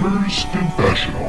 Gamer's 0.00 0.44
Confessional. 0.44 1.28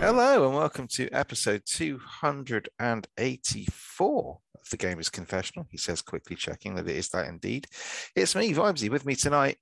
Hello 0.00 0.46
and 0.46 0.56
welcome 0.56 0.88
to 0.88 1.08
episode 1.10 1.62
284 1.64 4.40
of 4.60 4.68
the 4.68 4.76
Gamer's 4.76 5.10
Confessional. 5.10 5.68
He 5.70 5.76
says, 5.76 6.02
quickly 6.02 6.34
checking 6.34 6.74
that 6.74 6.88
it 6.88 6.96
is 6.96 7.08
that 7.10 7.28
indeed. 7.28 7.68
It's 8.16 8.34
me, 8.34 8.52
Vibesy, 8.52 8.90
with 8.90 9.06
me 9.06 9.14
tonight. 9.14 9.58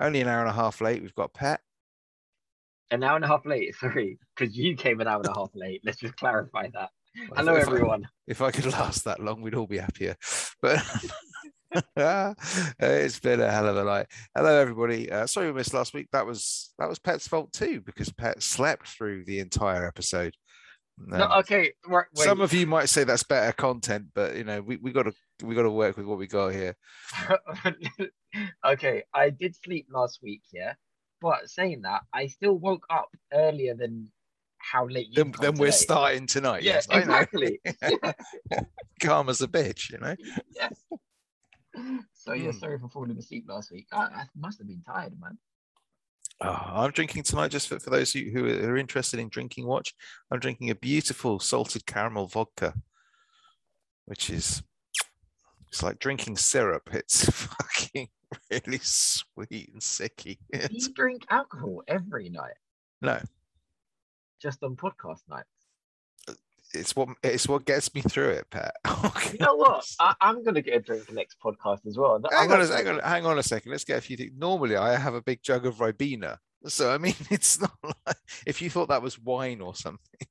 Only 0.00 0.20
an 0.20 0.26
hour 0.26 0.40
and 0.40 0.50
a 0.50 0.52
half 0.52 0.80
late. 0.80 1.00
We've 1.00 1.14
got 1.14 1.32
Pet. 1.32 1.60
An 2.90 3.02
hour 3.02 3.16
and 3.16 3.24
a 3.24 3.28
half 3.28 3.44
late, 3.44 3.74
sorry, 3.80 4.18
because 4.36 4.56
you 4.56 4.76
came 4.76 5.00
an 5.00 5.08
hour 5.08 5.16
and 5.18 5.26
a 5.26 5.34
half 5.34 5.50
late. 5.54 5.80
Let's 5.84 5.98
just 5.98 6.16
clarify 6.16 6.68
that. 6.74 6.90
Well, 7.30 7.36
Hello, 7.36 7.54
if 7.56 7.68
I- 7.68 7.72
everyone. 7.72 8.08
if 8.26 8.42
I 8.42 8.50
could 8.50 8.66
last 8.66 9.04
that 9.04 9.20
long, 9.20 9.40
we'd 9.40 9.54
all 9.54 9.66
be 9.66 9.78
happier. 9.78 10.16
But 10.62 10.82
it's 12.78 13.18
been 13.20 13.40
a 13.40 13.50
hell 13.50 13.68
of 13.68 13.76
a 13.76 13.84
night. 13.84 14.06
Hello, 14.34 14.58
everybody. 14.58 15.10
Uh, 15.10 15.26
sorry 15.26 15.48
we 15.48 15.52
missed 15.52 15.74
last 15.74 15.92
week. 15.94 16.08
That 16.12 16.24
was 16.24 16.72
that 16.78 16.88
was 16.88 16.98
Pet's 16.98 17.28
fault 17.28 17.52
too, 17.52 17.80
because 17.84 18.10
Pet 18.12 18.42
slept 18.42 18.88
through 18.88 19.24
the 19.24 19.40
entire 19.40 19.86
episode. 19.86 20.32
No, 20.98 21.24
Um, 21.24 21.32
okay, 21.40 21.72
wait. 21.88 22.04
Some 22.14 22.40
of 22.40 22.54
you 22.54 22.66
might 22.66 22.88
say 22.88 23.04
that's 23.04 23.24
better 23.24 23.52
content, 23.52 24.06
but 24.14 24.36
you 24.36 24.44
know 24.44 24.62
we 24.62 24.76
we 24.76 24.92
got 24.92 25.02
to 25.02 25.12
we 25.44 25.54
got 25.54 25.62
to 25.64 25.70
work 25.70 25.96
with 25.98 26.06
what 26.06 26.16
we 26.18 26.26
got 26.26 26.54
here. 26.54 26.74
okay, 28.64 29.02
I 29.12 29.30
did 29.30 29.54
sleep 29.62 29.86
last 29.90 30.20
week, 30.22 30.42
yeah, 30.52 30.74
but 31.20 31.48
saying 31.48 31.82
that, 31.82 32.02
I 32.12 32.26
still 32.26 32.54
woke 32.54 32.86
up 32.90 33.08
earlier 33.32 33.74
than 33.74 34.10
how 34.58 34.86
late 34.86 35.08
you. 35.08 35.24
Then, 35.24 35.34
then 35.40 35.54
we're 35.56 35.72
starting 35.72 36.26
tonight. 36.26 36.62
Yeah, 36.62 36.74
yes, 36.74 36.88
know. 36.88 36.96
exactly. 36.96 37.60
Calm 39.00 39.28
as 39.28 39.40
a 39.42 39.48
bitch, 39.48 39.90
you 39.90 39.98
know. 39.98 40.14
yeah. 40.54 40.68
So 42.14 42.32
yeah, 42.32 42.50
Hmm. 42.50 42.58
sorry 42.58 42.78
for 42.78 42.88
falling 42.88 43.16
asleep 43.18 43.44
last 43.48 43.70
week. 43.70 43.86
I, 43.92 43.98
I 43.98 44.24
must 44.34 44.58
have 44.58 44.66
been 44.66 44.82
tired, 44.82 45.12
man. 45.20 45.38
Oh, 46.40 46.48
I'm 46.48 46.90
drinking 46.90 47.22
tonight 47.22 47.50
just 47.50 47.68
for, 47.68 47.78
for 47.78 47.90
those 47.90 48.12
who, 48.12 48.20
who 48.30 48.46
are 48.46 48.76
interested 48.76 49.20
in 49.20 49.28
drinking 49.28 49.66
watch. 49.66 49.94
I'm 50.30 50.38
drinking 50.38 50.70
a 50.70 50.74
beautiful 50.74 51.38
salted 51.38 51.86
caramel 51.86 52.26
vodka, 52.26 52.74
which 54.04 54.28
is 54.28 54.62
it's 55.76 55.82
like 55.82 55.98
drinking 55.98 56.38
syrup. 56.38 56.88
It's 56.90 57.28
fucking 57.30 58.08
really 58.50 58.78
sweet 58.80 59.70
and 59.74 59.82
sicky. 59.82 60.38
Do 60.50 60.68
you 60.70 60.88
drink 60.94 61.26
alcohol 61.28 61.82
every 61.86 62.30
night, 62.30 62.56
no, 63.02 63.20
just 64.40 64.62
on 64.62 64.74
podcast 64.74 65.20
nights? 65.28 65.50
it's 66.72 66.96
what 66.96 67.10
it's 67.22 67.46
what 67.46 67.66
gets 67.66 67.94
me 67.94 68.00
through 68.00 68.30
it, 68.30 68.46
Pat. 68.50 68.74
Oh, 68.86 69.12
you 69.30 69.38
know 69.38 69.56
what? 69.56 69.84
I, 70.00 70.14
I'm 70.22 70.42
gonna 70.42 70.62
get 70.62 70.76
a 70.76 70.80
drink 70.80 71.12
next 71.12 71.36
podcast 71.44 71.86
as 71.86 71.98
well. 71.98 72.22
hang 72.32 72.50
on, 72.50 72.62
a, 72.62 72.66
hang 72.66 72.88
on, 72.88 72.98
hang 73.00 73.26
on 73.26 73.38
a 73.38 73.42
second. 73.42 73.70
Let's 73.70 73.84
get 73.84 73.98
a 73.98 74.00
few 74.00 74.16
things. 74.16 74.32
Normally, 74.34 74.76
I 74.76 74.96
have 74.96 75.14
a 75.14 75.20
big 75.20 75.42
jug 75.42 75.66
of 75.66 75.76
Ribena. 75.76 76.38
So 76.64 76.90
I 76.90 76.96
mean, 76.96 77.14
it's 77.30 77.60
not 77.60 77.76
like 77.84 78.16
if 78.46 78.62
you 78.62 78.70
thought 78.70 78.88
that 78.88 79.02
was 79.02 79.18
wine 79.18 79.60
or 79.60 79.74
something. 79.74 80.26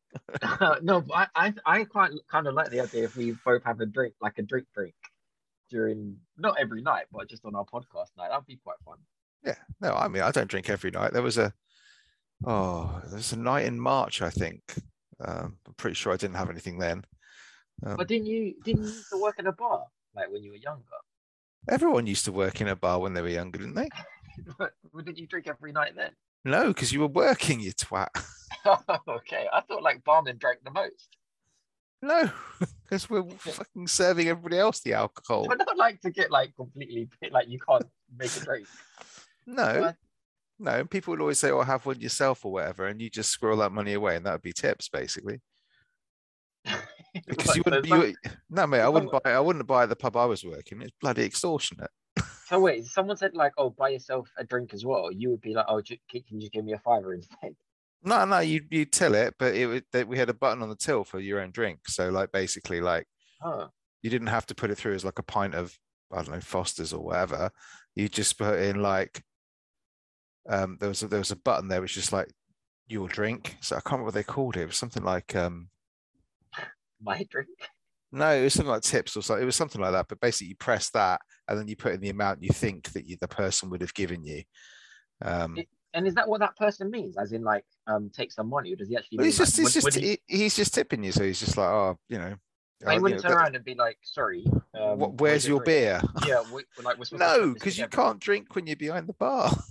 no, 0.82 1.02
but 1.02 1.14
I, 1.14 1.28
I 1.36 1.54
I 1.66 1.84
quite 1.84 2.14
kind 2.32 2.48
of 2.48 2.56
like 2.56 2.72
the 2.72 2.80
idea 2.80 3.04
if 3.04 3.16
we 3.16 3.38
both 3.46 3.64
have 3.64 3.80
a 3.80 3.86
drink, 3.86 4.16
like 4.20 4.40
a 4.40 4.42
drink 4.42 4.66
drink, 4.74 4.96
during 5.70 6.18
not 6.38 6.58
every 6.60 6.82
night, 6.82 7.06
but 7.12 7.30
just 7.30 7.46
on 7.46 7.56
our 7.56 7.66
podcast 7.66 8.16
night. 8.18 8.30
That'd 8.30 8.46
be 8.46 8.58
quite 8.58 8.78
fun. 8.86 8.98
Yeah, 9.44 9.56
no, 9.82 9.94
I 9.94 10.08
mean, 10.08 10.24
I 10.24 10.32
don't 10.32 10.50
drink 10.50 10.70
every 10.70 10.92
night. 10.92 11.14
There 11.14 11.22
was 11.22 11.38
a, 11.38 11.54
oh, 12.46 13.02
there 13.08 13.18
was 13.18 13.32
a 13.34 13.38
night 13.38 13.66
in 13.66 13.80
March, 13.80 14.22
I 14.22 14.30
think. 14.30 14.62
Um, 15.24 15.58
I'm 15.68 15.74
pretty 15.76 15.96
sure 15.96 16.12
I 16.12 16.18
didn't 16.18 16.36
have 16.36 16.50
anything 16.50 16.80
then. 16.80 17.06
Um, 17.86 17.96
But 17.98 18.08
didn't 18.08 18.28
you 18.28 18.56
didn't 18.64 18.84
you 18.84 18.90
used 18.90 19.10
to 19.12 19.22
work 19.22 19.36
in 19.40 19.48
a 19.48 19.52
bar 19.52 19.86
like 20.16 20.32
when 20.32 20.44
you 20.44 20.52
were 20.52 20.58
younger? 20.58 20.84
everyone 21.68 22.06
used 22.06 22.26
to 22.26 22.32
work 22.32 22.62
in 22.62 22.68
a 22.68 22.76
bar 22.76 23.00
when 23.00 23.14
they 23.14 23.22
were 23.22 23.28
younger, 23.28 23.60
didn't 23.60 23.76
they? 23.76 23.90
But 24.58 24.74
didn't 24.98 25.18
you 25.18 25.28
drink 25.28 25.48
every 25.48 25.72
night 25.72 25.94
then? 25.96 26.12
No, 26.44 26.68
because 26.68 26.92
you 26.92 27.00
were 27.00 27.08
working, 27.08 27.62
you 27.62 27.72
twat. 27.72 28.10
okay, 29.08 29.48
I 29.52 29.62
thought 29.62 29.84
like 29.84 30.04
barmen 30.04 30.38
drank 30.40 30.60
the 30.64 30.72
most. 30.72 31.16
No, 32.02 32.30
because 32.84 33.10
we're 33.10 33.24
fucking 33.30 33.88
serving 33.88 34.28
everybody 34.28 34.60
else 34.60 34.82
the 34.82 34.94
alcohol. 34.94 35.48
I 35.52 35.56
don't 35.56 35.78
like 35.78 36.02
to 36.02 36.12
get 36.12 36.32
like 36.32 36.56
completely 36.56 37.10
like 37.32 37.48
you 37.48 37.60
can't 37.60 37.86
make 38.18 38.36
a 38.36 38.40
drink. 38.42 38.68
No, 39.48 39.82
What? 39.82 39.96
no. 40.60 40.86
People 40.86 41.12
would 41.12 41.22
always 41.22 41.40
say, 41.40 41.52
"Oh, 41.52 41.62
have 41.62 41.86
one 41.86 42.00
yourself" 42.00 42.46
or 42.46 42.52
whatever, 42.52 42.88
and 42.88 43.02
you 43.02 43.10
just 43.10 43.32
squirrel 43.32 43.58
that 43.58 43.72
money 43.72 43.94
away, 43.94 44.16
and 44.16 44.26
that 44.26 44.34
would 44.34 44.42
be 44.42 44.54
tips, 44.54 44.90
basically. 44.90 45.42
Because 47.28 47.56
you 47.56 47.62
wouldn't. 47.64 47.86
You, 47.88 48.14
no, 48.50 48.68
mate, 48.68 48.82
I 48.82 48.90
wouldn't 48.90 49.10
buy. 49.10 49.32
I 49.32 49.40
wouldn't 49.40 49.66
buy 49.66 49.86
the 49.86 49.96
pub 49.96 50.18
I 50.18 50.26
was 50.26 50.44
working. 50.44 50.82
It's 50.82 50.92
bloody 51.02 51.24
extortionate. 51.24 51.92
So 52.48 52.60
wait, 52.60 52.86
someone 52.86 53.18
said 53.18 53.34
like, 53.34 53.54
"Oh, 53.58 53.72
buy 53.72 53.90
yourself 53.90 54.30
a 54.38 54.44
drink 54.44 54.74
as 54.76 54.86
well." 54.86 55.12
You 55.12 55.32
would 55.32 55.42
be 55.42 55.56
like, 55.56 55.66
"Oh, 55.68 55.82
can 55.82 55.98
you 56.12 56.40
just 56.42 56.52
give 56.52 56.64
me 56.64 56.74
a 56.74 56.78
fiver 56.78 57.14
instead?" 57.16 57.56
No, 58.06 58.24
no, 58.24 58.40
you 58.40 58.62
you 58.70 58.86
till 58.86 59.16
it, 59.16 59.34
but 59.40 59.56
it 59.56 59.66
would 59.66 59.84
that 59.92 60.08
we 60.08 60.18
had 60.20 60.30
a 60.30 60.34
button 60.34 60.62
on 60.62 60.70
the 60.70 60.76
till 60.76 61.04
for 61.04 61.20
your 61.20 61.42
own 61.42 61.50
drink. 61.50 61.80
So 61.88 62.10
like 62.10 62.32
basically 62.32 62.80
like 62.80 63.08
Oh, 63.44 63.70
you 64.04 64.12
didn't 64.12 64.28
have 64.28 64.46
to 64.48 64.56
put 64.56 64.70
it 64.70 64.76
through 64.76 64.94
as 64.94 65.04
like 65.04 65.18
a 65.18 65.24
pint 65.24 65.56
of 65.56 65.76
I 66.12 66.18
don't 66.18 66.32
know 66.36 66.40
Foster's 66.40 66.94
or 66.94 67.04
whatever. 67.04 67.50
You 67.96 68.08
just 68.08 68.38
put 68.38 68.60
in 68.60 68.82
like 68.82 69.24
um 70.48 70.78
there 70.80 70.90
was 70.90 71.02
a, 71.02 71.08
there 71.08 71.20
was 71.20 71.32
a 71.32 71.36
button 71.36 71.68
there 71.68 71.82
which 71.82 71.98
is 71.98 72.14
like 72.14 72.32
your 72.88 73.08
drink. 73.08 73.58
So 73.62 73.76
I 73.76 73.80
can't 73.80 73.94
remember 73.94 74.06
what 74.06 74.14
they 74.14 74.24
called 74.24 74.56
it. 74.56 74.62
It 74.62 74.68
was 74.68 74.78
something 74.78 75.04
like 75.04 75.36
um 75.36 75.70
my 77.02 77.26
drink. 77.30 77.50
no, 78.12 78.30
it 78.30 78.44
was 78.44 78.54
something 78.54 78.70
like 78.72 78.84
tips 78.84 79.18
or 79.18 79.24
something. 79.24 79.42
It 79.42 79.48
was 79.48 79.56
something 79.56 79.82
like 79.82 79.94
that. 79.94 80.06
But 80.08 80.20
basically 80.20 80.50
you 80.50 80.56
press 80.58 80.92
that 80.92 81.22
and 81.48 81.58
then 81.58 81.68
you 81.68 81.76
put 81.76 81.94
in 81.94 82.02
the 82.02 82.10
amount 82.10 82.44
you 82.44 82.50
think 82.50 82.92
that 82.94 83.08
you, 83.08 83.18
the 83.20 83.28
person 83.28 83.72
would 83.72 83.82
have 83.82 83.96
given 83.96 84.24
you. 84.24 84.44
Um 85.24 85.58
And 85.96 86.06
is 86.06 86.14
that 86.16 86.28
what 86.28 86.42
that 86.42 86.58
person 86.58 86.92
means? 86.92 87.18
As 87.18 87.32
in, 87.32 87.42
like, 87.42 87.64
um, 87.88 88.12
take 88.14 88.32
some 88.32 88.50
money, 88.50 88.74
or 88.74 88.76
does 88.76 88.90
he 88.90 88.98
actually? 88.98 89.18
well, 89.18 89.24
mean, 89.24 89.28
he's 89.30 89.38
just 89.38 89.58
like, 89.58 89.66
he's 89.66 89.76
would- 89.76 89.94
just 89.94 89.98
would 89.98 90.04
he, 90.04 90.20
he, 90.28 90.38
he's 90.40 90.56
just 90.56 90.74
tipping 90.74 91.04
you. 91.04 91.14
So 91.14 91.24
he's 91.24 91.40
just 91.40 91.58
like, 91.58 91.70
oh, 91.70 91.98
you 92.10 92.18
know. 92.18 92.36
he 92.82 92.86
uh, 92.86 93.00
wouldn't 93.00 93.24
know, 93.24 93.30
turn 93.30 93.38
around 93.38 93.56
and 93.56 93.64
be 93.64 93.76
like, 93.76 93.98
"Sorry, 94.04 94.46
um, 94.78 95.00
what, 95.00 95.14
where's 95.22 95.48
your 95.48 95.64
drink?" 95.64 95.66
beer? 95.66 96.02
Yeah, 96.28 96.44
we, 96.54 96.64
like 96.84 96.98
we're 96.98 97.06
No, 97.18 97.54
because 97.54 97.78
you 97.80 97.88
can't 97.88 98.20
drink 98.20 98.54
when 98.56 98.68
you're 98.68 98.76
behind 98.76 99.08
the 99.08 99.14
bar. 99.14 99.52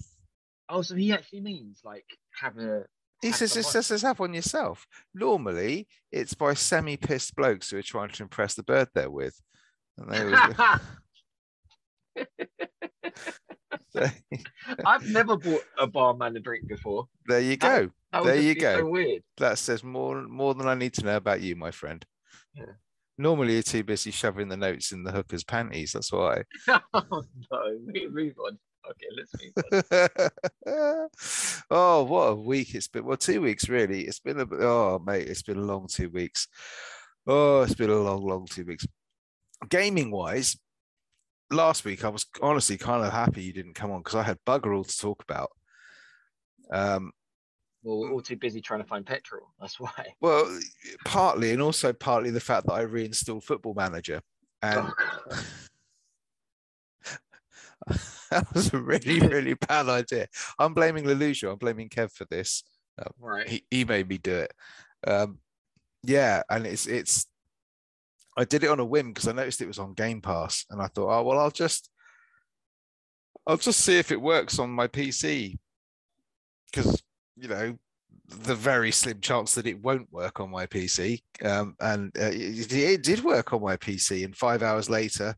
Oh, 0.71 0.81
so 0.81 0.95
he 0.95 1.13
actually 1.13 1.43
means 1.43 1.83
like 1.85 2.07
have 2.41 2.57
a. 2.57 2.87
He 3.21 3.29
have 3.29 3.37
says, 3.37 3.55
it 3.55 3.65
says, 3.65 3.85
says 3.85 4.01
have 4.01 4.19
one 4.19 4.33
yourself. 4.33 4.87
Normally, 5.15 5.87
it's 6.11 6.33
by 6.33 6.55
semi-pissed 6.55 7.37
blokes 7.37 7.71
who 7.71 7.77
are 7.77 7.83
trying 7.83 8.09
to 8.09 8.23
impress 8.23 8.55
the 8.55 8.63
bird 8.63 8.89
they're 8.95 9.11
with. 9.11 9.39
And 9.99 10.11
they 10.11 10.25
So, 13.91 14.07
I've 14.87 15.09
never 15.09 15.37
bought 15.37 15.65
a 15.79 15.87
barman 15.87 16.37
a 16.37 16.41
drink 16.41 16.69
before. 16.69 17.07
there 17.27 17.41
you 17.41 17.57
go. 17.57 17.91
That 18.13 18.23
would 18.23 18.29
There 18.29 18.41
you 18.41 18.55
go. 18.55 18.79
So 18.79 18.87
weird. 18.87 19.23
That 19.39 19.59
says 19.59 19.83
more 19.83 20.23
more 20.23 20.55
than 20.55 20.69
I 20.69 20.75
need 20.75 20.95
to 20.95 21.05
know 21.05 21.17
about 21.17 21.41
you, 21.41 21.57
my 21.57 21.71
friend. 21.71 22.05
Yeah. 22.55 22.65
Normally, 23.17 23.55
you're 23.55 23.63
too 23.63 23.85
busy 23.85 24.11
shoving 24.11 24.49
the 24.49 24.57
notes 24.57 24.93
in 24.93 25.05
the 25.05 25.13
hooker's 25.13 25.45
panties. 25.45 25.93
That's 25.93 26.13
why. 26.13 26.43
oh 26.69 26.81
no, 27.53 27.79
move 28.11 28.35
on. 28.45 28.59
Okay, 28.91 29.07
let's 29.17 29.33
move 29.41 29.85
on. 30.67 31.09
oh, 31.71 32.03
what 32.03 32.25
a 32.25 32.35
week 32.35 32.75
it's 32.75 32.89
been. 32.89 33.05
Well, 33.05 33.17
two 33.17 33.41
weeks 33.41 33.69
really. 33.69 34.03
It's 34.03 34.21
been 34.21 34.41
a 34.41 34.47
oh 34.61 35.03
mate, 35.05 35.29
it's 35.29 35.43
been 35.43 35.59
a 35.59 35.63
long 35.63 35.87
two 35.89 36.11
weeks. 36.11 36.49
Oh, 37.27 37.63
it's 37.63 37.75
been 37.75 37.91
a 37.91 37.97
long, 37.97 38.27
long 38.27 38.47
two 38.47 38.65
weeks. 38.65 38.87
Gaming 39.69 40.11
wise, 40.11 40.59
last 41.55 41.85
week 41.85 42.05
I 42.05 42.09
was 42.09 42.27
honestly 42.43 42.77
kind 42.77 43.05
of 43.05 43.13
happy 43.13 43.43
you 43.43 43.53
didn't 43.53 43.75
come 43.75 43.91
on 43.91 44.01
because 44.01 44.15
I 44.15 44.23
had 44.23 44.39
bugger 44.47 44.77
all 44.77 44.85
to 44.85 44.99
talk 44.99 45.23
about. 45.23 45.51
Um, 46.71 47.13
Well, 47.83 48.01
we're 48.01 48.13
all 48.13 48.23
too 48.23 48.37
busy 48.37 48.61
trying 48.61 48.81
to 48.83 48.87
find 48.87 49.07
petrol. 49.07 49.53
That's 49.61 49.79
why. 49.79 49.93
well, 50.21 50.61
partly 51.05 51.53
and 51.53 51.63
also 51.63 51.93
partly 51.93 52.31
the 52.31 52.41
fact 52.41 52.67
that 52.67 52.73
I 52.75 52.83
reinstalled 52.83 53.45
Football 53.45 53.75
Manager, 53.75 54.21
and 54.63 54.81
Oh, 54.81 55.43
that 58.31 58.53
was 58.55 58.73
a 58.73 58.79
really, 58.79 59.21
really 59.21 59.55
bad 59.55 59.89
idea. 59.89 60.27
I'm 60.59 60.75
blaming 60.75 61.05
Leluja. 61.05 61.53
I'm 61.53 61.59
blaming 61.59 61.89
Kev 61.89 62.13
for 62.13 62.25
this. 62.25 62.65
right. 63.19 63.49
he, 63.49 63.65
he 63.71 63.85
made 63.85 64.09
me 64.09 64.19
do 64.19 64.35
it. 64.37 64.53
Um, 65.07 65.39
yeah, 66.03 66.43
and 66.49 66.67
it's 66.67 66.87
it's. 66.87 67.27
I 68.37 68.45
did 68.45 68.65
it 68.65 68.71
on 68.71 68.81
a 68.81 68.85
whim 68.85 69.13
because 69.13 69.29
I 69.29 69.33
noticed 69.33 69.61
it 69.61 69.69
was 69.69 69.79
on 69.79 69.95
Game 69.95 70.21
Pass, 70.21 70.65
and 70.71 70.81
I 70.81 70.87
thought, 70.89 71.11
oh 71.11 71.23
well, 71.23 71.39
I'll 71.39 71.51
just, 71.51 71.91
I'll 73.47 73.57
just 73.57 73.81
see 73.81 73.99
if 73.99 74.11
it 74.11 74.21
works 74.21 74.59
on 74.59 74.71
my 74.71 74.89
PC, 74.89 75.59
because 76.71 77.03
you 77.37 77.49
know, 77.49 77.77
the 78.27 78.55
very 78.55 78.91
slim 78.91 79.21
chance 79.21 79.55
that 79.55 79.67
it 79.67 79.83
won't 79.83 80.13
work 80.13 80.41
on 80.41 80.51
my 80.51 80.67
PC, 80.67 81.21
um, 81.45 81.77
and 81.81 82.11
uh, 82.19 82.31
it, 82.33 82.73
it 82.73 83.03
did 83.03 83.23
work 83.23 83.53
on 83.53 83.63
my 83.63 83.77
PC. 83.77 84.25
And 84.25 84.37
five 84.37 84.63
hours 84.63 84.91
later, 84.91 85.35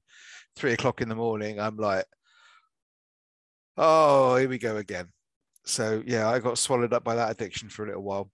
three 0.56 0.72
o'clock 0.72 1.00
in 1.00 1.08
the 1.08 1.14
morning, 1.14 1.60
I'm 1.60 1.76
like, 1.76 2.06
oh, 3.76 4.36
here 4.36 4.48
we 4.48 4.58
go 4.58 4.76
again 4.76 5.08
so 5.66 6.02
yeah, 6.06 6.28
I 6.28 6.38
got 6.38 6.58
swallowed 6.58 6.92
up 6.92 7.04
by 7.04 7.16
that 7.16 7.30
addiction 7.30 7.68
for 7.68 7.84
a 7.84 7.88
little 7.88 8.02
while. 8.02 8.30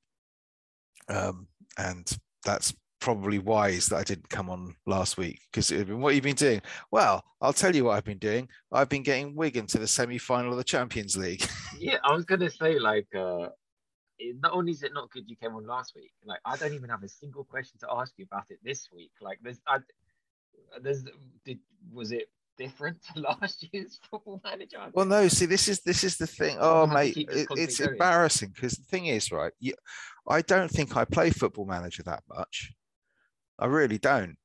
Um, 1.08 1.48
and 1.78 2.06
that's 2.44 2.74
probably 3.02 3.40
wise 3.40 3.86
that 3.88 3.96
I 3.96 4.04
didn't 4.04 4.28
come 4.28 4.48
on 4.48 4.76
last 4.86 5.18
week 5.18 5.40
because 5.50 5.72
what 5.86 6.14
you've 6.14 6.22
been 6.22 6.36
doing. 6.36 6.62
Well, 6.92 7.24
I'll 7.40 7.52
tell 7.52 7.74
you 7.74 7.84
what 7.84 7.96
I've 7.96 8.04
been 8.04 8.18
doing. 8.18 8.48
I've 8.70 8.88
been 8.88 9.02
getting 9.02 9.34
Wigan 9.34 9.66
to 9.66 9.78
the 9.78 9.88
semi-final 9.88 10.52
of 10.52 10.56
the 10.56 10.62
Champions 10.62 11.16
League. 11.16 11.44
yeah, 11.80 11.96
I 12.04 12.14
was 12.14 12.24
gonna 12.24 12.48
say 12.48 12.78
like, 12.78 13.08
uh, 13.12 13.48
not 14.40 14.52
only 14.52 14.70
is 14.70 14.84
it 14.84 14.94
not 14.94 15.10
good 15.10 15.24
you 15.26 15.34
came 15.34 15.56
on 15.56 15.66
last 15.66 15.96
week, 15.96 16.12
like 16.24 16.38
I 16.44 16.56
don't 16.56 16.74
even 16.74 16.90
have 16.90 17.02
a 17.02 17.08
single 17.08 17.42
question 17.42 17.80
to 17.80 17.88
ask 17.90 18.12
you 18.18 18.24
about 18.30 18.44
it 18.50 18.60
this 18.62 18.88
week. 18.94 19.10
Like, 19.20 19.40
there's, 19.42 19.60
I, 19.66 19.78
there's, 20.80 21.02
did 21.44 21.58
was 21.92 22.12
it 22.12 22.28
different 22.56 22.98
to 23.14 23.20
last 23.40 23.66
year's 23.72 23.98
football 24.08 24.40
manager? 24.44 24.78
Well, 24.92 25.06
no. 25.06 25.26
See, 25.26 25.46
this 25.46 25.66
is 25.66 25.80
this 25.80 26.04
is 26.04 26.18
the 26.18 26.28
thing. 26.28 26.56
Oh, 26.60 26.86
mate, 26.86 27.16
it, 27.16 27.48
it's 27.56 27.80
going. 27.80 27.94
embarrassing 27.94 28.52
because 28.54 28.74
the 28.74 28.84
thing 28.84 29.06
is, 29.06 29.32
right? 29.32 29.52
You, 29.58 29.74
I 30.28 30.42
don't 30.42 30.70
think 30.70 30.96
I 30.96 31.04
play 31.04 31.30
football 31.30 31.66
manager 31.66 32.04
that 32.04 32.22
much. 32.28 32.72
I 33.58 33.66
really 33.66 33.98
don't. 33.98 34.36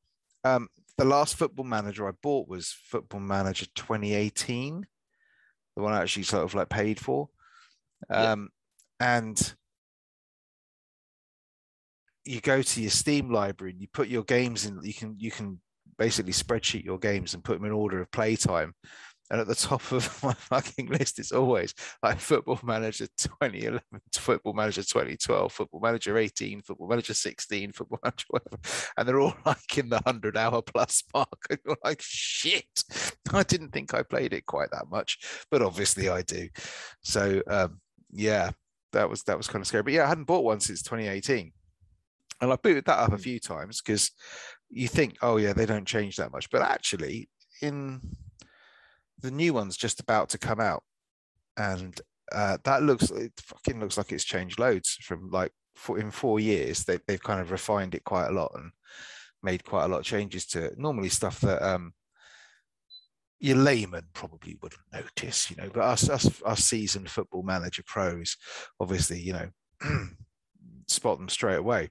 Um, 0.43 0.67
the 0.97 1.05
last 1.05 1.35
football 1.35 1.65
manager 1.65 2.07
I 2.07 2.11
bought 2.21 2.47
was 2.47 2.75
Football 2.85 3.19
Manager 3.19 3.67
2018, 3.75 4.85
the 5.75 5.81
one 5.81 5.93
I 5.93 6.01
actually 6.01 6.23
sort 6.23 6.43
of 6.43 6.55
like 6.55 6.69
paid 6.69 6.99
for. 6.99 7.29
Um, 8.09 8.49
yeah. 8.99 9.17
And 9.17 9.53
you 12.25 12.41
go 12.41 12.61
to 12.61 12.81
your 12.81 12.89
Steam 12.89 13.31
library 13.31 13.71
and 13.71 13.81
you 13.81 13.87
put 13.93 14.07
your 14.07 14.23
games 14.23 14.65
in. 14.65 14.79
You 14.83 14.93
can 14.93 15.15
you 15.17 15.31
can 15.31 15.59
basically 15.97 16.33
spreadsheet 16.33 16.83
your 16.83 16.99
games 16.99 17.33
and 17.33 17.43
put 17.43 17.57
them 17.57 17.65
in 17.65 17.71
order 17.71 18.01
of 18.01 18.11
playtime. 18.11 18.73
And 19.29 19.41
at 19.41 19.47
the 19.47 19.55
top 19.55 19.91
of 19.91 20.19
my 20.23 20.33
fucking 20.33 20.87
list, 20.87 21.19
it's 21.19 21.31
always 21.31 21.73
like 22.01 22.19
Football 22.19 22.59
Manager 22.63 23.07
2011, 23.17 23.81
Football 24.15 24.53
Manager 24.53 24.81
2012, 24.81 25.51
Football 25.51 25.79
Manager 25.81 26.17
18, 26.17 26.61
Football 26.61 26.87
Manager 26.87 27.13
16, 27.13 27.71
Football 27.73 27.99
Manager 28.03 28.25
whatever. 28.29 28.57
And 28.97 29.07
they're 29.07 29.19
all 29.19 29.35
like 29.45 29.77
in 29.77 29.89
the 29.89 30.01
100 30.03 30.37
hour 30.37 30.61
plus 30.61 31.03
mark. 31.13 31.27
And 31.49 31.59
you're 31.65 31.77
like, 31.83 32.01
shit, 32.01 32.83
I 33.33 33.43
didn't 33.43 33.71
think 33.71 33.93
I 33.93 34.03
played 34.03 34.33
it 34.33 34.45
quite 34.45 34.71
that 34.71 34.89
much, 34.89 35.17
but 35.49 35.61
obviously 35.61 36.09
I 36.09 36.21
do. 36.21 36.49
So, 37.01 37.41
um, 37.47 37.79
yeah, 38.11 38.51
that 38.93 39.09
was 39.09 39.23
that 39.23 39.37
was 39.37 39.47
kind 39.47 39.61
of 39.61 39.67
scary. 39.67 39.83
But 39.83 39.93
yeah, 39.93 40.05
I 40.05 40.09
hadn't 40.09 40.27
bought 40.27 40.43
one 40.43 40.59
since 40.59 40.81
2018. 40.83 41.51
And 42.41 42.51
I 42.51 42.55
booted 42.55 42.85
that 42.85 42.99
up 42.99 43.09
a 43.09 43.15
hmm. 43.15 43.21
few 43.21 43.39
times 43.39 43.81
because 43.81 44.11
you 44.69 44.87
think, 44.87 45.17
oh 45.21 45.37
yeah, 45.37 45.53
they 45.53 45.65
don't 45.65 45.87
change 45.87 46.17
that 46.17 46.31
much. 46.31 46.49
But 46.49 46.61
actually, 46.61 47.29
in 47.61 48.01
the 49.19 49.31
new 49.31 49.53
one's 49.53 49.77
just 49.77 49.99
about 49.99 50.29
to 50.29 50.37
come 50.37 50.59
out, 50.59 50.83
and 51.57 51.99
uh, 52.31 52.57
that 52.63 52.83
looks 52.83 53.09
it 53.11 53.31
fucking 53.37 53.79
looks 53.79 53.97
like 53.97 54.11
it's 54.11 54.23
changed 54.23 54.59
loads 54.59 54.97
from 55.01 55.29
like 55.29 55.51
for, 55.75 55.99
in 55.99 56.11
four 56.11 56.39
years. 56.39 56.83
They, 56.83 56.99
they've 57.07 57.21
kind 57.21 57.39
of 57.39 57.51
refined 57.51 57.95
it 57.95 58.03
quite 58.03 58.27
a 58.27 58.33
lot 58.33 58.51
and 58.55 58.71
made 59.43 59.63
quite 59.63 59.85
a 59.85 59.87
lot 59.87 59.99
of 59.99 60.05
changes 60.05 60.45
to 60.47 60.65
it. 60.65 60.77
Normally 60.77 61.09
stuff 61.09 61.39
that 61.41 61.61
um, 61.61 61.93
your 63.39 63.57
layman 63.57 64.05
probably 64.13 64.57
wouldn't 64.61 64.81
notice, 64.91 65.49
you 65.49 65.57
know, 65.57 65.69
but 65.73 65.83
us 65.83 66.09
us 66.09 66.41
us 66.43 66.63
seasoned 66.63 67.09
football 67.09 67.43
manager 67.43 67.83
pros, 67.85 68.37
obviously, 68.79 69.19
you 69.19 69.33
know, 69.33 69.49
spot 70.87 71.17
them 71.17 71.29
straight 71.29 71.57
away. 71.57 71.89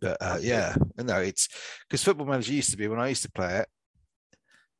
But 0.00 0.16
uh, 0.20 0.38
yeah, 0.40 0.74
no, 0.96 1.18
it's 1.18 1.48
because 1.86 2.02
football 2.02 2.26
manager 2.26 2.54
used 2.54 2.70
to 2.70 2.78
be 2.78 2.88
when 2.88 3.00
I 3.00 3.08
used 3.08 3.24
to 3.24 3.32
play 3.32 3.58
it 3.58 3.68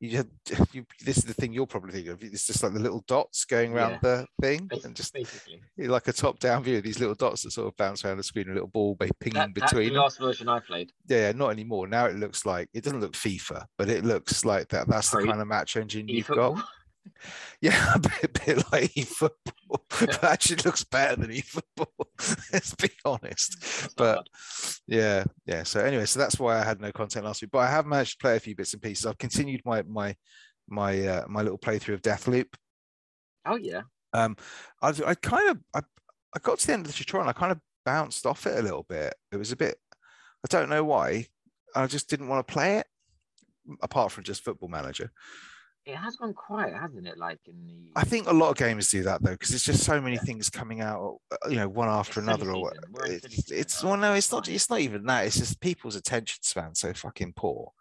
you 0.02 0.16
had 0.16 0.28
you, 0.72 0.84
this 1.04 1.16
is 1.18 1.24
the 1.24 1.32
thing 1.32 1.52
you're 1.52 1.66
probably 1.66 1.92
thinking 1.92 2.12
of. 2.12 2.22
It's 2.22 2.46
just 2.46 2.62
like 2.62 2.72
the 2.72 2.80
little 2.80 3.04
dots 3.06 3.44
going 3.44 3.72
around 3.72 3.92
yeah. 3.92 3.98
the 4.02 4.26
thing, 4.40 4.68
and 4.84 4.96
just 4.96 5.14
basically 5.14 5.60
like 5.78 6.08
a 6.08 6.12
top-down 6.12 6.64
view. 6.64 6.78
Of 6.78 6.82
these 6.82 6.98
little 6.98 7.14
dots 7.14 7.42
that 7.42 7.52
sort 7.52 7.68
of 7.68 7.76
bounce 7.76 8.04
around 8.04 8.16
the 8.16 8.24
screen, 8.24 8.50
a 8.50 8.52
little 8.52 8.68
ball 8.68 8.96
pinging 8.96 9.34
that, 9.34 9.54
between. 9.54 9.92
the 9.92 10.00
last 10.00 10.18
version 10.18 10.48
I 10.48 10.58
played. 10.58 10.92
Yeah, 11.06 11.30
not 11.32 11.50
anymore. 11.50 11.86
Now 11.86 12.06
it 12.06 12.16
looks 12.16 12.44
like 12.44 12.68
it 12.74 12.82
doesn't 12.82 13.00
look 13.00 13.12
FIFA, 13.12 13.64
but 13.78 13.88
it 13.88 14.04
looks 14.04 14.44
like 14.44 14.68
that. 14.70 14.88
That's 14.88 15.10
the 15.10 15.24
kind 15.24 15.40
of 15.40 15.46
match 15.46 15.76
engine 15.76 16.08
you've 16.08 16.26
got. 16.26 16.62
Yeah, 17.60 17.94
a 17.94 17.98
bit, 18.00 18.24
a 18.24 18.28
bit 18.28 18.72
like 18.72 18.92
eFootball, 18.94 19.78
but 19.88 20.24
actually 20.24 20.62
looks 20.64 20.82
better 20.82 21.14
than 21.14 21.30
eFootball. 21.30 21.86
Let's 22.52 22.74
be 22.74 22.90
honest. 23.04 23.94
But 23.96 24.26
yeah, 24.88 25.24
yeah. 25.46 25.62
So 25.62 25.80
anyway, 25.80 26.06
so 26.06 26.18
that's 26.18 26.40
why 26.40 26.58
I 26.58 26.64
had 26.64 26.80
no 26.80 26.90
content 26.90 27.24
last 27.24 27.40
week. 27.40 27.52
But 27.52 27.60
I 27.60 27.70
have 27.70 27.86
managed 27.86 28.12
to 28.12 28.22
play 28.22 28.36
a 28.36 28.40
few 28.40 28.56
bits 28.56 28.72
and 28.72 28.82
pieces. 28.82 29.06
I've 29.06 29.18
continued 29.18 29.62
my 29.64 29.82
my 29.82 30.16
my 30.68 31.06
uh, 31.06 31.24
my 31.28 31.42
little 31.42 31.58
playthrough 31.58 31.94
of 31.94 32.02
Deathloop. 32.02 32.48
Oh 33.46 33.56
yeah. 33.56 33.82
Um, 34.12 34.36
I 34.82 34.88
I 35.06 35.14
kind 35.14 35.50
of 35.50 35.58
I 35.72 35.82
I 36.34 36.40
got 36.40 36.58
to 36.58 36.66
the 36.66 36.72
end 36.72 36.86
of 36.86 36.92
the 36.92 36.98
tutorial 36.98 37.28
and 37.28 37.36
I 37.36 37.38
kind 37.38 37.52
of 37.52 37.60
bounced 37.84 38.26
off 38.26 38.46
it 38.46 38.58
a 38.58 38.62
little 38.62 38.86
bit. 38.88 39.14
It 39.30 39.36
was 39.36 39.52
a 39.52 39.56
bit. 39.56 39.76
I 40.44 40.48
don't 40.48 40.68
know 40.68 40.82
why. 40.82 41.26
I 41.76 41.86
just 41.86 42.10
didn't 42.10 42.28
want 42.28 42.46
to 42.46 42.52
play 42.52 42.78
it, 42.78 42.86
apart 43.82 44.10
from 44.10 44.24
just 44.24 44.44
Football 44.44 44.68
Manager 44.68 45.12
it 45.84 45.96
has 45.96 46.16
gone 46.16 46.34
quiet, 46.34 46.74
hasn't 46.74 47.06
it? 47.06 47.18
Like 47.18 47.38
in 47.46 47.64
the. 47.66 47.90
I 47.96 48.04
think 48.04 48.28
a 48.28 48.32
lot 48.32 48.50
of 48.50 48.56
games 48.56 48.90
do 48.90 49.02
that 49.02 49.22
though, 49.22 49.32
because 49.32 49.50
there's 49.50 49.64
just 49.64 49.84
so 49.84 50.00
many 50.00 50.16
yeah. 50.16 50.22
things 50.22 50.48
coming 50.48 50.80
out, 50.80 51.18
uh, 51.30 51.48
you 51.48 51.56
know, 51.56 51.68
one 51.68 51.88
after 51.88 52.20
it's 52.20 52.28
another. 52.28 52.52
Or 52.52 52.72
it's, 53.06 53.50
it's 53.50 53.82
well, 53.82 53.96
no, 53.96 54.14
it's 54.14 54.30
not. 54.30 54.48
It's 54.48 54.70
not 54.70 54.80
even 54.80 55.04
that. 55.06 55.26
It's 55.26 55.38
just 55.38 55.60
people's 55.60 55.96
attention 55.96 56.38
span 56.42 56.74
so 56.74 56.92
fucking 56.92 57.32
poor. 57.34 57.72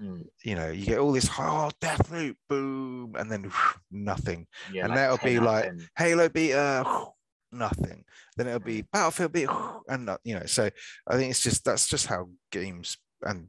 Mm. 0.00 0.26
You 0.44 0.54
know, 0.54 0.70
you 0.70 0.86
get 0.86 0.98
all 0.98 1.12
this 1.12 1.28
oh 1.38 1.70
Deathloop, 1.80 2.36
boom, 2.48 3.14
and 3.16 3.30
then 3.30 3.44
whew, 3.44 3.80
nothing, 3.90 4.46
yeah, 4.72 4.84
and 4.84 4.90
like 4.90 4.96
that'll 4.96 5.18
be 5.18 5.38
like 5.38 5.72
Halo 5.96 6.28
beta, 6.28 6.84
whew, 6.86 7.08
nothing. 7.52 8.04
Then 8.36 8.46
it'll 8.46 8.60
be 8.60 8.82
Battlefield 8.82 9.32
beta, 9.32 9.80
and 9.88 10.06
not, 10.06 10.20
you 10.24 10.34
know. 10.34 10.46
So 10.46 10.70
I 11.06 11.16
think 11.16 11.30
it's 11.30 11.42
just 11.42 11.64
that's 11.64 11.88
just 11.88 12.06
how 12.06 12.28
games 12.50 12.96
and 13.22 13.48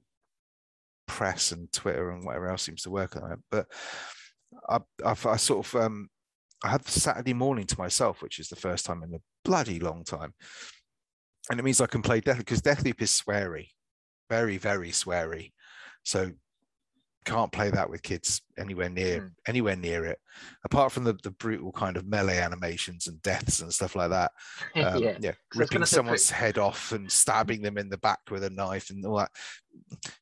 press 1.13 1.51
and 1.51 1.71
Twitter 1.71 2.09
and 2.09 2.25
whatever 2.25 2.49
else 2.49 2.63
seems 2.63 2.81
to 2.81 2.89
work 2.89 3.15
on 3.15 3.31
it. 3.31 3.39
But 3.51 3.67
I, 4.67 4.79
I've, 5.05 5.25
I 5.25 5.35
sort 5.35 5.67
of 5.67 5.75
um, 5.75 6.09
I 6.63 6.69
had 6.69 6.87
Saturday 6.87 7.33
morning 7.33 7.67
to 7.67 7.77
myself, 7.77 8.23
which 8.23 8.39
is 8.39 8.49
the 8.49 8.55
first 8.55 8.85
time 8.85 9.03
in 9.03 9.13
a 9.13 9.21
bloody 9.45 9.79
long 9.79 10.03
time, 10.03 10.33
and 11.51 11.59
it 11.59 11.63
means 11.63 11.79
I 11.79 11.85
can 11.85 12.01
play 12.01 12.19
Death 12.19 12.39
because 12.39 12.61
Deathloop 12.61 12.99
is 13.01 13.11
sweary, 13.11 13.67
very 14.29 14.57
very 14.57 14.89
sweary. 14.89 15.51
So 16.03 16.31
can't 17.23 17.51
play 17.51 17.69
that 17.69 17.89
with 17.89 18.03
kids 18.03 18.41
anywhere 18.57 18.89
near 18.89 19.21
mm. 19.21 19.31
anywhere 19.47 19.75
near 19.75 20.05
it. 20.05 20.19
Apart 20.63 20.91
from 20.91 21.03
the, 21.03 21.13
the 21.23 21.31
brutal 21.31 21.71
kind 21.71 21.97
of 21.97 22.07
melee 22.07 22.37
animations 22.37 23.07
and 23.07 23.21
deaths 23.21 23.61
and 23.61 23.73
stuff 23.73 23.95
like 23.95 24.09
that 24.09 24.31
um, 24.75 25.01
yeah, 25.01 25.17
yeah 25.19 25.31
ripping 25.55 25.85
someone's 25.85 26.29
head 26.29 26.57
off 26.57 26.91
and 26.91 27.11
stabbing 27.11 27.61
them 27.61 27.77
in 27.77 27.89
the 27.89 27.97
back 27.97 28.19
with 28.29 28.43
a 28.43 28.49
knife 28.49 28.89
and 28.89 29.05
all 29.05 29.17
that 29.17 29.31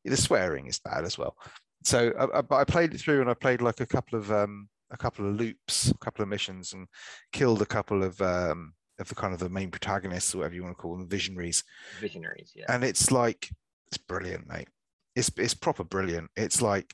the 0.04 0.18
swearing 0.18 0.68
is 0.68 0.80
bad 0.80 1.04
as 1.04 1.18
well. 1.18 1.36
So 1.84 2.12
I, 2.34 2.56
I 2.56 2.64
played 2.64 2.94
it 2.94 3.00
through 3.00 3.22
and 3.22 3.30
i 3.30 3.34
played 3.34 3.62
like 3.62 3.80
a 3.80 3.88
couple 3.88 4.20
of 4.20 4.32
um 4.32 4.70
a 4.92 4.98
couple 4.98 5.28
of 5.28 5.36
loops 5.36 5.90
a 5.90 5.98
couple 5.98 6.22
of 6.22 6.30
missions 6.30 6.74
and 6.74 6.88
killed 7.32 7.62
a 7.62 7.66
couple 7.66 8.04
of 8.04 8.22
um 8.22 8.74
of 9.00 9.10
the 9.10 9.16
kind 9.16 9.34
of 9.34 9.40
the 9.40 9.50
main 9.50 9.72
protagonists 9.72 10.36
or 10.36 10.40
whatever 10.40 10.54
you 10.54 10.64
want 10.64 10.78
to 10.78 10.82
call 10.82 10.96
them 10.96 11.08
visionaries. 11.08 11.64
Visionaries 12.00 12.52
yeah. 12.56 12.66
And 12.70 12.84
it's 12.84 13.12
like 13.12 13.50
it's 13.90 13.98
brilliant 13.98 14.48
mate 14.48 14.68
it's 15.16 15.32
it's 15.38 15.54
proper 15.54 15.84
brilliant. 15.84 16.30
It's 16.36 16.62
like 16.62 16.94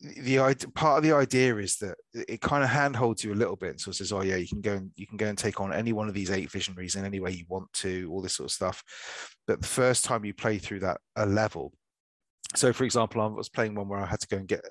the 0.00 0.38
part 0.74 0.98
of 0.98 1.04
the 1.04 1.12
idea 1.12 1.56
is 1.56 1.76
that 1.76 1.96
it 2.12 2.40
kind 2.40 2.64
of 2.64 2.70
handholds 2.70 3.22
you 3.22 3.32
a 3.32 3.36
little 3.36 3.54
bit. 3.54 3.70
and 3.70 3.80
So 3.80 3.90
it 3.90 3.94
says, 3.94 4.12
"Oh 4.12 4.22
yeah, 4.22 4.36
you 4.36 4.48
can 4.48 4.60
go 4.60 4.74
and 4.74 4.90
you 4.96 5.06
can 5.06 5.16
go 5.16 5.26
and 5.26 5.38
take 5.38 5.60
on 5.60 5.72
any 5.72 5.92
one 5.92 6.08
of 6.08 6.14
these 6.14 6.30
eight 6.30 6.50
visionaries 6.50 6.96
in 6.96 7.04
any 7.04 7.20
way 7.20 7.30
you 7.32 7.44
want 7.48 7.72
to, 7.74 8.08
all 8.10 8.20
this 8.20 8.34
sort 8.34 8.50
of 8.50 8.54
stuff." 8.54 8.82
But 9.46 9.60
the 9.60 9.68
first 9.68 10.04
time 10.04 10.24
you 10.24 10.34
play 10.34 10.58
through 10.58 10.80
that 10.80 11.00
a 11.16 11.26
level, 11.26 11.72
so 12.56 12.72
for 12.72 12.84
example, 12.84 13.20
I 13.20 13.26
was 13.26 13.48
playing 13.48 13.74
one 13.74 13.88
where 13.88 14.00
I 14.00 14.06
had 14.06 14.20
to 14.20 14.28
go 14.28 14.38
and 14.38 14.48
get 14.48 14.64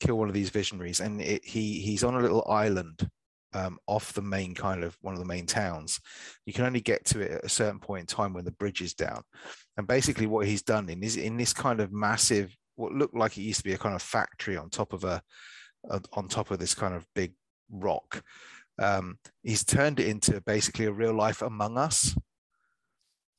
kill 0.00 0.16
one 0.16 0.28
of 0.28 0.34
these 0.34 0.50
visionaries, 0.50 1.00
and 1.00 1.20
it, 1.22 1.44
he 1.44 1.80
he's 1.80 2.04
on 2.04 2.14
a 2.14 2.20
little 2.20 2.46
island 2.48 3.08
um, 3.52 3.78
off 3.86 4.12
the 4.12 4.22
main 4.22 4.54
kind 4.54 4.84
of 4.84 4.96
one 5.00 5.14
of 5.14 5.20
the 5.20 5.26
main 5.26 5.46
towns. 5.46 6.00
You 6.46 6.52
can 6.52 6.64
only 6.64 6.80
get 6.80 7.04
to 7.06 7.20
it 7.20 7.30
at 7.30 7.44
a 7.44 7.48
certain 7.48 7.80
point 7.80 8.00
in 8.00 8.06
time 8.06 8.32
when 8.32 8.44
the 8.44 8.52
bridge 8.52 8.80
is 8.80 8.94
down. 8.94 9.22
And 9.80 9.88
basically, 9.88 10.26
what 10.26 10.46
he's 10.46 10.60
done 10.60 10.90
in 10.90 11.02
is 11.02 11.16
in 11.16 11.38
this 11.38 11.54
kind 11.54 11.80
of 11.80 11.90
massive, 11.90 12.54
what 12.76 12.92
looked 12.92 13.16
like 13.16 13.38
it 13.38 13.44
used 13.44 13.60
to 13.60 13.64
be 13.64 13.72
a 13.72 13.78
kind 13.78 13.94
of 13.94 14.02
factory 14.02 14.58
on 14.58 14.68
top 14.68 14.92
of 14.92 15.04
a, 15.04 15.22
a 15.88 16.02
on 16.12 16.28
top 16.28 16.50
of 16.50 16.58
this 16.58 16.74
kind 16.74 16.92
of 16.92 17.06
big 17.14 17.32
rock. 17.70 18.22
Um, 18.78 19.16
he's 19.42 19.64
turned 19.64 19.98
it 19.98 20.08
into 20.08 20.42
basically 20.42 20.84
a 20.84 20.92
real 20.92 21.14
life 21.14 21.40
Among 21.40 21.78
Us. 21.78 22.14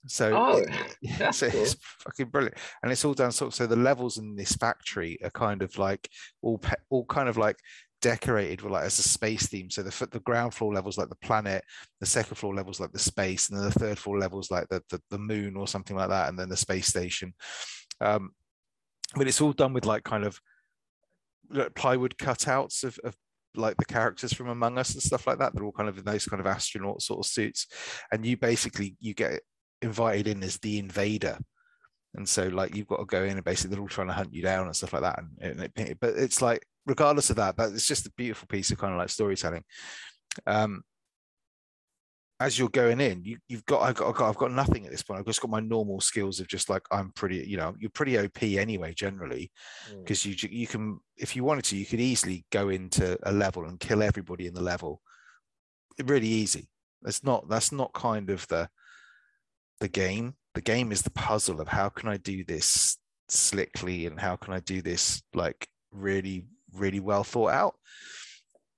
So, 0.08 0.36
oh, 0.36 0.66
yeah, 1.04 1.30
so 1.30 1.48
cool. 1.48 1.62
it's 1.62 1.76
fucking 2.00 2.30
brilliant, 2.30 2.58
and 2.82 2.92
it's 2.92 3.06
all 3.06 3.14
done 3.14 3.32
sort 3.32 3.50
of. 3.50 3.54
So 3.54 3.68
the 3.68 3.76
levels 3.76 4.18
in 4.18 4.36
this 4.36 4.54
factory 4.54 5.20
are 5.24 5.30
kind 5.30 5.62
of 5.62 5.78
like 5.78 6.10
all 6.42 6.58
pe- 6.58 6.74
all 6.90 7.06
kind 7.06 7.30
of 7.30 7.38
like 7.38 7.58
decorated 8.01 8.62
with 8.62 8.72
like 8.72 8.86
as 8.86 9.00
a 9.00 9.03
space 9.03 9.48
theme. 9.48 9.70
So 9.70 9.84
the 9.84 10.08
the 10.12 10.20
ground 10.22 10.53
floor 10.53 10.74
levels 10.74 10.98
like 10.98 11.10
the 11.10 11.15
planet, 11.15 11.63
the 12.00 12.05
second 12.05 12.36
floor 12.36 12.53
levels 12.53 12.79
like 12.79 12.91
the 12.91 13.00
space, 13.00 13.50
and 13.50 13.58
then 13.58 13.65
the 13.65 13.79
third 13.79 13.98
floor 13.98 14.20
levels 14.20 14.51
like 14.51 14.67
the 14.70 14.81
the, 14.89 15.01
the 15.10 15.20
moon 15.20 15.55
or 15.55 15.67
something 15.67 15.96
like 15.96 16.10
that, 16.10 16.29
and 16.29 16.38
then 16.38 16.50
the 16.50 16.58
space 16.58 16.88
station. 16.88 17.34
Um, 18.00 18.31
but 19.15 19.27
it's 19.27 19.41
all 19.41 19.53
done 19.53 19.74
with 19.74 19.86
like 19.86 20.03
kind 20.03 20.24
of 20.24 20.39
plywood 21.75 22.15
cutouts 22.17 22.84
of, 22.84 22.98
of 23.03 23.15
like 23.55 23.75
the 23.77 23.86
characters 23.86 24.34
from 24.34 24.48
Among 24.48 24.77
Us 24.77 24.93
and 24.93 25.03
stuff 25.03 25.27
like 25.27 25.39
that. 25.39 25.53
They're 25.53 25.65
all 25.65 25.72
kind 25.72 25.89
of 25.89 25.98
in 25.98 26.05
those 26.05 26.25
kind 26.25 26.39
of 26.39 26.48
astronaut 26.48 27.01
sort 27.01 27.20
of 27.20 27.31
suits, 27.31 27.67
and 28.12 28.25
you 28.25 28.38
basically 28.38 28.96
you 29.00 29.13
get 29.13 29.41
invited 29.81 30.27
in 30.27 30.43
as 30.43 30.58
the 30.58 30.79
invader. 30.79 31.38
And 32.15 32.27
so 32.27 32.48
like 32.48 32.75
you've 32.75 32.88
got 32.88 32.98
to 32.98 33.05
go 33.05 33.24
in 33.24 33.38
and 33.38 33.43
basically 33.43 33.74
they're 33.74 33.81
all 33.81 33.88
trying 33.88 34.08
to 34.08 34.13
hunt 34.13 34.34
you 34.34 34.41
down 34.41 34.65
and 34.65 34.75
stuff 34.75 34.93
like 34.93 35.03
that. 35.03 35.20
And, 35.39 35.62
and 35.62 35.88
it, 35.89 35.98
but 36.00 36.15
it's 36.17 36.41
like 36.41 36.65
regardless 36.86 37.30
of 37.30 37.36
that, 37.38 37.56
but 37.56 37.72
it's 37.72 37.88
just 37.88 38.08
a 38.08 38.12
beautiful 38.12 38.48
piece 38.48 38.72
of 38.72 38.78
kind 38.78 38.94
of 38.94 39.00
like 39.00 39.10
storytelling. 39.10 39.64
Um, 40.46 40.84
as 42.42 42.58
you're 42.58 42.70
going 42.70 43.00
in, 43.00 43.24
you, 43.24 43.38
have 43.52 43.66
got 43.66 43.82
I've 43.84 43.96
got, 43.96 44.10
I've 44.10 44.16
got 44.16 44.30
I've 44.30 44.38
got 44.38 44.52
nothing 44.52 44.86
at 44.86 44.92
this 44.92 45.04
point. 45.04 45.20
I've 45.20 45.28
just 45.28 45.42
got 45.42 45.52
my 45.52 45.60
normal 45.60 46.02
skills 46.02 46.40
of 46.40 46.48
just 46.48 46.72
like 46.72 46.82
I'm 46.90 47.12
pretty, 47.12 47.46
you 47.48 47.56
know, 47.56 47.76
you're 47.78 47.92
pretty 47.92 48.18
OP 48.18 48.42
anyway 48.42 48.96
generally, 48.96 49.52
because 50.00 50.22
mm. 50.22 50.42
you 50.42 50.50
you 50.52 50.66
can 50.66 51.00
if 51.18 51.36
you 51.36 51.44
wanted 51.44 51.66
to, 51.66 51.78
you 51.78 51.86
could 51.86 52.00
easily 52.00 52.44
go 52.52 52.70
into 52.70 53.18
a 53.24 53.32
level 53.32 53.66
and 53.66 53.80
kill 53.80 54.02
everybody 54.02 54.48
in 54.48 54.56
the 54.56 54.62
level. 54.62 55.02
Really 56.04 56.28
easy. 56.28 56.68
That's 57.04 57.24
not 57.24 57.48
that's 57.48 57.72
not 57.72 57.94
kind 57.94 58.32
of 58.32 58.48
the 58.48 58.70
the 59.80 59.88
game. 59.88 60.34
The 60.56 60.62
game 60.62 60.92
is 60.92 61.04
the 61.04 61.12
puzzle 61.12 61.62
of 61.62 61.68
how 61.68 61.90
can 61.90 62.10
I 62.10 62.18
do 62.18 62.44
this 62.44 62.98
slickly 63.30 64.08
and 64.08 64.20
how 64.20 64.36
can 64.36 64.54
I 64.54 64.62
do 64.62 64.82
this 64.82 65.22
like 65.36 65.68
really 65.92 66.46
really 66.74 67.00
well 67.00 67.24
thought 67.24 67.51
out 67.51 67.75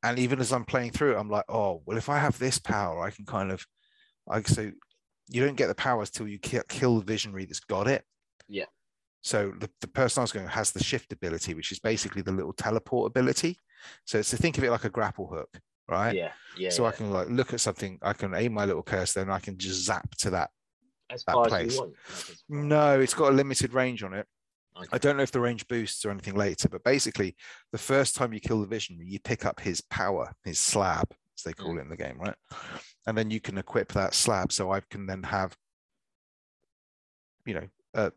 and 0.03 0.19
even 0.19 0.39
as 0.39 0.51
I'm 0.51 0.65
playing 0.65 0.91
through 0.91 1.15
I'm 1.15 1.29
like, 1.29 1.45
oh, 1.49 1.81
well, 1.85 1.97
if 1.97 2.09
I 2.09 2.19
have 2.19 2.37
this 2.37 2.59
power, 2.59 3.01
I 3.01 3.09
can 3.09 3.25
kind 3.25 3.51
of, 3.51 3.65
I 4.29 4.41
so 4.41 4.71
you 5.29 5.45
don't 5.45 5.55
get 5.55 5.67
the 5.67 5.75
powers 5.75 6.09
till 6.09 6.27
you 6.27 6.37
kill, 6.37 6.99
the 6.99 7.05
visionary 7.05 7.45
that's 7.45 7.61
got 7.61 7.87
it. 7.87 8.03
Yeah. 8.47 8.65
So 9.21 9.53
the, 9.57 9.69
the 9.79 9.87
person 9.87 10.19
I 10.19 10.23
was 10.23 10.33
going 10.33 10.47
has 10.47 10.71
the 10.71 10.83
shift 10.83 11.13
ability, 11.13 11.53
which 11.53 11.71
is 11.71 11.79
basically 11.79 12.21
the 12.21 12.33
little 12.33 12.51
teleport 12.51 13.07
ability. 13.07 13.57
So 14.05 14.19
it's 14.19 14.29
to 14.31 14.37
think 14.37 14.57
of 14.57 14.65
it 14.65 14.71
like 14.71 14.83
a 14.83 14.89
grapple 14.89 15.27
hook, 15.27 15.49
right? 15.87 16.13
Yeah. 16.13 16.31
Yeah. 16.57 16.69
So 16.69 16.83
yeah. 16.83 16.89
I 16.89 16.91
can 16.91 17.11
like 17.11 17.29
look 17.29 17.53
at 17.53 17.61
something, 17.61 17.97
I 18.01 18.11
can 18.13 18.35
aim 18.35 18.53
my 18.53 18.65
little 18.65 18.83
cursor, 18.83 19.21
and 19.21 19.31
I 19.31 19.39
can 19.39 19.57
just 19.57 19.85
zap 19.85 20.13
to 20.19 20.31
that. 20.31 20.49
As 21.09 21.23
that 21.25 21.35
place. 21.47 21.77
Like 21.77 21.91
no, 22.49 22.99
it's 22.99 23.13
got 23.13 23.31
a 23.31 23.35
limited 23.35 23.73
range 23.73 24.03
on 24.03 24.13
it. 24.13 24.27
Okay. 24.75 24.87
I 24.91 24.97
don't 24.97 25.17
know 25.17 25.23
if 25.23 25.31
the 25.31 25.39
range 25.39 25.67
boosts 25.67 26.03
or 26.03 26.09
anything 26.11 26.35
later, 26.35 26.67
but 26.67 26.83
basically, 26.83 27.35
the 27.71 27.77
first 27.77 28.15
time 28.15 28.33
you 28.33 28.39
kill 28.39 28.61
the 28.61 28.67
visionary, 28.67 29.07
you 29.07 29.19
pick 29.19 29.45
up 29.45 29.59
his 29.59 29.81
power, 29.81 30.33
his 30.43 30.59
slab, 30.59 31.13
as 31.37 31.43
they 31.43 31.53
call 31.53 31.73
mm. 31.73 31.77
it 31.77 31.81
in 31.81 31.89
the 31.89 31.97
game, 31.97 32.17
right? 32.19 32.35
And 33.05 33.17
then 33.17 33.29
you 33.29 33.39
can 33.39 33.57
equip 33.57 33.91
that 33.93 34.13
slab. 34.15 34.51
So 34.51 34.71
I 34.71 34.81
can 34.89 35.05
then 35.05 35.23
have, 35.23 35.55
you 37.45 37.53
know, 37.53 37.67
uh, 37.93 38.09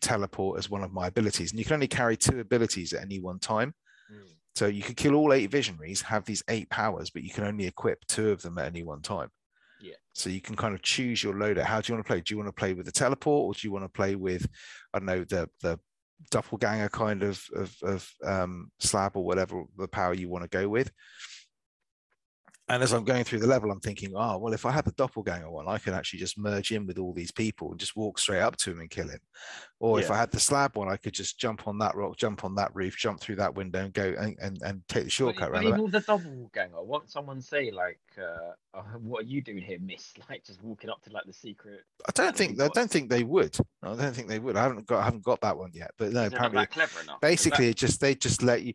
teleport 0.00 0.58
as 0.58 0.70
one 0.70 0.82
of 0.82 0.92
my 0.92 1.08
abilities. 1.08 1.50
And 1.50 1.58
you 1.58 1.64
can 1.64 1.74
only 1.74 1.88
carry 1.88 2.16
two 2.16 2.40
abilities 2.40 2.92
at 2.92 3.02
any 3.02 3.20
one 3.20 3.38
time. 3.38 3.74
Mm. 4.10 4.28
So 4.54 4.66
you 4.66 4.82
could 4.82 4.96
kill 4.96 5.14
all 5.14 5.32
eight 5.32 5.50
visionaries, 5.50 6.00
have 6.02 6.24
these 6.24 6.42
eight 6.48 6.70
powers, 6.70 7.10
but 7.10 7.22
you 7.22 7.30
can 7.30 7.44
only 7.44 7.66
equip 7.66 8.06
two 8.06 8.30
of 8.30 8.40
them 8.42 8.58
at 8.58 8.66
any 8.66 8.82
one 8.82 9.02
time. 9.02 9.28
Yeah. 9.82 9.94
So 10.14 10.28
you 10.30 10.40
can 10.40 10.56
kind 10.56 10.74
of 10.74 10.82
choose 10.82 11.22
your 11.22 11.34
loader. 11.34 11.64
How 11.64 11.80
do 11.80 11.90
you 11.90 11.96
want 11.96 12.06
to 12.06 12.10
play? 12.10 12.20
Do 12.20 12.34
you 12.34 12.38
want 12.38 12.48
to 12.48 12.58
play 12.58 12.74
with 12.74 12.86
the 12.86 12.92
teleport, 12.92 13.48
or 13.48 13.52
do 13.58 13.66
you 13.66 13.72
want 13.72 13.84
to 13.84 13.88
play 13.88 14.14
with, 14.14 14.46
I 14.92 14.98
don't 14.98 15.06
know, 15.06 15.24
the 15.24 15.48
the 15.62 15.78
doppelganger 16.30 16.88
kind 16.90 17.22
of 17.22 17.42
of, 17.54 17.76
of 17.82 18.10
um, 18.24 18.70
slab 18.78 19.16
or 19.16 19.24
whatever 19.24 19.64
the 19.76 19.88
power 19.88 20.14
you 20.14 20.28
want 20.28 20.44
to 20.44 20.58
go 20.58 20.68
with. 20.68 20.90
And 22.68 22.84
as 22.84 22.92
I'm 22.92 23.04
going 23.04 23.24
through 23.24 23.40
the 23.40 23.48
level, 23.48 23.72
I'm 23.72 23.80
thinking, 23.80 24.12
oh, 24.14 24.38
well, 24.38 24.52
if 24.52 24.64
I 24.64 24.70
had 24.70 24.84
the 24.84 24.92
doppelganger 24.92 25.50
one, 25.50 25.66
I 25.66 25.78
can 25.78 25.92
actually 25.92 26.20
just 26.20 26.38
merge 26.38 26.70
in 26.70 26.86
with 26.86 26.98
all 26.98 27.12
these 27.12 27.32
people 27.32 27.72
and 27.72 27.80
just 27.80 27.96
walk 27.96 28.18
straight 28.18 28.42
up 28.42 28.56
to 28.58 28.70
him 28.70 28.78
and 28.78 28.88
kill 28.88 29.08
him. 29.08 29.18
Or 29.82 29.98
yeah. 29.98 30.04
if 30.04 30.10
I 30.10 30.18
had 30.18 30.30
the 30.30 30.38
slab 30.38 30.76
one, 30.76 30.90
I 30.90 30.98
could 30.98 31.14
just 31.14 31.38
jump 31.38 31.66
on 31.66 31.78
that 31.78 31.94
rock, 31.94 32.18
jump 32.18 32.44
on 32.44 32.54
that 32.56 32.70
roof, 32.74 32.98
jump 32.98 33.18
through 33.18 33.36
that 33.36 33.54
window 33.54 33.82
and 33.82 33.94
go 33.94 34.14
and, 34.18 34.36
and, 34.38 34.60
and 34.60 34.82
take 34.88 35.04
the 35.04 35.10
shortcut. 35.10 35.50
But, 35.52 35.62
but 35.62 35.68
even 35.68 35.82
with 35.84 35.92
the 35.92 36.00
doppelganger, 36.00 36.82
what 36.82 37.08
someone 37.08 37.40
say 37.40 37.70
like, 37.70 37.98
uh, 38.18 38.52
oh, 38.74 38.84
"What 38.98 39.22
are 39.22 39.26
you 39.26 39.40
doing 39.40 39.62
here, 39.62 39.78
Miss?" 39.80 40.12
Like 40.28 40.44
just 40.44 40.62
walking 40.62 40.90
up 40.90 41.02
to 41.04 41.10
like 41.10 41.24
the 41.24 41.32
secret. 41.32 41.80
I 42.06 42.12
don't 42.12 42.36
think 42.36 42.60
I 42.60 42.68
don't 42.68 42.90
think 42.90 43.08
they 43.08 43.24
would. 43.24 43.56
I 43.82 43.94
don't 43.94 44.12
think 44.12 44.28
they 44.28 44.38
would. 44.38 44.54
I 44.54 44.64
haven't 44.64 44.86
got 44.86 45.00
I 45.00 45.04
haven't 45.04 45.24
got 45.24 45.40
that 45.40 45.56
one 45.56 45.70
yet. 45.72 45.92
But 45.96 46.12
no, 46.12 46.26
apparently, 46.26 46.66
basically, 47.22 47.68
that... 47.68 47.76
just 47.76 48.02
they 48.02 48.14
just 48.14 48.42
let 48.42 48.62
you. 48.62 48.74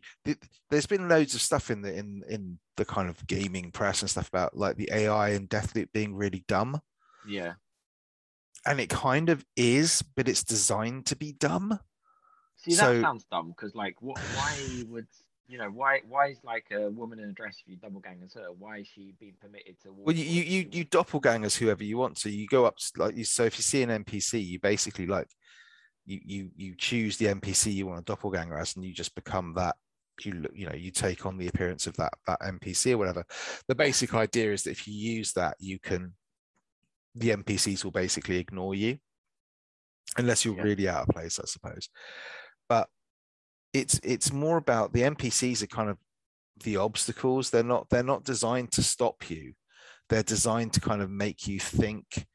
There's 0.70 0.86
been 0.86 1.08
loads 1.08 1.36
of 1.36 1.40
stuff 1.40 1.70
in 1.70 1.82
the 1.82 1.96
in 1.96 2.24
in 2.28 2.58
the 2.76 2.84
kind 2.84 3.08
of 3.08 3.24
gaming 3.28 3.70
press 3.70 4.02
and 4.02 4.10
stuff 4.10 4.28
about 4.28 4.56
like 4.56 4.76
the 4.76 4.88
AI 4.92 5.30
and 5.30 5.48
Deathloop 5.48 5.92
being 5.92 6.16
really 6.16 6.44
dumb. 6.48 6.80
Yeah. 7.28 7.52
And 8.66 8.80
it 8.80 8.90
kind 8.90 9.28
of 9.28 9.44
is, 9.56 10.02
but 10.16 10.28
it's 10.28 10.42
designed 10.42 11.06
to 11.06 11.16
be 11.16 11.32
dumb. 11.32 11.78
See, 12.56 12.72
that 12.72 12.80
so, 12.80 13.00
sounds 13.00 13.24
dumb 13.30 13.54
because, 13.56 13.74
like, 13.74 13.96
what? 14.00 14.18
Why 14.34 14.82
would 14.88 15.06
you 15.46 15.58
know? 15.58 15.68
Why? 15.68 16.00
Why 16.08 16.28
is 16.28 16.38
like 16.42 16.66
a 16.72 16.90
woman 16.90 17.20
in 17.20 17.28
a 17.28 17.32
dress 17.32 17.58
if 17.64 17.70
you 17.70 17.76
doppelgangers 17.76 18.34
her? 18.34 18.48
Why 18.58 18.78
is 18.78 18.88
she 18.88 19.14
being 19.20 19.34
permitted 19.40 19.76
to? 19.82 19.92
well, 19.92 20.16
you 20.16 20.24
you 20.24 20.42
you, 20.42 20.68
you 20.72 20.84
doppelgangers 20.84 21.56
whoever 21.56 21.84
you 21.84 21.96
want. 21.96 22.16
to. 22.18 22.30
you 22.30 22.46
go 22.48 22.64
up 22.64 22.76
like 22.96 23.16
you. 23.16 23.24
So 23.24 23.44
if 23.44 23.56
you 23.56 23.62
see 23.62 23.82
an 23.82 24.04
NPC, 24.04 24.44
you 24.44 24.58
basically 24.58 25.06
like 25.06 25.28
you 26.04 26.20
you 26.24 26.50
you 26.56 26.74
choose 26.76 27.16
the 27.16 27.26
NPC 27.26 27.72
you 27.72 27.86
want 27.86 28.00
a 28.00 28.04
doppelganger 28.04 28.58
as, 28.58 28.74
and 28.74 28.84
you 28.84 28.92
just 28.92 29.14
become 29.14 29.54
that 29.54 29.76
you 30.24 30.44
you 30.54 30.66
know 30.66 30.74
you 30.74 30.90
take 30.90 31.26
on 31.26 31.36
the 31.36 31.48
appearance 31.48 31.86
of 31.86 31.96
that 31.96 32.14
that 32.26 32.40
npc 32.40 32.92
or 32.92 32.98
whatever 32.98 33.24
the 33.68 33.74
basic 33.74 34.14
idea 34.14 34.52
is 34.52 34.62
that 34.62 34.70
if 34.70 34.88
you 34.88 34.94
use 34.94 35.32
that 35.32 35.54
you 35.58 35.78
can 35.78 36.12
the 37.16 37.30
npcs 37.30 37.84
will 37.84 37.90
basically 37.90 38.38
ignore 38.38 38.74
you 38.74 38.98
unless 40.18 40.44
you're 40.44 40.56
yeah. 40.56 40.62
really 40.62 40.88
out 40.88 41.02
of 41.02 41.14
place 41.14 41.38
i 41.38 41.44
suppose 41.46 41.88
but 42.68 42.88
it's 43.72 44.00
it's 44.02 44.32
more 44.32 44.56
about 44.56 44.92
the 44.92 45.02
npcs 45.02 45.62
are 45.62 45.66
kind 45.66 45.90
of 45.90 45.98
the 46.64 46.76
obstacles 46.76 47.50
they're 47.50 47.62
not 47.62 47.88
they're 47.90 48.02
not 48.02 48.24
designed 48.24 48.72
to 48.72 48.82
stop 48.82 49.28
you 49.28 49.52
they're 50.08 50.22
designed 50.22 50.72
to 50.72 50.80
kind 50.80 51.02
of 51.02 51.10
make 51.10 51.46
you 51.46 51.58
think 51.58 52.26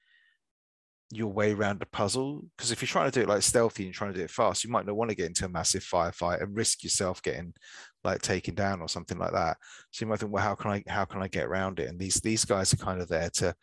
your 1.12 1.28
way 1.28 1.52
around 1.52 1.82
a 1.82 1.86
puzzle. 1.86 2.44
Because 2.56 2.72
if 2.72 2.82
you're 2.82 2.88
trying 2.88 3.12
to 3.12 3.20
do 3.20 3.24
it 3.24 3.30
like 3.30 3.42
stealthy 3.42 3.86
and 3.86 3.94
trying 3.94 4.14
to 4.14 4.18
do 4.18 4.24
it 4.24 4.32
fast, 4.32 4.64
you 4.64 4.70
might 4.70 4.86
not 4.86 4.96
want 4.96 5.10
to 5.10 5.16
get 5.16 5.28
into 5.28 5.46
a 5.46 5.50
massive 5.50 5.84
firefight 5.84 6.42
and 6.42 6.56
risk 6.56 6.84
yourself 6.84 7.22
getting 7.22 7.54
like 8.04 8.22
taken 8.22 8.56
down 8.56 8.82
or 8.82 8.88
something 8.88 9.18
like 9.18 9.34
that. 9.34 9.58
So 9.92 10.04
you 10.04 10.10
might 10.10 10.20
think, 10.20 10.32
well, 10.32 10.44
how 10.44 10.56
can 10.56 10.72
I 10.72 10.84
how 10.88 11.06
can 11.06 11.22
I 11.22 11.28
get 11.28 11.46
around 11.46 11.80
it? 11.80 11.90
And 11.90 12.00
these 12.00 12.16
these 12.16 12.46
guys 12.46 12.74
are 12.74 12.78
kind 12.78 13.02
of 13.02 13.08
there 13.08 13.30
to 13.36 13.54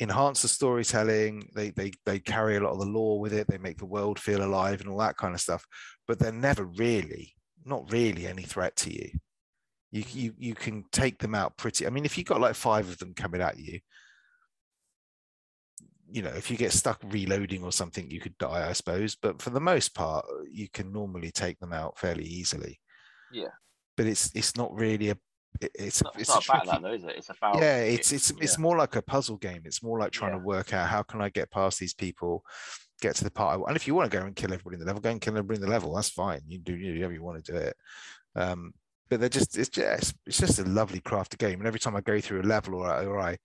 enhance 0.00 0.42
the 0.42 0.48
storytelling. 0.48 1.48
They 1.54 1.70
they 1.70 1.92
they 2.04 2.18
carry 2.18 2.56
a 2.56 2.60
lot 2.60 2.72
of 2.72 2.80
the 2.80 2.86
lore 2.86 3.20
with 3.20 3.32
it. 3.32 3.46
They 3.48 3.58
make 3.58 3.78
the 3.78 3.86
world 3.86 4.18
feel 4.18 4.44
alive 4.44 4.80
and 4.80 4.88
all 4.88 4.98
that 4.98 5.16
kind 5.16 5.34
of 5.34 5.40
stuff. 5.40 5.64
But 6.06 6.18
they're 6.18 6.32
never 6.32 6.64
really, 6.64 7.34
not 7.64 7.90
really 7.90 8.26
any 8.26 8.42
threat 8.42 8.76
to 8.76 8.92
you. 8.92 9.10
You 9.92 10.04
mm. 10.04 10.14
you 10.14 10.34
you 10.38 10.54
can 10.54 10.84
take 10.92 11.18
them 11.18 11.34
out 11.34 11.56
pretty. 11.56 11.86
I 11.86 11.90
mean, 11.90 12.04
if 12.04 12.18
you've 12.18 12.26
got 12.26 12.40
like 12.40 12.54
five 12.54 12.88
of 12.88 12.98
them 12.98 13.14
coming 13.14 13.40
at 13.40 13.58
you, 13.58 13.80
you 16.10 16.22
know, 16.22 16.30
if 16.30 16.50
you 16.50 16.56
get 16.56 16.72
stuck 16.72 17.00
reloading 17.04 17.62
or 17.62 17.72
something, 17.72 18.10
you 18.10 18.20
could 18.20 18.36
die, 18.38 18.68
I 18.68 18.72
suppose. 18.72 19.16
But 19.16 19.40
for 19.40 19.50
the 19.50 19.60
most 19.60 19.94
part, 19.94 20.24
you 20.50 20.68
can 20.68 20.92
normally 20.92 21.30
take 21.30 21.58
them 21.58 21.72
out 21.72 21.98
fairly 21.98 22.24
easily. 22.24 22.80
Yeah. 23.32 23.48
But 23.96 24.06
it's 24.06 24.34
it's 24.34 24.56
not 24.56 24.74
really 24.74 25.10
a 25.10 25.18
it's 25.60 25.70
it's, 25.74 26.02
not, 26.02 26.14
it's, 26.18 26.36
it's 26.36 26.48
not 26.48 26.78
a, 26.78 26.80
though, 26.80 26.92
is 26.92 27.04
it? 27.04 27.14
It's 27.16 27.30
a 27.30 27.34
foul. 27.34 27.58
Yeah, 27.60 27.78
it's 27.78 28.12
it's 28.12 28.30
yeah. 28.30 28.38
it's 28.42 28.58
more 28.58 28.76
like 28.76 28.96
a 28.96 29.02
puzzle 29.02 29.36
game. 29.36 29.62
It's 29.64 29.82
more 29.82 29.98
like 29.98 30.12
trying 30.12 30.32
yeah. 30.32 30.38
to 30.38 30.44
work 30.44 30.72
out 30.72 30.88
how 30.88 31.02
can 31.02 31.20
I 31.20 31.28
get 31.28 31.50
past 31.50 31.78
these 31.78 31.94
people, 31.94 32.44
get 33.00 33.14
to 33.16 33.24
the 33.24 33.30
part. 33.30 33.60
and 33.66 33.76
if 33.76 33.86
you 33.86 33.94
want 33.94 34.10
to 34.10 34.18
go 34.18 34.24
and 34.24 34.34
kill 34.34 34.52
everybody 34.52 34.74
in 34.74 34.80
the 34.80 34.86
level, 34.86 35.00
go 35.00 35.10
and 35.10 35.20
kill 35.20 35.36
everybody 35.36 35.56
in 35.56 35.64
the 35.64 35.70
level. 35.70 35.94
That's 35.94 36.10
fine. 36.10 36.40
You 36.46 36.58
do 36.58 36.76
you 36.76 36.94
whatever 36.94 37.12
you 37.12 37.22
want 37.22 37.44
to 37.44 37.52
do 37.52 37.58
it. 37.58 37.76
Um, 38.36 38.74
but 39.08 39.20
they're 39.20 39.28
just 39.28 39.56
it's 39.56 39.68
just 39.68 40.14
it's 40.26 40.38
just 40.38 40.58
a 40.58 40.64
lovely 40.64 41.00
crafted 41.00 41.38
game. 41.38 41.60
And 41.60 41.66
every 41.66 41.80
time 41.80 41.96
I 41.96 42.00
go 42.00 42.20
through 42.20 42.42
a 42.42 42.42
level 42.42 42.74
or 42.74 42.88
or 42.88 43.20
I 43.20 43.38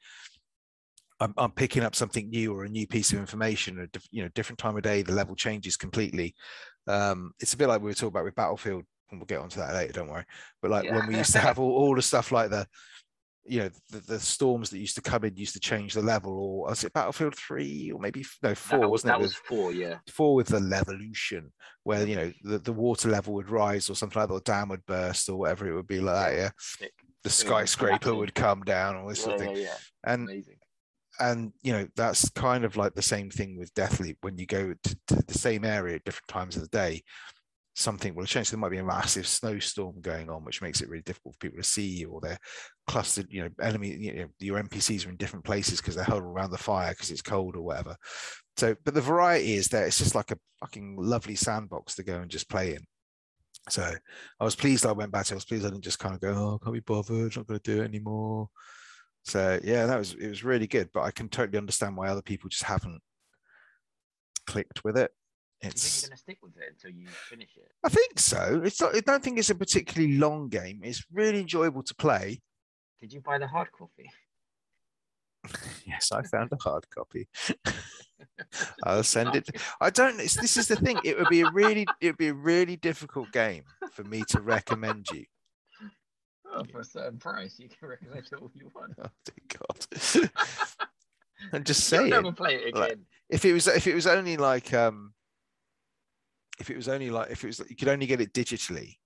I'm, 1.22 1.34
I'm, 1.38 1.52
picking 1.52 1.84
up 1.84 1.96
something 1.96 2.30
new 2.30 2.54
or 2.54 2.64
a 2.64 2.70
new 2.70 2.88
piece 2.88 3.12
of 3.12 3.20
information, 3.20 3.78
or 3.78 3.90
you 4.10 4.24
know, 4.24 4.30
different 4.30 4.58
time 4.58 4.78
of 4.78 4.84
day, 4.84 5.02
the 5.02 5.12
level 5.12 5.36
changes 5.36 5.76
completely. 5.76 6.34
Um, 6.88 7.34
it's 7.40 7.54
a 7.54 7.58
bit 7.58 7.68
like 7.68 7.82
we 7.82 7.88
were 7.88 7.94
talking 7.94 8.08
about 8.08 8.24
with 8.24 8.36
Battlefield, 8.36 8.86
and 9.12 9.20
we'll 9.20 9.26
get 9.26 9.40
onto 9.40 9.60
that 9.60 9.74
later. 9.74 9.94
Don't 9.94 10.10
worry. 10.10 10.26
But 10.62 10.72
like 10.72 10.86
yeah. 10.86 10.96
when 10.96 11.08
we 11.08 11.18
used 11.18 11.34
to 11.34 11.40
have 11.40 11.60
all, 11.60 11.72
all 11.72 11.96
the 11.96 12.02
stuff 12.02 12.32
like 12.32 12.50
the, 12.50 12.68
you 13.46 13.60
know, 13.62 13.70
the, 13.90 14.00
the, 14.00 14.20
storms 14.20 14.70
that 14.70 14.78
used 14.80 14.96
to 14.96 15.02
come 15.02 15.24
in 15.24 15.36
used 15.36 15.54
to 15.54 15.60
change 15.60 15.94
the 15.94 16.02
level, 16.02 16.34
or 16.34 16.70
was 16.70 16.84
it 16.84 16.94
Battlefield 16.94 17.36
Three 17.36 17.92
or 17.92 18.00
maybe 18.00 18.24
no 18.44 18.54
four? 18.54 18.80
That, 18.80 18.90
wasn't 18.90 19.14
that 19.14 19.20
it? 19.20 19.24
was 19.24 19.34
four, 19.34 19.72
yeah. 19.72 19.98
Four 20.08 20.36
with 20.36 20.48
the 20.48 20.60
levolution, 20.60 21.50
where 21.84 22.06
you 22.06 22.16
know 22.16 22.32
the, 22.44 22.60
the 22.60 22.74
water 22.74 23.10
level 23.10 23.34
would 23.34 23.50
rise 23.50 23.90
or 23.90 23.96
something 23.96 24.20
like 24.20 24.30
that, 24.30 24.36
or 24.36 24.42
dam 24.42 24.70
would 24.70 24.86
burst 24.86 25.30
or 25.30 25.38
whatever 25.38 25.68
it 25.68 25.74
would 25.74 25.88
be 25.88 26.00
like 26.00 26.16
that. 26.16 26.54
Yeah. 26.82 26.88
The 27.24 27.30
skyscraper 27.30 28.14
would 28.14 28.36
come 28.36 28.62
down 28.62 28.96
or 28.96 29.10
this 29.10 29.20
yeah, 29.20 29.24
sort 29.24 29.36
of 29.36 29.42
thing. 29.42 29.56
Yeah, 29.56 29.64
yeah. 29.64 29.78
And 30.04 30.30
Amazing 30.30 30.56
and 31.20 31.52
you 31.62 31.74
know 31.74 31.88
that's 31.96 32.30
kind 32.30 32.64
of 32.64 32.78
like 32.78 32.94
the 32.96 33.02
same 33.02 33.30
thing 33.30 33.58
with 33.58 33.74
Deathloop 33.74 34.18
when 34.22 34.38
you 34.38 34.46
go 34.46 34.74
to, 34.84 34.98
to, 35.08 35.16
the 35.28 35.38
same 35.38 35.66
area 35.66 35.96
at 35.96 36.04
different 36.04 36.28
times 36.28 36.56
of 36.56 36.62
the 36.62 36.70
day 36.70 37.04
something 37.80 38.14
will 38.14 38.26
change. 38.26 38.50
There 38.50 38.60
might 38.60 38.72
be 38.72 38.78
a 38.78 38.84
massive 38.84 39.26
snowstorm 39.26 40.02
going 40.02 40.30
on 40.30 40.44
which 40.44 40.62
makes 40.62 40.82
it 40.82 40.90
really 40.90 41.04
difficult 41.04 41.36
for 41.36 41.40
people 41.40 41.58
to 41.58 41.64
see 41.64 41.88
you 41.88 42.10
or 42.10 42.22
they're 42.22 42.40
clustered 42.88 43.28
you 43.30 43.44
know 43.44 43.50
enemy 43.62 43.96
you 43.96 44.14
know, 44.14 44.26
your 44.40 44.62
npcs 44.64 45.06
are 45.06 45.10
in 45.10 45.16
different 45.16 45.46
places 45.46 45.80
because 45.80 45.96
they're 45.96 46.04
huddled 46.04 46.24
around 46.24 46.52
the 46.52 46.58
fire 46.58 46.92
because 46.92 47.10
it's 47.10 47.22
cold 47.22 47.56
or 47.56 47.62
whatever. 47.62 47.96
So 48.58 48.76
but 48.84 48.94
the 48.94 49.02
variety 49.02 49.54
is 49.54 49.70
there 49.70 49.86
it's 49.86 49.98
just 49.98 50.16
like 50.16 50.32
a 50.32 50.40
fucking 50.60 50.98
lovely 51.00 51.36
sandbox 51.36 51.96
to 51.96 52.04
go 52.04 52.16
and 52.16 52.30
just 52.30 52.50
play 52.50 52.76
in. 52.76 52.82
So 53.70 53.94
i 54.40 54.44
was 54.44 54.56
pleased 54.56 54.86
i 54.86 54.92
went 54.92 55.12
back 55.12 55.26
to 55.28 55.34
i 55.34 55.36
was 55.36 55.46
pleased 55.46 55.66
i 55.66 55.70
didn't 55.70 55.84
just 55.84 56.00
kind 56.00 56.16
of 56.16 56.22
go 56.22 56.34
oh 56.34 56.60
can't 56.62 56.74
be 56.74 56.82
bothered. 56.82 57.36
Not 57.36 57.48
going 57.48 57.60
to 57.60 57.76
do 57.76 57.82
it 57.82 57.86
anymore. 57.86 58.50
So 59.24 59.60
yeah, 59.64 59.86
that 59.86 59.98
was 59.98 60.16
it 60.16 60.28
was 60.28 60.44
really 60.44 60.68
good. 60.68 60.90
But 60.94 61.04
I 61.04 61.12
can 61.12 61.30
totally 61.30 61.58
understand 61.58 61.96
why 61.96 62.10
other 62.10 62.22
people 62.22 62.50
just 62.50 62.64
haven't 62.64 63.02
clicked 64.48 64.84
with 64.84 64.98
it. 64.98 65.12
Do 65.62 65.68
you 65.68 65.72
think 65.72 65.74
It's 65.74 66.02
you're 66.02 66.10
gonna 66.10 66.18
stick 66.18 66.38
with 66.42 66.58
it 66.58 66.70
until 66.70 66.92
you 66.92 67.08
finish 67.08 67.50
it? 67.58 67.72
I 67.84 67.90
think 67.90 68.20
so. 68.20 68.62
It's 68.64 68.80
not 68.80 68.96
I 68.96 69.02
don't 69.02 69.24
think 69.24 69.38
it's 69.38 69.50
a 69.50 69.56
particularly 69.56 70.18
long 70.18 70.48
game. 70.48 70.82
It's 70.84 71.06
really 71.12 71.42
enjoyable 71.42 71.84
to 71.84 71.96
play. 71.96 72.42
Did 73.02 73.14
you 73.14 73.22
buy 73.22 73.38
the 73.38 73.48
hard 73.48 73.72
copy? 73.72 74.10
Yes, 75.86 76.12
I 76.12 76.22
found 76.22 76.52
a 76.52 76.62
hard 76.62 76.88
copy. 76.92 77.28
I'll 78.84 79.04
send 79.04 79.36
it. 79.36 79.50
I 79.82 79.90
don't. 79.90 80.20
It's, 80.20 80.36
this 80.36 80.58
is 80.58 80.68
the 80.68 80.76
thing. 80.76 81.00
It 81.04 81.18
would 81.18 81.30
be 81.30 81.42
a 81.42 81.50
really, 81.52 81.88
it 82.00 82.08
would 82.08 82.18
be 82.18 82.28
a 82.28 82.34
really 82.34 82.76
difficult 82.76 83.32
game 83.32 83.64
for 83.92 84.04
me 84.04 84.24
to 84.30 84.42
recommend 84.42 85.08
you. 85.12 85.26
Oh, 86.54 86.64
for 86.72 86.82
a 86.82 86.84
certain 86.84 87.18
price, 87.18 87.56
you 87.58 87.70
can 87.70 87.90
recommend 87.90 88.28
it 88.32 88.34
all 88.40 88.52
you 88.54 88.72
want. 88.76 88.94
Oh 89.02 89.10
dear 89.26 89.60
God! 90.20 90.30
I'm 91.54 91.64
just 91.64 91.86
saying. 91.86 92.10
never 92.10 92.32
play 92.32 92.56
it 92.56 92.76
like. 92.76 92.98
If 93.30 93.46
it 93.46 93.54
was, 93.54 93.68
if 93.68 93.88
it 93.88 93.96
was 93.96 94.08
only 94.08 94.38
like, 94.38 94.74
um, 94.74 95.14
if 96.60 96.70
it 96.70 96.76
was 96.76 96.88
only 96.88 97.10
like, 97.10 97.32
if 97.32 97.44
it 97.44 97.48
was, 97.48 97.62
you 97.70 97.76
could 97.76 97.88
only 97.88 98.06
get 98.06 98.22
it 98.22 98.34
digitally. 98.34 98.98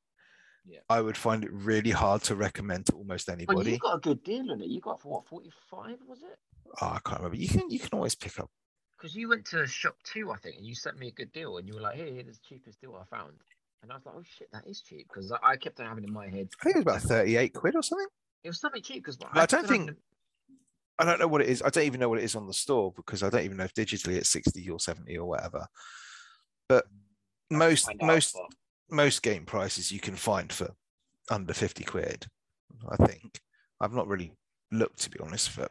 Yeah. 0.65 0.79
I 0.89 1.01
would 1.01 1.17
find 1.17 1.43
it 1.43 1.51
really 1.51 1.91
hard 1.91 2.23
to 2.23 2.35
recommend 2.35 2.85
to 2.87 2.93
almost 2.93 3.29
oh, 3.29 3.33
But 3.33 3.37
anybody. 3.37 3.71
you 3.73 3.79
got 3.79 3.97
a 3.97 3.99
good 3.99 4.23
deal 4.23 4.51
on 4.51 4.61
it. 4.61 4.67
You 4.67 4.79
got 4.79 5.01
for 5.01 5.09
what, 5.09 5.27
45 5.27 5.97
was 6.07 6.19
it? 6.23 6.37
Oh, 6.81 6.87
I 6.87 6.99
can't 7.05 7.19
remember. 7.19 7.37
You 7.37 7.47
can, 7.47 7.69
you 7.69 7.79
can 7.79 7.89
always 7.93 8.15
pick 8.15 8.39
up. 8.39 8.49
Because 8.97 9.15
you 9.15 9.27
went 9.27 9.45
to 9.47 9.67
shop 9.67 9.97
two, 10.05 10.31
I 10.31 10.37
think, 10.37 10.57
and 10.57 10.65
you 10.65 10.75
sent 10.75 10.97
me 10.97 11.09
a 11.09 11.11
good 11.11 11.31
deal, 11.33 11.57
and 11.57 11.67
you 11.67 11.73
were 11.73 11.81
like, 11.81 11.97
"Hey, 11.97 12.13
here's 12.13 12.37
the 12.37 12.43
cheapest 12.47 12.79
deal 12.79 12.95
I 12.95 13.03
found." 13.13 13.33
And 13.81 13.91
I 13.91 13.95
was 13.95 14.05
like, 14.05 14.15
"Oh 14.17 14.23
shit, 14.23 14.47
that 14.53 14.65
is 14.65 14.79
cheap." 14.81 15.09
Because 15.09 15.29
I, 15.29 15.37
I 15.43 15.57
kept 15.57 15.81
on 15.81 15.87
having 15.87 16.05
in 16.05 16.13
my 16.13 16.29
head, 16.29 16.47
I 16.61 16.63
think 16.63 16.77
it 16.77 16.85
was 16.85 16.95
about 16.95 17.01
thirty-eight 17.01 17.53
quid 17.53 17.75
or 17.75 17.83
something. 17.83 18.07
it 18.45 18.47
was 18.47 18.61
something 18.61 18.81
cheap. 18.81 19.03
Because 19.03 19.17
I 19.33 19.45
don't 19.45 19.67
think- 19.67 19.91
I 20.99 21.05
don't 21.05 21.19
know 21.19 21.27
what 21.27 21.41
it 21.41 21.49
is. 21.49 21.61
I 21.61 21.69
don't 21.69 21.83
even 21.83 21.99
know 21.99 22.07
what 22.07 22.19
it 22.19 22.23
is 22.23 22.35
on 22.35 22.47
the 22.47 22.53
store 22.53 22.93
because 22.95 23.23
I 23.23 23.29
don't 23.29 23.43
even 23.43 23.57
know 23.57 23.65
if 23.65 23.73
digitally 23.73 24.15
it's 24.15 24.29
60 24.29 24.69
or 24.69 24.79
70 24.79 25.17
or 25.17 25.25
whatever. 25.25 25.67
But 26.69 26.85
most 27.49 27.89
most 28.01 28.37
most 28.89 29.23
game 29.23 29.45
prices 29.45 29.91
you 29.91 29.99
can 29.99 30.15
find 30.15 30.51
for 30.51 30.71
under 31.29 31.53
50 31.53 31.83
quid, 31.83 32.27
I 32.89 33.05
think. 33.05 33.41
I've 33.79 33.93
not 33.93 34.07
really 34.07 34.33
looked 34.71 34.99
to 35.01 35.09
be 35.09 35.19
honest 35.19 35.49
for 35.49 35.67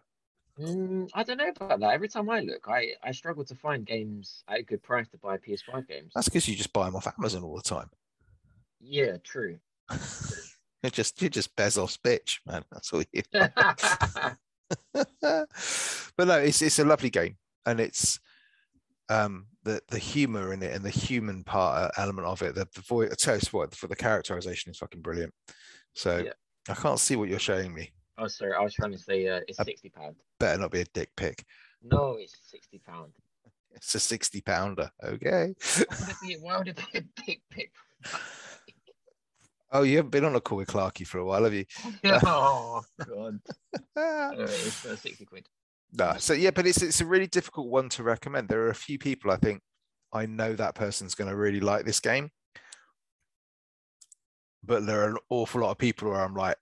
Mm, 0.61 1.09
I 1.15 1.23
don't 1.23 1.39
know 1.39 1.49
about 1.49 1.81
that. 1.81 1.95
Every 1.95 2.09
time 2.09 2.29
I 2.29 2.41
look, 2.41 2.69
I 2.69 2.93
I 3.03 3.13
struggle 3.13 3.45
to 3.47 3.55
find 3.55 3.87
games 3.87 4.45
at 4.49 4.59
a 4.59 4.63
good 4.63 4.83
price 4.83 5.09
to 5.09 5.17
buy 5.17 5.39
PS5 5.39 5.89
games. 5.89 6.13
that's 6.15 6.29
because 6.29 6.47
you 6.47 6.55
just 6.55 6.75
buy 6.75 6.85
them 6.85 6.97
off 6.97 7.09
Amazon 7.19 7.43
all 7.43 7.57
the 7.57 7.63
time. 7.63 7.89
Yeah, 8.79 9.17
true. 9.25 9.59
You're 10.83 10.91
just 10.91 11.23
you're 11.23 11.31
just 11.31 11.55
Bezos 11.55 11.97
bitch, 11.97 12.41
man. 12.45 12.65
That's 12.73 12.93
all 12.93 13.05
you 13.13 13.23
but 14.93 16.27
no, 16.27 16.39
it's 16.39 16.61
it's 16.61 16.81
a 16.81 16.85
lovely 16.85 17.11
game, 17.11 17.37
and 17.67 17.79
it's 17.79 18.19
um 19.13 19.47
the 19.65 19.81
the 19.89 19.99
humor 19.99 20.53
in 20.53 20.63
it 20.63 20.75
and 20.75 20.85
the 20.85 20.91
human 20.91 21.45
part 21.45 21.85
uh, 21.85 22.01
element 22.03 22.27
of 22.27 22.43
it. 22.43 22.55
The, 22.55 22.67
the 22.75 22.81
voice, 22.83 23.11
I 23.13 23.15
tell 23.15 23.39
what, 23.53 23.75
for 23.75 23.87
the 23.87 23.97
characterization 23.97 24.71
is 24.71 24.79
fucking 24.79 25.03
brilliant. 25.03 25.33
So 25.95 26.19
Yeah. 26.19 26.33
I 26.69 26.75
can't 26.75 26.99
see 27.01 27.17
what 27.17 27.29
you're 27.29 27.39
showing 27.51 27.75
me. 27.75 27.93
oh, 28.19 28.29
sorry, 28.29 28.53
I 28.55 28.61
was 28.61 28.75
trying 28.75 28.93
to 28.93 28.99
say 28.99 29.27
uh, 29.29 29.41
it's 29.49 29.59
Uh, 29.61 29.65
sixty 29.65 29.91
pound. 29.91 30.17
Better 30.39 30.61
not 30.61 30.71
be 30.71 30.81
a 30.81 30.85
dick 30.95 31.11
pic. 31.17 31.45
No, 31.83 32.17
it's 32.19 32.37
sixty 32.43 32.79
pound. 32.79 33.13
It's 33.75 33.95
a 33.95 34.01
sixty 34.01 34.41
pounder. 34.43 34.91
Okay. 35.03 35.55
Why 35.59 35.97
would 35.99 36.09
it 36.09 36.17
be? 36.23 36.35
Why 36.41 36.59
would 36.59 36.69
it 36.69 36.77
be 36.93 36.99
a 36.99 37.03
big 37.27 37.41
pick? 37.51 37.73
Oh, 39.75 39.83
you 39.83 39.97
haven't 39.97 40.11
been 40.11 40.27
on 40.27 40.37
a 40.37 40.41
call 40.43 40.59
with 40.59 40.69
Clarky 40.69 41.07
for 41.07 41.19
a 41.19 41.25
while, 41.25 41.45
have 41.45 41.55
you? 41.55 41.65
oh 42.05 42.83
god. 43.09 43.41
Anyway, 43.97 44.45
it's 44.45 44.85
uh, 44.85 44.97
sixty 44.97 45.25
quid. 45.25 45.47
No, 45.93 46.15
so 46.19 46.33
yeah, 46.33 46.51
but 46.51 46.67
it's 46.67 46.81
it's 46.83 47.01
a 47.03 47.07
really 47.07 47.27
difficult 47.27 47.69
one 47.69 47.89
to 47.91 48.03
recommend. 48.03 48.49
There 48.49 48.63
are 48.63 48.71
a 48.71 48.75
few 48.75 48.99
people 48.99 49.31
I 49.31 49.37
think 49.37 49.61
I 50.13 50.27
know 50.27 50.55
that 50.55 50.75
person's 50.75 51.15
going 51.15 51.29
to 51.29 51.37
really 51.37 51.61
like 51.61 51.85
this 51.85 52.01
game, 52.01 52.31
but 54.65 54.87
there 54.87 55.03
are 55.03 55.11
an 55.11 55.19
awful 55.29 55.61
lot 55.61 55.71
of 55.71 55.79
people 55.79 56.11
where 56.11 56.21
I'm 56.21 56.35
like, 56.35 56.57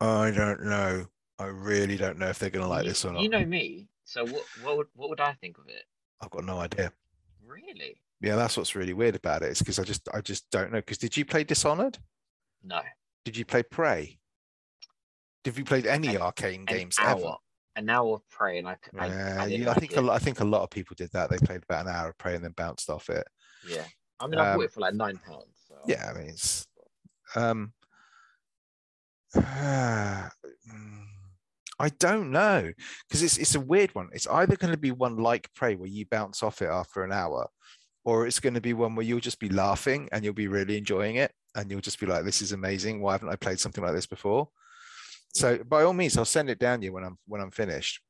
I 0.00 0.30
don't 0.30 0.64
know. 0.64 1.06
I 1.40 1.46
really 1.46 1.96
don't 1.96 2.18
know 2.18 2.28
if 2.28 2.38
they're 2.38 2.50
going 2.50 2.64
to 2.64 2.68
like 2.68 2.84
you, 2.84 2.90
this 2.90 3.04
or 3.04 3.12
not. 3.12 3.22
You 3.22 3.28
know 3.28 3.44
me, 3.44 3.88
so 4.04 4.24
what? 4.24 4.44
What 4.62 4.76
would 4.76 4.86
what 4.94 5.08
would 5.08 5.20
I 5.20 5.32
think 5.34 5.58
of 5.58 5.66
it? 5.68 5.82
I've 6.20 6.30
got 6.30 6.44
no 6.44 6.58
idea. 6.58 6.92
Really? 7.44 8.00
Yeah, 8.20 8.36
that's 8.36 8.56
what's 8.56 8.74
really 8.74 8.92
weird 8.92 9.14
about 9.16 9.42
it. 9.42 9.50
It's 9.50 9.60
because 9.60 9.78
I 9.78 9.84
just 9.84 10.08
I 10.12 10.20
just 10.20 10.50
don't 10.50 10.72
know. 10.72 10.78
Because 10.78 10.98
did 10.98 11.16
you 11.16 11.24
play 11.24 11.44
Dishonored? 11.44 11.98
No. 12.64 12.80
Did 13.24 13.36
you 13.36 13.44
play 13.44 13.62
Prey? 13.62 14.18
Have 15.44 15.58
you 15.58 15.64
played 15.64 15.86
any 15.86 16.14
An- 16.16 16.20
Arkane 16.22 16.54
An 16.58 16.64
games 16.64 16.96
hour. 17.00 17.18
ever? 17.18 17.34
An 17.78 17.88
hour 17.88 18.14
of 18.14 18.28
prey, 18.28 18.58
and 18.58 18.68
I, 18.68 18.76
I, 18.98 19.06
Yeah, 19.06 19.36
I, 19.40 19.46
yeah, 19.46 19.64
I 19.64 19.68
like 19.68 19.78
think 19.78 19.92
it. 19.92 19.98
a 19.98 20.02
lot, 20.02 20.14
I 20.14 20.18
think 20.18 20.40
a 20.40 20.44
lot 20.44 20.62
of 20.62 20.70
people 20.70 20.94
did 20.98 21.10
that. 21.12 21.30
They 21.30 21.38
played 21.38 21.62
about 21.62 21.86
an 21.86 21.92
hour 21.94 22.08
of 22.10 22.18
Prey 22.18 22.34
and 22.34 22.44
then 22.44 22.52
bounced 22.56 22.90
off 22.90 23.08
it. 23.08 23.26
Yeah. 23.66 23.84
I 24.20 24.26
mean, 24.26 24.40
I 24.40 24.50
Um, 24.50 24.56
bought 24.56 24.64
it 24.64 24.72
for 24.72 24.80
like 24.80 24.94
nine 24.94 25.16
pounds. 25.24 25.44
So. 25.68 25.74
yeah 25.86 26.10
i 26.10 26.18
mean 26.18 26.28
it's 26.28 26.66
um 27.36 27.72
i 29.36 30.28
don't 31.98 32.30
know 32.32 32.72
because 33.06 33.22
it's 33.22 33.36
it's 33.36 33.54
a 33.54 33.60
weird 33.60 33.94
one 33.94 34.08
it's 34.12 34.26
either 34.28 34.56
going 34.56 34.72
to 34.72 34.78
be 34.78 34.90
one 34.90 35.16
like 35.18 35.52
prey 35.54 35.76
where 35.76 35.88
you 35.88 36.06
bounce 36.10 36.42
off 36.42 36.62
it 36.62 36.68
after 36.68 37.04
an 37.04 37.12
hour 37.12 37.46
or 38.04 38.26
it's 38.26 38.40
going 38.40 38.54
to 38.54 38.60
be 38.60 38.72
one 38.72 38.94
where 38.94 39.04
you'll 39.06 39.20
just 39.20 39.38
be 39.38 39.50
laughing 39.50 40.08
and 40.10 40.24
you'll 40.24 40.32
be 40.34 40.48
really 40.48 40.78
enjoying 40.78 41.16
it 41.16 41.30
and 41.54 41.70
you'll 41.70 41.80
just 41.80 42.00
be 42.00 42.06
like 42.06 42.24
this 42.24 42.40
is 42.42 42.52
amazing 42.52 43.00
why 43.00 43.12
haven't 43.12 43.28
i 43.28 43.36
played 43.36 43.60
something 43.60 43.84
like 43.84 43.94
this 43.94 44.06
before 44.06 44.48
so 45.38 45.58
by 45.64 45.82
all 45.82 45.92
means 45.92 46.16
i'll 46.16 46.24
send 46.24 46.50
it 46.50 46.58
down 46.58 46.82
you 46.82 46.92
when 46.92 47.04
i'm 47.04 47.16
when 47.26 47.40
i'm 47.40 47.50
finished 47.50 48.00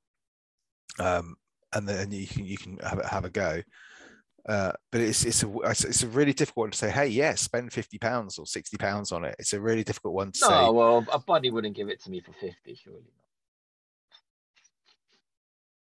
um 0.99 1.37
and 1.75 1.88
then 1.88 2.11
you 2.11 2.27
can 2.27 2.45
you 2.45 2.57
can 2.57 2.79
have, 2.79 2.99
a- 2.99 3.07
have 3.07 3.25
a 3.25 3.31
go 3.31 3.61
uh, 4.49 4.73
but 4.91 5.03
it's 5.03 5.25
it's 5.27 5.43
a 5.43 5.49
it's 5.69 6.03
a 6.03 6.09
really 6.09 6.33
difficult 6.33 6.64
one 6.64 6.71
to 6.71 6.79
say. 6.79 6.91
Hey, 6.91 7.09
yeah, 7.09 7.35
spend 7.35 7.71
fifty 7.71 7.99
pounds 7.99 8.38
or 8.38 8.47
sixty 8.47 8.79
pounds 8.79 9.12
on 9.12 9.27
it. 9.27 9.37
It's 9.38 9.53
a 9.53 9.61
really 9.61 9.85
difficult 9.85 10.14
one 10.14 10.33
to 10.33 10.41
No, 10.41 10.49
say. 10.49 10.71
well, 10.71 11.07
a 11.12 11.19
buddy 11.19 11.51
wouldn't 11.51 11.77
give 11.77 11.91
it 11.91 12.03
to 12.05 12.11
me 12.11 12.21
for 12.21 12.33
fifty, 12.33 12.75
surely 12.75 13.03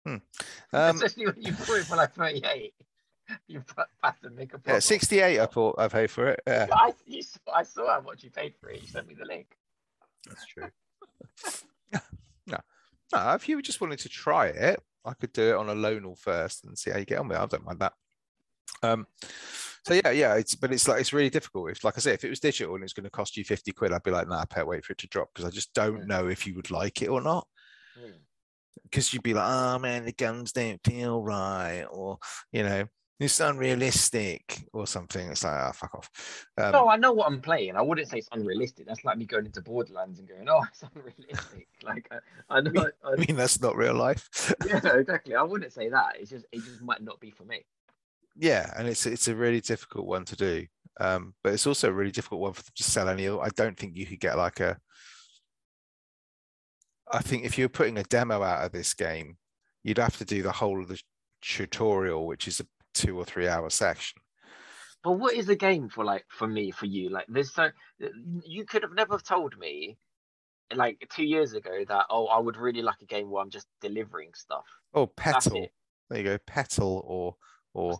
not. 0.05 0.21
Um, 0.73 0.95
Especially 0.97 1.27
when 1.27 1.41
you 1.41 1.53
it 1.53 1.85
for 1.85 1.95
like 1.95 2.13
thirty-eight. 2.13 2.73
You 3.47 3.63
have 4.03 4.19
to 4.21 4.29
make 4.31 4.53
a 4.53 4.59
yeah, 4.65 4.79
sixty-eight. 4.79 5.39
I 5.39 5.45
thought 5.45 5.75
I 5.77 5.87
paid 5.87 6.11
for 6.11 6.27
it. 6.27 6.41
Yeah, 6.45 6.67
I, 6.73 6.93
you, 7.05 7.21
I 7.53 7.63
saw 7.63 7.87
how 7.93 8.01
much 8.01 8.23
you 8.23 8.31
paid 8.31 8.53
for 8.59 8.69
it. 8.69 8.81
You 8.81 8.87
sent 8.87 9.07
me 9.07 9.15
the 9.15 9.25
link. 9.25 9.47
that's 10.27 10.45
true. 10.45 10.69
no, 11.91 11.99
no. 13.13 13.33
If 13.35 13.47
you 13.49 13.55
were 13.55 13.61
just 13.61 13.81
wanted 13.81 13.99
to 13.99 14.09
try 14.09 14.47
it, 14.47 14.79
I 15.05 15.13
could 15.13 15.31
do 15.33 15.49
it 15.49 15.55
on 15.55 15.69
a 15.69 15.75
loanal 15.75 16.17
first 16.17 16.65
and 16.65 16.77
see 16.77 16.91
how 16.91 16.97
you 16.97 17.05
get 17.05 17.19
on 17.19 17.27
with 17.27 17.37
it. 17.37 17.41
I 17.41 17.45
don't 17.45 17.65
mind 17.65 17.79
that. 17.79 17.93
Um, 18.83 19.07
so 19.85 19.93
yeah, 19.93 20.11
yeah. 20.11 20.35
It's 20.35 20.55
but 20.55 20.71
it's 20.73 20.87
like 20.87 20.99
it's 20.99 21.13
really 21.13 21.29
difficult. 21.29 21.71
If 21.71 21.83
like 21.83 21.97
I 21.97 22.01
say, 22.01 22.13
if 22.13 22.23
it 22.25 22.29
was 22.29 22.39
digital 22.41 22.75
and 22.75 22.83
it's 22.83 22.93
going 22.93 23.05
to 23.05 23.09
cost 23.09 23.37
you 23.37 23.43
fifty 23.45 23.71
quid, 23.71 23.93
I'd 23.93 24.03
be 24.03 24.11
like, 24.11 24.27
nah, 24.27 24.45
pay 24.45 24.63
wait 24.63 24.83
for 24.85 24.93
it 24.93 24.99
to 24.99 25.07
drop 25.07 25.29
because 25.33 25.45
I 25.45 25.49
just 25.53 25.73
don't 25.73 25.99
Yeah. 25.99 26.05
know 26.05 26.27
if 26.27 26.45
you 26.45 26.55
would 26.55 26.69
like 26.71 27.01
it 27.01 27.07
or 27.09 27.21
not. 27.21 27.47
Hmm. 27.97 28.11
because 28.83 29.11
you'd 29.13 29.23
be 29.23 29.33
like, 29.33 29.47
oh 29.47 29.79
man, 29.79 30.05
the 30.05 30.11
guns 30.11 30.51
don't 30.51 30.79
feel 30.83 31.23
right, 31.23 31.85
or 31.89 32.19
you 32.51 32.63
know, 32.63 32.85
it's 33.19 33.39
unrealistic 33.39 34.63
or 34.73 34.85
something. 34.85 35.29
It's 35.29 35.43
like, 35.43 35.53
ah, 35.53 35.71
fuck 35.71 35.95
off. 35.95 36.45
Um, 36.57 36.71
no, 36.71 36.87
I 36.87 36.97
know 36.97 37.13
what 37.13 37.27
I'm 37.27 37.41
playing. 37.41 37.75
I 37.75 37.81
wouldn't 37.81 38.07
say 38.07 38.19
it's 38.19 38.29
unrealistic. 38.31 38.85
That's 38.85 39.03
like 39.03 39.17
me 39.17 39.25
going 39.25 39.47
into 39.47 39.61
Borderlands 39.61 40.19
and 40.19 40.27
going, 40.27 40.47
"Oh, 40.47 40.63
it's 40.69 40.83
unrealistic." 40.83 41.67
like 41.83 42.07
I, 42.11 42.57
I 42.57 42.61
know. 42.61 42.89
I, 43.03 43.11
I 43.11 43.15
mean, 43.27 43.35
that's 43.35 43.59
not 43.59 43.75
real 43.75 43.95
life. 43.95 44.53
yeah, 44.67 44.81
exactly. 44.97 45.35
I 45.35 45.41
wouldn't 45.41 45.73
say 45.73 45.89
that. 45.89 46.17
It's 46.19 46.29
just 46.29 46.45
it 46.51 46.63
just 46.63 46.81
might 46.81 47.01
not 47.01 47.19
be 47.19 47.31
for 47.31 47.43
me. 47.43 47.65
yeah, 48.35 48.71
and 48.77 48.87
it's 48.87 49.05
it's 49.07 49.27
a 49.27 49.35
really 49.35 49.61
difficult 49.61 50.05
one 50.05 50.25
to 50.25 50.35
do. 50.35 50.67
Um, 50.99 51.33
but 51.43 51.53
it's 51.53 51.67
also 51.67 51.89
a 51.89 51.93
really 51.93 52.11
difficult 52.11 52.41
one 52.41 52.53
for 52.53 52.61
them 52.61 52.73
to 52.75 52.83
sell 52.83 53.09
any. 53.09 53.27
I 53.27 53.49
don't 53.55 53.77
think 53.77 53.95
you 53.95 54.05
could 54.05 54.19
get 54.19 54.37
like 54.37 54.59
a. 54.59 54.77
I 57.11 57.19
think 57.19 57.45
if 57.45 57.57
you're 57.57 57.69
putting 57.69 57.97
a 57.97 58.03
demo 58.03 58.43
out 58.43 58.65
of 58.65 58.71
this 58.71 58.93
game, 58.93 59.37
you'd 59.83 59.97
have 59.97 60.17
to 60.17 60.25
do 60.25 60.43
the 60.43 60.51
whole 60.51 60.81
of 60.81 60.87
the 60.87 60.99
tutorial, 61.41 62.27
which 62.27 62.47
is 62.47 62.59
a 62.59 62.65
two 62.97 63.17
or 63.17 63.25
three 63.25 63.47
hour 63.47 63.69
section. 63.69 64.19
But 65.03 65.13
what 65.13 65.33
is 65.35 65.45
the 65.45 65.55
game 65.55 65.89
for 65.89 66.03
like 66.03 66.25
for 66.29 66.47
me 66.47 66.71
for 66.71 66.85
you? 66.85 67.09
Like 67.09 67.25
there's 67.29 67.53
so 67.53 67.69
you 68.43 68.65
could 68.65 68.83
have 68.83 68.93
never 68.93 69.17
told 69.19 69.57
me 69.57 69.97
like 70.73 71.07
two 71.11 71.23
years 71.23 71.53
ago 71.53 71.85
that 71.87 72.07
oh 72.09 72.27
I 72.27 72.39
would 72.39 72.57
really 72.57 72.81
like 72.81 73.01
a 73.01 73.05
game 73.05 73.29
where 73.29 73.41
I'm 73.43 73.49
just 73.49 73.67
delivering 73.81 74.33
stuff. 74.33 74.65
Oh, 74.93 75.07
petal. 75.07 75.69
There 76.09 76.19
you 76.19 76.23
go, 76.23 76.37
petal 76.39 77.03
or 77.05 77.35
or 77.73 77.99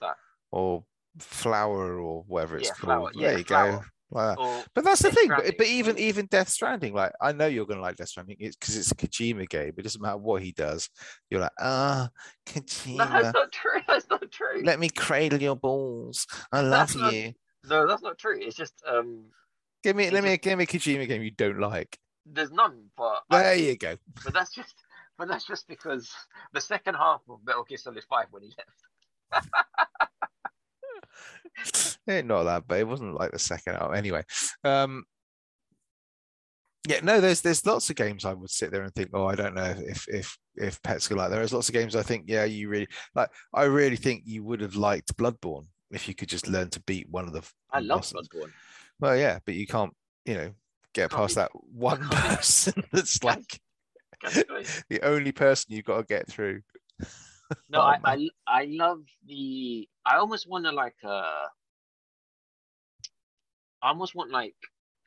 or 0.52 0.86
flower 1.20 2.00
or 2.00 2.24
whatever 2.24 2.58
it's 2.58 2.70
Yeah, 2.70 2.74
called. 2.74 3.12
flower. 3.12 3.12
There 3.16 3.32
Yeah, 3.32 3.38
you 3.38 3.44
flower. 3.44 3.80
go. 3.80 3.84
Like 4.10 4.38
that. 4.38 4.68
But 4.74 4.84
that's 4.86 5.02
the 5.02 5.10
Death 5.10 5.18
thing. 5.18 5.28
But, 5.28 5.36
Stranding. 5.40 5.56
but 5.58 5.68
even 5.68 5.98
even 6.00 6.26
Death 6.28 6.50
Stranding, 6.50 6.94
like 6.94 7.12
I 7.22 7.34
know 7.34 7.48
you're 7.48 7.66
gonna 7.66 7.82
like 7.82 7.98
Death 7.98 8.08
Stranding, 8.10 8.38
it's 8.40 8.56
because 8.56 8.78
it's 8.78 8.92
a 8.92 8.96
Kojima 8.96 9.50
game. 9.50 9.74
It 9.78 9.82
doesn't 9.82 10.02
matter 10.02 10.18
what 10.18 10.42
he 10.42 10.52
does. 10.54 10.90
You're 11.30 11.42
like, 11.42 11.52
ah, 11.60 12.10
no, 12.48 12.54
Kojima, 12.62 12.98
that's 12.98 13.34
not 13.34 13.52
true. 13.52 13.72
That's 13.88 14.10
not 14.10 14.32
true. 14.32 14.62
let 14.64 14.80
me 14.80 14.90
cradle 14.90 15.42
your 15.42 15.56
balls. 15.56 16.26
I 16.52 16.62
love 16.62 16.72
That's 16.72 16.96
not- 16.96 17.14
you. 17.14 17.34
No, 17.70 17.86
that's 17.86 18.02
not 18.02 18.18
true. 18.18 18.40
It's 18.42 18.56
just 18.56 18.74
um 18.88 19.26
Give 19.84 19.96
me 19.96 20.10
let 20.10 20.24
me 20.24 20.38
give 20.38 20.58
me 20.58 20.64
a 20.64 20.68
Kojima 20.68 21.08
game 21.08 21.22
you 21.22 21.32
don't 21.32 21.60
like. 21.60 21.98
there's 22.26 22.52
none, 22.52 22.86
but 22.96 23.24
I- 23.30 23.44
There 23.44 23.56
you 23.56 23.78
go. 23.78 23.98
but 24.24 24.34
that's 24.34 24.52
just 24.54 24.74
but 25.18 25.28
that's 25.28 25.46
just 25.46 25.68
because 25.68 26.10
the 26.54 26.62
second 26.62 26.94
half 26.96 27.22
of 27.30 27.40
Metal 27.46 27.64
Gear 27.66 27.78
Solid 27.78 28.04
Five 28.10 28.28
when 28.32 28.44
he 28.44 28.54
left. 28.58 29.46
Eh, 32.08 32.22
not 32.22 32.44
that 32.44 32.64
but 32.68 32.80
It 32.80 32.88
wasn't 32.88 33.16
like 33.16 33.32
the 33.32 33.40
second 33.40 33.76
out. 33.76 33.96
Anyway, 33.96 34.24
um, 34.64 35.04
yeah, 36.88 37.00
no, 37.04 37.20
there's 37.20 37.42
there's 37.42 37.66
lots 37.66 37.90
of 37.90 37.98
games 37.98 38.24
I 38.24 38.34
would 38.34 38.50
sit 38.50 38.72
there 38.72 38.84
and 38.84 38.94
think, 38.96 39.10
oh, 39.14 39.26
I 39.26 39.36
don't 39.36 39.56
know 39.56 39.76
if 39.78 40.08
if 40.08 40.38
if 40.56 40.82
pets 40.84 41.08
go 41.08 41.16
like. 41.16 41.32
There 41.32 41.42
is 41.42 41.52
lots 41.54 41.68
of 41.68 41.74
games 41.74 41.96
I 41.96 42.04
think, 42.04 42.26
yeah, 42.28 42.46
you 42.46 42.70
really 42.70 42.88
like. 43.14 43.30
I 43.54 43.64
really 43.64 43.98
think 43.98 44.24
you 44.26 44.44
would 44.44 44.62
have 44.62 44.76
liked 44.76 45.18
Bloodborne 45.18 45.66
if 45.92 46.08
you 46.08 46.16
could 46.16 46.30
just 46.30 46.48
learn 46.48 46.70
to 46.70 46.80
beat 46.84 47.10
one 47.10 47.28
of 47.28 47.34
the. 47.34 47.42
I 47.72 47.80
love 47.80 48.00
bosses. 48.02 48.30
Bloodborne. 48.30 48.52
Well, 49.00 49.18
yeah, 49.18 49.40
but 49.46 49.56
you 49.56 49.68
can't, 49.68 49.94
you 50.26 50.36
know, 50.36 50.52
get 50.94 51.10
Can't 51.10 51.20
past 51.22 51.36
be- 51.36 51.42
that 51.42 51.52
one 51.54 52.08
person 52.10 52.82
that's 52.94 53.22
like 53.22 53.60
Can 54.24 54.44
I 54.50 54.62
go? 54.62 54.64
the 54.90 55.02
only 55.04 55.32
person 55.34 55.74
you've 55.74 55.86
got 55.86 55.98
to 55.98 56.04
get 56.04 56.28
through. 56.30 56.62
No, 57.70 57.80
Oh, 57.80 57.84
I. 57.84 58.00
I 58.06 58.30
I 58.48 58.66
love 58.70 59.02
the. 59.26 59.88
I 60.06 60.18
almost 60.18 60.48
want 60.48 60.66
to 60.66 60.72
like 60.72 60.96
uh 61.04 61.48
I 63.82 63.90
almost 63.90 64.16
want 64.16 64.32
like 64.32 64.56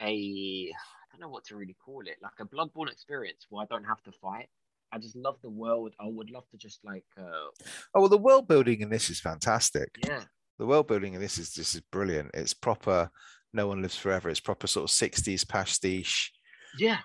a. 0.01 0.73
I 0.73 1.13
don't 1.13 1.21
know 1.21 1.29
what 1.29 1.45
to 1.47 1.57
really 1.57 1.75
call 1.85 2.03
it, 2.07 2.17
like 2.23 2.39
a 2.39 2.45
Bloodborne 2.45 2.91
experience 2.91 3.47
where 3.51 3.63
I 3.65 3.67
don't 3.67 3.85
have 3.85 4.03
to 4.05 4.13
fight. 4.13 4.49
I 4.93 4.99
just 4.99 5.17
love 5.17 5.37
the 5.43 5.51
world. 5.51 5.95
I 6.01 6.07
would 6.07 6.31
love 6.31 6.49
to 6.51 6.57
just 6.57 6.81
like, 6.85 7.05
uh 7.19 7.49
Oh 7.95 8.01
well, 8.01 8.09
the 8.09 8.19
world 8.19 8.49
building 8.49 8.81
in 8.81 8.91
this 8.91 9.11
is 9.11 9.21
fantastic. 9.21 9.89
yeah, 10.05 10.25
The 10.59 10.67
world 10.67 10.87
building 10.87 11.15
in 11.15 11.21
this 11.21 11.39
is 11.39 11.53
this 11.53 11.75
is 11.75 11.81
brilliant. 11.93 12.31
It's 12.35 12.55
proper. 12.55 13.11
No 13.53 13.67
one 13.67 13.83
lives 13.83 13.97
forever. 13.97 14.29
It's 14.31 14.39
proper 14.41 14.67
sort 14.69 14.85
of 14.85 14.91
'60s 14.91 15.47
pastiche. 15.49 16.33
yeah. 16.79 16.99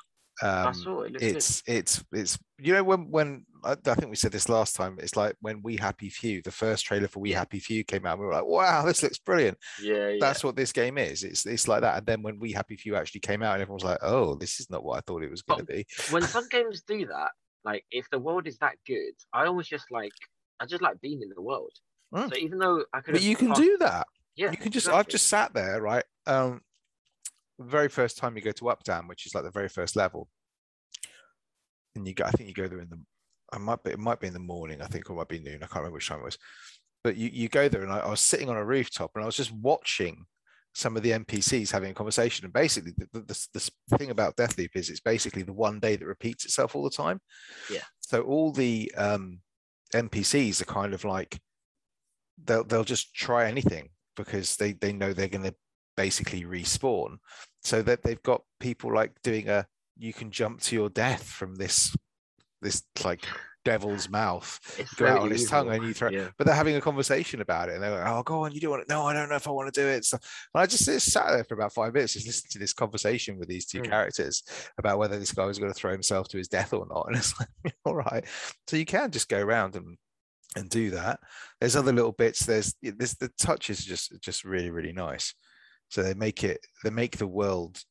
I 0.43 0.63
Um, 0.65 0.73
saw 0.73 1.01
it. 1.01 1.15
it's 1.21 1.63
it's 1.65 2.03
it's 2.11 2.37
you 2.59 2.73
know 2.73 2.83
when 2.83 3.09
when 3.09 3.45
I, 3.63 3.71
I 3.85 3.95
think 3.95 4.09
we 4.09 4.15
said 4.15 4.31
this 4.31 4.49
last 4.49 4.75
time. 4.75 4.97
It's 4.99 5.15
like 5.15 5.35
when 5.41 5.61
We 5.63 5.75
Happy 5.77 6.09
Few, 6.09 6.41
the 6.41 6.51
first 6.51 6.85
trailer 6.85 7.07
for 7.07 7.19
We 7.19 7.31
Happy 7.31 7.59
Few 7.59 7.83
came 7.83 8.05
out. 8.05 8.19
We 8.19 8.25
were 8.25 8.33
like, 8.33 8.45
wow, 8.45 8.83
this 8.85 9.01
looks 9.01 9.17
brilliant. 9.17 9.57
Yeah, 9.81 10.09
yeah. 10.09 10.17
That's 10.19 10.43
what 10.43 10.55
this 10.55 10.71
game 10.71 10.97
is. 10.97 11.23
It's 11.23 11.45
it's 11.45 11.67
like 11.67 11.81
that. 11.81 11.97
And 11.97 12.05
then 12.05 12.21
when 12.21 12.39
We 12.39 12.51
Happy 12.51 12.75
Few 12.75 12.95
actually 12.95 13.21
came 13.21 13.41
out, 13.41 13.53
and 13.53 13.61
everyone 13.61 13.77
was 13.77 13.83
like, 13.83 13.99
oh, 14.01 14.35
this 14.35 14.59
is 14.59 14.69
not 14.69 14.83
what 14.83 14.97
I 14.97 15.01
thought 15.01 15.23
it 15.23 15.31
was 15.31 15.41
going 15.41 15.65
to 15.65 15.65
be. 15.65 15.85
when 16.11 16.21
some 16.23 16.47
games 16.51 16.81
do 16.87 17.05
that, 17.07 17.31
like 17.63 17.83
if 17.91 18.09
the 18.11 18.19
world 18.19 18.45
is 18.47 18.57
that 18.59 18.75
good, 18.85 19.13
I 19.33 19.45
always 19.45 19.67
just 19.67 19.89
like 19.89 20.11
I 20.59 20.65
just 20.65 20.81
like 20.81 20.99
being 21.01 21.21
in 21.21 21.29
the 21.35 21.41
world. 21.41 21.71
Mm. 22.13 22.29
So 22.29 22.37
even 22.37 22.59
though 22.59 22.85
I 22.93 23.01
could, 23.01 23.13
But 23.13 23.23
you 23.23 23.35
can 23.35 23.51
do 23.53 23.77
that. 23.79 24.05
yeah, 24.35 24.51
you 24.51 24.57
can 24.57 24.71
just 24.71 24.87
I've 24.89 25.07
just 25.07 25.27
sat 25.27 25.53
there, 25.53 25.81
right? 25.81 26.03
Um 26.27 26.61
very 27.59 27.89
first 27.89 28.17
time 28.17 28.35
you 28.35 28.41
go 28.41 28.51
to 28.51 28.65
Updaam, 28.65 29.07
which 29.07 29.25
is 29.25 29.35
like 29.35 29.43
the 29.43 29.51
very 29.51 29.69
first 29.69 29.95
level, 29.95 30.27
and 31.95 32.07
you 32.07 32.13
go, 32.13 32.25
I 32.25 32.31
think 32.31 32.49
you 32.49 32.55
go 32.55 32.67
there 32.67 32.79
in 32.79 32.89
the 32.89 32.99
I 33.51 33.57
might 33.57 33.83
be 33.83 33.91
it 33.91 33.99
might 33.99 34.19
be 34.19 34.27
in 34.27 34.33
the 34.33 34.39
morning, 34.39 34.81
I 34.81 34.87
think, 34.87 35.09
or 35.09 35.13
it 35.13 35.17
might 35.17 35.29
be 35.29 35.39
noon. 35.39 35.57
I 35.57 35.67
can't 35.67 35.75
remember 35.75 35.95
which 35.95 36.09
time 36.09 36.19
it 36.19 36.25
was. 36.25 36.37
But 37.03 37.17
you, 37.17 37.29
you 37.31 37.49
go 37.49 37.69
there 37.69 37.83
and 37.83 37.91
I, 37.91 37.99
I 37.99 38.09
was 38.09 38.19
sitting 38.19 38.49
on 38.49 38.57
a 38.57 38.65
rooftop 38.65 39.11
and 39.15 39.23
I 39.23 39.25
was 39.25 39.37
just 39.37 39.53
watching 39.53 40.25
some 40.73 40.97
of 40.97 41.03
the 41.03 41.11
NPCs 41.11 41.71
having 41.71 41.91
a 41.91 41.93
conversation. 41.93 42.45
And 42.45 42.53
basically 42.53 42.93
the, 42.97 43.07
the, 43.13 43.47
the, 43.53 43.71
the 43.89 43.97
thing 43.97 44.09
about 44.09 44.35
Deathloop 44.35 44.69
is 44.73 44.89
it's 44.89 44.99
basically 44.99 45.43
the 45.43 45.53
one 45.53 45.79
day 45.79 45.95
that 45.95 46.05
repeats 46.05 46.45
itself 46.45 46.75
all 46.75 46.83
the 46.83 46.89
time. 46.89 47.19
Yeah. 47.71 47.83
So 47.99 48.23
all 48.23 48.51
the 48.51 48.91
um 48.97 49.39
NPCs 49.93 50.61
are 50.61 50.65
kind 50.65 50.93
of 50.93 51.05
like 51.05 51.39
they'll 52.43 52.63
they'll 52.63 52.83
just 52.83 53.13
try 53.13 53.47
anything 53.47 53.89
because 54.17 54.57
they 54.57 54.73
they 54.73 54.91
know 54.91 55.13
they're 55.13 55.27
going 55.27 55.45
to 55.45 55.55
basically 55.97 56.43
respawn. 56.43 57.17
So 57.63 57.81
that 57.81 58.03
they've 58.03 58.21
got 58.23 58.43
people 58.59 58.93
like 58.93 59.13
doing 59.23 59.49
a 59.49 59.65
you 59.97 60.13
can 60.13 60.29
jump 60.31 60.61
to 60.61 60.75
your 60.75 60.89
death 60.89 61.23
from 61.23 61.55
this 61.55 61.95
this 62.61 62.83
like 63.03 63.25
devil's 63.63 64.07
mouth 64.09 64.59
It's 64.77 64.93
go 64.93 65.07
out 65.07 65.21
on 65.21 65.31
his 65.31 65.49
tongue 65.49 65.71
and 65.71 65.83
you 65.83 65.93
throw 65.95 66.09
Yeah. 66.11 66.29
but 66.37 66.45
they're 66.45 66.55
having 66.55 66.75
a 66.75 66.81
conversation 66.81 67.41
about 67.41 67.69
it 67.69 67.73
and 67.75 67.83
they're 67.83 67.89
like 67.97 68.05
oh 68.05 68.21
go 68.21 68.43
on 68.45 68.51
you 68.51 68.59
do 68.61 68.69
want 68.69 68.83
it 68.83 68.89
no 68.89 69.01
i 69.07 69.13
don't 69.13 69.27
know 69.27 69.35
if 69.35 69.47
i 69.47 69.51
want 69.51 69.73
to 69.73 69.81
do 69.81 69.87
it. 69.87 70.05
So 70.05 70.17
and 70.53 70.61
i 70.61 70.67
just, 70.67 70.85
just 70.85 71.11
sat 71.11 71.31
there 71.31 71.43
for 71.43 71.55
about 71.55 71.73
five 71.73 71.91
minutes 71.93 72.13
just 72.13 72.27
listening 72.27 72.49
to 72.51 72.59
this 72.59 72.73
conversation 72.73 73.39
with 73.39 73.47
these 73.47 73.65
two 73.65 73.81
Mm. 73.81 73.89
characters 73.89 74.43
about 74.77 74.99
whether 74.99 75.17
this 75.17 75.31
guy 75.31 75.45
was 75.45 75.57
going 75.57 75.71
to 75.71 75.77
throw 75.79 75.91
himself 75.91 76.27
to 76.29 76.37
his 76.37 76.47
death 76.47 76.73
or 76.73 76.85
not. 76.87 77.05
And 77.07 77.17
it's 77.17 77.33
like 77.39 77.73
all 77.85 77.95
right 77.95 78.23
so 78.67 78.77
you 78.77 78.85
can 78.85 79.09
just 79.09 79.29
go 79.29 79.39
around 79.41 79.75
and 79.75 79.97
and 80.55 80.69
do 80.69 80.91
that. 80.91 81.19
There's 81.59 81.75
other 81.75 81.91
little 81.91 82.11
bits 82.13 82.45
there's 82.45 82.75
there's 82.83 83.15
the 83.15 83.29
touch 83.39 83.71
is 83.71 83.83
just 83.83 84.13
just 84.21 84.43
really 84.43 84.69
really 84.69 84.93
nice 84.93 85.33
so 85.89 86.03
they 86.03 86.13
make 86.13 86.43
it 86.43 86.59
they 86.83 86.89
make 86.89 87.17
the 87.17 87.27
world 87.27 87.81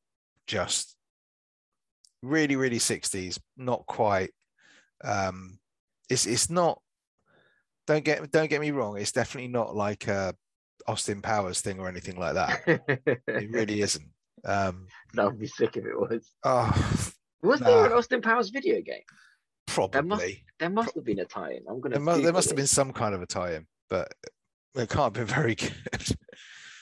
just 0.47 0.97
really 2.23 2.57
really 2.57 2.79
60s 2.79 3.39
not 3.57 3.85
quite 3.87 4.31
um 5.05 5.59
it's 6.09 6.27
it's 6.27 6.51
not 6.51 6.81
don't 7.87 8.05
get 8.05 8.31
don't 8.31 8.49
get 8.51 8.61
me 8.61 8.71
wrong 8.71 8.97
it's 8.99 9.13
definitely 9.13 9.49
not 9.49 9.77
like 9.77 10.07
a 10.09 10.35
austin 10.87 11.21
powers 11.23 11.61
thing 11.61 11.79
or 11.79 11.89
anything 11.89 12.19
like 12.19 12.35
that 12.35 12.63
it 13.27 13.51
really 13.51 13.81
isn't 13.81 14.09
um 14.45 14.87
that 15.15 15.25
would 15.25 15.39
be 15.39 15.47
sick 15.47 15.77
if 15.77 15.85
it 15.85 15.99
was. 15.99 16.31
oh 16.45 17.11
Was 17.43 17.61
there 17.61 17.87
an 17.87 17.93
Austin 17.93 18.21
Powers 18.21 18.51
video 18.51 18.81
game? 18.83 19.03
probably 19.67 20.45
There 20.59 20.71
must 20.71 20.95
have 20.95 21.05
been 21.05 21.21
a 21.21 21.25
tie-in. 21.25 21.63
I'm 21.69 21.81
gonna. 21.81 21.95
there, 21.99 22.05
mu- 22.05 22.23
there 22.23 22.33
must 22.33 22.49
have 22.49 22.57
been 22.57 22.67
some 22.67 22.93
kind 22.93 23.15
of 23.15 23.23
a 23.23 23.27
tie-in 23.27 23.67
but 23.89 24.13
it 24.75 24.89
can't 24.91 25.15
be 25.15 25.23
very 25.23 25.55
good 25.55 25.73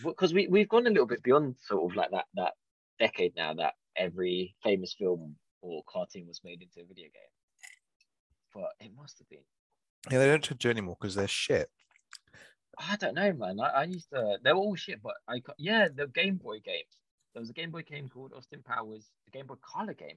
because 0.02 0.34
we 0.34 0.46
we've 0.48 0.68
gone 0.68 0.86
a 0.86 0.90
little 0.90 1.06
bit 1.06 1.22
beyond 1.22 1.56
sort 1.66 1.90
of 1.90 1.96
like 1.96 2.10
that 2.10 2.26
that 2.34 2.52
decade 2.98 3.34
now 3.36 3.54
that 3.54 3.74
every 3.96 4.54
famous 4.62 4.94
film 4.94 5.36
or 5.60 5.82
cartoon 5.88 6.26
was 6.26 6.40
made 6.44 6.62
into 6.62 6.80
a 6.80 6.84
video 6.84 7.04
game. 7.04 7.32
But 8.54 8.70
it 8.80 8.92
must 8.96 9.18
have 9.18 9.28
been. 9.28 9.44
yeah 10.10 10.18
they 10.18 10.26
don't 10.26 10.58
do 10.58 10.70
anymore 10.70 10.96
because 11.00 11.14
they're 11.14 11.28
shit 11.28 11.70
I 12.78 12.96
don't 12.96 13.14
know, 13.14 13.32
man. 13.32 13.60
I, 13.60 13.68
I 13.68 13.84
used 13.84 14.08
to. 14.10 14.38
They 14.42 14.52
were 14.52 14.58
all 14.58 14.76
shit, 14.76 15.02
but 15.02 15.14
I 15.28 15.42
yeah, 15.58 15.88
the 15.94 16.06
Game 16.06 16.36
Boy 16.36 16.60
games. 16.60 16.86
There 17.34 17.40
was 17.40 17.50
a 17.50 17.54
Game 17.54 17.70
Boy 17.70 17.82
game 17.82 18.08
called 18.08 18.32
Austin 18.36 18.62
Powers. 18.62 19.10
The 19.26 19.30
Game 19.30 19.46
Boy 19.46 19.56
Color 19.62 19.94
game 19.94 20.16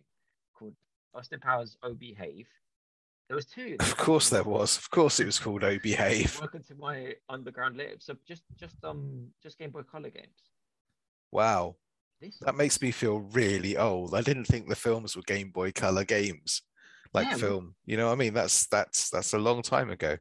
called 0.54 0.74
Austin 1.14 1.40
Powers 1.40 1.78
Oh 1.84 1.94
Behave. 1.94 2.48
There 3.28 3.36
was 3.36 3.46
two. 3.46 3.76
of 3.80 3.98
course 3.98 4.30
there 4.30 4.44
was 4.44 4.78
of 4.78 4.90
course 4.92 5.20
it 5.20 5.26
was 5.26 5.40
called 5.40 5.64
oh 5.64 5.78
behave 5.82 6.38
Welcome 6.40 6.64
to 6.68 6.76
my 6.76 7.14
underground 7.28 7.76
live. 7.78 7.98
So 8.00 8.16
just 8.28 8.44
just 8.60 8.76
um 8.84 9.28
just 9.42 9.58
Game 9.58 9.72
Boy 9.72 9.82
Color 9.84 10.12
games. 10.12 10.38
wow 11.32 11.76
This 12.22 12.38
That 12.42 12.56
makes 12.56 12.80
me 12.82 12.92
feel 12.92 13.20
really 13.20 13.78
old. 13.78 14.14
I 14.14 14.22
didn't 14.22 14.46
think 14.46 14.70
the 14.70 14.76
films 14.76 15.16
were 15.16 15.24
Game 15.24 15.50
Boy 15.50 15.72
Color 15.72 16.04
games, 16.06 16.62
like 17.14 17.28
Yeah, 17.28 17.36
film. 17.38 17.76
You 17.86 17.98
know 17.98 18.08
what 18.08 18.14
I 18.14 18.16
mean? 18.16 18.34
That's 18.34 18.68
that's 18.68 19.10
that's 19.10 19.34
a 19.34 19.40
long 19.40 19.62
time 19.64 19.90
ago. 19.90 20.18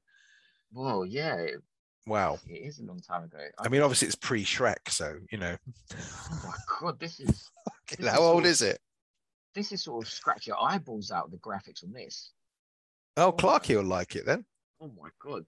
Well, 0.73 1.05
yeah, 1.05 1.37
it, 1.37 1.61
Wow. 2.07 2.39
it 2.47 2.53
is 2.67 2.81
a 2.81 2.85
long 2.85 3.01
time 3.01 3.25
ago. 3.25 3.39
I 3.59 3.69
mean, 3.69 3.81
obviously 3.81 4.07
it's 4.09 4.15
pre-Shrek, 4.17 4.89
so 4.91 5.19
you 5.31 5.39
know. 5.39 5.57
Oh 5.95 6.41
my 6.45 6.57
god, 6.81 6.99
this 7.01 7.21
is 7.21 7.49
This 7.99 8.09
How 8.09 8.15
is 8.15 8.21
old 8.21 8.43
all- 8.45 8.47
is 8.47 8.63
it? 8.63 8.79
this 9.55 9.71
is 9.73 9.85
sort 9.85 10.05
of 10.05 10.11
scratch 10.13 10.47
your 10.49 10.61
eyeballs 10.61 11.11
out 11.13 11.31
the 11.31 11.37
graphics 11.37 11.85
on 11.85 11.93
this. 11.93 12.33
Oh, 13.17 13.33
Clarky 13.33 13.77
will 13.77 13.85
like 13.85 14.17
it 14.17 14.27
then. 14.27 14.45
Oh 14.81 14.91
my 15.01 15.09
god. 15.21 15.45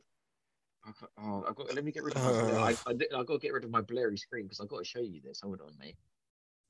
I 0.84 0.90
Oh, 1.20 1.44
I've 1.48 1.56
got. 1.56 1.74
Let 1.74 1.84
me 1.84 1.90
get 1.92 2.04
rid 2.04 2.14
of 2.16 2.22
my. 2.22 2.28
Uh. 2.30 2.44
blur- 2.48 2.58
I. 2.58 2.70
I, 2.86 3.20
I 3.20 3.24
got 3.24 3.26
to 3.34 3.38
get 3.38 3.52
rid 3.52 3.64
of 3.64 3.70
my 3.70 3.80
blurry 3.80 4.16
screen 4.16 4.44
because 4.44 4.60
I've 4.60 4.68
got 4.68 4.78
to 4.78 4.84
show 4.84 5.00
you 5.00 5.20
this. 5.22 5.40
Hold 5.42 5.60
on, 5.60 5.72
mate. 5.80 5.96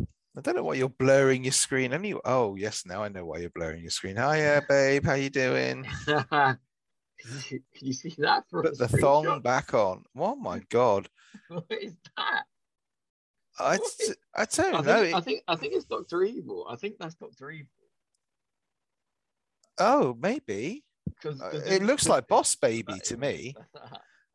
I 0.01 0.41
don't 0.43 0.57
know 0.57 0.65
why 0.65 0.75
you're 0.75 0.89
blurring 0.91 1.45
your 1.45 1.53
screen. 1.53 1.93
Any? 1.95 2.15
Oh, 2.25 2.57
yes, 2.57 2.85
now 2.87 3.03
I 3.03 3.09
know 3.09 3.25
why 3.25 3.39
you're 3.39 3.51
blurring 3.51 3.83
your 3.83 3.91
screen. 3.91 4.17
Hiya, 4.17 4.59
uh, 4.59 4.61
babe. 4.69 5.05
How 5.07 5.15
you 5.15 5.31
doing? 5.31 5.87
Can 6.07 6.59
you- 7.81 7.93
see 7.93 8.15
that 8.19 8.45
for 8.51 8.61
a 8.61 8.63
Put 8.65 8.79
the 8.79 8.89
thong 8.89 9.25
screenshot? 9.25 9.43
back 9.43 9.75
on. 9.75 10.05
Oh 10.17 10.37
my 10.37 10.61
god. 10.71 11.09
What 11.49 11.65
is 11.71 11.97
that? 12.17 12.45
I, 13.59 13.79
I 14.35 14.43
I 14.43 14.45
don't 14.47 14.87
know. 14.87 15.03
think, 15.03 15.15
I 15.17 15.21
think 15.21 15.43
I 15.49 15.57
think 15.57 15.75
it's 15.75 15.85
Doctor 15.85 16.23
Evil. 16.25 16.67
I 16.69 16.77
think 16.77 16.97
that's 16.99 17.15
Doctor 17.15 17.51
Evil. 17.51 17.67
Oh, 19.79 20.17
maybe. 20.21 20.85
Because 21.07 21.41
Uh, 21.41 21.63
it 21.67 21.83
looks 21.83 22.09
like 22.09 22.27
Boss 22.29 22.55
Baby 22.61 22.99
to 23.05 23.17
me. 23.17 23.55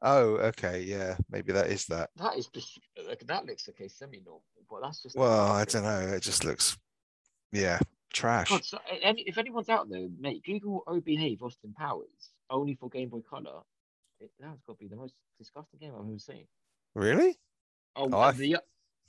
Oh, 0.01 0.35
okay. 0.37 0.81
Yeah, 0.81 1.17
maybe 1.29 1.51
that 1.53 1.67
is 1.67 1.85
that. 1.87 2.09
that 2.17 2.37
is 2.37 2.47
just 2.47 2.79
like 3.07 3.25
that 3.27 3.45
looks 3.45 3.69
okay 3.69 3.87
semi-normal, 3.87 4.43
but 4.69 4.81
that's 4.81 5.01
just. 5.03 5.15
Well, 5.15 5.51
I 5.51 5.65
don't 5.65 5.83
know. 5.83 5.99
It 5.99 6.21
just 6.21 6.43
looks, 6.43 6.77
yeah, 7.51 7.79
trash. 8.13 8.49
God, 8.49 8.65
so, 8.65 8.79
if 8.89 9.37
anyone's 9.37 9.69
out 9.69 9.89
there, 9.89 10.07
mate, 10.19 10.43
Google 10.43 10.83
"Oh 10.87 10.99
Behave" 11.01 11.43
Austin 11.43 11.73
Powers 11.77 12.31
only 12.49 12.75
for 12.75 12.89
Game 12.89 13.09
Boy 13.09 13.21
Color. 13.21 13.61
It, 14.19 14.31
that's 14.39 14.61
got 14.65 14.73
to 14.73 14.79
be 14.79 14.87
the 14.87 14.95
most 14.95 15.13
disgusting 15.37 15.79
game 15.79 15.93
I've 15.95 16.07
ever 16.07 16.19
seen. 16.19 16.45
Really? 16.95 17.37
Oh, 17.95 18.09
Oh, 18.11 18.19
I- 18.19 18.31
the 18.31 18.57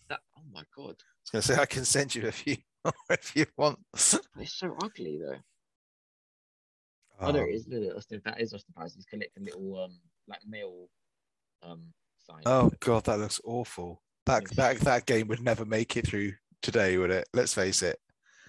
that. 0.09 0.21
Oh 0.37 0.43
my 0.53 0.65
god, 0.77 0.97
I 1.01 1.13
was 1.23 1.31
gonna 1.31 1.43
say 1.43 1.57
I 1.57 1.67
can 1.67 1.85
send 1.85 2.15
you 2.15 2.27
a 2.29 2.33
few 2.33 2.57
if 3.11 3.35
you 3.37 3.47
want. 3.57 3.79
it's 3.95 4.21
so 4.53 4.77
ugly 4.83 5.19
though. 5.25 5.39
Oh, 7.23 7.33
there 7.33 7.45
Um, 7.45 7.49
it 7.49 7.55
is. 7.55 7.65
That 8.25 8.41
is 8.41 8.53
Austin 8.53 8.75
Powers. 8.77 8.95
He's 8.95 9.05
collecting 9.07 9.45
little 9.45 9.85
um 9.85 9.99
like 10.29 10.41
mail 10.47 10.89
um 11.63 11.83
signs. 12.19 12.43
Oh 12.47 12.71
god, 12.81 13.05
that 13.05 13.19
looks 13.19 13.41
awful. 13.45 14.03
That 14.27 14.45
that 14.57 14.81
that 14.81 15.07
game 15.07 15.29
would 15.29 15.41
never 15.41 15.65
make 15.65 15.97
it 15.97 16.07
through 16.07 16.33
today, 16.63 16.97
would 16.97 17.11
it? 17.11 17.29
Let's 17.33 17.55
face 17.55 17.83
it. 17.83 17.99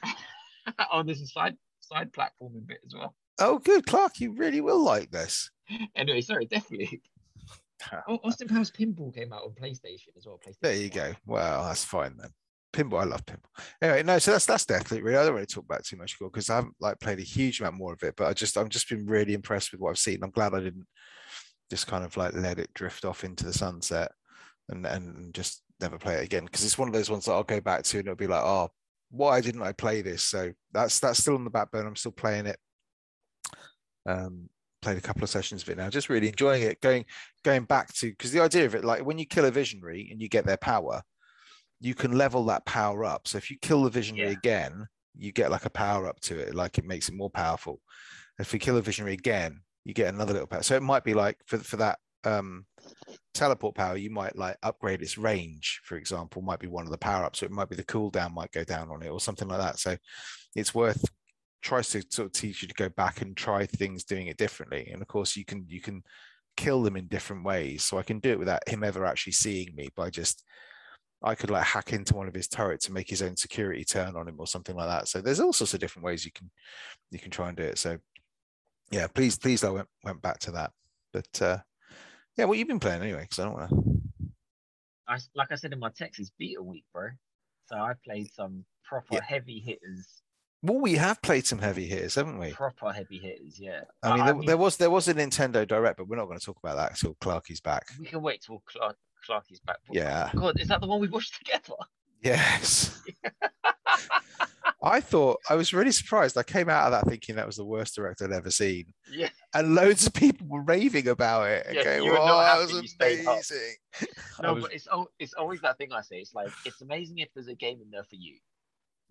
oh, 0.91 1.03
there's 1.03 1.21
a 1.21 1.27
side 1.27 1.57
side 1.81 2.11
platforming 2.11 2.65
bit 2.67 2.79
as 2.85 2.93
well. 2.93 3.15
Oh, 3.39 3.57
good, 3.59 3.85
Clark. 3.85 4.19
You 4.19 4.33
really 4.33 4.61
will 4.61 4.83
like 4.83 5.11
this. 5.11 5.49
Anyway, 5.95 6.21
sorry, 6.21 6.45
definitely. 6.45 7.01
Oh, 8.07 8.17
Austin 8.23 8.47
Powers 8.47 8.71
Pinball 8.71 9.13
came 9.13 9.33
out 9.33 9.43
on 9.43 9.51
PlayStation 9.61 10.15
as 10.15 10.25
well. 10.25 10.39
PlayStation. 10.45 10.59
There 10.61 10.73
you 10.75 10.89
1. 10.89 10.91
go. 10.95 11.13
Well, 11.25 11.65
that's 11.65 11.83
fine 11.83 12.15
then. 12.17 12.29
Pinball, 12.73 13.01
I 13.01 13.05
love 13.05 13.25
pinball. 13.25 13.51
Anyway, 13.81 14.03
no, 14.03 14.17
so 14.17 14.31
that's 14.31 14.45
that's 14.45 14.65
Deathloop. 14.65 15.03
Really, 15.03 15.17
I 15.17 15.25
don't 15.25 15.35
really 15.35 15.45
talk 15.45 15.65
about 15.65 15.85
too 15.85 15.95
much 15.95 16.17
because 16.19 16.49
I 16.49 16.55
haven't 16.55 16.75
like 16.79 16.99
played 16.99 17.19
a 17.19 17.23
huge 17.23 17.59
amount 17.59 17.77
more 17.77 17.93
of 17.93 18.01
it, 18.01 18.15
but 18.17 18.27
I 18.27 18.33
just 18.33 18.57
I've 18.57 18.69
just 18.69 18.89
been 18.89 19.05
really 19.05 19.33
impressed 19.33 19.71
with 19.71 19.79
what 19.79 19.91
I've 19.91 19.99
seen. 19.99 20.23
I'm 20.23 20.31
glad 20.31 20.55
I 20.55 20.59
didn't 20.59 20.87
just 21.69 21.87
kind 21.87 22.03
of 22.03 22.17
like 22.17 22.33
let 22.33 22.59
it 22.59 22.73
drift 22.73 23.05
off 23.05 23.23
into 23.23 23.45
the 23.45 23.53
sunset 23.53 24.11
and 24.69 24.85
and 24.85 25.33
just 25.33 25.61
never 25.79 25.97
play 25.97 26.15
it 26.15 26.23
again 26.23 26.45
because 26.45 26.63
it's 26.65 26.77
one 26.77 26.87
of 26.87 26.93
those 26.93 27.11
ones 27.11 27.25
that 27.25 27.33
I'll 27.33 27.43
go 27.43 27.61
back 27.61 27.83
to 27.83 27.99
and 27.99 28.07
it'll 28.07 28.15
be 28.15 28.27
like, 28.27 28.43
oh, 28.43 28.69
why 29.11 29.39
didn't 29.39 29.61
I 29.61 29.71
play 29.71 30.01
this? 30.01 30.23
So 30.23 30.51
that's 30.71 30.99
that's 30.99 31.19
still 31.19 31.35
on 31.35 31.43
the 31.43 31.51
back 31.51 31.71
burner. 31.71 31.87
I'm 31.87 31.95
still 31.95 32.11
playing 32.11 32.47
it. 32.47 32.57
Um, 34.07 34.49
played 34.81 34.97
a 34.97 35.01
couple 35.01 35.23
of 35.23 35.29
sessions 35.29 35.61
of 35.61 35.69
it 35.69 35.77
now, 35.77 35.89
just 35.89 36.09
really 36.09 36.27
enjoying 36.27 36.63
it. 36.63 36.81
Going 36.81 37.05
going 37.43 37.63
back 37.65 37.93
to 37.95 38.09
because 38.09 38.31
the 38.31 38.41
idea 38.41 38.65
of 38.65 38.73
it, 38.73 38.83
like 38.83 39.05
when 39.05 39.19
you 39.19 39.25
kill 39.25 39.45
a 39.45 39.51
visionary 39.51 40.09
and 40.11 40.19
you 40.19 40.27
get 40.27 40.45
their 40.45 40.57
power, 40.57 41.03
you 41.83 41.93
can 41.93 42.13
level 42.17 42.45
that 42.45 42.65
power 42.65 43.03
up. 43.03 43.27
So 43.27 43.37
if 43.37 43.51
you 43.51 43.57
kill 43.61 43.83
the 43.83 43.89
visionary 43.89 44.31
Yeah. 44.31 44.31
again, 44.31 44.87
you 45.15 45.31
get 45.33 45.51
like 45.51 45.65
a 45.65 45.69
power 45.69 46.07
up 46.07 46.19
to 46.21 46.39
it, 46.39 46.55
like 46.55 46.77
it 46.77 46.85
makes 46.85 47.09
it 47.09 47.15
more 47.15 47.29
powerful. 47.29 47.81
If 48.39 48.53
you 48.53 48.59
kill 48.59 48.77
a 48.77 48.81
visionary 48.81 49.13
again, 49.13 49.61
you 49.85 49.93
get 49.93 50.13
another 50.13 50.33
little 50.33 50.47
power. 50.47 50.63
So 50.63 50.75
it 50.75 50.83
might 50.83 51.03
be 51.03 51.13
like 51.13 51.37
for 51.45 51.57
for 51.59 51.77
that 51.77 51.99
um 52.23 52.65
teleport 53.33 53.75
power, 53.75 53.97
you 53.97 54.11
might 54.11 54.35
like 54.37 54.57
upgrade 54.63 55.01
its 55.01 55.17
range, 55.17 55.81
for 55.83 55.97
example, 55.97 56.41
might 56.41 56.59
be 56.59 56.67
one 56.67 56.85
of 56.85 56.91
the 56.91 56.97
power 56.97 57.25
ups. 57.25 57.39
So 57.39 57.45
it 57.45 57.51
might 57.51 57.69
be 57.69 57.75
the 57.75 57.83
cooldown 57.83 58.33
might 58.33 58.51
go 58.51 58.63
down 58.63 58.89
on 58.89 59.03
it 59.03 59.09
or 59.09 59.19
something 59.19 59.47
like 59.47 59.59
that. 59.59 59.79
So 59.79 59.97
it's 60.55 60.75
worth 60.75 61.03
tries 61.61 61.89
to 61.91 62.03
sort 62.09 62.27
of 62.27 62.33
teach 62.33 62.61
you 62.61 62.67
to 62.67 62.73
go 62.75 62.89
back 62.89 63.21
and 63.21 63.37
try 63.37 63.65
things 63.65 64.03
doing 64.03 64.27
it 64.27 64.37
differently. 64.37 64.89
And 64.91 65.01
of 65.01 65.07
course 65.07 65.35
you 65.35 65.45
can 65.45 65.65
you 65.67 65.81
can 65.81 66.03
kill 66.57 66.83
them 66.83 66.97
in 66.97 67.07
different 67.07 67.45
ways. 67.45 67.83
So 67.83 67.97
I 67.97 68.03
can 68.03 68.19
do 68.19 68.31
it 68.31 68.39
without 68.39 68.67
him 68.67 68.83
ever 68.83 69.05
actually 69.05 69.33
seeing 69.33 69.75
me 69.75 69.89
by 69.95 70.09
just 70.09 70.43
I 71.23 71.35
could 71.35 71.49
like 71.49 71.63
hack 71.63 71.93
into 71.93 72.15
one 72.15 72.27
of 72.27 72.33
his 72.33 72.47
turrets 72.47 72.85
and 72.87 72.93
make 72.93 73.09
his 73.09 73.21
own 73.21 73.37
security 73.37 73.83
turn 73.85 74.15
on 74.15 74.27
him 74.27 74.35
or 74.39 74.47
something 74.47 74.75
like 74.75 74.87
that. 74.89 75.07
So 75.07 75.21
there's 75.21 75.39
all 75.39 75.53
sorts 75.53 75.73
of 75.73 75.79
different 75.79 76.05
ways 76.05 76.25
you 76.25 76.31
can 76.31 76.51
you 77.11 77.19
can 77.19 77.31
try 77.31 77.47
and 77.47 77.57
do 77.57 77.63
it. 77.63 77.77
So 77.77 77.97
yeah, 78.91 79.07
please, 79.07 79.37
please 79.37 79.63
I 79.63 79.69
went 79.69 79.87
went 80.03 80.21
back 80.21 80.39
to 80.39 80.51
that. 80.51 80.71
But 81.13 81.41
uh 81.41 81.57
yeah, 82.37 82.45
what 82.45 82.57
you've 82.57 82.67
been 82.67 82.79
playing 82.79 83.01
anyway, 83.01 83.21
because 83.21 83.39
I 83.39 83.43
don't 83.45 83.53
want 83.53 83.69
to 83.69 83.83
I, 85.07 85.17
like 85.35 85.51
I 85.51 85.55
said 85.55 85.73
in 85.73 85.79
my 85.79 85.89
text, 85.89 86.19
it's 86.19 86.31
beta 86.37 86.61
week, 86.63 86.85
bro. 86.93 87.09
So 87.65 87.75
I 87.77 87.93
played 88.05 88.31
some 88.33 88.65
proper 88.85 89.15
Yeah. 89.15 89.21
heavy 89.25 89.59
hitters, 89.59 90.21
Well, 90.61 90.79
we 90.79 90.95
have 90.95 91.21
played 91.21 91.45
some 91.45 91.59
heavy 91.59 91.87
hitters, 91.87 92.15
haven't 92.15 92.39
we? 92.39 92.51
proper 92.53 92.91
heavy 92.91 93.19
hitters. 93.19 93.59
Yeah. 93.59 93.81
I 94.01 94.15
mean, 94.15 94.25
there, 94.25 94.45
there 94.47 94.57
was 94.57 94.77
there 94.77 94.89
was 94.89 95.07
a 95.07 95.13
Nintendo 95.13 95.67
Direct, 95.67 95.97
but 95.97 96.07
we're 96.07 96.15
not 96.17 96.25
going 96.25 96.39
to 96.39 96.45
talk 96.45 96.57
about 96.61 96.75
that 96.77 96.91
until 96.91 97.15
Clarky's 97.21 97.61
back. 97.61 97.85
we 97.99 98.05
can 98.05 98.21
wait 98.21 98.41
till 98.41 98.61
Clark 98.65 98.97
Clarky's 99.25 99.59
back. 99.61 99.77
Yeah. 99.91 100.29
God, 100.35 100.59
is 100.59 100.67
that 100.67 100.81
the 100.81 100.87
one 100.87 100.99
we 100.99 101.07
watched 101.07 101.37
together? 101.37 101.75
Yes. 102.21 103.01
I 104.85 104.99
thought 104.99 105.39
I 105.49 105.55
was 105.55 105.73
really 105.73 105.93
surprised. 105.93 106.37
I 106.37 106.43
came 106.43 106.67
out 106.69 106.85
of 106.85 106.91
that 106.91 107.09
thinking 107.09 107.35
that 107.35 107.45
was 107.47 107.55
the 107.55 107.63
worst 107.65 107.95
direct 107.95 108.21
I'd 108.21 108.33
ever 108.33 108.51
seen, 108.51 108.93
Yeah. 109.09 109.29
and 109.53 109.75
loads 109.75 110.05
of 110.05 110.13
people 110.13 110.45
were 110.47 110.61
raving 110.61 111.07
about 111.07 111.47
it. 111.47 111.65
Yeah, 111.71 111.83
going, 111.85 112.03
you 112.03 112.11
were 112.11 112.17
"Oh, 112.19 112.25
not 112.25 112.43
that 112.43 112.59
was 112.59 112.81
you 112.81 112.87
stayed 112.87 113.25
up." 113.25 113.33
amazing." 113.35 113.75
No, 114.41 114.53
was- 114.55 114.63
but 114.63 114.73
it's 114.73 114.87
it's 115.19 115.33
always 115.35 115.61
that 115.61 115.77
thing 115.77 115.93
I 115.93 116.01
say. 116.01 116.17
It's 116.17 116.33
like 116.33 116.49
it's 116.65 116.81
amazing 116.81 117.19
if 117.19 117.29
there's 117.33 117.47
a 117.47 117.55
game 117.55 117.79
in 117.81 117.91
there 117.91 118.03
for 118.03 118.15
you. 118.15 118.35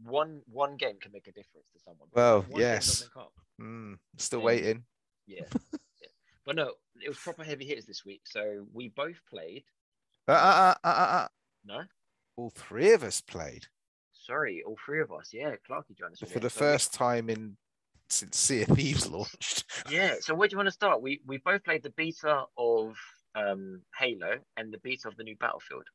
One 0.05 0.42
one 0.46 0.77
game 0.77 0.96
can 1.01 1.12
make 1.12 1.27
a 1.27 1.33
difference 1.33 1.68
to 1.72 1.79
someone. 1.81 2.09
Well, 2.12 2.42
one 2.48 2.61
yes. 2.61 3.09
Mm, 3.61 3.96
still 4.18 4.40
waiting. 4.40 4.85
Yeah. 5.27 5.44
yeah. 5.72 6.09
But 6.44 6.57
no, 6.57 6.72
it 7.01 7.09
was 7.09 7.18
proper 7.18 7.44
heavy 7.44 7.64
hitters 7.64 7.87
this 7.87 8.05
week. 8.05 8.22
So 8.27 8.66
we 8.75 8.88
both 8.88 9.20
played. 9.31 9.64
Uh, 10.29 10.33
uh, 10.33 10.75
uh, 10.85 10.89
uh, 10.89 10.91
uh, 10.91 11.29
No, 11.65 11.83
all 12.37 12.51
three 12.51 12.93
of 12.93 13.03
us 13.03 13.21
played 13.21 13.67
sorry, 14.25 14.63
all 14.65 14.77
three 14.85 15.01
of 15.01 15.11
us. 15.13 15.31
Yeah, 15.33 15.55
Clarky 15.69 15.97
joined 15.99 16.13
us 16.13 16.21
for 16.31 16.39
the 16.39 16.51
first 16.51 16.95
time 16.95 17.29
in 17.29 17.57
since 18.09 18.37
Sea 18.37 18.63
of 18.63 18.69
Thieves 18.69 19.09
launched. 19.09 19.65
Yeah. 19.91 20.17
So 20.21 20.35
where 20.35 20.47
do 20.47 20.55
you 20.55 20.59
want 20.59 20.69
to 20.69 20.73
start? 20.73 21.03
We 21.03 21.21
we 21.27 21.39
both 21.39 21.65
played 21.65 21.83
the 21.83 21.91
beta 21.91 22.45
of 22.57 22.97
um 23.35 23.83
Halo 23.99 24.39
and 24.57 24.73
the 24.73 24.79
beta 24.79 25.09
of 25.09 25.17
the 25.17 25.25
new 25.25 25.37
Battlefield. 25.37 25.87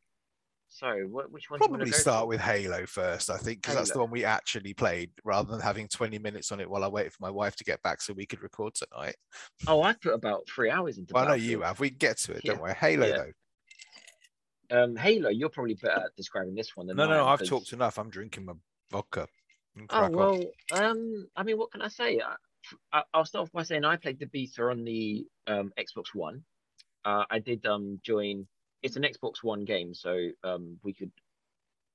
So 0.70 0.90
what, 1.10 1.32
which 1.32 1.50
one? 1.50 1.60
do 1.60 1.64
you 1.64 1.68
Probably 1.70 1.86
want 1.86 1.94
to 1.94 2.00
start 2.02 2.28
with 2.28 2.42
Halo 2.42 2.86
first, 2.86 3.30
I 3.30 3.38
think, 3.38 3.62
because 3.62 3.76
that's 3.76 3.92
the 3.92 4.00
one 4.00 4.12
we 4.12 4.26
actually 4.26 4.74
played, 4.74 5.12
rather 5.24 5.50
than 5.50 5.62
having 5.62 5.88
20 5.88 6.20
minutes 6.20 6.52
on 6.52 6.60
it 6.60 6.70
while 6.70 6.84
I 6.84 6.90
waited 6.90 7.14
for 7.14 7.24
my 7.24 7.30
wife 7.30 7.56
to 7.56 7.64
get 7.64 7.82
back 7.84 8.02
so 8.02 8.12
we 8.14 8.26
could 8.26 8.44
record 8.44 8.74
tonight. 8.76 9.16
Oh, 9.66 9.82
I 9.82 9.94
put 9.94 10.14
about 10.14 10.42
three 10.54 10.70
hours 10.70 10.98
into. 10.98 11.14
Well, 11.14 11.24
I 11.24 11.28
know 11.30 11.34
you 11.36 11.62
have. 11.62 11.80
We 11.80 11.90
can 11.90 11.98
get 11.98 12.18
to 12.20 12.34
it, 12.34 12.44
don't 12.44 12.58
Yeah. 12.58 12.62
worry. 12.62 12.74
Halo, 12.74 13.08
Yeah. 13.08 13.18
though. 13.18 13.32
Um, 14.70 14.96
Halo, 14.96 15.30
you're 15.30 15.50
probably 15.50 15.76
better 15.76 16.02
at 16.06 16.16
describing 16.16 16.56
this 16.56 16.76
one 16.76 16.88
than 16.88 16.98
No, 16.98 17.04
I 17.04 17.08
no, 17.08 17.22
am, 17.22 17.28
I've 17.28 17.40
'cause- 17.40 17.50
talked 17.50 17.74
enough. 17.74 17.98
I'm 17.98 18.10
drinking 18.10 18.46
my 18.46 18.54
vodka. 18.92 19.28
You 19.76 19.88
can 19.88 19.98
Oh 19.98 20.00
crack 20.00 20.12
on. 20.12 20.16
well, 20.16 20.44
um, 20.72 21.28
I 21.36 21.44
mean, 21.44 21.58
what 21.58 21.72
can 21.72 21.82
I 21.82 21.88
say? 21.88 22.20
I, 22.20 22.36
I, 22.92 23.04
I'll 23.14 23.26
start 23.26 23.44
off 23.44 23.52
by 23.52 23.64
saying 23.64 23.86
I 23.86 23.96
played 23.96 24.20
the 24.20 24.26
beta 24.26 24.64
on 24.64 24.84
the 24.84 25.26
um, 25.48 25.72
Xbox 25.80 26.14
One. 26.14 26.44
Uh, 27.06 27.24
I 27.30 27.40
did 27.40 27.66
um 27.66 28.00
join. 28.04 28.46
It's 28.84 28.96
an 28.98 29.04
Xbox 29.04 29.42
One 29.44 29.64
game, 29.66 29.94
so 29.94 30.30
um 30.44 30.78
we 30.84 30.94
could. 30.94 31.12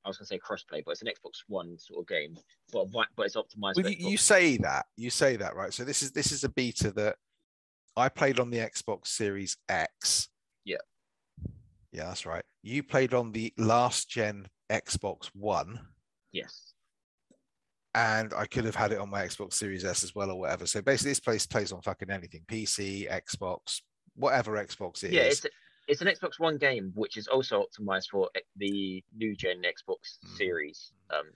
I 0.04 0.08
was 0.08 0.16
gonna 0.18 0.26
say 0.26 0.38
crossplay, 0.38 0.82
but 0.84 0.92
it's 0.92 1.02
an 1.02 1.08
Xbox 1.08 1.42
One 1.48 1.76
sort 1.78 2.00
of 2.00 2.08
game, 2.08 2.36
but 2.72 2.86
vi- 2.88 3.04
but 3.16 3.26
it's 3.26 3.36
optimized. 3.36 3.76
Well, 3.76 3.84
for 3.84 3.88
you, 3.90 4.10
you 4.10 4.16
Xbox. 4.16 4.20
say 4.20 4.56
that. 4.58 4.86
You 4.96 5.10
say 5.10 5.36
that, 5.36 5.54
right? 5.54 5.72
So 5.74 5.84
this 5.84 6.02
is 6.02 6.12
this 6.12 6.32
is 6.32 6.44
a 6.44 6.48
beta 6.48 6.90
that 6.92 7.16
I 7.96 8.08
played 8.08 8.40
on 8.40 8.48
the 8.50 8.58
Xbox 8.58 9.08
Series 9.08 9.58
X. 9.68 10.28
Yeah. 11.92 12.06
That's 12.06 12.26
right. 12.26 12.44
You 12.62 12.82
played 12.82 13.14
on 13.14 13.32
the 13.32 13.52
last 13.58 14.08
gen 14.08 14.46
Xbox 14.70 15.26
One. 15.34 15.78
yes. 16.32 16.72
and 17.94 18.32
I 18.34 18.46
could 18.46 18.64
have 18.64 18.74
had 18.74 18.92
it 18.92 18.98
on 18.98 19.10
my 19.10 19.22
Xbox 19.26 19.52
Series 19.54 19.84
S 19.84 20.02
as 20.02 20.14
well 20.14 20.30
or 20.30 20.38
whatever. 20.40 20.66
So 20.66 20.80
basically, 20.80 21.10
this 21.10 21.20
place 21.20 21.46
plays 21.46 21.72
on 21.72 21.82
fucking 21.82 22.10
anything: 22.10 22.42
PC, 22.48 23.10
Xbox, 23.10 23.80
whatever 24.14 24.52
Xbox 24.52 25.04
it 25.04 25.08
is. 25.08 25.12
yeah, 25.12 25.22
it's 25.22 25.46
it's 25.88 26.00
an 26.00 26.06
Xbox 26.08 26.38
One 26.38 26.56
game, 26.56 26.92
which 26.94 27.16
is 27.18 27.26
also 27.28 27.62
optimized 27.64 28.06
for 28.10 28.30
the 28.56 29.02
new 29.14 29.34
gen 29.36 29.62
Xbox 29.62 30.18
Mm. 30.24 30.36
Series. 30.38 30.92
Um, 31.10 31.26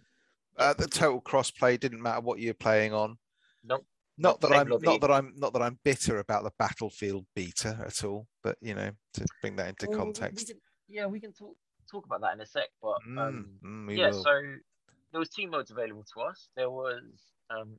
uh, 0.57 0.73
the 0.73 0.87
total 0.87 1.21
crossplay 1.21 1.79
didn't 1.79 2.01
matter 2.01 2.23
what 2.23 2.38
you're 2.38 2.55
playing 2.55 2.95
on. 2.95 3.19
Nope. 3.64 3.85
Not 4.18 4.40
that 4.40 4.52
I'm 4.52 4.68
not 4.68 5.00
that 5.00 5.11
I'm 5.11 5.33
not 5.37 5.52
that 5.52 5.62
I'm 5.62 5.79
bitter 5.85 6.18
about 6.18 6.44
the 6.44 6.52
Battlefield 6.59 7.26
beta 7.35 7.79
at 7.85 8.02
all, 8.05 8.26
but 8.42 8.57
you 8.61 8.74
know, 8.74 8.90
to 9.14 9.26
bring 9.42 9.57
that 9.57 9.68
into 9.68 9.87
well, 9.88 9.98
we- 9.98 10.05
we 10.11 10.12
context. 10.14 10.46
can- 10.48 10.61
yeah, 10.88 11.07
we 11.07 11.20
can 11.20 11.33
talk 11.33 11.57
talk 11.90 12.05
about 12.07 12.20
that 12.22 12.35
in 12.35 12.40
a 12.40 12.46
sec, 12.46 12.68
but 12.83 12.98
Mm, 13.07 13.18
um, 13.18 13.59
mm, 13.62 13.87
we 13.88 13.96
yeah, 13.98 14.11
will. 14.11 14.22
so 14.24 14.40
there 15.12 15.18
was 15.20 15.29
two 15.29 15.46
modes 15.48 15.70
available 15.70 16.05
to 16.14 16.20
us. 16.22 16.48
There 16.57 16.70
was 16.70 17.02
um 17.50 17.79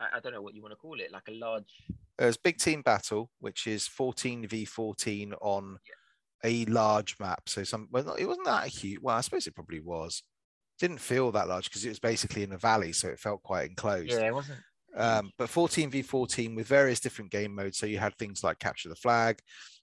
I, 0.00 0.16
I 0.16 0.20
don't 0.20 0.32
know 0.32 0.42
what 0.42 0.54
you 0.54 0.62
want 0.62 0.72
to 0.72 0.76
call 0.76 1.00
it, 1.00 1.10
like 1.12 1.28
a 1.28 1.32
large 1.32 1.72
There's 2.18 2.36
Big 2.38 2.56
Team 2.58 2.82
Battle, 2.82 3.30
which 3.40 3.66
is 3.66 3.86
14 3.86 4.46
v 4.46 4.64
14 4.64 5.34
on 5.34 5.78
a 6.44 6.64
large 6.66 7.18
map. 7.20 7.48
So 7.48 7.62
some 7.64 7.88
well, 7.90 8.14
it 8.14 8.24
wasn't 8.26 8.46
that 8.46 8.68
huge. 8.68 9.00
Well, 9.02 9.16
I 9.16 9.20
suppose 9.20 9.46
it 9.46 9.54
probably 9.54 9.80
was. 9.80 10.22
Didn't 10.78 10.98
feel 10.98 11.30
that 11.32 11.48
large 11.48 11.64
because 11.70 11.84
it 11.84 11.88
was 11.88 11.98
basically 11.98 12.42
in 12.42 12.52
a 12.52 12.58
valley, 12.58 12.92
so 12.92 13.08
it 13.08 13.18
felt 13.18 13.42
quite 13.42 13.68
enclosed. 13.70 14.10
yeah, 14.10 14.26
it 14.28 14.34
wasn't 14.34 14.58
Um, 14.96 15.30
but 15.36 15.50
14 15.50 15.90
v 15.90 16.02
14 16.02 16.54
with 16.54 16.66
various 16.66 17.00
different 17.00 17.30
game 17.30 17.54
modes. 17.54 17.78
So 17.78 17.86
you 17.86 17.98
had 17.98 18.16
things 18.16 18.42
like 18.42 18.58
capture 18.58 18.88
the 18.88 18.96
flag, 18.96 19.40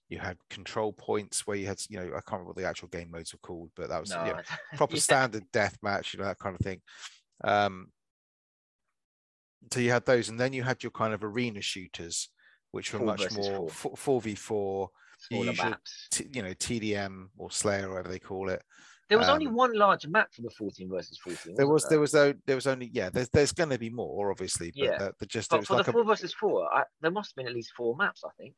you 0.08 0.18
had 0.18 0.36
control 0.50 0.92
points 0.92 1.46
where 1.46 1.56
you 1.56 1.66
had, 1.66 1.80
you 1.88 1.98
know, 1.98 2.06
I 2.06 2.20
can't 2.20 2.32
remember 2.32 2.48
what 2.48 2.56
the 2.56 2.66
actual 2.66 2.88
game 2.88 3.10
modes 3.10 3.32
were 3.32 3.38
called, 3.38 3.70
but 3.76 3.88
that 3.88 4.00
was 4.00 4.10
no, 4.10 4.24
you 4.24 4.32
know, 4.32 4.40
proper 4.76 4.96
yeah. 4.96 5.00
standard 5.00 5.44
death 5.52 5.78
match, 5.82 6.14
you 6.14 6.20
know, 6.20 6.26
that 6.26 6.38
kind 6.38 6.54
of 6.54 6.64
thing. 6.64 6.80
Um, 7.42 7.88
so 9.72 9.80
you 9.80 9.90
had 9.90 10.04
those, 10.04 10.28
and 10.28 10.38
then 10.38 10.52
you 10.52 10.62
had 10.62 10.82
your 10.82 10.90
kind 10.90 11.14
of 11.14 11.24
arena 11.24 11.62
shooters, 11.62 12.28
which 12.72 12.92
were 12.92 12.98
Four 12.98 13.06
much 13.06 13.32
more 13.32 13.68
four. 13.70 14.20
v 14.20 14.34
four, 14.34 14.90
usual 15.30 15.74
t- 16.10 16.28
you 16.32 16.42
know, 16.42 16.50
TDM 16.52 17.28
or 17.38 17.50
Slayer, 17.50 17.88
or 17.88 17.94
whatever 17.94 18.10
they 18.10 18.18
call 18.18 18.50
it. 18.50 18.62
There 19.08 19.18
was 19.18 19.28
only 19.28 19.46
um, 19.46 19.54
one 19.54 19.74
large 19.74 20.06
map 20.06 20.32
for 20.32 20.42
the 20.42 20.50
14 20.50 20.88
versus 20.88 21.18
14. 21.18 21.54
There 21.56 21.66
was 21.66 21.82
wasn't 21.84 21.90
there 21.90 22.00
was 22.00 22.12
though 22.12 22.34
there 22.46 22.56
was 22.56 22.66
only 22.66 22.90
yeah. 22.92 23.10
There's 23.10 23.28
there's 23.28 23.52
going 23.52 23.68
to 23.70 23.78
be 23.78 23.90
more, 23.90 24.30
obviously, 24.30 24.70
but 24.70 24.76
Yeah. 24.84 24.98
the, 24.98 25.12
the 25.20 25.26
just 25.26 25.50
But 25.50 25.66
for 25.66 25.76
like 25.76 25.84
the 25.86 25.90
a 25.90 25.92
four 25.92 26.04
versus 26.04 26.32
four, 26.32 26.66
I, 26.74 26.84
there 27.02 27.10
must 27.10 27.30
have 27.32 27.36
been 27.36 27.46
at 27.46 27.54
least 27.54 27.72
four 27.76 27.94
maps, 27.96 28.22
I 28.24 28.30
think. 28.38 28.54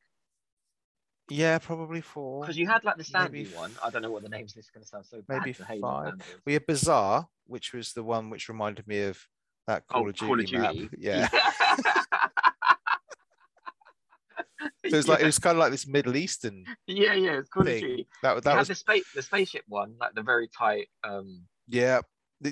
yeah, 1.28 1.59
probably 1.59 2.00
four. 2.00 2.42
Because 2.42 2.56
you 2.56 2.68
had 2.68 2.85
like 2.85 2.96
the 2.96 3.04
sandy 3.04 3.44
maybe 3.44 3.56
one. 3.56 3.72
I 3.85 3.90
don't 3.90 4.02
know 4.02 4.11
what 4.12 4.22
the 4.22 4.28
name's. 4.28 4.54
This 4.54 4.66
is 4.66 4.70
going 4.70 4.82
to 4.85 4.88
sound 4.88 5.04
so 5.06 5.20
bad. 5.26 5.40
maybe 5.40 5.52
five. 5.52 6.14
We 6.44 6.52
had 6.52 6.64
Bazaar, 6.66 7.26
which 7.46 7.72
was 7.72 7.92
the 7.92 8.04
one 8.04 8.30
which 8.30 8.48
reminded 8.48 8.87
me 8.87 9.02
of 9.02 9.18
that 9.66 9.87
Call, 9.88 10.04
Oh, 10.04 10.09
of, 10.09 10.14
Duty 10.14 10.52
Call 10.52 10.70
of 10.70 10.76
map. 10.76 10.90
Yeah. 10.96 11.28
So 14.90 14.94
it 14.94 14.99
was 14.99 15.09
like 15.09 15.20
it 15.20 15.27
was 15.27 15.38
kind 15.38 15.57
of 15.57 15.61
like 15.61 15.70
this 15.72 15.87
Middle 15.87 16.16
Eastern. 16.16 16.64
yeah, 16.87 17.14
yeah, 17.14 17.38
it's 17.38 17.49
Call 17.49 17.64
thing. 17.64 18.05
That 18.22 18.42
that 18.44 18.57
was 18.59 18.68
the 18.68 18.75
space, 18.75 19.05
the 19.14 19.22
spaceship 19.22 19.64
one, 19.68 19.94
like 20.01 20.14
the 20.14 20.22
very 20.22 20.49
tight. 20.49 20.88
Um, 21.05 21.42
yeah. 21.68 22.01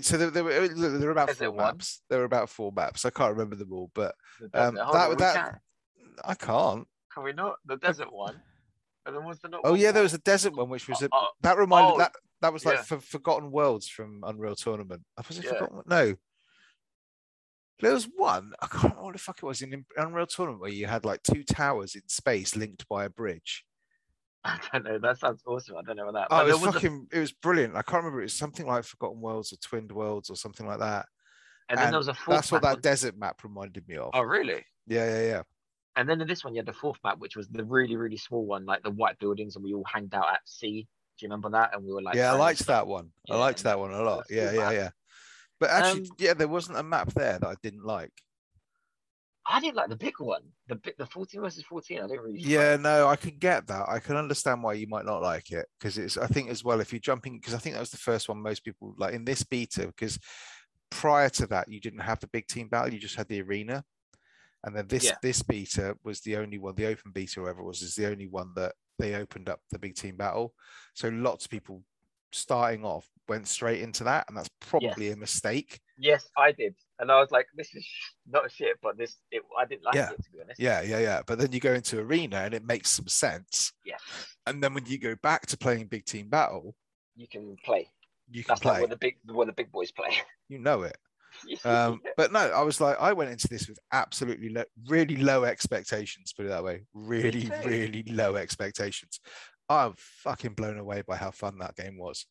So 0.00 0.16
there, 0.16 0.30
there 0.30 0.44
were 0.44 0.68
there 0.68 1.00
were 1.06 1.10
about 1.10 1.30
four 1.32 1.50
one. 1.50 1.56
maps. 1.66 2.00
There 2.08 2.18
were 2.20 2.24
about 2.24 2.48
four 2.48 2.72
maps. 2.72 3.04
I 3.04 3.10
can't 3.10 3.32
remember 3.32 3.56
them 3.56 3.72
all, 3.72 3.90
but 3.94 4.14
Um, 4.54 4.74
that- 4.76 4.82
on, 4.84 5.16
that- 5.18 5.34
can. 5.34 5.60
I 6.24 6.34
can't. 6.34 6.86
Can 7.12 7.22
we 7.24 7.32
not? 7.32 7.56
The 7.66 7.76
desert 7.76 8.12
one. 8.12 8.40
And 9.06 9.14
then 9.14 9.24
was 9.24 9.38
there 9.40 9.50
not 9.50 9.60
Oh 9.64 9.72
one 9.72 9.80
yeah, 9.80 9.92
there 9.92 10.02
was 10.02 10.14
a 10.14 10.18
desert 10.18 10.56
one, 10.56 10.68
which 10.70 10.88
was 10.88 11.02
a, 11.02 11.08
Oh, 11.12 11.28
that 11.42 11.58
reminded 11.58 11.94
oh, 11.94 11.98
that 11.98 12.12
that 12.40 12.52
was 12.52 12.64
like 12.64 12.76
yeah. 12.76 12.82
for 12.82 12.98
Forgotten 13.00 13.50
Worlds 13.50 13.86
from 13.88 14.22
Unreal 14.26 14.56
Tournament. 14.56 15.02
Uh, 15.18 15.22
Was 15.28 15.38
it 15.38 15.44
Yeah. 15.44 15.50
Forgotten? 15.52 15.82
No, 15.86 16.14
there 17.80 17.92
was 17.92 18.08
one. 18.16 18.52
I 18.60 18.66
can't 18.66 18.82
remember 18.84 19.02
what 19.04 19.12
the 19.14 19.18
fuck 19.18 19.38
it 19.42 19.46
was 19.46 19.62
in 19.62 19.84
Unreal 19.96 20.26
Tournament 20.26 20.60
where 20.60 20.70
you 20.70 20.86
had 20.86 21.04
like 21.04 21.22
two 21.22 21.42
towers 21.42 21.94
in 21.94 22.02
space 22.08 22.56
linked 22.56 22.88
by 22.88 23.04
a 23.04 23.10
bridge. 23.10 23.64
I 24.44 24.58
don't 24.72 24.84
know. 24.84 24.98
That 24.98 25.18
sounds 25.18 25.42
awesome. 25.46 25.76
I 25.76 25.82
don't 25.82 25.96
know 25.96 26.06
what 26.06 26.14
that. 26.14 26.28
Oh, 26.30 26.38
but 26.38 26.48
it 26.48 26.52
was 26.52 26.60
was 26.60 26.68
a- 26.68 26.72
fucking. 26.72 27.08
It 27.12 27.18
was 27.18 27.32
brilliant. 27.32 27.74
I 27.76 27.82
can't 27.82 28.02
remember. 28.04 28.20
It 28.20 28.24
was 28.24 28.34
something 28.34 28.66
like 28.66 28.84
Forgotten 28.84 29.20
Worlds 29.20 29.52
or 29.52 29.56
Twinned 29.56 29.90
Worlds 29.92 30.30
or 30.30 30.36
something 30.36 30.66
like 30.66 30.80
that. 30.80 31.06
and 31.68 31.78
then 31.78 31.90
there 31.90 31.98
was 31.98 32.08
a 32.08 32.14
fourth. 32.14 32.36
That's 32.36 32.52
what 32.52 32.62
map 32.62 32.74
that 32.76 32.82
desert 32.82 33.16
map 33.18 33.42
reminded 33.42 33.88
me 33.88 33.96
of. 33.96 34.10
Oh, 34.12 34.20
really? 34.22 34.64
Yeah, 34.86 35.06
yeah, 35.06 35.22
yeah. 35.26 35.42
And 35.96 36.08
then 36.08 36.20
in 36.20 36.26
this 36.28 36.44
one, 36.44 36.54
you 36.54 36.58
had 36.58 36.66
the 36.66 36.72
fourth 36.72 36.98
map, 37.04 37.18
which 37.20 37.36
was 37.36 37.48
the 37.48 37.64
really, 37.64 37.96
really 37.96 38.16
small 38.16 38.44
one, 38.44 38.66
like 38.66 38.82
the 38.82 38.90
white 38.90 39.18
buildings, 39.18 39.56
and 39.56 39.64
we 39.64 39.72
all 39.72 39.84
hanged 39.90 40.12
out 40.14 40.26
at 40.30 40.40
sea. 40.44 40.86
Do 41.18 41.24
you 41.24 41.28
remember 41.30 41.50
that? 41.50 41.70
And 41.72 41.84
we 41.84 41.92
were 41.92 42.02
like, 42.02 42.16
yeah, 42.16 42.32
I 42.32 42.36
liked 42.36 42.66
that 42.66 42.86
one. 42.86 43.10
I 43.30 43.36
liked 43.36 43.62
that 43.62 43.78
one 43.78 43.92
a 43.92 44.02
lot. 44.02 44.24
Yeah, 44.28 44.50
yeah, 44.52 44.58
map. 44.58 44.72
yeah. 44.72 44.88
But 45.64 45.70
actually, 45.70 46.02
Um, 46.02 46.16
yeah, 46.18 46.34
there 46.34 46.48
wasn't 46.48 46.78
a 46.78 46.82
map 46.82 47.12
there 47.14 47.38
that 47.38 47.48
I 47.48 47.54
didn't 47.62 47.84
like. 47.84 48.12
I 49.46 49.60
didn't 49.60 49.76
like 49.76 49.90
the 49.90 49.96
big 49.96 50.18
one, 50.20 50.42
the 50.68 50.78
the 50.98 51.06
fourteen 51.06 51.40
versus 51.42 51.64
fourteen. 51.64 51.98
I 51.98 52.06
didn't 52.06 52.22
really. 52.22 52.38
Yeah, 52.40 52.76
no, 52.76 53.08
I 53.08 53.16
can 53.16 53.36
get 53.38 53.66
that. 53.66 53.88
I 53.88 53.98
can 53.98 54.16
understand 54.16 54.62
why 54.62 54.74
you 54.74 54.86
might 54.86 55.04
not 55.04 55.22
like 55.22 55.50
it 55.52 55.66
because 55.78 55.98
it's. 55.98 56.16
I 56.16 56.26
think 56.26 56.50
as 56.50 56.64
well 56.64 56.80
if 56.80 56.92
you're 56.92 57.00
jumping 57.00 57.38
because 57.38 57.54
I 57.54 57.58
think 57.58 57.74
that 57.74 57.80
was 57.80 57.90
the 57.90 57.98
first 57.98 58.28
one 58.28 58.42
most 58.42 58.64
people 58.64 58.94
like 58.98 59.14
in 59.14 59.24
this 59.24 59.42
beta 59.42 59.86
because 59.86 60.18
prior 60.90 61.28
to 61.28 61.46
that 61.48 61.68
you 61.70 61.80
didn't 61.80 62.00
have 62.00 62.20
the 62.20 62.26
big 62.28 62.46
team 62.46 62.68
battle, 62.68 62.92
you 62.92 62.98
just 63.00 63.16
had 63.16 63.28
the 63.28 63.42
arena, 63.42 63.84
and 64.64 64.74
then 64.76 64.86
this 64.86 65.04
Yeah. 65.04 65.16
this 65.22 65.42
beta 65.42 65.96
was 66.04 66.20
the 66.20 66.36
only 66.36 66.58
one, 66.58 66.74
the 66.74 66.86
open 66.86 67.10
beta, 67.12 67.40
or 67.40 67.42
whatever 67.42 67.60
it 67.60 67.66
was, 67.66 67.82
is 67.82 67.94
the 67.94 68.06
only 68.06 68.28
one 68.28 68.52
that 68.56 68.72
they 68.98 69.14
opened 69.14 69.48
up 69.50 69.60
the 69.70 69.78
big 69.78 69.94
team 69.94 70.16
battle. 70.16 70.54
So 70.94 71.08
lots 71.08 71.44
of 71.44 71.50
people 71.50 71.82
starting 72.34 72.84
off 72.84 73.08
went 73.28 73.48
straight 73.48 73.80
into 73.80 74.04
that, 74.04 74.26
and 74.28 74.36
that's 74.36 74.50
probably 74.60 75.10
a 75.10 75.16
mistake. 75.16 75.80
Yes, 75.98 76.28
I 76.36 76.52
did, 76.52 76.74
and 76.98 77.10
I 77.10 77.20
was 77.20 77.30
like, 77.30 77.46
"This 77.56 77.74
is 77.74 77.86
not 78.26 78.50
shit," 78.50 78.76
but 78.82 78.98
this, 78.98 79.16
it, 79.30 79.42
I 79.58 79.64
didn't 79.64 79.84
like 79.84 79.94
Yeah. 79.94 80.10
it 80.10 80.22
to 80.24 80.30
be 80.30 80.40
honest. 80.42 80.60
Yeah, 80.60 80.82
yeah, 80.82 80.98
yeah. 80.98 81.22
But 81.26 81.38
then 81.38 81.52
you 81.52 81.60
go 81.60 81.72
into 81.72 82.00
arena 82.00 82.38
and 82.38 82.52
it 82.52 82.64
makes 82.64 82.90
some 82.90 83.08
sense. 83.08 83.72
Yeah, 83.84 83.96
And 84.46 84.62
then 84.62 84.74
when 84.74 84.86
you 84.86 84.98
go 84.98 85.14
back 85.22 85.46
to 85.46 85.56
playing 85.56 85.86
big 85.86 86.04
team 86.04 86.28
battle, 86.28 86.74
you 87.16 87.28
can 87.28 87.56
play. 87.64 87.88
you 88.30 88.42
can 88.42 88.52
That's 88.52 88.60
play. 88.60 88.72
like 88.72 88.80
where 88.80 88.88
the 88.88 88.96
big, 88.96 89.16
where 89.26 89.46
the 89.46 89.52
big 89.52 89.70
boys 89.70 89.92
play. 89.92 90.10
you 90.48 90.58
know 90.58 90.82
it. 90.82 90.96
Um, 91.64 92.00
but 92.16 92.32
no, 92.32 92.40
I 92.40 92.62
was 92.62 92.80
like, 92.80 92.96
I 93.00 93.12
went 93.12 93.30
into 93.30 93.48
this 93.48 93.68
with 93.68 93.78
absolutely 93.92 94.48
low, 94.50 94.64
really 94.86 95.16
low 95.16 95.44
expectations. 95.44 96.32
Put 96.32 96.46
it 96.46 96.48
that 96.50 96.64
way, 96.64 96.82
really, 96.92 97.50
really 97.64 98.04
low 98.08 98.36
expectations. 98.36 99.20
I'm 99.68 99.94
fucking 99.96 100.54
blown 100.54 100.78
away 100.78 101.02
by 101.06 101.16
how 101.16 101.30
fun 101.30 101.58
that 101.58 101.76
game 101.76 101.98
was. 101.98 102.26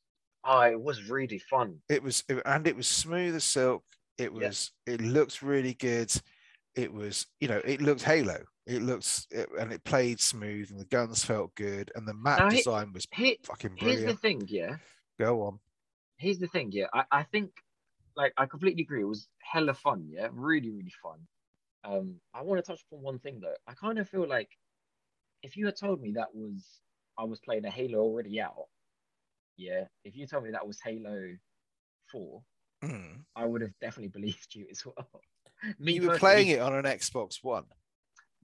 oh, 0.46 0.60
it 0.62 0.82
was 0.82 1.10
really 1.10 1.40
fun. 1.40 1.80
It 1.90 2.04
was, 2.04 2.24
and 2.46 2.68
it 2.68 2.76
was 2.76 2.86
smooth 2.88 3.34
as 3.36 3.46
silk. 3.46 3.84
It 4.18 4.32
Yeah. 4.34 4.48
was, 4.48 4.72
it 4.86 5.00
looked 5.02 5.42
really 5.42 5.74
good. 5.74 6.12
It 6.76 6.92
was, 6.94 7.28
you 7.40 7.48
know, 7.48 7.62
it 7.64 7.82
looked 7.82 8.04
Halo. 8.04 8.44
It 8.66 8.82
looks, 8.82 9.26
it, 9.32 9.48
and 9.60 9.72
it 9.72 9.84
played 9.86 10.20
smooth, 10.20 10.70
and 10.70 10.80
the 10.80 10.86
guns 10.86 11.24
felt 11.24 11.56
good, 11.56 11.92
and 11.96 12.06
the 12.08 12.14
map 12.14 12.40
Now, 12.40 12.50
he- 12.50 12.58
design 12.58 12.92
was 12.94 13.08
Here, 13.14 13.36
fucking 13.44 13.76
brilliant. 13.76 14.02
here's 14.02 14.14
the 14.16 14.20
thing, 14.20 14.42
yeah. 14.48 14.78
Go 15.18 15.44
on. 15.44 15.60
Here's 16.18 16.40
the 16.40 16.48
thing, 16.48 16.72
yeah. 16.74 16.88
I, 16.94 17.04
I 17.12 17.24
think, 17.24 17.52
like, 18.18 18.34
I 18.38 18.46
completely 18.46 18.84
agree. 18.84 19.02
It 19.02 19.06
was 19.08 19.28
hella 19.40 19.74
fun, 19.74 20.08
yeah. 20.10 20.28
Really, 20.32 20.72
really 20.72 20.94
fun. 21.02 21.20
Um, 21.86 22.16
I 22.34 22.42
want 22.42 22.64
to 22.64 22.70
touch 22.72 22.82
upon 22.90 23.02
one 23.04 23.20
thing 23.20 23.40
though. 23.42 23.56
I 23.68 23.74
kind 23.74 23.98
of 24.00 24.08
feel 24.10 24.28
like 24.28 24.50
if 25.42 25.58
you 25.58 25.66
had 25.66 25.76
told 25.76 26.02
me 26.02 26.12
that 26.14 26.34
was 26.34 26.80
I 27.18 27.24
was 27.26 27.40
playing 27.40 27.66
a 27.66 27.70
Halo 27.70 28.00
already 28.00 28.42
out, 28.42 28.68
yeah. 29.58 29.86
If 30.04 30.16
you 30.16 30.28
told 30.28 30.44
me 30.44 30.52
that 30.52 30.68
was 30.68 30.80
Halo 30.84 31.36
Four, 32.12 32.44
Mm. 32.84 33.24
I 33.36 33.46
would 33.46 33.62
have 33.62 33.72
definitely 33.80 34.10
believed 34.10 34.54
you 34.54 34.68
as 34.70 34.86
well. 34.86 35.10
Me 35.80 35.94
You 35.94 36.10
were 36.10 36.18
playing 36.18 36.50
it 36.50 36.60
on 36.60 36.74
an 36.74 36.84
Xbox 36.84 37.38
One. 37.42 37.64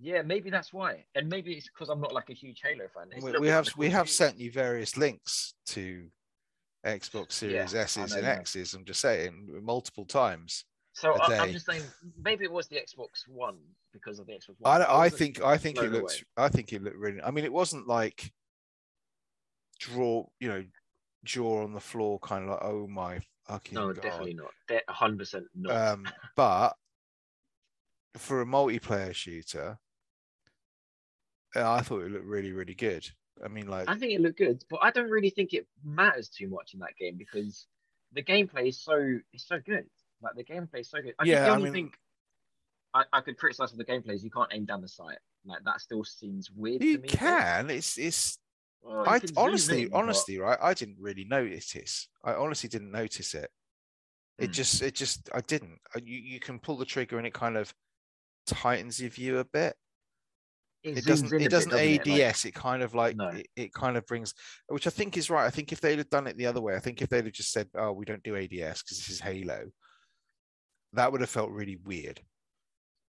Yeah, 0.02 0.22
maybe 0.22 0.50
that's 0.50 0.72
why, 0.72 1.04
and 1.14 1.28
maybe 1.28 1.52
it's 1.54 1.68
because 1.68 1.90
I'm 1.90 2.00
not 2.00 2.14
like 2.14 2.30
a 2.30 2.34
huge 2.34 2.62
Halo 2.64 2.88
fan. 2.94 3.08
It's 3.12 3.24
we, 3.24 3.38
we 3.38 3.48
have 3.50 3.68
we 3.76 3.90
have 3.90 4.10
sent 4.10 4.40
you 4.40 4.50
various 4.50 4.96
links 4.96 5.56
to 5.68 6.06
Xbox 6.86 7.34
Series 7.34 7.76
I 7.76 7.80
S's 7.80 8.14
and. 8.14 8.26
X's. 8.26 8.74
I'm 8.74 8.86
just 8.86 9.02
saying 9.02 9.60
multiple 9.62 10.06
times. 10.06 10.64
So 10.94 11.12
I, 11.20 11.46
am 11.46 11.52
just 11.52 11.66
saying, 11.66 11.84
maybe 12.24 12.46
it 12.46 12.52
was 12.52 12.68
the 12.68 12.78
Xbox 12.78 13.28
One 13.28 13.58
because 13.92 14.20
of 14.20 14.28
the 14.28 14.34
Xbox 14.34 14.56
One. 14.60 14.82
I 14.82 15.04
wasn't 15.04 15.20
think 15.20 15.44
I 15.44 15.58
think 15.58 15.78
it 15.78 15.92
looks 15.92 16.16
away. 16.16 16.46
I 16.46 16.48
think 16.48 16.72
it 16.72 16.82
looked 16.82 16.98
really. 16.98 17.22
I 17.22 17.32
mean, 17.32 17.44
it 17.44 17.52
wasn't 17.52 17.86
like 17.86 18.32
draw 19.80 20.26
you 20.40 20.48
know 20.50 20.64
jaw 21.24 21.64
on 21.64 21.74
the 21.74 21.80
floor 21.80 22.20
kind 22.20 22.44
of 22.46 22.50
like 22.52 22.60
oh 22.64 22.88
my 22.88 23.20
fucking 23.48 23.76
No, 23.76 23.92
god. 23.94 24.02
definitely 24.04 24.36
not. 24.36 24.52
De- 24.68 24.82
100% 24.90 25.42
not. 25.56 25.76
Um, 25.94 26.06
but 26.36 26.76
for 28.18 28.42
a 28.42 28.46
multiplayer 28.46 29.14
shooter, 29.14 29.78
I 31.56 31.82
thought 31.82 32.02
it 32.04 32.12
looked 32.12 32.26
really 32.26 32.52
really 32.52 32.76
good. 32.76 33.10
I 33.44 33.48
mean, 33.48 33.68
like 33.68 33.90
I 33.90 33.96
think 33.96 34.14
it 34.14 34.22
looked 34.22 34.38
good, 34.38 34.64
but 34.70 34.80
I 34.84 34.92
don't 34.92 35.10
really 35.10 35.30
think 35.30 35.54
it 35.54 35.66
matters 35.84 36.30
too 36.30 36.48
much 36.50 36.74
in 36.74 36.80
that 36.82 36.96
game 37.00 37.16
because 37.18 37.68
the 38.14 38.24
gameplay 38.24 38.68
is 38.70 38.82
so 38.82 39.18
it's 39.34 39.48
so 39.48 39.60
good. 39.66 39.86
Like 40.22 40.36
the 40.36 40.44
gameplay 40.44 40.82
is 40.82 40.90
so 40.90 41.02
good. 41.02 41.14
I 41.20 41.24
Yeah, 41.26 41.46
think 41.46 41.48
the 41.48 41.52
I 41.52 41.58
mean- 41.64 41.74
thing 41.74 41.92
I, 42.94 43.04
I 43.14 43.22
could 43.22 43.38
criticize 43.38 43.72
of 43.72 43.78
the 43.78 43.86
gameplay 43.86 44.16
is 44.16 44.24
you 44.24 44.32
can't 44.32 44.50
aim 44.52 44.66
down 44.66 44.82
the 44.82 44.88
sight. 44.88 45.20
Like 45.46 45.64
that 45.64 45.80
still 45.80 46.04
seems 46.04 46.50
weird 46.52 46.84
you 46.84 46.98
to 46.98 47.02
me. 47.04 47.08
can. 47.08 47.70
It's 47.70 47.98
it's 47.98 48.40
Well, 48.82 49.08
I 49.08 49.20
zoom 49.20 49.32
honestly, 49.38 49.86
but- 49.88 49.98
honestly, 49.98 50.38
right? 50.40 50.58
I 50.62 50.74
didn't 50.74 50.98
really 51.00 51.26
notice. 51.26 52.08
I 52.24 52.34
honestly 52.34 52.70
didn't 52.70 52.92
notice 52.92 53.34
it. 53.36 53.50
It 54.38 54.48
Hmm. 54.48 54.52
just, 54.54 54.82
it 54.82 54.96
just, 54.96 55.30
I 55.34 55.42
didn't. 55.42 55.80
Uh, 55.96 56.00
You, 56.04 56.18
you 56.18 56.40
can 56.40 56.60
pull 56.60 56.78
the 56.78 56.86
trigger 56.86 57.18
and 57.18 57.28
it 57.28 57.34
kind 57.34 57.58
of 57.58 57.74
tightens 58.46 59.00
your 59.00 59.10
view 59.10 59.40
a 59.40 59.44
bit. 59.46 59.76
It 60.82 60.96
zooms 60.96 61.06
doesn't, 61.08 61.28
it 61.34 61.40
bit, 61.40 61.52
doesn't 61.52 61.72
doesn't 61.72 61.86
it? 61.86 62.08
Like, 62.08 62.20
ADS. 62.22 62.46
It 62.46 62.54
kind 62.56 62.82
of 62.84 62.96
like, 62.96 63.18
No. 63.18 63.28
it, 63.28 63.48
it 63.58 63.74
kind 63.74 63.98
of 63.98 64.06
brings, 64.06 64.34
which 64.68 64.88
I 64.88 64.90
think 64.92 65.18
is 65.18 65.30
right. 65.30 65.46
I 65.46 65.50
think 65.50 65.74
if 65.74 65.82
they'd 65.82 65.98
have 65.98 66.10
done 66.10 66.26
it 66.26 66.38
the 66.38 66.46
other 66.46 66.62
way, 66.62 66.74
I 66.76 66.80
think 66.80 67.02
if 67.02 67.10
they'd 67.10 67.26
have 67.26 67.34
just 67.34 67.52
said, 67.52 67.68
"Oh, 67.76 67.92
we 67.92 68.06
don't 68.06 68.24
do 68.24 68.38
ADS 68.38 68.82
because 68.82 68.98
this 68.98 69.10
is 69.10 69.20
Halo," 69.20 69.72
that 70.94 71.12
would 71.12 71.20
have 71.20 71.30
felt 71.30 71.52
really 71.52 71.76
weird. 71.76 72.22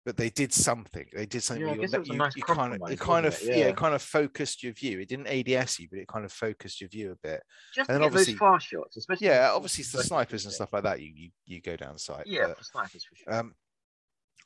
But 0.07 0.17
they 0.17 0.31
did 0.31 0.53
something. 0.53 1.07
They 1.15 1.27
did 1.27 1.43
something. 1.43 1.61
Yeah, 1.67 1.73
I 1.73 1.77
where 1.77 1.81
guess 1.83 1.93
you're 1.93 2.01
it 2.03 2.09
you, 2.09 2.17
nice 2.17 2.35
you 2.35 2.43
kind 2.43 2.75
of, 2.83 2.91
it 2.91 2.99
kind 2.99 3.27
of, 3.27 3.35
it? 3.35 3.45
yeah. 3.49 3.57
Yeah. 3.57 3.65
it 3.67 3.77
kind 3.77 3.95
of 3.95 4.01
focused 4.01 4.63
your 4.63 4.73
view. 4.73 4.99
It 4.99 5.09
didn't 5.11 5.27
ADS 5.27 5.79
you, 5.79 5.89
but 5.91 5.99
it 5.99 6.09
kind 6.09 6.25
of 6.25 6.33
focused 6.33 6.81
your 6.81 6.89
view 6.89 7.13
a 7.13 7.17
bit. 7.17 7.43
just 7.75 7.91
and 7.91 7.99
get 8.01 8.05
those 8.11 8.21
obviously- 8.23 8.35
far 8.35 8.59
shots, 8.61 8.97
especially 8.97 9.27
Yeah, 9.27 9.53
obviously 9.53 9.83
it's 9.83 9.93
the 9.93 10.03
snipers 10.03 10.47
and 10.47 10.55
stuff 10.55 10.73
like 10.73 10.85
that. 10.85 11.01
You 11.03 11.13
you, 11.15 11.31
you 11.45 11.61
go 11.61 11.77
down 11.77 11.99
sight. 11.99 12.27
Yeah, 12.27 12.47
but, 12.49 12.65
snipers 12.65 13.05
for 13.05 13.15
sure. 13.17 13.35
um, 13.35 13.55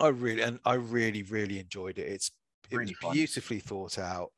I 0.00 0.08
really 0.08 0.42
and 0.42 0.58
I 0.64 0.74
really 0.74 1.22
really 1.22 1.60
enjoyed 1.60 1.98
it. 1.98 2.08
It's 2.08 2.32
it 2.70 2.76
Really 2.76 2.90
was 2.92 2.98
fun. 3.00 3.12
beautifully 3.12 3.60
thought 3.60 3.96
out. 3.98 4.30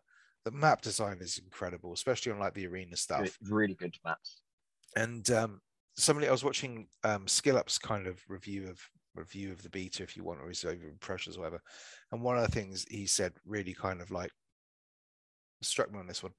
The 0.45 0.51
map 0.51 0.83
design 0.83 1.19
is 1.21 1.39
incredible, 1.39 1.93
especially 1.95 2.33
on 2.33 2.39
like 2.41 2.53
the 2.55 2.67
arena 2.67 2.95
stuff. 2.97 3.23
Good- 3.23 3.51
really 3.53 3.75
good 3.75 3.95
maps. 4.05 4.43
And 4.97 5.29
um, 5.31 5.61
somebody 5.97 6.29
I 6.29 6.33
was 6.33 6.45
watching 6.45 6.89
um, 7.05 7.27
Skill 7.27 7.57
Up's 7.57 7.79
kind 7.79 8.07
of 8.07 8.21
review 8.29 8.69
of 8.69 8.79
review 9.17 9.53
of 9.53 9.63
the 9.63 9.71
beta, 9.71 10.03
if 10.03 10.17
you 10.17 10.25
want, 10.25 10.41
or 10.41 10.49
his 10.49 10.65
over 10.65 10.89
impressions 10.89 11.37
or 11.37 11.41
whatever. 11.41 11.63
And 12.13 12.23
one 12.23 12.37
of 12.39 12.43
the 12.43 12.53
things 12.55 12.85
he 12.89 13.07
said 13.07 13.33
really 13.45 13.75
kind 13.75 14.01
of 14.01 14.11
like 14.11 14.31
struck 15.63 15.91
me 15.91 15.99
on 15.99 16.07
this 16.07 16.23
one 16.23 16.33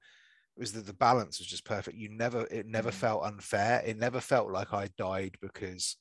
was 0.56 0.72
that 0.72 0.86
the 0.86 0.92
balance 0.92 1.38
was 1.38 1.48
just 1.48 1.64
perfect. 1.64 1.96
You 1.96 2.08
never 2.08 2.46
it 2.50 2.66
never 2.66 2.90
Mm. 2.90 2.94
felt 2.94 3.24
unfair. 3.24 3.82
It 3.84 3.96
never 3.96 4.20
felt 4.20 4.50
like 4.50 4.72
I 4.72 4.88
died 4.96 5.36
because 5.40 5.96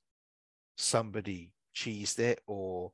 somebody 0.77 1.53
cheesed 1.75 2.19
it 2.19 2.41
or 2.47 2.91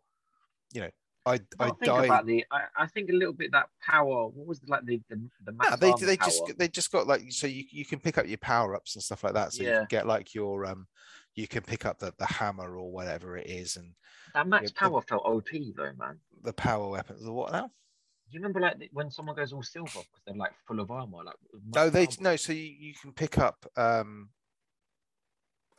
you 0.74 0.82
know 0.82 0.90
I 1.26 1.40
I 1.60 1.70
think 1.70 1.84
died. 1.84 2.06
about 2.06 2.26
the. 2.26 2.46
I, 2.52 2.64
I 2.76 2.88
think 2.88 3.10
a 3.10 3.14
little 3.14 3.34
bit 3.34 3.52
that 3.54 3.70
power. 3.82 4.28
What 4.28 4.46
was 4.46 4.62
like 4.68 4.86
the 4.86 5.02
the, 5.10 5.22
the 5.46 5.54
No, 5.72 5.78
they 5.78 5.94
they 5.94 6.18
just 6.18 6.58
they 6.58 6.68
just 6.68 6.92
got 6.92 7.08
like 7.08 7.32
so 7.32 7.48
you 7.48 7.64
you 7.72 7.86
can 7.86 8.00
pick 8.00 8.18
up 8.18 8.28
your 8.28 8.38
power 8.40 8.76
ups 8.76 8.96
and 8.96 9.04
stuff 9.04 9.24
like 9.24 9.34
that. 9.34 9.54
So 9.54 9.64
you 9.64 9.72
can 9.72 9.88
get 9.90 10.06
like 10.06 10.34
your 10.34 10.66
um 10.66 10.88
you 11.36 11.48
can 11.48 11.64
pick 11.64 11.86
up 11.86 12.00
the, 12.00 12.14
the 12.18 12.26
hammer 12.26 12.78
or 12.78 12.92
whatever 12.92 13.38
it 13.38 13.48
is 13.48 13.76
and 13.78 13.94
that 14.34 14.48
max 14.48 14.72
the- 14.72 14.76
power 14.76 15.02
felt 15.02 15.24
OP 15.26 15.48
though, 15.76 15.92
man. 15.98 16.20
the 16.44 16.54
power 16.54 16.90
weapons. 16.90 17.24
The 17.24 17.32
what 17.32 17.52
now? 17.52 17.68
Do 17.68 18.38
you 18.38 18.40
remember 18.40 18.62
like 18.62 18.90
when 18.94 19.12
someone 19.12 19.36
goes 19.36 19.54
all 19.54 19.62
silver 19.64 19.90
because 19.92 20.22
they're 20.26 20.36
like 20.36 20.54
full 20.68 20.80
of 20.80 20.90
armor? 20.92 21.24
Like 21.24 21.36
No, 21.76 21.90
they 21.90 22.02
armor? 22.06 22.16
no. 22.20 22.36
So 22.36 22.54
you, 22.54 22.64
you 22.80 22.94
can 23.00 23.12
pick 23.14 23.38
up 23.38 23.66
um 23.78 24.30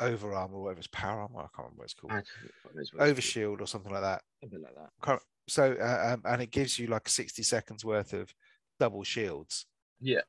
over 0.01 0.35
armor 0.35 0.57
or 0.57 0.63
whatever 0.65 0.79
it's 0.81 0.89
power 0.89 1.21
armor. 1.23 1.39
I 1.39 1.43
can't 1.43 1.59
remember 1.59 1.77
what 1.79 1.85
it's 1.85 1.95
called. 1.95 2.13
What 2.13 2.75
knows 2.75 2.91
what 2.93 3.03
it's 3.03 3.11
Over 3.11 3.21
shield 3.21 3.61
or 3.61 3.67
something 3.67 3.93
like 3.93 4.03
that. 4.03 4.23
something 4.43 4.63
like 4.63 4.75
that. 4.75 5.21
So 5.49 5.73
uh, 5.81 6.15
um, 6.15 6.23
and 6.25 6.43
it 6.43 6.51
gives 6.51 6.79
you 6.79 6.87
like 6.89 7.09
sixty 7.09 7.43
seconds 7.43 7.85
worth 7.85 8.13
of 8.13 8.33
double 8.81 9.05
shields. 9.05 9.67
Yeah, 10.01 10.21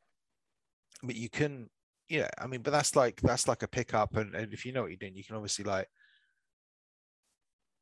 But 1.03 1.15
you 1.15 1.29
can, 1.29 1.69
yeah. 2.09 2.29
I 2.37 2.47
mean, 2.47 2.61
but 2.61 2.71
that's 2.71 2.95
like 2.95 3.21
that's 3.21 3.47
like 3.47 3.63
a 3.63 3.67
pickup, 3.67 4.15
and, 4.17 4.35
and 4.35 4.53
if 4.53 4.65
you 4.65 4.73
know 4.73 4.81
what 4.81 4.91
you're 4.91 4.97
doing, 4.97 5.15
you 5.15 5.23
can 5.23 5.35
obviously 5.35 5.65
like 5.65 5.87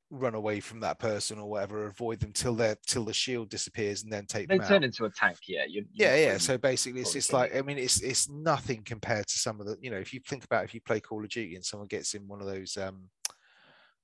run 0.09 0.35
away 0.35 0.59
from 0.59 0.79
that 0.81 0.99
person 0.99 1.39
or 1.39 1.49
whatever, 1.49 1.87
avoid 1.87 2.19
them 2.19 2.31
till 2.31 2.53
they 2.53 2.75
till 2.85 3.03
the 3.03 3.13
shield 3.13 3.49
disappears 3.49 4.03
and 4.03 4.13
then 4.13 4.25
take 4.25 4.47
They 4.47 4.57
them 4.57 4.67
turn 4.67 4.77
out. 4.77 4.83
into 4.83 5.05
a 5.05 5.09
tank. 5.09 5.37
Yeah. 5.47 5.65
You, 5.67 5.85
Yeah, 5.91 6.15
yeah. 6.15 6.37
So 6.37 6.57
basically, 6.57 7.01
it's 7.01 7.13
just 7.13 7.33
like. 7.33 7.55
I 7.55 7.61
mean, 7.61 7.77
it's 7.77 8.01
it's 8.01 8.29
nothing 8.29 8.83
compared 8.83 9.27
to 9.27 9.39
some 9.39 9.59
of 9.59 9.65
the 9.65 9.77
you 9.81 9.89
know. 9.89 9.97
If 9.97 10.13
you 10.13 10.21
think 10.27 10.43
about 10.45 10.63
if 10.65 10.73
you 10.73 10.81
play 10.81 10.99
Call 10.99 11.23
of 11.23 11.29
Duty 11.29 11.55
and 11.55 11.65
someone 11.65 11.87
gets 11.87 12.13
in 12.13 12.27
one 12.27 12.41
of 12.41 12.47
those 12.47 12.77
um, 12.77 13.09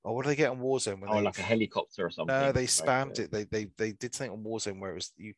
oh, 0.04 0.12
what 0.12 0.24
do 0.24 0.30
they 0.30 0.36
get 0.36 0.50
on 0.50 0.60
Warzone 0.60 1.00
when 1.00 1.10
oh, 1.10 1.16
they 1.16 1.22
like 1.22 1.38
a 1.38 1.42
helicopter 1.42 2.06
or 2.06 2.10
something. 2.10 2.34
no, 2.34 2.52
they 2.52 2.66
spammed 2.66 3.18
uh, 3.18 3.24
it. 3.24 3.32
They 3.32 3.44
they 3.44 3.66
they 3.76 3.92
did 3.92 4.14
something 4.14 4.32
on 4.32 4.44
Warzone 4.44 4.80
where 4.80 4.92
it 4.92 4.94
was 4.94 5.12
you. 5.16 5.34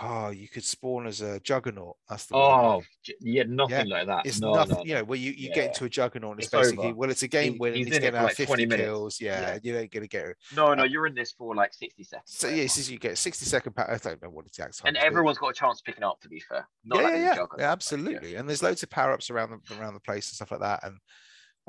Oh, 0.00 0.30
you 0.30 0.46
could 0.48 0.62
spawn 0.62 1.08
as 1.08 1.20
a 1.20 1.40
juggernaut. 1.40 1.96
That's 2.08 2.26
the. 2.26 2.36
Oh, 2.36 2.80
j- 3.02 3.14
yeah, 3.20 3.42
nothing 3.48 3.88
like 3.88 4.06
that. 4.06 4.24
It's 4.24 4.40
no, 4.40 4.54
nothing, 4.54 4.76
no, 4.76 4.84
you 4.84 4.94
know, 4.94 5.02
where 5.02 5.18
you, 5.18 5.32
you 5.32 5.48
Yeah. 5.48 5.54
get 5.56 5.66
into 5.68 5.84
a 5.84 5.88
juggernaut 5.88 6.30
and 6.30 6.38
it's, 6.40 6.46
It's 6.46 6.52
basically 6.52 6.86
over. 6.90 6.94
well, 6.96 7.10
it's 7.10 7.24
a 7.24 7.28
game 7.28 7.54
He- 7.60 7.66
and 7.66 7.76
he's 7.76 7.86
he's 7.88 7.98
getting 7.98 8.16
out 8.16 8.22
like 8.26 8.36
50 8.36 8.46
20 8.46 8.66
minutes. 8.66 8.86
kills. 8.86 9.20
Yeah, 9.20 9.40
Yeah. 9.40 9.58
you 9.64 9.76
ain't 9.78 9.90
going 9.90 10.02
to 10.04 10.08
get 10.08 10.26
it. 10.26 10.36
No, 10.54 10.74
no, 10.74 10.84
you're 10.84 11.08
in 11.08 11.14
this 11.16 11.32
for 11.32 11.56
like 11.56 11.74
60 11.74 12.04
seconds. 12.04 12.22
So 12.32 12.46
yeah, 12.48 12.54
yes, 12.62 12.76
is 12.76 12.88
you 12.88 12.98
get 13.00 13.18
60 13.18 13.44
second 13.46 13.72
pa- 13.74 13.86
I 13.88 13.96
don't 13.96 14.22
know 14.22 14.30
what 14.30 14.46
exact 14.46 14.78
time. 14.78 14.88
and 14.88 14.96
everyone's 14.96 15.38
got 15.38 15.48
a 15.48 15.54
chance 15.54 15.80
picking 15.80 16.04
up. 16.04 16.20
To 16.20 16.28
be 16.28 16.38
fair, 16.38 16.68
Not 16.84 16.98
yeah, 16.98 17.04
like 17.04 17.14
yeah, 17.14 17.46
yeah, 17.58 17.72
absolutely. 17.72 18.36
And 18.36 18.48
there's 18.48 18.62
loads 18.62 18.84
of 18.84 18.90
power 18.90 19.12
ups 19.12 19.28
around 19.28 19.50
the 19.66 19.80
around 19.80 19.94
the 19.94 20.00
place 20.00 20.28
and 20.28 20.36
stuff 20.36 20.52
like 20.52 20.60
that. 20.60 20.84
And 20.84 20.98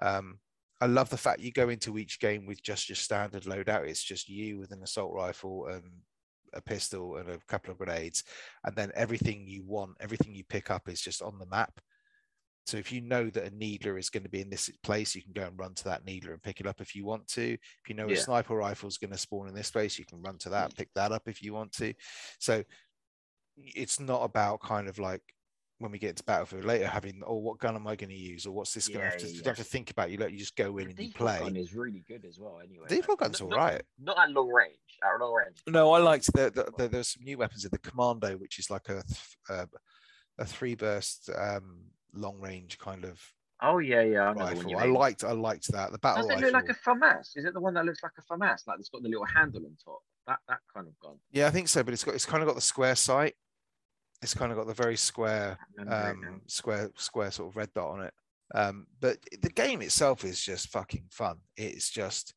um, 0.02 0.40
I 0.80 0.86
love 0.86 1.10
the 1.10 1.18
fact 1.18 1.40
you 1.42 1.52
go 1.52 1.70
into 1.70 1.98
each 1.98 2.20
game 2.20 2.46
with 2.46 2.62
just 2.62 2.88
your 2.88 2.96
standard 2.98 3.44
loadout. 3.44 3.88
It's 3.88 4.04
just 4.04 4.30
you 4.30 4.60
with 4.60 4.72
an 4.72 4.84
assault 4.84 5.14
rifle 5.14 5.66
and 5.68 5.84
a 6.54 6.62
pistol 6.62 7.18
and 7.18 7.30
a 7.30 7.40
couple 7.48 7.72
of 7.72 7.78
grenades, 7.78 8.24
and 8.64 8.76
then 8.76 8.92
everything 8.96 9.48
you 9.48 9.64
want, 9.64 9.92
everything 10.00 10.34
you 10.36 10.44
pick 10.44 10.72
up 10.72 10.90
is 10.90 11.02
just 11.02 11.22
on 11.22 11.40
the 11.40 11.46
map. 11.48 11.80
So 12.68 12.78
if 12.78 12.92
you 12.92 13.02
know 13.02 13.30
that 13.30 13.52
a 13.52 13.56
needler 13.56 13.98
is 13.98 14.10
going 14.10 14.24
to 14.24 14.30
be 14.30 14.42
in 14.42 14.50
this 14.50 14.70
place, 14.84 15.16
you 15.16 15.24
can 15.24 15.34
go 15.34 15.44
and 15.44 15.58
run 15.58 15.74
to 15.76 15.84
that 15.86 16.06
needler 16.06 16.34
and 16.34 16.44
pick 16.44 16.60
it 16.60 16.68
up 16.68 16.80
if 16.80 16.96
you 16.96 17.06
want 17.06 17.28
to. 17.30 17.54
If 17.54 17.90
you 17.90 17.96
know 17.96 18.08
a 18.08 18.16
sniper 18.16 18.56
rifle 18.56 18.88
is 18.88 18.98
going 18.98 19.12
to 19.12 19.18
spawn 19.18 19.48
in 19.48 19.56
this 19.56 19.72
place, 19.72 19.98
you 19.98 20.06
can 20.06 20.22
run 20.22 20.38
to 20.40 20.50
that, 20.50 20.72
mm. 20.72 20.78
pick 20.78 20.90
that 20.96 21.12
up 21.12 21.24
if 21.28 21.42
you 21.42 21.54
want 21.54 21.72
to. 21.74 21.94
So 22.40 22.64
it's 23.58 24.00
not 24.00 24.24
about 24.24 24.62
kind 24.62 24.88
of 24.88 25.00
like 25.00 25.24
when 25.82 25.92
we 25.92 26.00
get 26.00 26.16
to 26.16 26.24
battlefield 26.24 26.64
later 26.64 26.88
having 26.88 27.22
oh 27.26 27.36
what 27.38 27.58
gun 27.60 27.76
am 27.76 27.88
I 27.88 27.96
going 27.96 28.10
to 28.12 28.16
use 28.16 28.46
or 28.46 28.52
what's 28.54 28.74
this 28.74 28.88
going 28.88 29.00
to 29.00 29.06
have 29.06 29.14
Yeah, 29.16 29.20
to 29.20 29.28
you 29.28 29.34
yeah, 29.38 29.42
don't 29.44 29.58
have 29.58 29.66
to 29.66 29.72
think 29.72 29.92
about 29.92 30.12
you 30.12 30.18
let 30.18 30.32
you 30.32 30.38
just 30.38 30.56
go 30.56 30.78
in 30.78 30.86
The 30.86 30.92
and 30.92 31.00
you 31.00 31.08
default 31.12 31.30
play. 31.30 31.40
gun 31.40 31.56
is 31.58 31.74
really 31.74 32.04
good 32.08 32.24
as 32.26 32.38
well. 32.40 32.60
Anyway, 32.64 32.86
Default 32.88 33.20
like, 33.22 33.32
gun's 33.32 33.42
not- 33.42 33.46
all 33.46 33.50
not- 33.52 33.58
right. 33.74 33.82
Not 34.00 34.20
at 34.20 34.32
long 34.32 34.50
range. 34.50 34.76
At 35.04 35.20
long 35.20 35.34
range. 35.34 35.58
No, 35.68 35.92
I 35.94 36.00
liked 36.00 36.28
the, 36.34 36.52
the, 36.52 36.72
the 36.78 36.88
there's 36.88 37.10
some 37.10 37.24
new 37.24 37.38
weapons 37.38 37.66
in 37.66 37.72
the 37.72 37.80
commando, 37.80 38.38
which 38.38 38.60
is 38.60 38.70
like 38.70 38.88
a 38.90 39.02
th- 39.04 39.38
uh, 39.50 39.66
a 40.38 40.46
three 40.46 40.76
burst 40.76 41.30
um, 41.38 41.82
long 42.14 42.40
range 42.40 42.78
kind 42.80 43.04
of 43.04 43.20
Oh 43.64 43.78
yeah, 43.78 44.02
yeah. 44.02 44.22
I 44.24 44.34
know 44.34 44.40
the 44.40 44.56
one 44.56 44.56
rifle. 44.56 44.72
you 44.72 44.78
I 44.78 44.86
liked 44.86 45.24
I 45.24 45.32
liked 45.34 45.72
that. 45.72 45.92
The 45.92 46.00
battle 46.00 46.28
Does 46.28 46.38
it 46.42 46.44
look 46.46 46.54
like 46.54 46.70
a 46.70 46.74
FAMAS? 46.74 47.34
Is 47.36 47.46
it 47.46 47.54
the 47.54 47.60
one 47.60 47.76
that 47.76 47.86
looks 47.86 48.02
like 48.02 48.14
a 48.18 48.22
FAMAS? 48.34 48.66
Like 48.66 48.80
it's 48.80 48.90
got 48.90 49.04
the 49.04 49.10
little 49.10 49.26
handle 49.26 49.64
on 49.64 49.76
top. 49.86 50.00
That 50.26 50.40
that 50.48 50.60
kind 50.74 50.88
of 50.88 51.00
gun. 51.00 51.18
Yeah, 51.32 51.46
I 51.48 51.52
think 51.52 51.68
so, 51.68 51.84
but 51.84 51.94
it's 51.94 52.04
got 52.04 52.16
it's 52.16 52.26
kind 52.26 52.42
of 52.42 52.48
got 52.48 52.56
the 52.56 52.62
square 52.62 52.96
sight. 52.96 53.36
It's 54.22 54.34
kind 54.36 54.52
of 54.52 54.58
got 54.58 54.68
the 54.68 54.74
very 54.74 54.96
square 54.98 55.58
I 55.80 55.82
remember 55.82 56.12
it 56.12 56.26
now. 56.26 56.34
um, 56.36 56.42
square 56.48 56.92
square 56.96 57.32
sort 57.32 57.50
of 57.50 57.56
red 57.58 57.74
dot 57.74 57.90
on 57.92 58.02
it. 58.04 58.14
Um, 58.54 58.86
but 59.00 59.18
the 59.42 59.50
game 59.50 59.82
itself 59.82 60.24
is 60.26 60.40
just 60.42 60.70
fucking 60.70 61.06
fun. 61.10 61.38
It's 61.58 61.90
just 61.90 62.34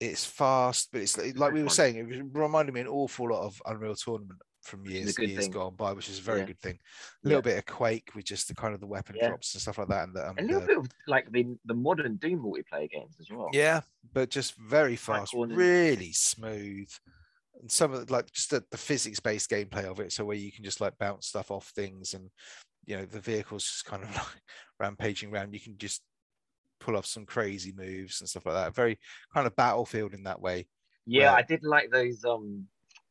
it's 0.00 0.24
fast, 0.24 0.88
but 0.92 1.00
it's 1.00 1.16
like 1.36 1.52
we 1.52 1.62
were 1.62 1.68
saying, 1.68 1.96
it 1.96 2.24
reminded 2.36 2.74
me 2.74 2.80
an 2.80 2.88
awful 2.88 3.30
lot 3.30 3.44
of 3.44 3.62
Unreal 3.66 3.94
Tournament 3.94 4.40
from 4.62 4.82
Which 4.82 4.92
is 4.94 5.16
a 5.16 5.20
years 5.22 5.30
years 5.32 5.44
thing. 5.44 5.52
gone 5.52 5.74
by, 5.76 5.92
which 5.92 6.08
is 6.08 6.18
a 6.18 6.22
very 6.22 6.40
Yeah. 6.40 6.46
good 6.46 6.60
thing. 6.60 6.74
A 6.74 6.76
Yeah. 6.76 7.28
little 7.28 7.42
bit 7.42 7.58
of 7.58 7.66
Quake 7.66 8.10
with 8.14 8.24
just 8.24 8.48
the 8.48 8.54
kind 8.54 8.74
of 8.74 8.80
the 8.80 8.86
weapon 8.86 9.14
Yeah. 9.16 9.28
drops 9.28 9.54
and 9.54 9.62
stuff 9.62 9.78
like 9.78 9.88
that, 9.88 10.04
and 10.08 10.16
the, 10.16 10.28
um, 10.28 10.34
A 10.38 10.42
little 10.42 10.60
the- 10.60 10.66
bit 10.66 10.78
of 10.78 10.86
like 11.06 11.30
the 11.30 11.56
the 11.64 11.74
modern 11.74 12.16
Doom 12.16 12.40
multiplayer 12.40 12.90
games 12.90 13.14
as 13.20 13.28
well. 13.30 13.48
yeah, 13.52 13.82
but 14.12 14.28
just 14.28 14.56
very 14.56 14.96
fast, 14.96 15.32
really 15.34 16.12
smooth. 16.12 16.90
And 17.62 17.70
some 17.70 17.92
of 17.92 18.06
the, 18.06 18.12
like 18.12 18.30
just 18.32 18.50
the, 18.50 18.62
the 18.70 18.76
physics 18.76 19.20
based 19.20 19.50
gameplay 19.50 19.84
of 19.84 20.00
it, 20.00 20.12
so 20.12 20.24
where 20.24 20.36
you 20.36 20.52
can 20.52 20.64
just 20.64 20.80
like 20.80 20.98
bounce 20.98 21.28
stuff 21.28 21.50
off 21.50 21.68
things, 21.74 22.12
and 22.14 22.28
you 22.86 22.96
know 22.96 23.04
the 23.04 23.20
vehicles 23.20 23.64
just 23.64 23.84
kind 23.84 24.02
of 24.02 24.10
like 24.16 24.42
rampaging 24.80 25.32
around. 25.32 25.54
You 25.54 25.60
can 25.60 25.78
just 25.78 26.02
pull 26.80 26.96
off 26.96 27.06
some 27.06 27.24
crazy 27.24 27.72
moves 27.74 28.20
and 28.20 28.28
stuff 28.28 28.44
like 28.46 28.56
that. 28.56 28.74
Very 28.74 28.98
kind 29.32 29.46
of 29.46 29.54
battlefield 29.56 30.12
in 30.12 30.24
that 30.24 30.40
way. 30.40 30.66
Yeah, 31.06 31.26
Well- 31.30 31.36
I 31.36 31.42
did 31.42 31.62
like 31.62 31.90
those 31.90 32.24
um 32.24 32.66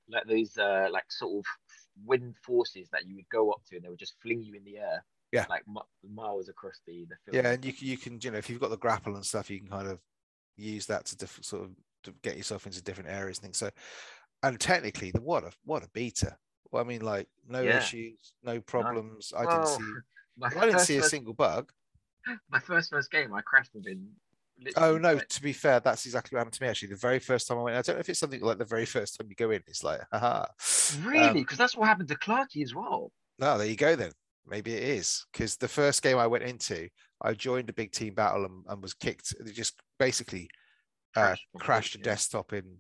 like 0.10 0.28
those 0.28 0.58
uh 0.58 0.89
like 0.91 1.10
sort 1.10 1.39
of 1.39 1.45
wind 2.06 2.36
forces 2.43 2.89
that 2.91 3.06
you 3.08 3.16
would 3.16 3.30
go 3.32 3.52
up 3.52 3.62
to 3.70 3.76
and 3.78 3.86
they 3.86 3.89
would 3.89 3.99
just 3.99 4.16
fling 4.22 4.41
you 4.43 4.56
in 4.56 4.64
the 4.66 4.78
air. 4.78 5.04
Yeah. 5.32 5.45
Like 5.49 5.64
mi- 5.66 6.12
miles 6.14 6.49
across 6.49 6.82
the 6.86 7.06
the 7.10 7.16
field. 7.32 7.45
Yeah, 7.45 7.52
and 7.54 7.64
you 7.64 7.72
can 7.72 7.88
you 7.88 7.97
can 7.97 8.20
you 8.22 8.32
know 8.32 8.38
if 8.38 8.49
you've 8.49 8.60
got 8.60 8.70
the 8.72 8.78
grapple 8.78 9.16
and 9.16 9.26
stuff, 9.26 9.49
you 9.49 9.60
can 9.60 9.70
kind 9.70 9.88
of 9.88 9.99
use 10.58 10.86
that 10.88 11.06
to 11.06 11.16
diff- 11.18 11.39
sort 11.41 11.64
of 11.64 11.70
to 12.04 12.14
get 12.24 12.36
yourself 12.36 12.66
into 12.66 12.82
different 12.82 13.10
areas 13.10 13.38
and 13.38 13.43
things. 13.43 13.58
So, 13.58 13.70
and 14.44 14.60
technically, 14.60 15.12
the 15.12 15.22
what 15.22 15.44
a 15.44 15.52
what 15.64 15.84
a 15.84 15.89
beta. 15.94 16.38
Well, 16.72 16.84
I 16.84 16.88
mean, 16.88 17.02
like 17.02 17.28
no 17.48 17.62
Yeah. 17.62 17.80
issues, 17.80 18.34
no 18.44 18.62
problems. 18.62 19.34
I 19.36 19.42
didn't 19.42 19.60
Oh, 19.68 19.78
see. 19.78 20.54
I 20.58 20.66
didn't 20.66 20.80
see 20.80 20.98
a 20.98 21.00
first- 21.02 21.12
single 21.12 21.34
bug. 21.34 21.72
My 22.50 22.60
first 22.60 22.89
first 22.92 23.12
game, 23.12 23.34
I 23.34 23.42
crashed 23.42 23.74
within. 23.74 24.08
Oh 24.78 24.98
no! 24.98 25.14
like- 25.16 25.28
To 25.28 25.42
be 25.42 25.54
fair, 25.54 25.80
that's 25.80 26.06
exactly 26.06 26.36
what 26.36 26.42
happened 26.42 26.54
to 26.54 26.64
me. 26.64 26.70
Actually, 26.70 26.89
the 26.89 26.96
very 26.98 27.18
first 27.20 27.48
time 27.48 27.58
I 27.58 27.62
went, 27.64 27.78
I 27.78 27.82
don't 27.82 27.96
know 27.96 28.00
if 28.02 28.10
it's 28.10 28.20
something 28.20 28.42
like 28.42 28.60
the 28.60 28.66
very 28.66 28.86
first 28.86 29.18
time 29.18 29.28
you 29.28 29.36
go 29.36 29.50
in, 29.52 29.62
it's 29.68 29.84
like, 29.84 30.02
haha. 30.12 30.46
Really? 31.04 31.26
Um, 31.30 31.34
Because 31.34 31.58
that's 31.58 31.76
what 31.76 31.88
happened 31.88 32.10
to 32.10 32.16
Clarky 32.16 32.62
as 32.64 32.76
well. 32.76 33.12
no, 33.39 33.58
there 33.58 33.66
you 33.68 33.76
go 33.76 33.96
then. 33.96 34.12
Maybe 34.46 34.74
it 34.74 34.84
is 34.84 35.26
because 35.32 35.56
the 35.58 35.68
first 35.68 36.02
game 36.04 36.18
I 36.18 36.28
went 36.28 36.44
into, 36.44 36.89
I 37.22 37.34
joined 37.34 37.70
a 37.70 37.74
big 37.74 37.92
team 37.92 38.14
battle 38.16 38.46
and, 38.46 38.64
and 38.68 38.82
was 38.82 38.94
kicked. 38.94 39.34
It 39.39 39.52
just 39.54 39.80
basically 40.00 40.50
uh, 41.16 41.36
Crashed 41.60 41.96
a 41.96 42.00
yeah. 42.00 42.04
desktop 42.06 42.54
in 42.54 42.78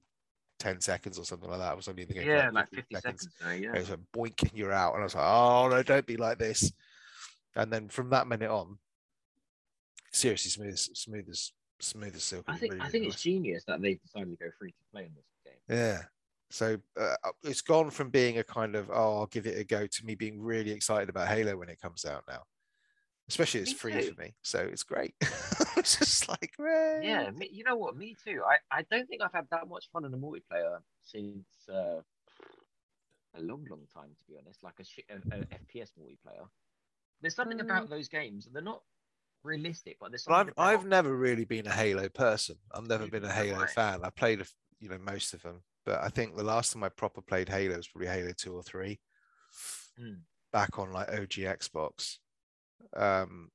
ten 0.61 0.79
seconds 0.79 1.17
or 1.17 1.25
something 1.25 1.49
like 1.49 1.59
that. 1.59 1.71
I 1.71 1.73
was 1.73 1.87
only 1.87 2.03
in 2.03 2.07
the 2.07 2.13
game 2.13 2.27
Yeah, 2.27 2.49
like 2.51 2.69
50 2.69 2.95
seconds. 2.95 3.27
seconds. 3.39 3.61
yeah. 3.61 3.73
It 3.73 3.79
was 3.79 3.89
like 3.89 3.99
boink 4.15 4.41
and 4.43 4.51
you're 4.53 4.71
out, 4.71 4.93
and 4.93 5.01
I 5.01 5.05
was 5.05 5.15
like, 5.15 5.25
oh 5.25 5.67
no, 5.69 5.83
don't 5.83 6.05
be 6.05 6.17
like 6.17 6.37
this. 6.37 6.71
And 7.55 7.71
then 7.73 7.89
from 7.89 8.09
that 8.11 8.27
minute 8.27 8.49
on, 8.51 8.77
seriously 10.13 10.49
smooth, 10.51 10.73
as- 10.73 10.89
smooth 10.93 11.27
as 11.29 11.51
smooth 11.79 12.15
as 12.15 12.23
silk. 12.23 12.45
I 12.47 12.57
think 12.57 12.73
really, 12.73 12.85
I 12.85 12.89
think 12.89 13.05
it's 13.07 13.21
genius 13.21 13.63
that 13.67 13.81
they 13.81 13.95
decided 13.95 14.37
to 14.37 14.45
go 14.45 14.51
free 14.59 14.69
to 14.71 14.75
play 14.91 15.03
in 15.05 15.13
this 15.15 15.25
game. 15.45 15.77
Yeah. 15.77 16.01
So 16.51 16.77
uh, 16.99 17.15
it's 17.43 17.61
gone 17.61 17.89
from 17.89 18.09
being 18.09 18.37
a 18.39 18.43
kind 18.43 18.75
of 18.75 18.89
oh 18.91 19.19
I'll 19.19 19.25
give 19.27 19.47
it 19.47 19.57
a 19.57 19.63
go 19.63 19.87
to 19.87 20.05
me 20.05 20.15
being 20.15 20.39
really 20.41 20.71
excited 20.71 21.09
about 21.09 21.27
Halo 21.29 21.57
when 21.57 21.69
it 21.69 21.79
comes 21.81 22.05
out 22.05 22.23
now. 22.27 22.43
Especially 23.31 23.61
it's 23.61 23.71
Me 23.71 23.77
free 23.77 23.93
too. 23.93 24.13
for 24.13 24.21
me, 24.21 24.33
so 24.41 24.59
it's 24.59 24.83
great. 24.83 25.13
it's 25.77 25.97
just 25.97 26.27
like 26.27 26.51
"Hooray." 26.57 26.99
Yeah, 27.03 27.31
me, 27.31 27.47
you 27.49 27.63
know 27.63 27.77
what? 27.77 27.95
Me 27.95 28.13
too. 28.21 28.41
I, 28.45 28.57
I 28.79 28.81
don't 28.91 29.07
think 29.07 29.21
I've 29.21 29.31
had 29.31 29.47
that 29.51 29.69
much 29.69 29.89
fun 29.93 30.03
in 30.03 30.13
a 30.13 30.17
multiplayer 30.17 30.79
since 31.01 31.45
uh, 31.69 32.01
a 33.33 33.41
long, 33.41 33.65
long 33.69 33.87
time, 33.93 34.09
to 34.17 34.25
be 34.27 34.37
honest. 34.37 34.61
Like 34.63 34.73
a, 34.79 34.83
sh- 34.83 34.99
a, 35.09 35.15
a 35.35 35.39
FPS 35.45 35.91
multiplayer. 35.97 36.45
There's 37.21 37.33
something 37.35 37.61
about 37.61 37.89
those 37.89 38.09
games. 38.09 38.49
They're 38.51 38.61
not 38.61 38.81
realistic, 39.43 39.95
but 40.01 40.11
there's 40.11 40.23
something. 40.25 40.53
I've 40.57 40.79
I've 40.81 40.85
never 40.85 41.15
really 41.15 41.45
been 41.45 41.67
a 41.67 41.71
Halo 41.71 42.09
person. 42.09 42.57
I've 42.73 42.87
never 42.87 43.07
been 43.07 43.23
a 43.23 43.31
Halo 43.31 43.59
I. 43.61 43.67
fan. 43.67 44.01
I 44.03 44.09
played 44.09 44.43
you 44.81 44.89
know 44.89 44.97
most 44.97 45.33
of 45.33 45.41
them, 45.41 45.61
but 45.85 46.01
I 46.03 46.09
think 46.09 46.35
the 46.35 46.43
last 46.43 46.73
time 46.73 46.83
I 46.83 46.89
proper 46.89 47.21
played 47.21 47.47
Halo 47.47 47.77
was 47.77 47.87
probably 47.87 48.09
Halo 48.09 48.33
two 48.35 48.53
or 48.53 48.61
three, 48.63 48.99
Hmm. 49.97 50.15
back 50.51 50.77
on 50.79 50.91
like 50.91 51.07
OG 51.09 51.45
Xbox. 51.47 52.17
Um, 52.95 53.49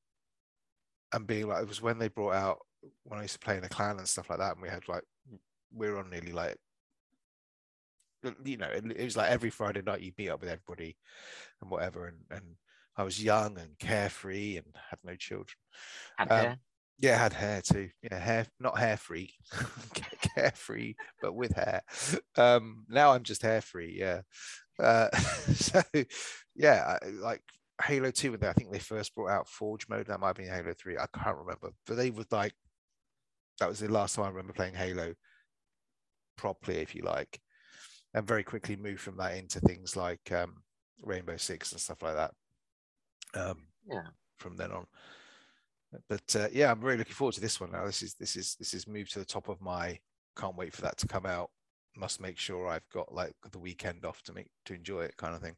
and 1.13 1.27
being 1.27 1.49
like 1.49 1.63
it 1.63 1.69
was 1.69 1.83
when 1.83 1.99
they 1.99 2.09
brought 2.09 2.35
out 2.35 2.59
when 3.05 3.19
I 3.19 3.23
used 3.23 3.35
to 3.35 3.41
play 3.41 3.57
in 3.57 3.65
a 3.65 3.69
clan 3.69 3.99
and 3.99 4.09
stuff 4.09 4.31
like 4.31 4.39
that, 4.39 4.53
and 4.55 4.63
we 4.63 4.69
had 4.69 4.89
like 4.89 5.05
we 5.75 5.89
were 5.91 5.99
on 5.99 6.11
nearly 6.11 6.33
like 6.33 6.57
you 8.45 8.57
know 8.57 8.67
it, 8.69 8.85
it 8.97 9.05
was 9.05 9.17
like 9.17 9.31
every 9.31 9.51
Friday 9.51 9.83
night 9.83 10.01
you 10.01 10.13
meet 10.19 10.31
up 10.31 10.41
with 10.41 10.51
everybody 10.51 10.97
and 11.61 11.71
whatever, 11.71 12.07
and 12.07 12.19
and 12.31 12.57
I 12.97 13.05
was 13.05 13.23
young 13.23 13.59
and 13.59 13.79
carefree 13.79 14.57
and 14.57 14.67
had 14.91 14.99
no 15.05 15.17
children. 15.17 15.57
had 16.19 16.31
um, 16.31 16.39
hair. 16.39 16.59
Yeah, 16.99 17.19
had 17.19 17.33
hair 17.35 17.61
too. 17.63 17.91
Yeah, 18.03 18.19
hair, 18.19 18.47
not 18.59 18.79
hair 18.79 18.97
free, 18.97 19.35
carefree, 20.35 20.95
but 21.21 21.35
with 21.35 21.53
hair. 21.53 21.83
Um, 22.37 22.87
now 22.89 23.13
I'm 23.13 23.23
just 23.23 23.43
hair 23.43 23.61
free. 23.61 23.97
Yeah. 23.99 24.23
Uh, 24.79 25.11
so, 25.55 25.83
yeah, 26.55 26.99
I- 27.03 27.07
like 27.09 27.43
Halo 27.85 28.11
2, 28.11 28.31
when 28.31 28.41
they, 28.41 28.49
I 28.49 28.53
think 28.53 28.73
they 28.73 28.79
first 28.79 29.15
brought 29.15 29.31
out 29.31 29.49
Forge 29.49 29.89
mode. 29.89 30.07
That 30.07 30.21
might 30.21 30.29
have 30.29 30.37
been 30.37 30.49
Halo 30.49 30.73
3. 30.73 30.99
I 30.99 31.07
can't 31.19 31.37
remember. 31.37 31.71
But 31.87 31.97
they 31.97 32.11
would 32.11 32.31
like, 32.33 32.55
that 33.61 33.69
was 33.69 33.81
the 33.81 33.89
last 33.89 34.17
time 34.17 34.25
I 34.25 34.29
remember 34.29 34.53
playing 34.53 34.75
Halo 34.75 35.15
properly, 36.37 36.79
if 36.79 36.95
you 36.95 37.03
like. 37.03 37.39
And 38.15 38.27
very 38.27 38.45
quickly 38.45 38.77
moved 38.77 39.01
from 39.01 39.19
that 39.19 39.37
into 39.37 39.61
things 39.61 39.97
like 39.97 40.33
um, 40.33 40.63
Rainbow 41.03 41.37
Six 41.37 41.73
and 41.73 41.81
stuff 41.81 42.03
like 42.03 42.15
that. 42.15 42.33
Um, 43.35 43.69
Yeah. 43.91 44.09
from 44.39 44.57
then 44.57 44.73
on. 44.73 44.87
But 46.09 46.37
uh, 46.37 46.49
yeah, 46.53 46.71
I'm 46.71 46.81
really 46.81 46.99
looking 46.99 47.15
forward 47.15 47.35
to 47.35 47.41
this 47.41 47.61
one 47.61 47.73
now. 47.73 47.85
This 47.87 48.03
is 48.03 48.15
this 48.15 48.37
is 48.37 48.57
this 48.59 48.75
is 48.75 48.87
moved 48.87 49.13
to 49.13 49.19
the 49.19 49.25
top 49.25 49.49
of 49.49 49.61
my. 49.61 49.99
Can't 50.37 50.57
wait 50.57 50.75
for 50.75 50.83
that 50.83 50.99
to 50.99 51.07
come 51.07 51.25
out. 51.27 51.51
Must 51.97 52.21
make 52.21 52.39
sure 52.39 52.69
I've 52.69 52.89
got 52.93 53.15
like 53.15 53.33
the 53.51 53.59
weekend 53.59 54.05
off 54.05 54.23
to 54.25 54.33
make 54.33 54.49
to 54.67 54.75
enjoy 54.75 55.03
it, 55.03 55.17
kind 55.17 55.35
of 55.35 55.41
thing. 55.41 55.57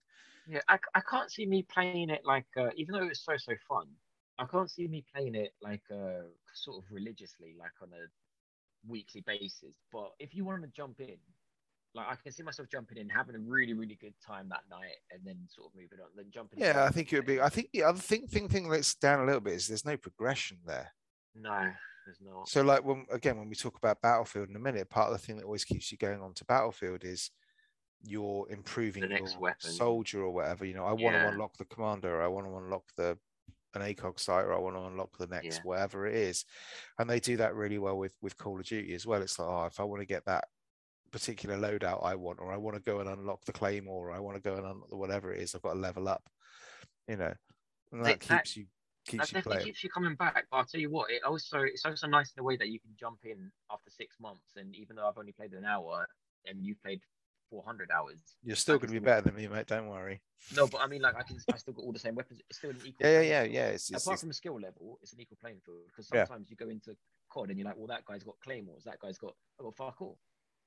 Yeah, 0.48 0.60
I, 0.68 0.78
I 0.94 1.00
can't 1.08 1.30
see 1.30 1.44
me 1.44 1.62
playing 1.62 2.08
it 2.08 2.22
like, 2.24 2.46
uh, 2.56 2.70
even 2.76 2.94
though 2.94 3.02
it 3.02 3.10
was 3.10 3.22
so, 3.22 3.36
so 3.36 3.52
fun, 3.68 3.86
I 4.38 4.46
can't 4.46 4.70
see 4.70 4.88
me 4.88 5.04
playing 5.14 5.34
it 5.34 5.52
like 5.60 5.82
uh, 5.92 6.22
sort 6.54 6.78
of 6.78 6.90
religiously, 6.90 7.54
like 7.58 7.72
on 7.82 7.88
a 7.88 8.06
weekly 8.90 9.22
basis. 9.26 9.74
But 9.92 10.12
if 10.18 10.34
you 10.34 10.44
want 10.44 10.62
to 10.62 10.68
jump 10.68 11.00
in, 11.00 11.16
like 11.94 12.06
I 12.08 12.14
can 12.14 12.32
see 12.32 12.42
myself 12.42 12.68
jumping 12.70 12.98
in, 12.98 13.08
having 13.08 13.34
a 13.34 13.40
really 13.40 13.74
really 13.74 13.96
good 14.00 14.14
time 14.24 14.48
that 14.50 14.62
night, 14.70 14.96
and 15.10 15.20
then 15.24 15.38
sort 15.48 15.68
of 15.68 15.74
moving 15.74 15.98
on, 16.00 16.10
then 16.14 16.26
jumping. 16.32 16.60
Yeah, 16.60 16.84
I 16.84 16.90
think 16.90 17.12
it 17.12 17.16
would 17.16 17.26
be. 17.26 17.40
I 17.40 17.48
think 17.48 17.70
the 17.72 17.82
other 17.82 17.98
thing 17.98 18.26
thing 18.26 18.48
thing 18.48 18.68
that's 18.68 18.94
down 18.94 19.20
a 19.20 19.26
little 19.26 19.40
bit 19.40 19.54
is 19.54 19.68
there's 19.68 19.84
no 19.84 19.96
progression 19.96 20.58
there. 20.64 20.92
No, 21.34 21.70
there's 22.06 22.20
not. 22.24 22.48
So 22.48 22.62
like 22.62 22.84
when 22.84 23.06
again 23.10 23.38
when 23.38 23.48
we 23.48 23.56
talk 23.56 23.76
about 23.76 24.00
Battlefield 24.00 24.50
in 24.50 24.56
a 24.56 24.60
minute, 24.60 24.88
part 24.88 25.10
of 25.10 25.18
the 25.18 25.26
thing 25.26 25.36
that 25.36 25.44
always 25.44 25.64
keeps 25.64 25.90
you 25.90 25.98
going 25.98 26.20
on 26.20 26.34
to 26.34 26.44
Battlefield 26.44 27.04
is 27.04 27.30
you're 28.02 28.46
improving 28.50 29.02
The 29.02 29.08
next 29.08 29.32
your 29.32 29.40
weapon. 29.40 29.70
soldier 29.70 30.22
or 30.22 30.30
whatever. 30.30 30.64
You 30.64 30.74
know, 30.74 30.84
I 30.84 30.92
want 30.92 31.16
to 31.16 31.28
unlock 31.28 31.56
the 31.56 31.64
commander, 31.66 32.22
I 32.22 32.28
want 32.28 32.46
to 32.46 32.56
unlock 32.56 32.84
the 32.96 33.18
an 33.74 33.82
ACOG 33.82 34.18
sight, 34.18 34.44
or 34.46 34.54
I 34.54 34.58
want 34.58 34.76
to 34.76 34.82
unlock 34.84 35.18
the 35.18 35.26
next 35.26 35.56
Yeah. 35.56 35.62
whatever 35.62 36.06
it 36.06 36.14
is. 36.14 36.44
And 36.98 37.08
they 37.08 37.20
do 37.20 37.36
that 37.36 37.54
really 37.54 37.78
well 37.78 37.98
with 37.98 38.16
with 38.22 38.36
Call 38.36 38.58
of 38.58 38.64
Duty 38.66 38.94
as 38.94 39.06
well. 39.06 39.20
It's 39.22 39.38
like, 39.38 39.48
oh, 39.48 39.66
if 39.66 39.78
I 39.78 39.84
want 39.84 40.00
to 40.00 40.06
get 40.06 40.24
that 40.24 40.48
particular 41.10 41.56
loadout 41.56 42.04
I 42.04 42.14
want, 42.14 42.38
or 42.40 42.52
I 42.52 42.56
want 42.56 42.76
to 42.76 42.82
go 42.82 43.00
and 43.00 43.08
unlock 43.08 43.44
the 43.44 43.52
claymore, 43.52 44.08
or 44.08 44.12
I 44.12 44.20
want 44.20 44.36
to 44.36 44.42
go 44.42 44.56
and 44.56 44.64
unlock 44.66 44.88
the 44.88 44.96
whatever 44.96 45.32
it 45.32 45.40
is, 45.42 45.54
I've 45.54 45.62
got 45.62 45.74
to 45.74 45.78
level 45.78 46.08
up. 46.08 46.28
You 47.08 47.16
know, 47.16 47.34
and 47.92 48.04
that 48.04 48.20
that- 48.20 48.44
keeps 48.44 48.56
you 48.56 48.64
That 48.64 49.10
keeps 49.12 49.12
you 49.12 49.18
definitely 49.36 49.42
playing. 49.52 49.66
keeps 49.66 49.84
you 49.84 49.90
coming 49.90 50.14
back. 50.16 50.46
But 50.50 50.56
I'll 50.56 50.64
tell 50.66 50.80
you 50.80 50.90
what, 50.90 51.10
it 51.10 51.22
also 51.24 51.60
it's 51.60 51.84
also 51.84 52.06
nice 52.06 52.28
in 52.28 52.34
the 52.36 52.42
way 52.44 52.56
that 52.56 52.68
you 52.68 52.80
can 52.80 52.94
jump 52.96 53.20
in 53.24 53.50
after 53.70 53.90
six 53.90 54.16
months, 54.18 54.56
and 54.56 54.74
even 54.74 54.96
though 54.96 55.06
I've 55.08 55.18
only 55.18 55.32
played 55.32 55.52
an 55.52 55.64
hour 55.66 56.06
and 56.46 56.64
you've 56.64 56.82
played 56.82 57.02
400 57.50 57.90
hours, 57.90 58.18
You're 58.42 58.56
still 58.56 58.76
going 58.78 58.88
to 58.92 59.00
be 59.00 59.04
better 59.04 59.22
than 59.22 59.34
me, 59.34 59.46
mate. 59.48 59.66
Don't 59.66 59.88
worry. 59.88 60.20
no, 60.54 60.66
but 60.66 60.80
I 60.80 60.86
mean 60.86 61.02
like 61.02 61.16
I 61.16 61.22
can 61.22 61.36
I 61.52 61.56
still 61.56 61.74
got 61.74 61.82
all 61.84 61.92
the 61.92 61.98
same 61.98 62.14
weapons. 62.14 62.40
It's 62.48 62.58
still 62.58 62.70
an 62.70 62.76
equal. 62.84 63.06
Yeah, 63.06 63.20
yeah, 63.20 63.42
yeah, 63.42 63.42
yeah. 63.44 63.66
It's, 63.68 63.90
it's, 63.90 64.02
Apart 64.04 64.14
it's 64.14 64.22
from 64.22 64.32
skill 64.32 64.60
level, 64.60 64.98
it's 65.02 65.12
an 65.12 65.20
equal 65.20 65.38
playing 65.40 65.60
field 65.64 65.78
because 65.88 66.08
Yeah. 66.12 66.24
sometimes 66.26 66.50
you 66.50 66.56
go 66.56 66.68
into 66.68 66.96
COD 67.32 67.50
and 67.50 67.58
you're 67.58 67.66
like, 67.68 67.76
well, 67.76 67.86
that 67.88 68.04
guy's 68.04 68.22
got 68.24 68.34
claymores, 68.42 68.84
that 68.84 68.98
guy's 69.00 69.18
got 69.18 69.34
oh, 69.60 69.64
well, 69.64 69.72
fuck 69.76 70.00
all. 70.00 70.18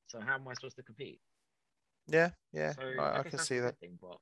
So 0.07 0.19
how 0.19 0.35
am 0.35 0.47
I 0.47 0.53
supposed 0.53 0.75
to 0.77 0.83
compete? 0.83 1.19
yeah, 2.07 2.31
yeah. 2.51 2.73
So 2.73 2.81
I, 2.99 3.19
I 3.19 3.23
guess 3.23 3.29
can 3.31 3.39
see 3.39 3.59
that. 3.59 3.79
Thing, 3.79 3.97
but 4.01 4.17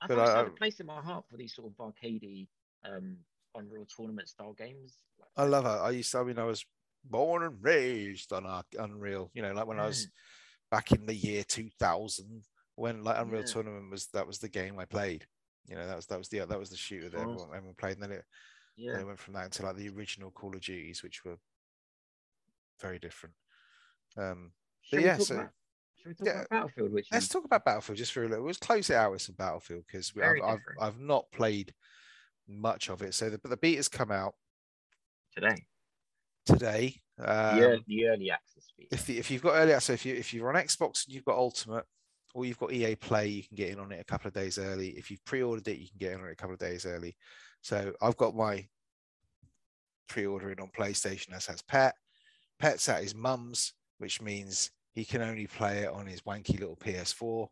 I 0.00 0.06
But 0.06 0.18
I, 0.18 0.24
I- 0.24 0.40
I- 0.42 0.46
a 0.46 0.50
place 0.50 0.80
in 0.80 0.86
my 0.86 1.00
heart 1.00 1.24
for 1.30 1.36
these 1.36 1.54
sort 1.54 1.70
of 1.70 1.76
arcadey, 1.76 2.48
um, 2.84 3.16
Unreal 3.54 3.86
Tournament 3.94 4.28
style 4.28 4.54
games. 4.54 4.96
Like, 5.18 5.28
I 5.36 5.44
love 5.44 5.66
it. 5.66 5.68
I 5.68 5.90
used 5.90 6.10
to, 6.12 6.18
I 6.18 6.24
mean, 6.24 6.38
I 6.38 6.44
was 6.44 6.64
born 7.04 7.42
and 7.42 7.56
raised 7.62 8.32
on 8.32 8.46
Unreal, 8.78 9.30
you 9.34 9.42
know, 9.42 9.52
like 9.52 9.66
when 9.66 9.78
I 9.78 9.86
was 9.86 10.08
back 10.70 10.92
in 10.92 11.06
the 11.06 11.14
year 11.14 11.42
2000, 11.44 12.42
when 12.76 13.04
like 13.04 13.18
Unreal 13.18 13.40
Yeah. 13.42 13.46
Tournament 13.46 13.90
was, 13.90 14.06
that 14.08 14.26
was 14.26 14.38
the 14.38 14.48
game 14.48 14.78
I 14.78 14.84
played. 14.84 15.26
You 15.66 15.76
know, 15.76 15.86
that 15.86 15.96
was, 15.96 16.06
that 16.06 16.18
was 16.18 16.28
the, 16.28 16.40
that 16.40 16.58
was 16.58 16.70
the 16.70 16.76
shooter 16.76 17.08
that 17.10 17.20
everyone, 17.20 17.48
everyone 17.54 17.74
played. 17.78 17.94
And 17.94 18.02
then 18.02 18.12
it, 18.12 18.24
yeah. 18.76 18.92
then 18.92 19.02
it 19.02 19.06
went 19.06 19.18
from 19.18 19.34
that 19.34 19.44
into 19.44 19.64
like 19.64 19.76
the 19.76 19.88
original 19.90 20.30
Call 20.30 20.54
of 20.54 20.60
Duties, 20.60 21.02
which 21.02 21.24
were 21.24 21.36
very 22.80 22.98
different. 22.98 23.34
Um, 24.16 24.52
we 24.92 25.04
yeah, 25.04 25.18
so- 25.18 25.34
about, 25.36 25.50
shall 25.96 26.10
we 26.10 26.14
talk 26.14 26.26
yeah, 26.26 26.32
about 26.32 26.50
Battlefield? 26.50 26.92
Which 26.92 27.08
let's 27.12 27.28
talk 27.28 27.44
about 27.44 27.64
Battlefield 27.64 27.98
just 27.98 28.12
for 28.12 28.24
a 28.24 28.28
little. 28.28 28.46
Let's 28.46 28.58
close 28.58 28.90
it 28.90 28.96
out 28.96 29.12
with 29.12 29.22
some 29.22 29.36
Battlefield 29.36 29.84
because 29.86 30.12
I've, 30.16 30.42
I've. 30.44 30.58
I've 30.80 31.00
not 31.00 31.30
played 31.30 31.74
much 32.48 32.90
of 32.90 33.02
it. 33.02 33.14
So 33.14 33.30
the, 33.30 33.38
but 33.38 33.50
the 33.50 33.56
beta's 33.56 33.88
come 33.88 34.10
out 34.10 34.34
today. 35.34 35.66
Today. 36.46 37.00
Um, 37.18 37.56
the, 37.56 37.64
early, 37.64 37.84
the 37.86 38.06
early 38.06 38.30
access 38.30 38.72
feature. 38.76 38.88
if, 38.92 39.10
if 39.10 39.30
you've 39.30 39.42
got 39.42 39.54
early 39.54 39.72
access, 39.72 39.94
if 39.94 40.06
you 40.06 40.14
if 40.14 40.32
you're 40.32 40.48
on 40.48 40.62
Xbox 40.62 41.06
and 41.06 41.14
you've 41.14 41.24
got 41.24 41.36
Ultimate, 41.36 41.84
or 42.34 42.44
you've 42.44 42.58
got 42.58 42.72
EA 42.72 42.94
Play, 42.94 43.28
you 43.28 43.42
can 43.42 43.56
get 43.56 43.70
in 43.70 43.80
on 43.80 43.92
it 43.92 44.00
a 44.00 44.04
couple 44.04 44.28
of 44.28 44.34
days 44.34 44.58
early. 44.58 44.90
If 44.90 45.10
you've 45.10 45.24
pre-ordered 45.24 45.68
it, 45.68 45.78
you 45.78 45.88
can 45.88 45.98
get 45.98 46.12
in 46.12 46.20
on 46.20 46.28
it 46.28 46.32
a 46.32 46.36
couple 46.36 46.54
of 46.54 46.60
days 46.60 46.86
early. 46.86 47.16
So 47.62 47.92
I've 48.00 48.16
got 48.16 48.36
my 48.36 48.66
pre-ordering 50.08 50.60
on 50.60 50.70
PlayStation 50.76 51.34
as 51.34 51.46
has 51.46 51.62
Pet. 51.62 51.94
Pet's 52.58 52.88
at 52.88 53.02
his 53.02 53.14
mum's, 53.14 53.72
which 53.98 54.20
means 54.20 54.70
he 54.94 55.04
can 55.04 55.22
only 55.22 55.46
play 55.46 55.78
it 55.78 55.90
on 55.90 56.06
his 56.06 56.22
wanky 56.22 56.58
little 56.58 56.76
PS4. 56.76 57.48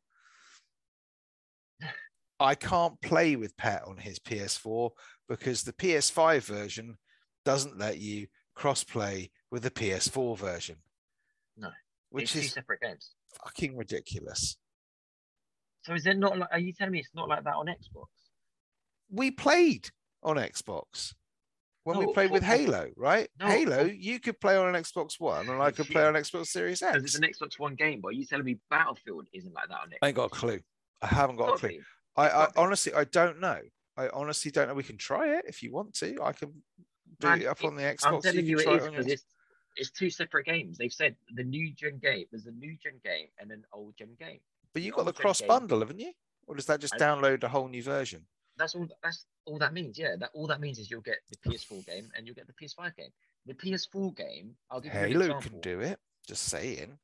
I 2.41 2.55
can't 2.55 3.01
play 3.01 3.37
with 3.37 3.57
Pet 3.57 3.83
on 3.87 3.97
his 3.97 4.19
PS4 4.19 4.91
because 5.29 5.63
the 5.63 5.73
PS5 5.73 6.43
version 6.43 6.97
doesn't 7.45 7.79
let 7.79 7.99
you 7.99 8.27
cross-play 8.59 9.31
with 9.51 9.63
the 9.63 9.71
PS4 9.71 10.37
version. 10.37 10.77
No, 11.57 11.71
which 12.11 12.35
is 12.37 12.53
separate 12.53 12.81
games. 12.81 13.15
fucking 13.43 13.77
ridiculous. 13.77 14.57
So 15.83 15.95
is 15.95 16.07
it 16.07 16.19
not 16.19 16.37
like? 16.39 16.49
Are 16.53 16.59
you 16.59 16.73
telling 16.73 16.93
me 16.93 16.99
it's 16.99 17.15
not 17.15 17.29
like 17.29 17.45
that 17.45 17.55
on 17.55 17.67
Xbox? 17.67 18.07
We 19.11 19.31
played 19.31 19.89
on 20.23 20.37
Xbox 20.37 21.15
when 21.85 21.99
we 21.99 22.13
played 22.13 22.31
with 22.31 22.43
Halo, 22.43 22.91
right? 22.97 23.29
No, 23.41 23.47
Halo, 23.47 23.85
you 23.85 24.21
could 24.21 24.39
play 24.41 24.57
on 24.57 24.75
an 24.75 24.83
Xbox 24.83 25.19
One, 25.19 25.49
and 25.49 25.63
I 25.63 25.71
could 25.71 25.87
play 25.87 26.05
on 26.05 26.15
Xbox 26.15 26.49
Series 26.49 26.83
X. 26.83 26.97
it's 26.99 27.15
an 27.15 27.23
Xbox 27.23 27.59
One 27.59 27.77
game, 27.77 28.01
but 28.03 28.09
are 28.09 28.13
you 28.13 28.27
telling 28.27 28.45
me 28.45 28.59
Battlefield 28.69 29.27
isn't 29.33 29.55
like 29.55 29.69
that 29.69 29.81
on 29.81 29.89
Xbox? 29.89 29.99
I 30.03 30.07
ain't 30.09 30.17
got 30.17 30.25
a 30.27 30.31
clue. 30.31 30.61
I 31.01 31.07
haven't 31.07 31.37
got 31.37 31.55
a 31.55 31.59
clue. 31.59 31.81
I, 32.17 32.29
I 32.29 32.49
honestly, 32.57 32.93
I 32.93 33.05
don't 33.05 33.41
know. 33.41 33.61
I 33.97 34.09
honestly 34.13 34.51
don't 34.51 34.69
know. 34.69 34.75
We 34.75 34.83
can 34.83 34.99
try 34.99 35.37
it 35.37 35.45
if 35.49 35.63
you 35.63 35.73
want 35.73 35.95
to. 35.95 36.19
I 36.23 36.33
can 36.33 36.53
do 37.21 37.27
Man, 37.29 37.43
it 37.43 37.47
up 37.47 37.61
it- 37.61 37.67
on 37.67 37.75
the 37.77 37.83
Xbox. 37.83 38.07
I'm 38.07 38.21
telling 38.23 38.47
you, 38.47 38.57
can 38.59 38.75
it 38.75 38.79
try 38.79 38.89
because 38.91 39.07
it's 39.07 39.25
it's 39.77 39.91
two 39.91 40.11
separate 40.11 40.47
games. 40.47 40.77
They've 40.79 40.93
said 40.93 41.15
the 41.35 41.45
new 41.45 41.73
gen 41.73 41.99
game. 41.99 42.25
There's 42.31 42.47
a 42.47 42.51
new 42.53 42.77
gen 42.83 42.95
game 43.05 43.29
and 43.39 43.51
an 43.53 43.65
old 43.73 43.97
gen 43.97 44.17
game. 44.19 44.41
But 44.73 44.83
you 44.83 44.91
got 44.93 45.05
the 45.07 45.13
cross 45.13 45.39
game- 45.41 45.49
bundle, 45.49 45.81
haven't 45.81 46.01
you? 46.01 46.13
Or 46.47 46.55
does 46.57 46.67
that 46.67 46.81
just 46.81 46.95
I- 46.95 46.99
download 46.99 47.43
a 47.45 47.49
whole 47.49 47.69
new 47.69 47.83
version? 47.83 48.27
That's 48.57 48.75
all. 48.75 48.89
That's 49.05 49.25
all 49.45 49.59
that 49.59 49.73
means. 49.73 49.97
Yeah, 49.99 50.17
that 50.19 50.31
all 50.35 50.47
that 50.49 50.61
means 50.61 50.79
is 50.81 50.91
you'll 50.91 51.01
get 51.01 51.19
the 51.31 51.37
PS4 51.51 51.87
game 51.87 52.11
and 52.17 52.27
you'll 52.27 52.35
get 52.35 52.47
the 52.49 52.53
PS5 52.55 52.97
game. 52.97 53.11
The 53.47 53.55
PS4 53.55 54.17
game, 54.17 54.57
I'll 54.71 54.81
give 54.81 54.93
you 54.93 54.99
an 54.99 55.09
Halo 55.11 55.25
example. 55.27 55.51
can 55.51 55.61
do 55.61 55.81
it. 55.81 55.99
Just 56.27 56.43
saying. 56.45 56.99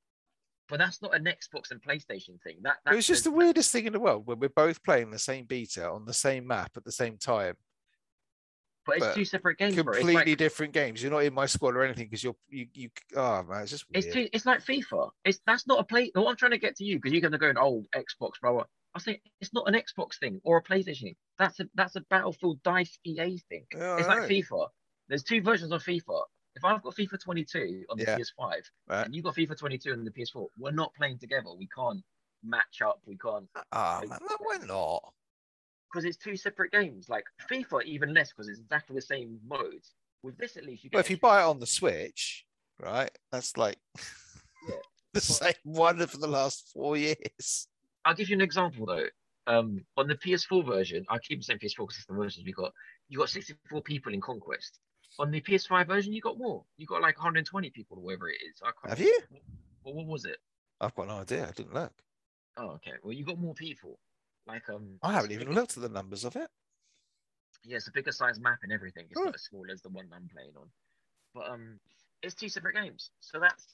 But 0.69 0.79
that's 0.79 1.01
not 1.01 1.15
an 1.15 1.25
Xbox 1.25 1.71
and 1.71 1.81
PlayStation 1.81 2.41
thing. 2.43 2.57
That, 2.63 2.79
It 2.91 2.95
was 2.97 3.07
just 3.07 3.23
the 3.25 3.31
weirdest 3.31 3.71
thing 3.71 3.87
in 3.87 3.93
the 3.93 4.01
world 4.01 4.27
when 4.27 4.41
we're 4.41 4.49
both 4.49 4.83
playing 4.83 5.11
the 5.11 5.19
same 5.19 5.45
beta 5.45 5.89
on 5.89 6.07
the 6.07 6.13
same 6.15 6.47
map 6.47 6.73
at 6.77 6.85
the 6.85 6.91
same 6.93 7.19
time. 7.19 7.57
But 8.87 8.97
it's 8.97 9.07
but 9.07 9.15
two 9.15 9.25
separate 9.25 9.59
games, 9.59 9.75
completely 9.77 10.15
like, 10.15 10.37
different 10.39 10.73
games. 10.75 11.03
You're 11.03 11.13
not 11.13 11.25
in 11.25 11.33
my 11.35 11.47
squad 11.47 11.75
or 11.75 11.83
anything 11.85 12.05
because 12.07 12.23
you're 12.23 12.37
you 12.49 12.67
you. 12.75 12.91
Oh 13.17 13.43
man, 13.45 13.63
it's 13.63 13.71
just 13.71 13.87
weird. 13.91 14.05
it's 14.05 14.15
two, 14.15 14.29
it's 14.33 14.47
like 14.47 14.65
FIFA. 14.65 15.11
It's 15.25 15.41
that's 15.47 15.67
not 15.67 15.81
a 15.81 15.85
play. 15.85 16.11
What 16.15 16.29
I'm 16.29 16.37
trying 16.37 16.51
to 16.53 16.59
get 16.59 16.77
to 16.77 16.85
you 16.85 16.97
because 16.97 17.13
you're 17.13 17.23
gonna 17.23 17.39
go 17.39 17.49
an 17.49 17.57
old 17.59 17.87
Xbox, 17.95 18.33
bro. 18.41 18.65
I 18.95 18.99
say 19.01 19.21
it's 19.41 19.53
not 19.55 19.67
an 19.67 19.75
Xbox 19.75 20.19
thing 20.21 20.41
or 20.45 20.59
a 20.59 20.63
PlayStation 20.63 21.01
thing. 21.03 21.17
That's 21.39 21.59
a 21.61 21.69
that's 21.75 21.97
a 21.97 22.01
Battlefield 22.03 22.63
Dice 22.63 22.99
EA 23.05 23.39
thing. 23.49 23.65
Yeah, 23.75 23.97
It's 23.99 24.07
like 24.09 24.29
FIFA. 24.29 24.69
There's 25.09 25.23
two 25.25 25.41
versions 25.43 25.73
of 25.73 25.83
FIFA. 25.83 26.23
If 26.57 26.65
I've 26.65 26.83
got 26.83 26.95
FIFA 26.95 27.21
22 27.23 27.85
on 27.91 27.99
the 27.99 28.05
Yeah. 28.05 28.17
PS5 28.19 28.63
Right. 28.87 29.07
and 29.07 29.15
you've 29.15 29.25
got 29.25 29.35
FIFA 29.35 29.59
22 29.59 29.93
on 29.93 30.05
the 30.05 30.13
PS4, 30.13 30.47
we're 30.57 30.71
not 30.71 30.95
playing 30.95 31.19
together. 31.19 31.49
We 31.59 31.67
can't 31.75 32.01
match 32.45 32.81
up. 32.85 33.01
We 33.07 33.17
can't 33.17 33.49
Ah 33.73 34.03
man, 34.07 34.19
no, 34.21 34.37
we're 34.47 34.65
not. 34.67 35.13
Because 35.95 36.05
it's 36.05 36.17
two 36.17 36.37
separate 36.37 36.73
games. 36.73 37.09
Like 37.09 37.25
FIFA, 37.51 37.85
even 37.85 38.13
less 38.13 38.31
because 38.31 38.49
it's 38.49 38.59
exactly 38.59 38.97
the 38.97 39.03
same 39.03 39.39
modes. 39.47 39.93
With 40.23 40.37
this, 40.39 40.57
at 40.57 40.65
least 40.65 40.83
you 40.83 40.91
get. 40.91 40.97
Well, 40.97 41.01
if 41.01 41.11
you 41.11 41.19
buy 41.19 41.43
it 41.43 41.45
on 41.47 41.61
the 41.61 41.67
Switch, 41.67 42.45
right, 42.81 43.11
that's 43.31 43.57
like 43.57 43.77
Yeah. 44.69 44.75
the 45.13 45.21
same 45.21 45.53
one 45.63 46.05
for 46.07 46.17
the 46.17 46.27
last 46.27 46.71
four 46.73 46.97
years. 46.97 47.69
I'll 48.05 48.15
give 48.15 48.29
you 48.29 48.35
an 48.35 48.41
example 48.41 48.87
though. 48.87 49.07
Um, 49.47 49.85
on 49.99 50.09
the 50.09 50.15
PS4 50.15 50.65
version, 50.67 51.05
I 51.11 51.19
keep 51.19 51.45
saying 51.45 51.59
PS4 51.59 51.77
because 51.77 51.97
it's 51.99 52.07
the 52.07 52.15
versions 52.15 52.45
we 52.47 52.53
got. 52.53 52.73
You 53.09 53.19
got 53.19 53.29
64 53.29 53.83
people 53.83 54.13
in 54.15 54.21
Conquest. 54.21 54.81
On 55.19 55.31
the 55.31 55.41
PS5 55.43 55.87
version, 55.87 56.13
you 56.15 56.23
got 56.23 56.39
more. 56.39 56.65
You 56.79 56.87
got 56.87 57.03
like 57.03 57.19
120 57.19 57.71
people 57.71 57.99
or 57.99 58.03
whatever 58.03 58.31
it 58.31 58.37
is. 58.51 58.61
I 58.63 58.71
can't 58.81 58.99
Have 58.99 59.01
you? 59.07 59.21
Well, 59.85 59.95
what 59.95 60.07
was 60.07 60.25
it? 60.25 60.39
I've 60.81 60.95
got 60.95 61.09
no 61.09 61.19
idea. 61.19 61.47
I 61.47 61.53
didn't 61.53 61.75
look. 61.75 61.93
Oh, 62.57 62.71
okay. 62.71 62.93
Well, 63.03 63.13
you 63.13 63.25
got 63.25 63.39
more 63.39 63.55
people. 63.55 63.99
Like 64.47 64.69
um, 64.69 64.99
I 65.03 65.13
haven't 65.13 65.33
even 65.33 65.53
looked 65.53 65.77
at 65.77 65.83
the 65.83 65.89
numbers 65.89 66.25
of 66.25 66.37
it. 66.37 66.49
Yeah, 67.65 67.77
it's 67.77 67.89
a 67.89 67.93
bigger 67.93 68.13
size 68.13 68.39
map 68.39 68.59
and 68.63 68.73
everything. 68.73 69.07
It's 69.11 69.19
Oh. 69.19 69.25
not 69.25 69.35
as 69.35 69.43
small 69.45 69.65
as 69.73 69.81
the 69.81 69.89
one 69.89 70.07
I'm 70.15 70.29
playing 70.33 70.53
on. 70.57 70.69
But 71.35 71.51
um, 71.51 71.81
it's 72.23 72.35
two 72.35 72.49
separate 72.49 72.75
games. 72.75 73.11
So 73.21 73.41
that's 73.41 73.65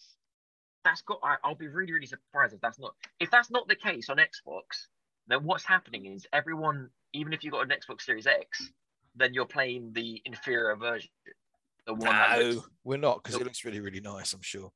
that's 0.84 1.02
got. 1.02 1.18
I, 1.22 1.36
I'll 1.44 1.54
be 1.56 1.68
really 1.68 1.92
really 1.92 2.06
surprised 2.06 2.54
if 2.54 2.60
that's 2.60 2.78
not 2.78 2.94
if 3.18 3.30
that's 3.30 3.50
not 3.50 3.66
the 3.68 3.74
case 3.76 4.08
on 4.08 4.18
Xbox. 4.18 4.86
Then 5.26 5.44
what's 5.44 5.64
happening 5.64 6.06
is 6.06 6.26
everyone, 6.32 6.90
even 7.12 7.32
if 7.32 7.44
you've 7.44 7.52
got 7.52 7.62
an 7.62 7.68
Xbox 7.76 8.02
Series 8.02 8.26
X, 8.26 8.70
then 9.14 9.34
you're 9.34 9.44
playing 9.46 9.92
the 9.92 10.20
inferior 10.24 10.74
version, 10.76 11.10
the 11.86 11.94
one 11.94 12.16
No, 12.16 12.38
looks, 12.48 12.68
we're 12.84 12.96
not 12.96 13.22
because 13.22 13.40
it 13.40 13.44
looks 13.44 13.64
really, 13.64 13.80
really 13.80 14.00
nice. 14.00 14.32
I'm 14.32 14.42
sure. 14.42 14.72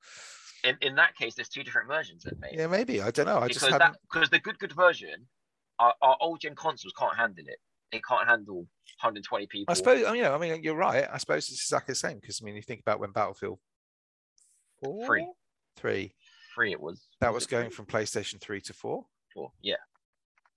in 0.65 0.77
in 0.81 0.97
that 0.97 1.17
case, 1.17 1.35
there's 1.35 1.49
two 1.49 1.63
different 1.63 1.89
versions 1.89 2.25
then, 2.25 2.39
mate. 2.41 2.55
Yeah, 2.55 2.67
maybe. 2.67 3.01
I 3.01 3.11
don't 3.11 3.27
know. 3.27 3.39
I 3.39 3.49
just 3.49 3.61
because 3.61 3.81
haven't. 3.81 3.99
because 4.13 4.29
the 4.31 4.39
good 4.41 4.59
good 4.59 4.73
version, 4.73 5.27
our, 5.79 5.95
our 6.03 6.17
old 6.21 6.41
gen 6.41 6.55
consoles 6.55 6.93
can't 6.99 7.17
handle 7.17 7.45
it. 7.47 7.59
It 7.93 8.03
can't 8.05 8.27
handle 8.29 8.57
120 9.01 9.47
people. 9.47 9.71
I 9.73 9.75
suppose. 9.75 10.05
I 10.05 10.09
mean, 10.09 10.17
you 10.17 10.23
know, 10.23 10.35
I 10.35 10.39
mean, 10.39 10.63
you're 10.63 10.75
right. 10.75 11.07
I 11.13 11.19
suppose 11.19 11.49
it's 11.51 11.63
exactly 11.63 11.93
the 11.93 11.97
same 11.97 12.19
because 12.21 12.41
I 12.43 12.45
mean, 12.45 12.57
you 12.57 12.63
think 12.63 12.81
about 12.81 13.01
when 13.01 13.13
Battlefield 13.13 13.59
four, 14.83 15.07
Three. 15.07 15.29
three, 15.77 16.15
free 16.55 16.73
it 16.73 16.81
was. 16.81 17.07
that 17.21 17.33
was 17.33 17.45
it 17.45 17.51
going 17.51 17.67
three? 17.71 17.75
from 17.77 17.87
PlayStation 17.87 18.41
three 18.41 18.61
to 18.63 18.73
four. 18.73 19.05
four. 19.33 19.53
Yeah. 19.63 19.77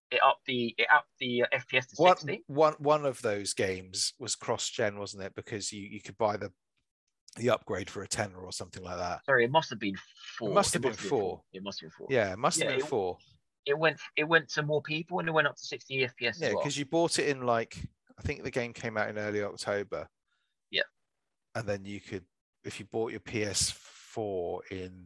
It 0.09 0.21
upped 0.23 0.45
the 0.45 0.73
it 0.77 0.87
upped 0.93 1.09
the 1.19 1.43
uh, 1.43 1.47
FPS 1.53 1.89
to 1.89 1.95
One, 1.97 2.15
60. 2.17 2.43
one, 2.47 2.73
one 2.79 3.05
of 3.05 3.21
those 3.21 3.53
games 3.53 4.13
was 4.17 4.35
cross-gen, 4.35 4.97
wasn't 4.97 5.23
it? 5.23 5.35
Because 5.35 5.71
you 5.73 5.81
you 5.83 6.01
could 6.01 6.17
buy 6.17 6.37
the 6.37 6.51
the 7.35 7.49
upgrade 7.51 7.89
for 7.89 8.01
a 8.01 8.07
tenner 8.07 8.39
or 8.39 8.51
something 8.51 8.81
like 8.83 8.97
that. 8.97 9.19
Sorry, 9.25 9.43
it 9.43 9.51
must 9.51 9.69
have 9.69 9.79
been 9.79 9.95
four. 10.37 10.53
must 10.53 10.73
have 10.73 10.81
been 10.81 10.93
four. 10.93 11.41
It 11.53 11.61
must 11.61 11.81
have 11.81 11.89
been 11.89 11.95
four. 11.97 12.07
Yeah, 12.09 12.31
it 12.33 12.39
must 12.39 12.59
have 12.59 12.69
been 12.69 12.79
it- 12.79 12.85
four. 12.87 13.17
It 13.67 13.77
went 13.77 13.99
it 14.15 14.23
went 14.23 14.47
to 14.49 14.63
more 14.63 14.81
people 14.81 15.19
and 15.19 15.27
it 15.27 15.31
went 15.31 15.47
up 15.47 15.57
to 15.57 15.63
60 15.65 15.97
FPS 15.99 16.11
Yeah, 16.19 16.29
as 16.29 16.39
well. 16.41 16.51
because 16.63 16.77
you 16.77 16.85
bought 16.85 17.19
it 17.19 17.27
in 17.27 17.45
like 17.45 17.77
I 18.17 18.21
think 18.21 18.43
the 18.43 18.51
game 18.51 18.73
came 18.73 18.97
out 18.97 19.09
in 19.09 19.17
early 19.17 19.43
October. 19.43 20.07
Yeah. 20.71 20.81
And 21.53 21.67
then 21.67 21.85
you 21.85 21.99
could, 21.99 22.23
if 22.63 22.79
you 22.79 22.85
bought 22.85 23.11
your 23.11 23.19
PS4 23.19 24.59
in 24.71 25.05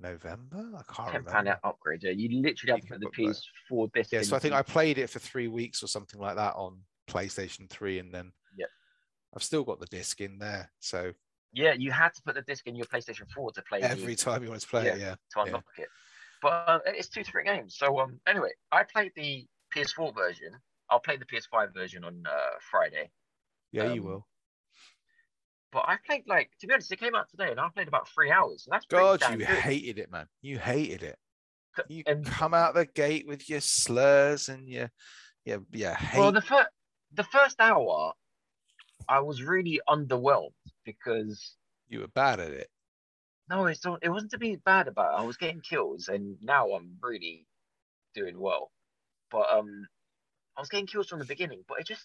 November, 0.00 0.70
I 0.74 0.82
can't 0.92 1.10
ten 1.12 1.24
pound 1.24 1.46
remember. 1.46 1.60
upgrade. 1.64 2.02
Yeah, 2.02 2.12
you 2.12 2.40
literally 2.40 2.72
have 2.72 2.84
You 2.84 2.98
to 2.98 3.06
put 3.06 3.14
the. 3.16 3.22
PS4 3.70 3.92
disc. 3.92 4.12
Yeah, 4.12 4.22
so 4.22 4.36
I 4.36 4.38
think 4.38 4.54
I 4.54 4.62
played 4.62 4.98
it 4.98 5.10
for 5.10 5.18
three 5.18 5.48
weeks 5.48 5.82
or 5.82 5.86
something 5.88 6.20
like 6.20 6.36
that 6.36 6.54
on 6.54 6.78
PlayStation 7.08 7.68
3, 7.68 7.98
and 7.98 8.12
then 8.14 8.32
Yeah. 8.56 8.66
I've 9.34 9.42
still 9.42 9.64
got 9.64 9.80
the 9.80 9.86
disc 9.86 10.20
in 10.20 10.38
there. 10.38 10.70
So 10.80 11.12
Yeah, 11.52 11.72
you 11.72 11.90
had 11.92 12.12
to 12.14 12.22
put 12.22 12.34
the 12.34 12.42
disc 12.42 12.66
in 12.66 12.74
your 12.76 12.86
PlayStation 12.86 13.30
4 13.30 13.52
to 13.52 13.62
play 13.62 13.80
the- 13.80 13.90
every 13.90 14.16
time 14.16 14.42
you 14.42 14.48
want 14.50 14.60
to 14.62 14.68
play 14.68 14.88
it, 14.88 14.98
yeah. 14.98 15.14
to 15.14 15.18
yeah. 15.36 15.42
unlock 15.44 15.64
it. 15.78 15.88
But 16.42 16.48
uh, 16.66 16.78
it's 16.86 17.08
two 17.08 17.22
different 17.22 17.48
games. 17.48 17.76
So 17.76 17.98
um, 17.98 18.20
anyway, 18.26 18.50
I 18.72 18.82
played 18.84 19.12
the 19.16 19.46
PS4 19.74 20.14
version. 20.14 20.50
I'll 20.90 21.00
play 21.00 21.16
the 21.16 21.24
PS5 21.24 21.74
version 21.74 22.04
on 22.04 22.22
uh, 22.26 22.54
Friday. 22.70 23.10
Yeah, 23.72 23.92
you 23.92 24.02
Um, 24.02 24.06
will. 24.06 24.26
But 25.72 25.84
I 25.88 25.96
played 26.06 26.22
like 26.26 26.50
to 26.60 26.66
be 26.66 26.72
honest, 26.72 26.92
it 26.92 27.00
came 27.00 27.14
out 27.14 27.28
today, 27.28 27.50
and 27.50 27.60
I 27.60 27.68
played 27.74 27.88
about 27.88 28.08
three 28.08 28.30
hours. 28.30 28.64
So 28.64 28.70
that's 28.70 28.86
God, 28.86 29.20
you 29.30 29.38
good. 29.38 29.46
hated 29.46 29.98
it, 29.98 30.10
man. 30.10 30.26
You 30.40 30.58
hated 30.58 31.02
it. 31.02 31.18
You 31.88 32.02
and- 32.06 32.24
come 32.24 32.54
out 32.54 32.74
the 32.74 32.86
gate 32.86 33.26
with 33.26 33.50
your 33.50 33.60
slurs 33.60 34.48
and 34.48 34.68
your, 34.68 34.90
yeah, 35.44 35.58
yeah, 35.72 35.94
hate. 35.94 36.20
Well, 36.20 36.32
the 36.32 36.40
first 36.40 36.68
the 37.12 37.24
first 37.24 37.60
hour, 37.60 38.12
I 39.08 39.20
was 39.20 39.42
really 39.42 39.80
underwhelmed 39.88 40.52
because 40.84 41.56
you 41.88 42.00
were 42.00 42.08
bad 42.08 42.40
at 42.40 42.52
it. 42.52 42.68
No, 43.48 43.66
it's 43.66 43.84
it 44.02 44.08
wasn't 44.08 44.32
to 44.32 44.38
be 44.38 44.56
bad 44.56 44.88
about. 44.88 45.14
It. 45.14 45.22
I 45.22 45.24
was 45.24 45.36
getting 45.36 45.60
kills, 45.60 46.08
and 46.08 46.36
now 46.42 46.72
I'm 46.72 46.96
really 47.00 47.46
doing 48.14 48.38
well. 48.38 48.70
But 49.30 49.48
um, 49.50 49.86
I 50.56 50.60
was 50.60 50.68
getting 50.68 50.86
kills 50.86 51.08
from 51.08 51.18
the 51.18 51.24
beginning, 51.24 51.64
but 51.68 51.80
it 51.80 51.86
just, 51.86 52.04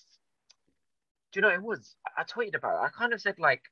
do 1.31 1.39
you 1.39 1.41
know 1.41 1.49
it 1.49 1.61
was? 1.61 1.95
I, 2.17 2.23
tweeted 2.23 2.55
about 2.55 2.75
it. 2.75 2.85
I 2.85 2.89
kind 2.89 3.13
of 3.13 3.21
said 3.21 3.39
like, 3.39 3.63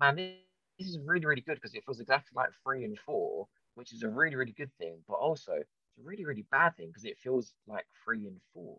man, 0.00 0.16
this, 0.16 0.36
is 0.78 0.98
really 1.04 1.26
really 1.26 1.42
good 1.42 1.56
because 1.56 1.74
it 1.74 1.84
feels 1.84 2.00
exactly 2.00 2.32
like 2.34 2.50
three 2.64 2.84
and 2.84 2.98
four, 2.98 3.46
which 3.74 3.92
is 3.92 4.02
a 4.02 4.08
really 4.08 4.34
really 4.34 4.52
good 4.52 4.70
thing, 4.78 4.96
but 5.06 5.14
also 5.14 5.52
it's 5.52 5.98
a 5.98 6.02
really 6.02 6.24
really 6.24 6.46
bad 6.50 6.76
thing 6.76 6.88
because 6.88 7.04
it 7.04 7.18
feels 7.18 7.52
like 7.68 7.86
three 8.04 8.26
and 8.26 8.40
four. 8.52 8.78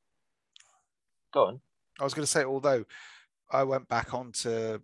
go 1.35 1.45
on. 1.45 1.61
I 2.01 2.05
was 2.05 2.15
going 2.15 2.23
to 2.23 2.31
say 2.31 2.45
although 2.45 2.85
I 3.51 3.65
went 3.65 3.87
back 3.89 4.15
onto 4.15 4.79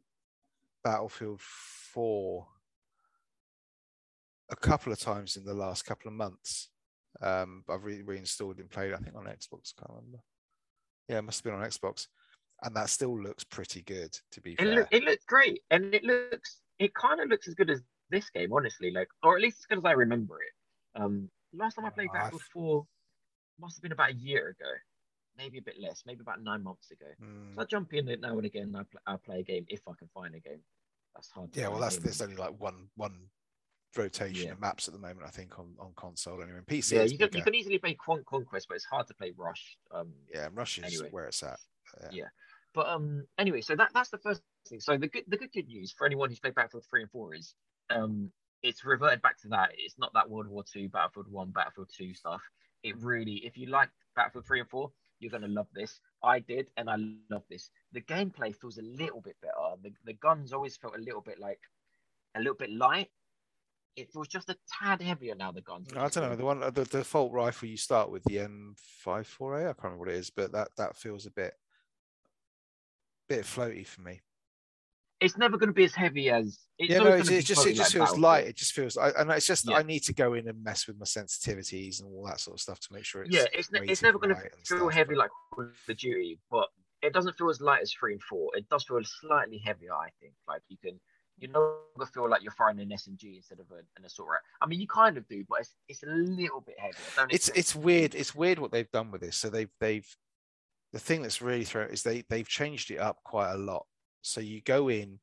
Battlefield 0.84 1.40
4 1.40 2.46
a 4.50 4.56
couple 4.56 4.92
of 4.92 5.00
times 5.00 5.36
in 5.36 5.44
the 5.44 5.54
last 5.54 5.86
couple 5.86 6.08
of 6.08 6.14
months. 6.14 6.68
Um, 7.22 7.64
I've 7.68 7.84
re- 7.84 8.02
reinstalled 8.02 8.58
and 8.58 8.70
played. 8.70 8.92
I 8.92 8.98
think 8.98 9.16
on 9.16 9.24
Xbox. 9.24 9.72
I 9.76 9.80
can't 9.80 9.90
remember. 9.90 10.18
Yeah, 11.08 11.18
it 11.18 11.22
must 11.22 11.42
have 11.42 11.44
been 11.52 11.60
on 11.60 11.68
Xbox, 11.68 12.08
and 12.62 12.76
that 12.76 12.90
still 12.90 13.18
looks 13.18 13.44
pretty 13.44 13.82
good. 13.82 14.16
To 14.32 14.40
be 14.40 14.52
It, 14.52 14.58
fair, 14.58 14.74
look, 14.74 14.88
it 14.90 15.02
looks 15.04 15.24
great, 15.24 15.62
and 15.70 15.94
it 15.94 16.04
looks 16.04 16.60
it 16.78 16.94
kind 16.94 17.20
of 17.20 17.28
looks 17.28 17.48
as 17.48 17.54
good 17.54 17.70
as 17.70 17.82
this 18.10 18.30
game, 18.30 18.52
honestly. 18.52 18.90
Like, 18.90 19.08
or 19.22 19.36
at 19.36 19.42
least 19.42 19.58
as 19.60 19.66
good 19.66 19.78
as 19.78 19.84
I 19.84 19.92
remember 19.92 20.36
it. 20.42 21.00
Um, 21.00 21.30
last 21.52 21.74
time 21.74 21.84
I 21.84 21.90
played 21.90 22.08
Oh, 22.10 22.14
Battlefield 22.14 22.42
4 22.52 22.86
must 23.60 23.76
have 23.76 23.82
been 23.82 23.92
about 23.92 24.10
a 24.10 24.14
year 24.14 24.48
ago, 24.48 24.70
maybe 25.36 25.58
a 25.58 25.62
bit 25.62 25.76
less, 25.80 26.02
maybe 26.06 26.20
about 26.20 26.42
nine 26.42 26.62
months 26.62 26.90
ago. 26.90 27.06
Mm, 27.22 27.54
So 27.54 27.60
I 27.60 27.64
jump 27.64 27.92
in 27.94 28.08
it 28.08 28.20
now 28.20 28.36
and 28.36 28.46
again. 28.46 28.64
And 28.74 28.76
I 28.76 28.82
play, 28.82 29.00
I 29.06 29.16
play 29.16 29.40
a 29.40 29.42
game 29.44 29.64
if 29.68 29.80
I 29.88 29.92
can 29.98 30.08
find 30.14 30.34
a 30.34 30.40
game. 30.40 30.60
That's 31.14 31.30
hard. 31.30 31.52
to 31.52 31.60
yeah, 31.60 31.68
well, 31.68 31.80
that's 31.80 31.96
there's 31.96 32.22
only 32.22 32.36
like 32.36 32.52
one 32.60 32.88
one 32.96 33.16
rotation 33.96 34.46
Yeah. 34.46 34.52
of 34.52 34.60
maps 34.60 34.86
at 34.86 34.94
the 34.94 35.00
moment. 35.00 35.22
I 35.26 35.30
think 35.30 35.58
on 35.58 35.74
on 35.80 35.92
console 35.96 36.40
anyway. 36.42 36.60
PC, 36.66 36.92
yeah. 36.92 37.02
You 37.02 37.18
can, 37.18 37.30
you 37.36 37.42
can 37.42 37.54
easily 37.54 37.78
play 37.78 37.94
Con- 37.94 38.22
Conquest, 38.28 38.66
but 38.68 38.76
it's 38.76 38.84
hard 38.84 39.06
to 39.08 39.14
play 39.14 39.32
Rush. 39.36 39.76
Um, 39.90 40.12
yeah, 40.32 40.48
Rush 40.54 40.78
is 40.78 40.84
anyway. 40.84 41.08
where 41.10 41.24
it's 41.26 41.42
at. 41.42 41.58
Yeah. 42.12 42.24
But 42.74 42.86
um, 42.88 43.24
anyway, 43.38 43.62
so 43.62 43.74
that 43.74 43.90
that's 43.94 44.10
the 44.10 44.18
first 44.18 44.42
thing. 44.68 44.78
So 44.80 44.96
the 44.96 45.08
good 45.08 45.24
the 45.26 45.36
good 45.38 45.50
good 45.52 45.66
news 45.66 45.92
for 45.96 46.06
anyone 46.06 46.28
who's 46.28 46.38
played 46.38 46.54
Battlefield 46.54 46.84
three 46.88 47.02
and 47.02 47.10
four 47.10 47.34
is 47.34 47.54
um, 47.90 48.30
it's 48.62 48.84
reverted 48.84 49.22
back 49.22 49.38
to 49.42 49.48
that. 49.48 49.70
It's 49.76 49.98
not 49.98 50.12
that 50.14 50.28
World 50.28 50.48
War 50.48 50.64
Two, 50.64 50.88
Battlefield 50.88 51.30
one, 51.30 51.50
Battlefield 51.50 51.90
two 51.96 52.14
stuff. 52.14 52.42
It 52.82 52.96
really, 53.02 53.44
if 53.46 53.56
you 53.56 53.66
like 53.66 53.90
Battlefield 54.16 54.46
three 54.46 54.60
and 54.60 54.68
four, 54.68 54.92
you're 55.20 55.30
gonna 55.30 55.48
love 55.48 55.68
this. 55.74 56.00
I 56.22 56.40
did, 56.40 56.68
and 56.76 56.90
I 56.90 56.96
love 57.30 57.44
this. 57.48 57.70
The 57.92 58.00
gameplay 58.00 58.54
feels 58.54 58.78
a 58.78 58.82
little 58.82 59.20
bit 59.20 59.36
better. 59.40 59.52
The 59.82 59.92
the 60.04 60.14
guns 60.14 60.52
always 60.52 60.76
felt 60.76 60.96
a 60.96 61.00
little 61.00 61.20
bit 61.20 61.38
like 61.38 61.60
a 62.36 62.40
little 62.40 62.54
bit 62.54 62.70
light. 62.70 63.08
It 63.96 64.12
feels 64.12 64.28
just 64.28 64.48
a 64.48 64.56
tad 64.80 65.02
heavier 65.02 65.34
now. 65.34 65.50
The 65.52 65.60
guns. 65.60 65.88
I 65.96 66.08
don't 66.08 66.16
know 66.30 66.36
the 66.36 66.44
one 66.44 66.60
the 66.60 66.84
default 66.84 67.32
rifle 67.32 67.68
you 67.68 67.76
start 67.76 68.10
with 68.10 68.24
the 68.24 68.36
M54A. 68.36 69.60
I 69.60 69.64
can't 69.64 69.82
remember 69.82 70.04
what 70.04 70.08
it 70.08 70.16
is, 70.16 70.30
but 70.30 70.52
that 70.52 70.68
that 70.76 70.96
feels 70.96 71.26
a 71.26 71.30
bit 71.30 71.54
bit 73.28 73.44
floaty 73.44 73.86
for 73.86 74.02
me. 74.02 74.20
It's 75.20 75.36
never 75.36 75.56
going 75.58 75.68
to 75.68 75.74
be 75.74 75.84
as 75.84 75.94
heavy 75.94 76.30
as. 76.30 76.58
It's 76.78 76.92
yeah, 76.92 76.98
no, 76.98 77.08
it, 77.14 77.28
it 77.30 77.44
just 77.44 77.66
it 77.66 77.74
just 77.74 77.94
like 77.94 78.08
feels 78.08 78.18
light. 78.18 78.46
It 78.46 78.56
just 78.56 78.72
feels, 78.72 78.96
I, 78.96 79.10
and 79.10 79.30
it's 79.32 79.46
just 79.46 79.68
Yeah. 79.68 79.76
I 79.78 79.82
need 79.82 80.04
to 80.04 80.12
go 80.14 80.34
in 80.34 80.46
and 80.48 80.62
mess 80.62 80.86
with 80.86 80.96
my 80.98 81.04
sensitivities 81.06 82.00
and 82.00 82.08
all 82.08 82.24
that 82.26 82.38
sort 82.38 82.56
of 82.56 82.60
stuff 82.60 82.78
to 82.80 82.92
make 82.92 83.04
sure 83.04 83.22
it's 83.22 83.34
yeah, 83.34 83.46
it's 83.52 83.72
ne- 83.72 83.80
it's 83.86 84.02
never 84.02 84.18
going 84.18 84.34
to 84.34 84.40
feel 84.40 84.50
stuff, 84.62 84.92
heavy 84.92 85.14
but- 85.16 85.28
like 85.56 85.70
the 85.88 85.94
Duty, 85.94 86.38
but 86.50 86.68
it 87.02 87.12
doesn't 87.12 87.36
feel 87.36 87.50
as 87.50 87.60
light 87.60 87.82
as 87.82 87.92
three 87.92 88.12
and 88.12 88.22
four. 88.22 88.50
It 88.56 88.68
does 88.68 88.84
feel 88.84 89.00
slightly 89.02 89.58
heavier, 89.58 89.92
I 89.92 90.08
think. 90.20 90.34
Like 90.46 90.62
you 90.68 90.76
can, 90.82 91.00
you 91.38 91.48
no 91.48 91.60
longer 91.96 92.10
feel 92.12 92.28
like 92.28 92.42
you're 92.42 92.52
firing 92.52 92.78
an 92.80 92.88
SMG 92.90 93.36
instead 93.36 93.58
of 93.60 93.66
a, 93.72 93.78
an 93.96 94.04
assault 94.04 94.28
rifle. 94.28 94.42
I 94.60 94.66
mean, 94.66 94.80
you 94.80 94.86
kind 94.86 95.16
of 95.16 95.26
do, 95.28 95.44
but 95.48 95.60
it's 95.60 95.74
it's 95.88 96.02
a 96.04 96.06
little 96.06 96.60
bit 96.60 96.76
heavier. 96.78 97.26
It's 97.30 97.48
it's 97.56 97.74
weird. 97.74 98.14
It's 98.14 98.34
weird 98.36 98.60
what 98.60 98.70
they've 98.70 98.90
done 98.92 99.10
with 99.10 99.20
this. 99.22 99.36
So 99.36 99.50
they've 99.50 99.70
they've 99.80 100.06
the 100.92 100.98
thing 101.00 101.22
that's 101.22 101.42
really 101.42 101.64
thrown 101.64 101.90
is 101.90 102.02
they 102.04 102.22
they've 102.30 102.48
changed 102.48 102.90
it 102.92 102.98
up 102.98 103.18
quite 103.24 103.52
a 103.52 103.58
lot. 103.58 103.84
So 104.28 104.40
you 104.40 104.60
go 104.60 104.88
in, 104.88 105.20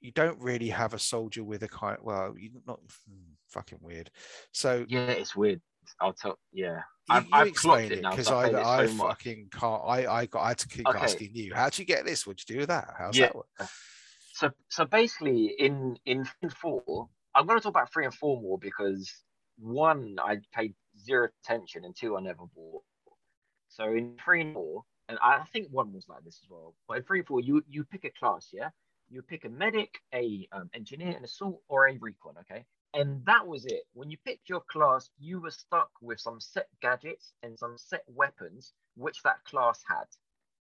you 0.00 0.12
don't 0.12 0.40
really 0.40 0.68
have 0.68 0.94
a 0.94 0.98
soldier 0.98 1.42
with 1.42 1.62
a 1.62 1.68
kind. 1.68 1.98
Well, 2.02 2.36
you're 2.38 2.52
not 2.66 2.80
hmm, 3.08 3.32
fucking 3.48 3.78
weird. 3.82 4.10
So 4.52 4.86
yeah, 4.86 5.10
it's 5.10 5.34
weird. 5.36 5.60
I'll 6.00 6.12
tell. 6.12 6.38
Yeah, 6.52 6.82
you, 7.06 7.20
I've, 7.20 7.26
you 7.26 7.44
I've 7.44 7.46
explain 7.46 7.94
it 7.94 8.08
because 8.08 8.30
'cause 8.30 8.32
I've 8.42 8.58
I 8.62 8.82
I 8.82 8.86
so 8.86 8.92
much. 8.92 9.16
fucking 9.16 9.48
can't. 9.50 9.82
I 9.84 10.06
I 10.12 10.26
got 10.26 10.42
I 10.42 10.48
had 10.48 10.58
to 10.58 10.68
keep 10.68 10.94
Okay. 10.94 10.94
asking 10.94 11.34
you. 11.34 11.54
How'd 11.54 11.78
you 11.78 11.84
get 11.84 12.04
this? 12.04 12.26
What'd 12.26 12.48
you 12.48 12.54
do 12.56 12.60
with 12.60 12.68
that? 12.68 12.94
How's 12.98 13.16
Yeah. 13.16 13.30
that 13.30 13.34
work? 13.34 13.46
So 14.32 14.50
so 14.68 14.84
basically, 14.84 15.46
in 15.58 15.98
in 16.04 16.24
four, 16.60 17.08
I'm 17.34 17.46
going 17.46 17.58
to 17.58 17.62
talk 17.62 17.70
about 17.70 17.92
three 17.92 18.04
and 18.04 18.14
four 18.14 18.40
more 18.40 18.58
because 18.58 19.24
one, 19.56 20.18
I 20.20 20.38
paid 20.52 20.76
zero 20.98 21.28
attention, 21.42 21.84
and 21.84 21.94
two, 21.96 22.16
I 22.16 22.20
never 22.20 22.46
bought. 22.46 22.84
So 23.68 23.92
in 23.94 24.18
three 24.24 24.42
and 24.42 24.54
four, 24.54 24.84
and 25.08 25.18
I 25.22 25.44
think 25.52 25.68
one 25.70 25.92
was 25.92 26.08
like 26.08 26.24
this 26.24 26.40
as 26.42 26.50
well. 26.50 26.74
But 26.86 26.98
in 26.98 27.02
three 27.04 27.20
and 27.20 27.26
four, 27.26 27.40
you 27.40 27.62
you 27.68 27.84
pick 27.84 28.04
a 28.04 28.10
class, 28.10 28.48
yeah. 28.52 28.70
You 29.10 29.22
pick 29.22 29.44
a 29.44 29.48
medic, 29.48 30.00
a 30.14 30.46
um, 30.52 30.70
engineer, 30.74 31.16
an 31.16 31.24
assault, 31.24 31.62
or 31.68 31.88
a 31.88 31.96
recon. 31.98 32.34
Okay, 32.40 32.64
and 32.94 33.24
that 33.24 33.46
was 33.46 33.64
it. 33.64 33.84
When 33.94 34.10
you 34.10 34.18
picked 34.24 34.48
your 34.48 34.60
class, 34.60 35.10
you 35.18 35.40
were 35.40 35.50
stuck 35.50 35.90
with 36.02 36.20
some 36.20 36.40
set 36.40 36.68
gadgets 36.82 37.32
and 37.42 37.58
some 37.58 37.78
set 37.78 38.04
weapons 38.06 38.72
which 38.96 39.22
that 39.22 39.42
class 39.44 39.82
had. 39.88 40.04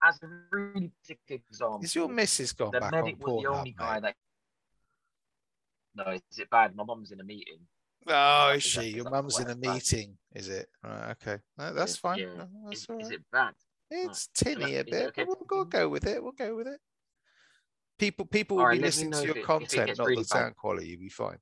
As 0.03 0.23
a 0.23 0.29
really 0.53 0.93
basic 1.03 1.19
example, 1.29 1.81
Is 1.83 1.95
your 1.95 2.09
missus 2.09 2.53
gone 2.53 2.71
the 2.71 2.81
back 2.81 2.93
on 2.93 3.05
medic 3.05 3.27
was 3.27 3.43
the 3.43 3.49
only 3.49 3.75
guy 3.77 3.95
mate? 3.95 4.03
that. 4.03 4.15
No, 6.05 6.13
is 6.13 6.39
it 6.39 6.51
bad? 6.51 6.77
My 6.77 6.85
mum's 6.85 7.13
in 7.13 7.21
a 7.21 7.25
meeting. 7.25 7.59
Oh, 8.07 8.51
Is 8.51 8.63
she? 8.63 8.89
Your 8.89 9.11
mum's 9.11 9.41
in 9.41 9.49
a 9.49 9.57
meeting, 9.57 10.17
is 10.35 10.49
it? 10.49 10.69
Right, 10.85 11.11
okay. 11.13 11.39
No, 11.59 11.73
that's 11.73 11.97
fine. 11.97 12.19
yeah. 12.19 12.27
No, 12.37 12.47
that's 12.67 12.83
Is, 12.83 12.87
all 12.89 13.01
is 13.01 13.11
it 13.11 13.23
bad? 13.33 13.55
It's 13.91 14.29
tinny 14.35 14.77
a 14.77 14.85
bit, 14.85 15.09
okay 15.09 15.25
but 15.25 15.33
to 15.39 15.45
we'll 15.51 15.65
go, 15.65 15.89
with 15.89 16.07
it. 16.07 16.23
We'll 16.23 16.33
go 16.33 16.57
with 16.57 16.67
it. 16.67 16.81
People 17.99 18.27
people 18.27 18.57
will 18.57 18.65
Alright, 18.65 18.79
be 18.81 18.85
listening 18.85 19.13
to 19.13 19.25
your 19.25 19.37
it- 19.39 19.45
content, 19.45 19.97
not 19.99 20.07
really 20.07 20.17
the 20.23 20.29
bad. 20.29 20.29
sound 20.29 20.57
quality. 20.57 20.89
You'll 20.89 21.01
be 21.01 21.09
fine. 21.09 21.39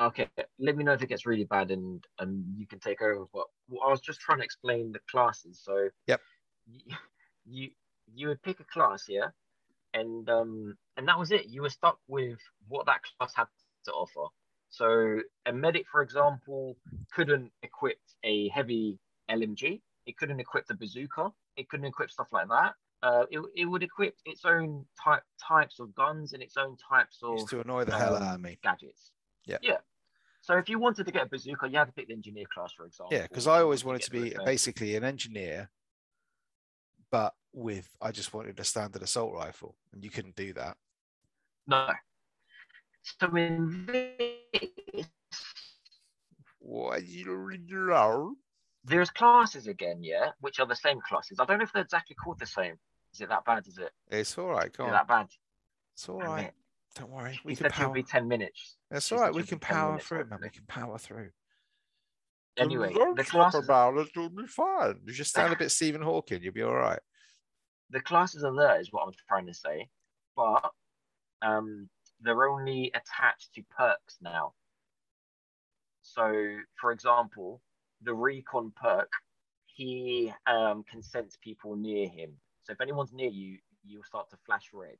Okay, 0.00 0.28
let 0.58 0.76
me 0.76 0.82
know 0.84 0.94
if 0.94 1.02
it 1.02 1.08
gets 1.08 1.26
really 1.26 1.44
bad 1.44 1.70
and 1.70 2.02
and 2.18 2.44
you 2.56 2.66
can 2.66 2.80
take 2.80 3.02
over. 3.02 3.26
But 3.32 3.44
well, 3.68 3.82
I 3.86 3.90
was 3.90 4.00
just 4.00 4.20
trying 4.20 4.38
to 4.38 4.44
explain 4.44 4.92
the 4.92 5.00
classes. 5.10 5.60
So 5.62 5.88
Yep. 6.06 6.20
You 6.66 6.80
you, 7.46 7.70
you 8.14 8.28
would 8.28 8.42
pick 8.42 8.60
a 8.60 8.64
class, 8.64 9.04
yeah, 9.08 9.28
and 9.94 10.28
um 10.30 10.76
and 10.96 11.06
that 11.06 11.18
was 11.18 11.30
it. 11.32 11.46
You 11.48 11.62
were 11.62 11.70
stuck 11.70 11.98
with 12.08 12.38
what 12.68 12.86
that 12.86 13.00
class 13.18 13.34
had 13.34 13.46
to 13.84 13.92
offer. 13.92 14.26
So 14.70 15.20
a 15.46 15.52
medic, 15.52 15.86
for 15.90 16.00
example, 16.02 16.76
couldn't 17.12 17.52
equip 17.62 17.98
a 18.24 18.48
heavy 18.48 18.98
LMG. 19.30 19.80
It 20.10 20.18
couldn't 20.18 20.40
equip 20.40 20.66
the 20.66 20.74
bazooka. 20.74 21.30
It 21.56 21.68
couldn't 21.68 21.86
equip 21.86 22.10
stuff 22.10 22.26
like 22.32 22.48
that. 22.48 22.74
Uh, 23.00 23.26
it, 23.30 23.40
it 23.54 23.64
would 23.64 23.84
equip 23.84 24.16
its 24.24 24.44
own 24.44 24.84
type 25.02 25.22
types 25.40 25.78
of 25.78 25.94
guns 25.94 26.32
and 26.32 26.42
its 26.42 26.56
own 26.56 26.76
types 26.76 27.18
of 27.22 27.48
to 27.48 27.60
annoy 27.60 27.84
the 27.84 27.96
hell 27.96 28.16
out 28.16 28.22
of 28.22 28.34
um, 28.34 28.42
me. 28.42 28.58
gadgets. 28.60 29.12
Yeah. 29.46 29.58
Yeah. 29.62 29.76
So 30.40 30.58
if 30.58 30.68
you 30.68 30.80
wanted 30.80 31.06
to 31.06 31.12
get 31.12 31.22
a 31.22 31.28
bazooka, 31.28 31.68
you 31.68 31.78
had 31.78 31.84
to 31.84 31.92
pick 31.92 32.08
the 32.08 32.14
engineer 32.14 32.46
class, 32.52 32.72
for 32.76 32.86
example. 32.86 33.16
Yeah, 33.16 33.22
because 33.22 33.46
I 33.46 33.60
always 33.60 33.84
wanted 33.84 34.00
get 34.00 34.06
to 34.06 34.10
be 34.10 34.34
basically 34.44 34.96
an 34.96 35.04
engineer, 35.04 35.70
but 37.12 37.32
with 37.52 37.88
I 38.02 38.10
just 38.10 38.34
wanted 38.34 38.58
a 38.58 38.64
standard 38.64 39.02
assault 39.02 39.32
rifle, 39.32 39.76
and 39.92 40.02
you 40.02 40.10
couldn't 40.10 40.34
do 40.34 40.52
that. 40.54 40.76
No. 41.68 41.88
So 43.20 43.28
in 43.36 43.86
this, 43.86 45.06
What 46.58 47.06
you 47.06 47.32
there's 48.84 49.10
classes 49.10 49.66
again, 49.66 50.02
yeah, 50.02 50.30
which 50.40 50.58
are 50.60 50.66
the 50.66 50.74
same 50.76 51.00
classes. 51.06 51.38
I 51.38 51.44
don't 51.44 51.58
know 51.58 51.64
if 51.64 51.72
they're 51.72 51.82
exactly 51.82 52.16
called 52.16 52.38
the 52.38 52.46
same. 52.46 52.74
Is 53.12 53.20
it 53.20 53.28
that 53.28 53.44
bad? 53.44 53.66
Is 53.66 53.78
it? 53.78 53.90
It's 54.10 54.36
all 54.38 54.46
right. 54.46 54.66
Is 54.66 54.76
Go 54.76 54.84
it 54.84 54.88
on. 54.88 54.92
that 54.92 55.08
bad? 55.08 55.26
It's 55.94 56.08
all 56.08 56.20
right. 56.20 56.46
It. 56.46 56.54
Don't 56.96 57.10
worry. 57.10 57.38
We 57.44 57.54
can 57.54 57.70
power. 57.70 57.92
be 57.92 58.02
10 58.02 58.26
minutes. 58.26 58.76
That's 58.90 59.06
she 59.06 59.14
all 59.14 59.20
right. 59.20 59.32
We 59.34 59.42
can 59.42 59.58
power 59.58 59.92
minutes, 59.92 60.06
through 60.06 60.20
it, 60.20 60.30
man. 60.30 60.40
We 60.42 60.48
can 60.48 60.64
power 60.66 60.98
through. 60.98 61.30
Anyway, 62.56 62.92
Don't 62.92 63.16
the 63.16 63.24
classes, 63.24 63.64
about 63.64 63.96
it. 63.96 64.08
It'll 64.14 64.28
be 64.28 64.46
fine. 64.46 64.96
You 65.06 65.12
just 65.12 65.32
sound 65.32 65.52
a 65.52 65.56
bit 65.56 65.70
Stephen 65.70 66.02
Hawking. 66.02 66.42
You'll 66.42 66.52
be 66.52 66.62
all 66.62 66.74
right. 66.74 66.98
the 67.90 68.00
classes 68.00 68.44
are 68.44 68.54
there, 68.54 68.80
is 68.80 68.92
what 68.92 69.04
I'm 69.06 69.12
trying 69.28 69.46
to 69.46 69.54
say. 69.54 69.88
But 70.36 70.70
um, 71.42 71.88
they're 72.20 72.48
only 72.48 72.88
attached 72.88 73.54
to 73.54 73.62
perks 73.76 74.18
now. 74.20 74.52
So, 76.02 76.56
for 76.80 76.90
example, 76.92 77.60
the 78.02 78.14
recon 78.14 78.72
perk, 78.80 79.10
he 79.66 80.32
um, 80.46 80.84
can 80.90 81.02
sense 81.02 81.36
people 81.42 81.76
near 81.76 82.08
him. 82.08 82.32
So 82.62 82.72
if 82.72 82.80
anyone's 82.80 83.12
near 83.12 83.30
you, 83.30 83.58
you'll 83.84 84.04
start 84.04 84.30
to 84.30 84.36
flash 84.46 84.70
red. 84.72 84.96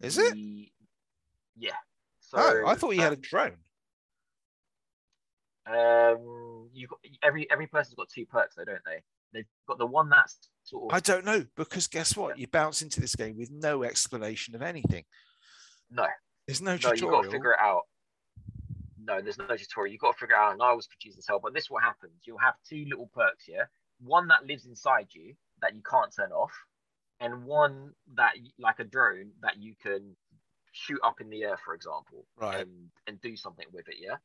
Is 0.00 0.18
it? 0.18 0.34
He- 0.34 0.72
Yeah. 1.56 1.72
So 2.20 2.38
oh, 2.38 2.66
I 2.66 2.74
thought 2.74 2.94
you 2.94 3.00
had 3.00 3.12
a 3.12 3.16
um, 3.16 3.22
drone. 3.22 3.56
Um, 5.66 6.68
you 6.72 6.86
got 6.86 6.98
every 7.22 7.50
every 7.50 7.66
person's 7.66 7.94
got 7.94 8.08
two 8.08 8.26
perks, 8.26 8.54
though, 8.56 8.64
don't 8.64 8.84
they? 8.86 9.02
They've 9.32 9.46
got 9.66 9.78
the 9.78 9.86
one 9.86 10.08
that's 10.08 10.38
sort 10.62 10.90
of 10.90 10.96
I 10.96 11.00
don't 11.00 11.24
know 11.24 11.44
because 11.56 11.86
guess 11.86 12.16
what? 12.16 12.38
You 12.38 12.46
bounce 12.46 12.80
into 12.80 13.00
this 13.00 13.14
game 13.14 13.36
with 13.36 13.50
no 13.50 13.82
explanation 13.82 14.54
of 14.54 14.62
anything. 14.62 15.04
no, 15.90 16.06
There's 16.46 16.62
no 16.62 16.76
no, 16.82 16.92
you 16.92 17.10
got 17.10 17.24
to 17.24 17.30
figure 17.30 17.52
it 17.52 17.60
out. 17.60 17.82
No, 19.08 19.22
there's 19.22 19.38
no 19.38 19.56
tutorial. 19.56 19.90
You've 19.92 20.02
got 20.02 20.12
to 20.12 20.18
figure 20.18 20.36
out. 20.36 20.52
And 20.52 20.62
I 20.62 20.74
was 20.74 20.86
confused 20.86 21.18
as 21.18 21.26
hell. 21.26 21.40
But 21.42 21.54
this 21.54 21.64
is 21.64 21.70
what 21.70 21.82
happens. 21.82 22.12
You'll 22.26 22.38
have 22.38 22.54
two 22.68 22.84
little 22.88 23.10
perks 23.14 23.44
here. 23.46 23.70
One 24.00 24.28
that 24.28 24.46
lives 24.46 24.66
inside 24.66 25.08
you 25.12 25.34
that 25.62 25.74
you 25.74 25.82
can't 25.82 26.14
turn 26.14 26.30
off, 26.30 26.52
and 27.18 27.44
one 27.44 27.92
that 28.14 28.34
like 28.58 28.78
a 28.78 28.84
drone 28.84 29.30
that 29.40 29.56
you 29.58 29.74
can 29.82 30.14
shoot 30.72 31.00
up 31.02 31.20
in 31.20 31.30
the 31.30 31.42
air, 31.42 31.56
for 31.64 31.74
example, 31.74 32.26
Right. 32.36 32.60
and 32.60 32.90
and 33.06 33.20
do 33.20 33.34
something 33.36 33.66
with 33.72 33.88
it. 33.88 33.96
Yeah. 33.98 34.16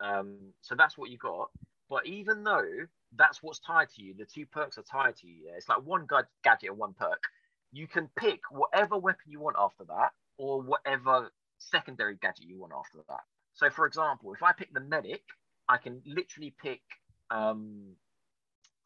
Um. 0.00 0.54
So 0.62 0.74
that's 0.74 0.96
what 0.98 1.10
you 1.10 1.18
got. 1.18 1.50
But 1.88 2.06
even 2.06 2.42
though 2.42 2.86
that's 3.14 3.42
what's 3.42 3.60
tied 3.60 3.90
to 3.90 4.02
you, 4.02 4.14
the 4.14 4.24
two 4.26 4.46
perks 4.46 4.78
are 4.78 4.82
tied 4.82 5.16
to 5.18 5.26
you. 5.28 5.44
Yeah. 5.46 5.52
It's 5.56 5.68
like 5.68 5.82
one 5.84 6.06
gad- 6.06 6.26
gadget 6.42 6.70
and 6.70 6.78
one 6.78 6.94
perk. 6.94 7.22
You 7.70 7.86
can 7.86 8.08
pick 8.16 8.40
whatever 8.50 8.96
weapon 8.98 9.26
you 9.30 9.40
want 9.40 9.56
after 9.58 9.84
that, 9.84 10.10
or 10.38 10.62
whatever 10.62 11.30
secondary 11.58 12.16
gadget 12.16 12.46
you 12.46 12.58
want 12.58 12.72
after 12.76 12.98
that. 13.08 13.20
So, 13.56 13.70
for 13.70 13.86
example, 13.86 14.32
if 14.34 14.42
I 14.42 14.52
pick 14.52 14.72
the 14.72 14.80
medic, 14.80 15.22
I 15.68 15.78
can 15.78 16.02
literally 16.06 16.54
pick. 16.62 16.82
Um, 17.30 17.94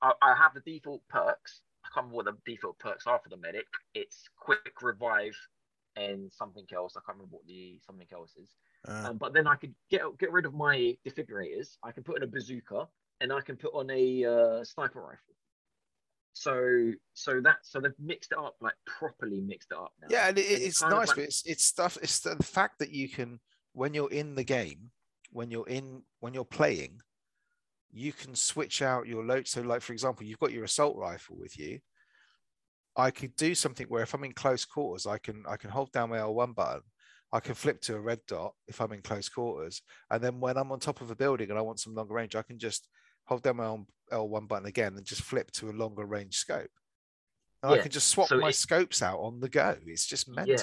I, 0.01 0.13
I 0.23 0.35
have 0.35 0.55
the 0.55 0.61
default 0.61 1.03
perks. 1.09 1.61
I 1.85 1.89
can't 1.93 2.07
remember 2.07 2.17
what 2.17 2.25
the 2.45 2.53
default 2.53 2.79
perks 2.79 3.07
are 3.07 3.19
for 3.23 3.29
the 3.29 3.37
medic. 3.37 3.67
It's 3.95 4.29
quick 4.39 4.81
revive 4.81 5.37
and 5.97 6.33
something 6.33 6.65
else. 6.73 6.95
I 6.97 7.01
can't 7.05 7.19
remember 7.19 7.37
what 7.37 7.47
the 7.47 7.79
something 7.85 8.07
else 8.13 8.37
is. 8.41 8.55
Uh, 8.89 9.11
Um, 9.11 9.19
but 9.19 9.35
then 9.35 9.47
I 9.49 9.57
could 9.57 9.75
get 9.91 10.03
get 10.19 10.31
rid 10.33 10.47
of 10.47 10.55
my 10.55 10.97
defibrillators. 11.07 11.77
I 11.83 11.91
can 11.91 12.05
put 12.05 12.17
in 12.17 12.23
a 12.23 12.27
bazooka 12.29 12.87
and 13.21 13.33
I 13.33 13.41
can 13.41 13.57
put 13.57 13.75
on 13.75 13.91
a 13.91 14.25
uh, 14.25 14.65
sniper 14.65 15.01
rifle. 15.01 15.35
So 16.33 16.93
so 17.15 17.41
that 17.41 17.57
so 17.63 17.81
they've 17.81 17.93
mixed 17.99 18.31
it 18.33 18.39
up 18.39 18.55
like 18.61 18.75
properly 18.87 19.41
mixed 19.41 19.73
it 19.73 19.79
up 19.79 19.93
now. 20.01 20.07
yeah, 20.11 20.29
and 20.29 20.39
it, 20.39 20.43
it's 20.43 20.65
it's 20.65 20.83
nice, 20.83 21.09
like- 21.09 21.17
but 21.17 21.25
it's 21.25 21.43
it's 21.45 21.65
stuff. 21.65 21.99
It's 22.01 22.21
the 22.21 22.37
fact 22.37 22.79
that 22.79 22.91
you 22.93 23.09
can 23.09 23.41
when 23.73 23.95
you're 23.95 24.11
in 24.11 24.35
the 24.35 24.45
game, 24.45 24.91
when 25.31 25.51
you're 25.51 25.69
in 25.69 26.03
when 26.21 26.35
you're 26.35 26.45
playing, 26.45 27.01
you 27.93 28.13
can 28.13 28.35
switch 28.35 28.83
out 28.83 29.07
your 29.07 29.25
load. 29.25 29.47
So, 29.49 29.61
like 29.63 29.83
for 29.83 29.93
example, 29.93 30.25
you've 30.27 30.39
got 30.39 30.53
your 30.53 30.65
assault 30.65 30.97
rifle 30.97 31.37
with 31.39 31.59
you. 31.59 31.81
I 32.97 33.11
could 33.11 33.37
do 33.37 33.55
something 33.55 33.87
where 33.87 34.03
if 34.03 34.15
I'm 34.15 34.25
in 34.25 34.33
close 34.33 34.65
quarters, 34.65 35.07
I 35.07 35.19
can 35.19 35.45
I 35.49 35.57
can 35.57 35.71
hold 35.71 35.93
down 35.93 36.11
my 36.11 36.19
L1 36.19 36.55
button. 36.55 36.83
I 37.33 37.39
can 37.39 37.55
flip 37.55 37.81
to 37.83 37.95
a 37.95 38.01
red 38.01 38.19
dot 38.27 38.55
if 38.67 38.81
I'm 38.81 38.93
in 38.93 39.03
close 39.03 39.29
quarters, 39.29 39.83
and 40.11 40.23
then 40.23 40.41
when 40.41 40.57
I'm 40.57 40.73
on 40.73 40.81
top 40.81 41.01
of 41.01 41.11
a 41.11 41.17
building 41.17 41.51
and 41.51 41.59
I 41.59 41.63
want 41.63 41.79
some 41.79 41.95
longer 41.95 42.15
range, 42.15 42.35
I 42.35 42.43
can 42.43 42.59
just 42.59 42.89
hold 43.27 43.43
down 43.43 43.57
my 43.59 43.67
own 43.67 43.87
L1 44.13 44.49
button 44.49 44.67
again 44.67 44.97
and 44.97 45.07
just 45.07 45.23
flip 45.23 45.53
to 45.53 45.71
a 45.71 45.73
longer 45.73 46.05
range 46.05 46.35
scope. 46.37 46.71
And 47.63 47.73
I 47.73 47.77
can 47.83 47.93
just 47.93 48.09
swap 48.09 48.29
so 48.29 48.39
my 48.39 48.49
it- 48.49 48.55
scopes 48.57 49.01
out 49.03 49.21
on 49.21 49.39
the 49.39 49.49
go. 49.49 49.77
It's 49.87 50.07
just 50.07 50.29
mental. 50.29 50.55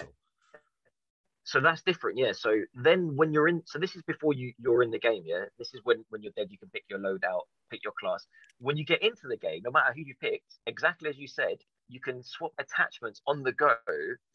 So 1.47 1.61
that's 1.61 1.81
different, 1.81 2.17
yeah. 2.17 2.33
So 2.33 2.63
then 2.73 3.15
when 3.15 3.31
you're 3.31 3.47
in, 3.47 3.63
so 3.65 3.79
this 3.79 3.95
is 3.95 4.01
before 4.01 4.33
you 4.33 4.51
you're 4.59 4.83
in 4.83 4.91
the 4.91 4.99
game, 4.99 5.23
yeah. 5.25 5.45
This 5.57 5.73
is 5.73 5.79
when 5.85 6.03
when 6.09 6.21
you're 6.21 6.33
dead, 6.35 6.47
you 6.51 6.57
can 6.57 6.67
pick 6.67 6.83
your 6.89 6.99
loadout, 6.99 7.43
pick 7.71 7.85
your 7.85 7.93
class. 7.97 8.27
When 8.59 8.75
you 8.75 8.83
get 8.83 9.01
into 9.01 9.29
the 9.29 9.37
game, 9.37 9.61
no 9.63 9.71
matter 9.71 9.93
who 9.93 10.01
you 10.01 10.13
picked, 10.19 10.55
exactly 10.65 11.09
as 11.09 11.17
you 11.17 11.29
said, 11.29 11.59
you 11.87 12.01
can 12.01 12.21
swap 12.21 12.51
attachments 12.59 13.21
on 13.25 13.43
the 13.43 13.53
go 13.53 13.77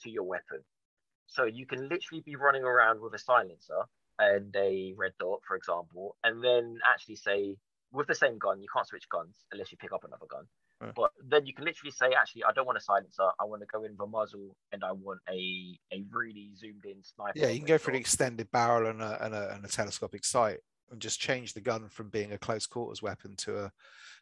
to 0.04 0.10
your 0.10 0.22
weapon. 0.22 0.60
So 1.26 1.44
you 1.44 1.66
can 1.66 1.86
literally 1.86 2.22
be 2.24 2.36
running 2.36 2.64
around 2.64 3.02
with 3.02 3.12
a 3.12 3.18
silencer 3.18 3.82
and 4.18 4.56
a 4.56 4.94
red 4.96 5.12
dot, 5.20 5.40
for 5.46 5.54
example, 5.54 6.16
and 6.24 6.42
then 6.42 6.78
actually 6.82 7.16
say 7.16 7.58
with 7.92 8.06
the 8.06 8.14
same 8.14 8.38
gun, 8.38 8.62
you 8.62 8.68
can't 8.74 8.88
switch 8.88 9.06
guns 9.10 9.36
unless 9.52 9.70
you 9.70 9.76
pick 9.76 9.92
up 9.92 10.04
another 10.04 10.26
gun. 10.30 10.46
But 10.95 11.11
then 11.28 11.47
you 11.47 11.55
can 11.55 11.64
literally 11.64 11.93
say, 11.93 12.12
actually, 12.18 12.45
I 12.45 12.53
don't 12.53 12.66
want 12.66 12.78
a 12.78 12.80
silencer. 12.80 13.28
I 13.41 13.45
want 13.45 13.62
to 13.62 13.66
go 13.66 13.85
in 13.85 13.93
with 13.93 14.01
a 14.01 14.07
muzzle, 14.07 14.57
and 14.72 14.83
I 14.85 14.93
want 14.93 15.20
a 15.28 15.78
a 15.93 16.05
really 16.11 16.51
zoomed 16.57 16.85
in 16.85 17.03
sniper. 17.03 17.39
Yeah, 17.39 17.49
you 17.49 17.59
can 17.59 17.66
go 17.66 17.78
for 17.78 17.91
an 17.91 17.97
extended 17.97 18.51
barrel 18.51 18.91
and 18.91 19.03
a, 19.03 19.24
and 19.24 19.35
a, 19.35 19.55
and 19.55 19.64
a 19.64 19.68
telescopic 19.68 20.24
sight 20.24 20.59
and 20.93 21.01
just 21.01 21.18
change 21.18 21.55
the 21.55 21.61
gun 21.61 21.89
from 21.89 22.11
being 22.11 22.33
a 22.33 22.39
close 22.39 22.66
quarters 22.66 23.03
weapon 23.03 23.35
to 23.37 23.64
a, 23.64 23.72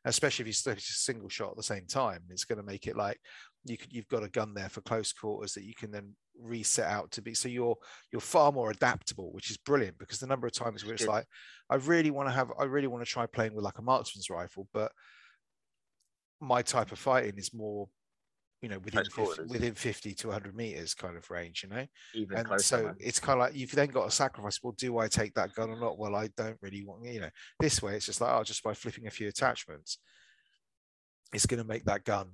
especially 0.05 0.45
if 0.45 0.47
you 0.47 0.53
still 0.53 0.75
just 0.75 1.05
single 1.05 1.29
shot 1.29 1.51
at 1.51 1.57
the 1.57 1.63
same 1.63 1.85
time, 1.87 2.23
it's 2.31 2.45
going 2.45 2.59
to 2.59 2.65
make 2.65 2.87
it 2.87 2.97
like 2.97 3.19
you 3.65 3.77
could, 3.77 3.93
you've 3.93 4.09
got 4.09 4.23
a 4.23 4.29
gun 4.29 4.55
there 4.55 4.69
for 4.69 4.81
close 4.81 5.13
quarters 5.13 5.53
that 5.55 5.65
you 5.65 5.75
can 5.75 5.91
then 5.91 6.15
reset 6.41 6.87
out 6.87 7.11
to 7.11 7.23
be. 7.23 7.35
So 7.35 7.49
you're, 7.49 7.77
you're 8.13 8.21
far 8.21 8.53
more 8.53 8.71
adaptable, 8.71 9.33
which 9.33 9.51
is 9.51 9.57
brilliant 9.57 9.99
because 9.99 10.21
the 10.21 10.29
number 10.29 10.47
of 10.47 10.53
times 10.53 10.85
where 10.85 10.95
it's 10.95 11.07
like, 11.07 11.27
I 11.69 11.75
really 11.75 12.13
want 12.13 12.29
to 12.29 12.33
have, 12.33 12.51
I 12.59 12.65
really 12.65 12.87
want 12.87 13.05
to 13.05 13.11
try 13.11 13.27
playing 13.27 13.55
with 13.55 13.65
like 13.65 13.79
a 13.79 13.83
marksman's 13.83 14.31
rifle, 14.31 14.69
but 14.73 14.93
my 16.41 16.62
type 16.62 16.93
of 16.93 16.99
fighting 16.99 17.36
is 17.36 17.53
more, 17.55 17.88
you 18.62 18.68
know, 18.68 18.78
within 18.78 19.05
50, 19.05 19.43
within 19.49 19.74
50 19.74 20.14
to 20.14 20.26
100 20.28 20.55
meters 20.55 20.95
kind 20.95 21.16
of 21.16 21.30
range, 21.30 21.62
you 21.62 21.68
know? 21.68 21.86
even 22.14 22.36
and 22.38 22.47
closer. 22.47 22.62
so 22.62 22.82
man. 22.84 22.97
it's 22.99 23.20
kind 23.20 23.41
of 23.41 23.47
like 23.47 23.55
you've 23.57 23.72
then 23.72 23.88
got 23.88 24.05
to 24.05 24.11
sacrifice. 24.11 24.61
Well, 24.62 24.74
do 24.76 24.99
I 24.99 25.09
take 25.09 25.34
that 25.34 25.55
gun 25.55 25.70
or 25.70 25.78
not? 25.80 25.99
Well, 25.99 26.14
I 26.14 26.28
don't 26.36 26.59
really 26.62 26.84
want, 26.84 27.05
you 27.05 27.20
know, 27.20 27.30
this 27.59 27.82
way 27.82 27.95
it's 27.97 28.07
just 28.07 28.20
like, 28.20 28.32
oh, 28.32 28.43
just 28.45 28.62
by 28.62 28.74
flipping 28.74 29.07
a 29.07 29.11
few 29.11 29.28
attachments, 29.28 29.99
it's 31.32 31.47
going 31.47 31.62
to 31.62 31.68
make 31.68 31.84
that 31.84 32.05
gun 32.05 32.30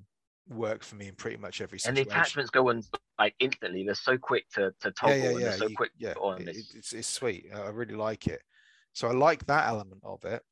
work 0.49 0.85
for 0.85 0.95
me 0.95 1.09
in 1.09 1.15
pretty 1.17 1.37
much 1.37 1.61
every 1.61 1.79
and 1.87 1.97
the 1.97 2.03
attachments 2.03 2.51
go 2.51 2.69
on 2.71 2.81
like 3.19 3.35
instantly. 3.41 3.85
They're 3.85 3.95
so 3.95 4.17
quick 4.17 4.49
to 4.55 4.73
to 4.81 4.93
toggle, 4.93 5.17
yeah, 5.17 5.23
yeah, 5.25 5.31
and 5.31 5.41
yeah, 5.41 5.49
they're 5.49 5.59
so 5.59 5.67
you- 5.69 5.77
quick 5.77 5.91
yeah. 5.99 6.13
on. 6.21 6.43
it- 6.43 6.49
It's, 6.57 6.75
it's, 6.75 6.93
it's 6.93 7.09
sweet. 7.09 7.47
I 7.55 7.69
really 7.71 7.95
like 7.97 8.27
it. 8.29 8.41
So 8.93 9.09
I 9.09 9.13
like 9.13 9.45
that 9.47 9.67
element 9.69 10.01
of 10.05 10.25
it. 10.25 10.43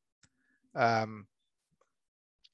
Um, 0.75 1.27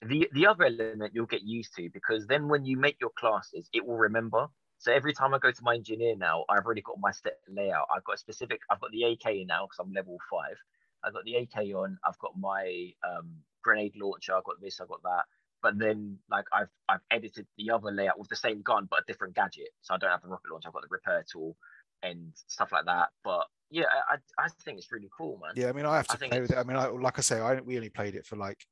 the 0.08 0.30
the 0.34 0.48
other 0.48 0.66
element 0.66 1.14
you'll 1.14 1.26
get 1.26 1.44
used 1.44 1.76
to 1.76 1.90
because 1.94 2.28
then 2.28 2.48
when 2.48 2.66
you 2.66 2.78
make 2.78 2.98
your 3.00 3.12
classes, 3.18 3.70
it 3.74 3.86
will 3.86 3.98
remember. 3.98 4.48
So 4.80 4.92
every 4.92 5.14
time 5.14 5.34
I 5.34 5.40
go 5.40 5.52
to 5.52 5.64
my 5.64 5.76
engineer 5.76 6.16
now, 6.16 6.44
I've 6.50 6.66
already 6.66 6.82
got 6.82 6.98
my 7.00 7.12
set 7.12 7.40
layout. 7.48 7.88
I've 7.96 8.04
got 8.04 8.16
a 8.16 8.18
specific. 8.18 8.62
I've 8.70 8.80
got 8.82 8.92
the 8.92 9.04
AK 9.04 9.26
in 9.28 9.48
now 9.48 9.66
because 9.68 9.78
I'm 9.80 9.94
level 9.94 10.18
five. 10.30 10.58
I've 11.04 11.14
got 11.14 11.24
the 11.24 11.36
AK 11.36 11.76
on. 11.76 11.98
I've 12.06 12.18
got 12.20 12.34
my 12.40 12.92
um, 13.08 13.30
grenade 13.64 13.96
launcher. 13.96 14.36
I've 14.36 14.44
got 14.44 14.60
this. 14.62 14.80
I've 14.82 14.88
got 14.88 15.04
that. 15.04 15.26
but 15.62 15.78
then 15.78 16.18
like 16.30 16.46
I've 16.54 16.70
I've 16.90 17.02
edited 17.12 17.46
the 17.58 17.72
other 17.72 17.92
layout 17.92 18.20
with 18.20 18.30
the 18.30 18.36
same 18.36 18.62
gun 18.62 18.88
but 18.90 19.02
a 19.02 19.04
different 19.08 19.36
gadget. 19.36 19.70
So 19.82 19.94
I 19.94 19.98
don't 19.98 20.10
have 20.10 20.22
the 20.22 20.30
rocket 20.30 20.52
launch. 20.52 20.64
I've 20.66 20.74
got 20.74 20.82
the 20.82 20.88
repair 20.90 21.24
tool 21.32 21.56
and 22.04 22.32
stuff 22.48 22.72
like 22.72 22.86
that. 22.86 23.10
But 23.24 23.46
yeah, 23.70 23.86
I 24.10 24.18
I 24.38 24.50
think 24.66 24.80
it's 24.80 24.92
really 24.92 25.10
cool, 25.16 25.40
man. 25.42 25.54
Yeah, 25.56 25.70
I 25.70 25.74
mean, 25.74 25.86
I 25.86 25.96
have 25.98 26.08
to 26.08 26.14
I 26.14 26.18
think 26.18 26.32
play 26.32 26.42
with 26.42 26.52
it. 26.52 26.58
I 26.58 26.64
mean, 26.64 26.78
I, 26.78 26.88
like 26.88 27.18
I 27.20 27.22
say, 27.22 27.40
I 27.40 27.60
we 27.62 27.76
only 27.78 27.90
played 27.90 28.16
it 28.16 28.26
for 28.26 28.36
like 28.36 28.66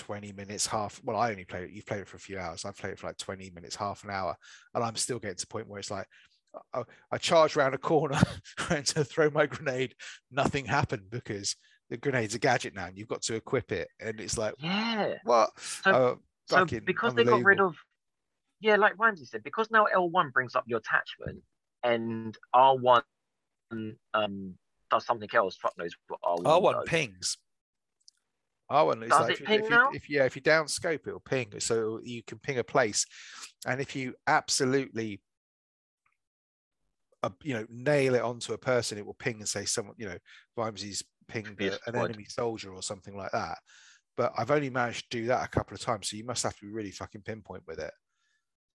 20 0.00 0.32
minutes, 0.32 0.66
half. 0.66 1.00
Well, 1.04 1.16
I 1.16 1.30
only 1.30 1.44
played 1.44 1.64
it. 1.64 1.70
You've 1.72 1.86
played 1.86 2.00
it 2.00 2.08
for 2.08 2.16
a 2.16 2.20
few 2.20 2.38
hours. 2.38 2.64
I've 2.64 2.76
played 2.76 2.94
it 2.94 2.98
for 2.98 3.06
like 3.08 3.18
20 3.18 3.50
minutes, 3.50 3.76
half 3.76 4.02
an 4.04 4.10
hour, 4.10 4.34
and 4.74 4.82
I'm 4.82 4.96
still 4.96 5.18
getting 5.18 5.36
to 5.36 5.42
the 5.42 5.46
point 5.46 5.68
where 5.68 5.78
it's 5.78 5.90
like, 5.90 6.06
I, 6.74 6.82
I 7.12 7.18
charge 7.18 7.56
around 7.56 7.74
a 7.74 7.78
corner 7.78 8.18
trying 8.56 8.82
to 8.84 9.04
throw 9.04 9.30
my 9.30 9.46
grenade. 9.46 9.94
Nothing 10.30 10.64
happened 10.64 11.04
because 11.10 11.54
the 11.90 11.96
grenade's 11.96 12.34
a 12.34 12.38
gadget 12.38 12.74
now, 12.74 12.86
and 12.86 12.96
you've 12.98 13.08
got 13.08 13.22
to 13.22 13.34
equip 13.34 13.70
it, 13.72 13.88
and 14.00 14.20
it's 14.20 14.36
like, 14.38 14.54
Yeah. 14.58 15.14
what? 15.24 15.50
So- 15.58 15.90
Uh, 15.90 16.14
So 16.48 16.64
because 16.64 17.14
they 17.14 17.24
got 17.24 17.44
rid 17.44 17.60
of, 17.60 17.76
yeah, 18.60 18.76
like 18.76 18.94
Ramsey 18.98 19.24
said, 19.26 19.42
because 19.44 19.70
now 19.70 19.86
L1 19.94 20.32
brings 20.32 20.56
up 20.56 20.64
your 20.66 20.78
attachment 20.80 21.42
and 21.84 22.36
R1 22.54 23.02
um 24.14 24.54
does 24.90 25.06
something 25.06 25.28
else. 25.32 25.56
Fuck 25.56 25.74
knows 25.78 25.92
what 26.08 26.20
R1, 26.22 26.42
R1 26.44 26.72
does. 26.72 26.84
pings. 26.88 27.36
R1 28.70 29.02
is 29.02 29.10
Does 29.10 29.20
like 29.22 29.30
it 29.30 29.32
if, 29.34 29.40
you- 29.40 29.46
ping 29.46 29.60
if, 29.64 29.70
now? 29.70 29.90
you, 29.90 29.96
if 29.96 30.10
yeah, 30.10 30.24
if 30.24 30.36
you 30.36 30.42
down 30.42 30.68
scope, 30.68 31.06
it'll 31.06 31.20
ping. 31.20 31.58
So 31.60 32.00
you 32.02 32.22
can 32.22 32.38
ping 32.38 32.58
a 32.58 32.64
place, 32.64 33.04
and 33.66 33.80
if 33.80 33.96
you 33.96 34.14
absolutely, 34.26 35.20
uh, 37.22 37.30
you 37.42 37.54
know, 37.54 37.66
nail 37.68 38.14
it 38.14 38.22
onto 38.22 38.52
a 38.52 38.58
person, 38.58 38.96
it 38.96 39.04
will 39.04 39.14
ping 39.14 39.36
and 39.38 39.48
say 39.48 39.64
someone, 39.64 39.94
you 39.98 40.06
know, 40.08 40.18
Vimes's 40.56 41.02
pinged 41.28 41.56
be 41.56 41.66
a 41.68 41.74
a- 41.74 41.78
an 41.88 41.96
enemy 41.96 42.24
soldier 42.24 42.72
or 42.72 42.82
something 42.82 43.16
like 43.16 43.32
that. 43.32 43.58
But 44.16 44.32
I've 44.36 44.50
only 44.50 44.70
managed 44.70 45.10
to 45.10 45.18
do 45.20 45.26
that 45.26 45.44
a 45.44 45.48
couple 45.48 45.74
of 45.74 45.80
times, 45.80 46.08
so 46.10 46.16
you 46.16 46.24
must 46.24 46.42
have 46.44 46.56
to 46.58 46.66
be 46.66 46.72
really 46.72 46.90
fucking 46.90 47.22
pinpoint 47.22 47.64
with 47.66 47.78
it. 47.80 47.92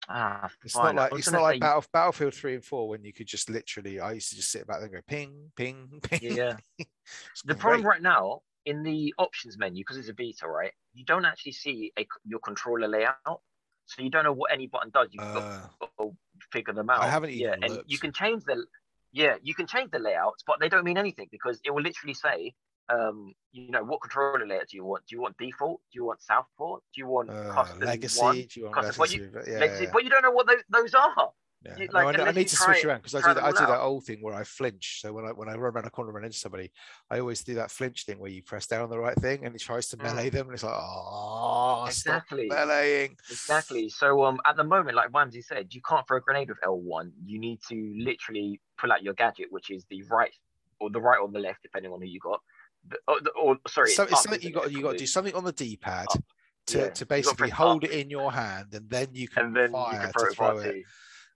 Ah, 0.09 0.49
It's 0.63 0.73
fine. 0.73 0.95
not 0.95 1.11
like 1.11 1.19
it's 1.19 1.31
not 1.31 1.41
like 1.41 1.59
Battle, 1.59 1.83
Battlefield 1.93 2.33
three 2.33 2.55
and 2.55 2.65
four 2.65 2.89
when 2.89 3.03
you 3.03 3.13
could 3.13 3.27
just 3.27 3.49
literally. 3.49 3.99
I 3.99 4.13
used 4.13 4.29
to 4.29 4.35
just 4.35 4.51
sit 4.51 4.65
back 4.67 4.77
there 4.77 4.85
and 4.85 4.93
go 4.95 5.01
ping, 5.07 5.51
ping, 5.55 5.99
ping. 6.03 6.19
Yeah. 6.35 6.57
It's 6.79 7.41
The 7.45 7.55
problem 7.55 7.85
right 7.85 8.01
now 8.01 8.41
in 8.65 8.83
the 8.83 9.13
options 9.17 9.57
menu, 9.57 9.81
because 9.81 9.97
it's 9.97 10.09
a 10.09 10.13
beta, 10.13 10.47
right? 10.47 10.71
You 10.93 11.05
don't 11.05 11.25
actually 11.25 11.53
see 11.53 11.91
a, 11.97 12.05
your 12.25 12.39
controller 12.39 12.87
layout, 12.87 13.41
so 13.85 14.01
you 14.01 14.09
don't 14.09 14.23
know 14.23 14.33
what 14.33 14.51
any 14.51 14.67
button 14.67 14.91
does. 14.93 15.07
You've 15.11 15.23
got 15.23 15.43
Uh, 15.81 15.87
to 15.99 16.11
figure 16.51 16.73
them 16.73 16.89
out. 16.89 17.01
I 17.01 17.07
haven't 17.07 17.33
yeah, 17.33 17.55
even 17.57 17.63
and 17.63 17.83
you 17.87 17.97
can 17.97 18.11
change 18.13 18.43
the 18.45 18.65
yeah, 19.13 19.35
you 19.43 19.53
can 19.53 19.67
change 19.67 19.91
the 19.91 19.99
layouts, 19.99 20.43
but 20.47 20.59
they 20.59 20.69
don't 20.69 20.85
mean 20.85 20.97
anything 20.97 21.27
because 21.31 21.59
it 21.65 21.71
will 21.71 21.81
literally 21.83 22.13
say, 22.13 22.53
um, 22.89 23.33
you 23.51 23.69
know, 23.69 23.83
what 23.83 23.99
controller 24.01 24.45
layout 24.47 24.67
do 24.69 24.77
you 24.77 24.85
want? 24.85 25.05
Do 25.07 25.15
you 25.15 25.21
want 25.21 25.37
default? 25.37 25.81
Do 25.91 25.97
you 25.99 26.05
want 26.05 26.21
Southpaw? 26.21 26.75
Do 26.77 27.01
you 27.01 27.07
want 27.07 27.29
uh, 27.29 27.51
custom 27.53 27.79
legacy. 27.81 28.21
one? 28.21 28.35
Do 28.35 28.47
you 28.55 28.63
want 28.65 28.75
Custom- 28.75 29.01
legacy? 29.01 29.29
But 29.33 29.47
yeah, 29.47 29.59
Legacy- 29.59 29.83
yeah, 29.83 29.89
But 29.91 30.03
you 30.05 30.09
don't 30.09 30.21
know 30.23 30.31
what 30.31 30.47
those, 30.47 30.63
those 30.69 30.93
are. 30.93 31.31
Yeah. 31.65 31.77
you- 31.77 31.87
No, 31.93 31.99
I, 31.99 32.27
I 32.27 32.31
need 32.31 32.47
to 32.47 32.55
switch 32.55 32.77
it- 32.79 32.85
around 32.85 32.97
because 32.99 33.15
I 33.15 33.21
do 33.27 33.33
that. 33.35 33.43
I 33.43 33.51
do 33.51 33.57
that 33.65 33.79
old 33.81 34.03
thing 34.05 34.21
where 34.21 34.33
I 34.33 34.43
flinch. 34.43 34.99
So 35.01 35.13
when 35.13 35.25
I 35.25 35.31
when 35.31 35.47
I 35.49 35.53
run 35.55 35.73
around 35.73 35.85
a 35.85 35.89
corner 35.89 36.09
and 36.09 36.15
run 36.15 36.25
into 36.25 36.37
somebody, 36.37 36.71
I 37.09 37.19
always 37.19 37.43
do 37.43 37.55
that 37.55 37.71
flinch 37.71 38.05
thing 38.05 38.19
where 38.19 38.31
you 38.31 38.41
press 38.41 38.67
down 38.67 38.81
on 38.83 38.89
the 38.89 38.99
right 38.99 39.15
thing 39.15 39.45
and 39.45 39.53
it 39.55 39.61
tries 39.61 39.87
to 39.89 39.97
Mm. 39.97 40.03
melee 40.03 40.29
them, 40.29 40.47
and 40.47 40.53
it's 40.53 40.63
like, 40.63 40.73
oh, 40.75 41.85
Exactly. 41.87 42.49
meleeing. 42.49 43.11
Exactly. 43.29 43.89
So 43.89 44.23
um, 44.23 44.39
at 44.45 44.55
the 44.55 44.63
moment, 44.63 44.95
like 44.95 45.13
Ramsey 45.13 45.41
said, 45.41 45.73
you 45.73 45.81
can't 45.87 46.07
throw 46.07 46.17
a 46.17 46.21
grenade 46.21 46.49
with 46.49 46.59
L1. 46.65 47.11
You 47.25 47.39
need 47.39 47.59
to 47.69 47.93
literally 47.97 48.59
pull 48.77 48.91
out 48.91 49.03
your 49.03 49.13
gadget, 49.13 49.47
which 49.51 49.69
is 49.69 49.85
the 49.89 50.03
right 50.03 50.33
or 50.79 50.89
the 50.89 50.99
right 51.01 51.19
or 51.19 51.29
the 51.29 51.39
left, 51.39 51.61
depending 51.61 51.91
on 51.91 52.01
who 52.01 52.07
you 52.07 52.19
got. 52.19 52.39
The, 52.87 52.97
or, 53.07 53.21
the, 53.21 53.29
or 53.31 53.57
sorry, 53.67 53.91
So 53.91 54.03
it's 54.03 54.13
it's 54.13 54.23
something 54.23 54.41
you 54.41 54.51
got. 54.51 54.71
You 54.71 54.81
got 54.81 54.93
to 54.93 54.97
do 54.97 55.05
something 55.05 55.35
on 55.35 55.43
the 55.43 55.51
D-pad 55.51 56.07
Up. 56.09 56.23
to, 56.67 56.77
Yeah, 56.79 56.89
to 56.89 57.05
basically 57.05 57.49
hold 57.49 57.83
up. 57.83 57.91
it 57.91 57.95
in 57.99 58.09
your 58.09 58.31
hand, 58.31 58.73
and 58.73 58.89
then 58.89 59.09
you 59.13 59.27
can 59.27 59.45
and 59.45 59.55
then 59.55 59.71
fire 59.71 59.93
you 59.93 59.99
can 59.99 60.07
to 60.07 60.19
throw 60.19 60.27
it 60.29 60.35
throw 60.35 60.57
it. 60.57 60.83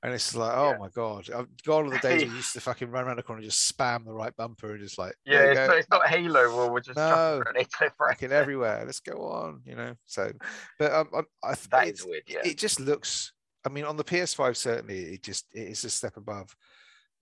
And 0.05 0.13
it's 0.13 0.35
like, 0.35 0.55
oh 0.55 0.71
Yeah. 0.71 0.77
my 0.77 0.89
god, 0.89 1.29
I've 1.35 1.47
gone 1.63 1.85
on 1.85 1.89
the 1.89 1.97
days 1.97 2.29
we 2.29 2.35
used 2.35 2.53
to 2.53 2.61
fucking 2.69 2.91
run 2.91 3.05
around 3.05 3.15
the 3.15 3.23
corner 3.23 3.41
and 3.41 3.49
just 3.49 3.75
spam 3.75 4.05
the 4.05 4.13
right 4.13 4.35
bumper 4.35 4.71
and 4.73 4.79
just 4.79 4.99
like, 4.99 5.15
Yeah, 5.25 5.45
it's 5.45 5.57
not, 5.67 5.77
it's 5.77 5.89
not 5.89 6.07
Halo 6.07 6.55
where 6.55 6.71
we're 6.71 6.79
just 6.79 6.95
No. 6.97 7.09
chucking 7.09 7.41
grenades 7.41 7.73
left, 7.81 7.95
right. 7.99 8.09
fucking 8.11 8.31
everywhere. 8.31 8.83
Let's 8.85 8.99
go 8.99 9.23
on, 9.25 9.61
you 9.65 9.75
know. 9.75 9.95
So, 10.05 10.31
but 10.77 10.91
um, 10.91 11.09
I, 11.13 11.49
I 11.49 11.55
th- 11.55 11.69
That 11.69 11.87
is 11.87 12.05
weird. 12.05 12.23
Yeah. 12.27 12.41
it 12.45 12.57
just 12.59 12.79
looks. 12.79 13.33
I 13.65 13.69
mean, 13.69 13.83
on 13.85 13.97
the 13.97 14.03
PS5, 14.03 14.55
certainly, 14.55 14.99
it 15.15 15.23
just 15.23 15.47
it 15.53 15.69
is 15.69 15.83
a 15.85 15.89
step 15.89 16.17
above. 16.17 16.55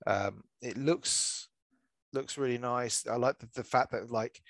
Um, 0.06 0.44
it 0.62 0.76
looks 0.78 1.48
looks 2.12 2.38
really 2.38 2.58
nice. 2.58 3.08
I 3.08 3.16
like 3.16 3.40
the, 3.40 3.48
the 3.56 3.64
fact 3.64 3.92
that 3.92 4.12
like 4.12 4.42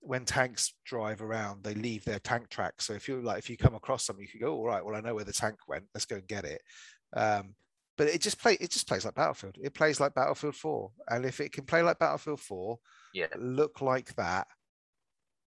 when 0.00 0.24
tanks 0.24 0.72
drive 0.84 1.20
around, 1.20 1.64
they 1.64 1.74
leave 1.74 2.04
their 2.04 2.20
tank 2.20 2.48
tracks. 2.48 2.84
So 2.86 2.92
if 2.92 3.08
you're 3.08 3.20
like, 3.22 3.38
if 3.38 3.50
you 3.50 3.56
come 3.56 3.74
across 3.74 4.04
something, 4.04 4.22
you 4.22 4.28
can 4.30 4.38
go, 4.40 4.54
all 4.54 4.64
right, 4.66 4.84
well, 4.84 4.94
I 4.94 5.00
know 5.00 5.16
where 5.16 5.24
the 5.24 5.32
tank 5.32 5.56
went. 5.66 5.84
Let's 5.94 6.04
go 6.06 6.16
and 6.16 6.28
get 6.28 6.44
it. 6.44 6.62
Um, 7.14 7.54
but 7.96 8.08
it 8.08 8.20
just 8.20 8.40
play 8.40 8.56
it 8.60 8.70
just 8.70 8.86
plays 8.88 9.04
like 9.04 9.14
Battlefield. 9.14 9.56
It 9.62 9.74
plays 9.74 10.00
like 10.00 10.14
Battlefield 10.14 10.54
4, 10.56 10.90
and 11.08 11.24
if 11.24 11.40
it 11.40 11.52
can 11.52 11.64
play 11.64 11.82
like 11.82 11.98
Battlefield 11.98 12.40
4, 12.40 12.78
Yeah. 13.14 13.26
look 13.38 13.80
like 13.80 14.14
that, 14.16 14.46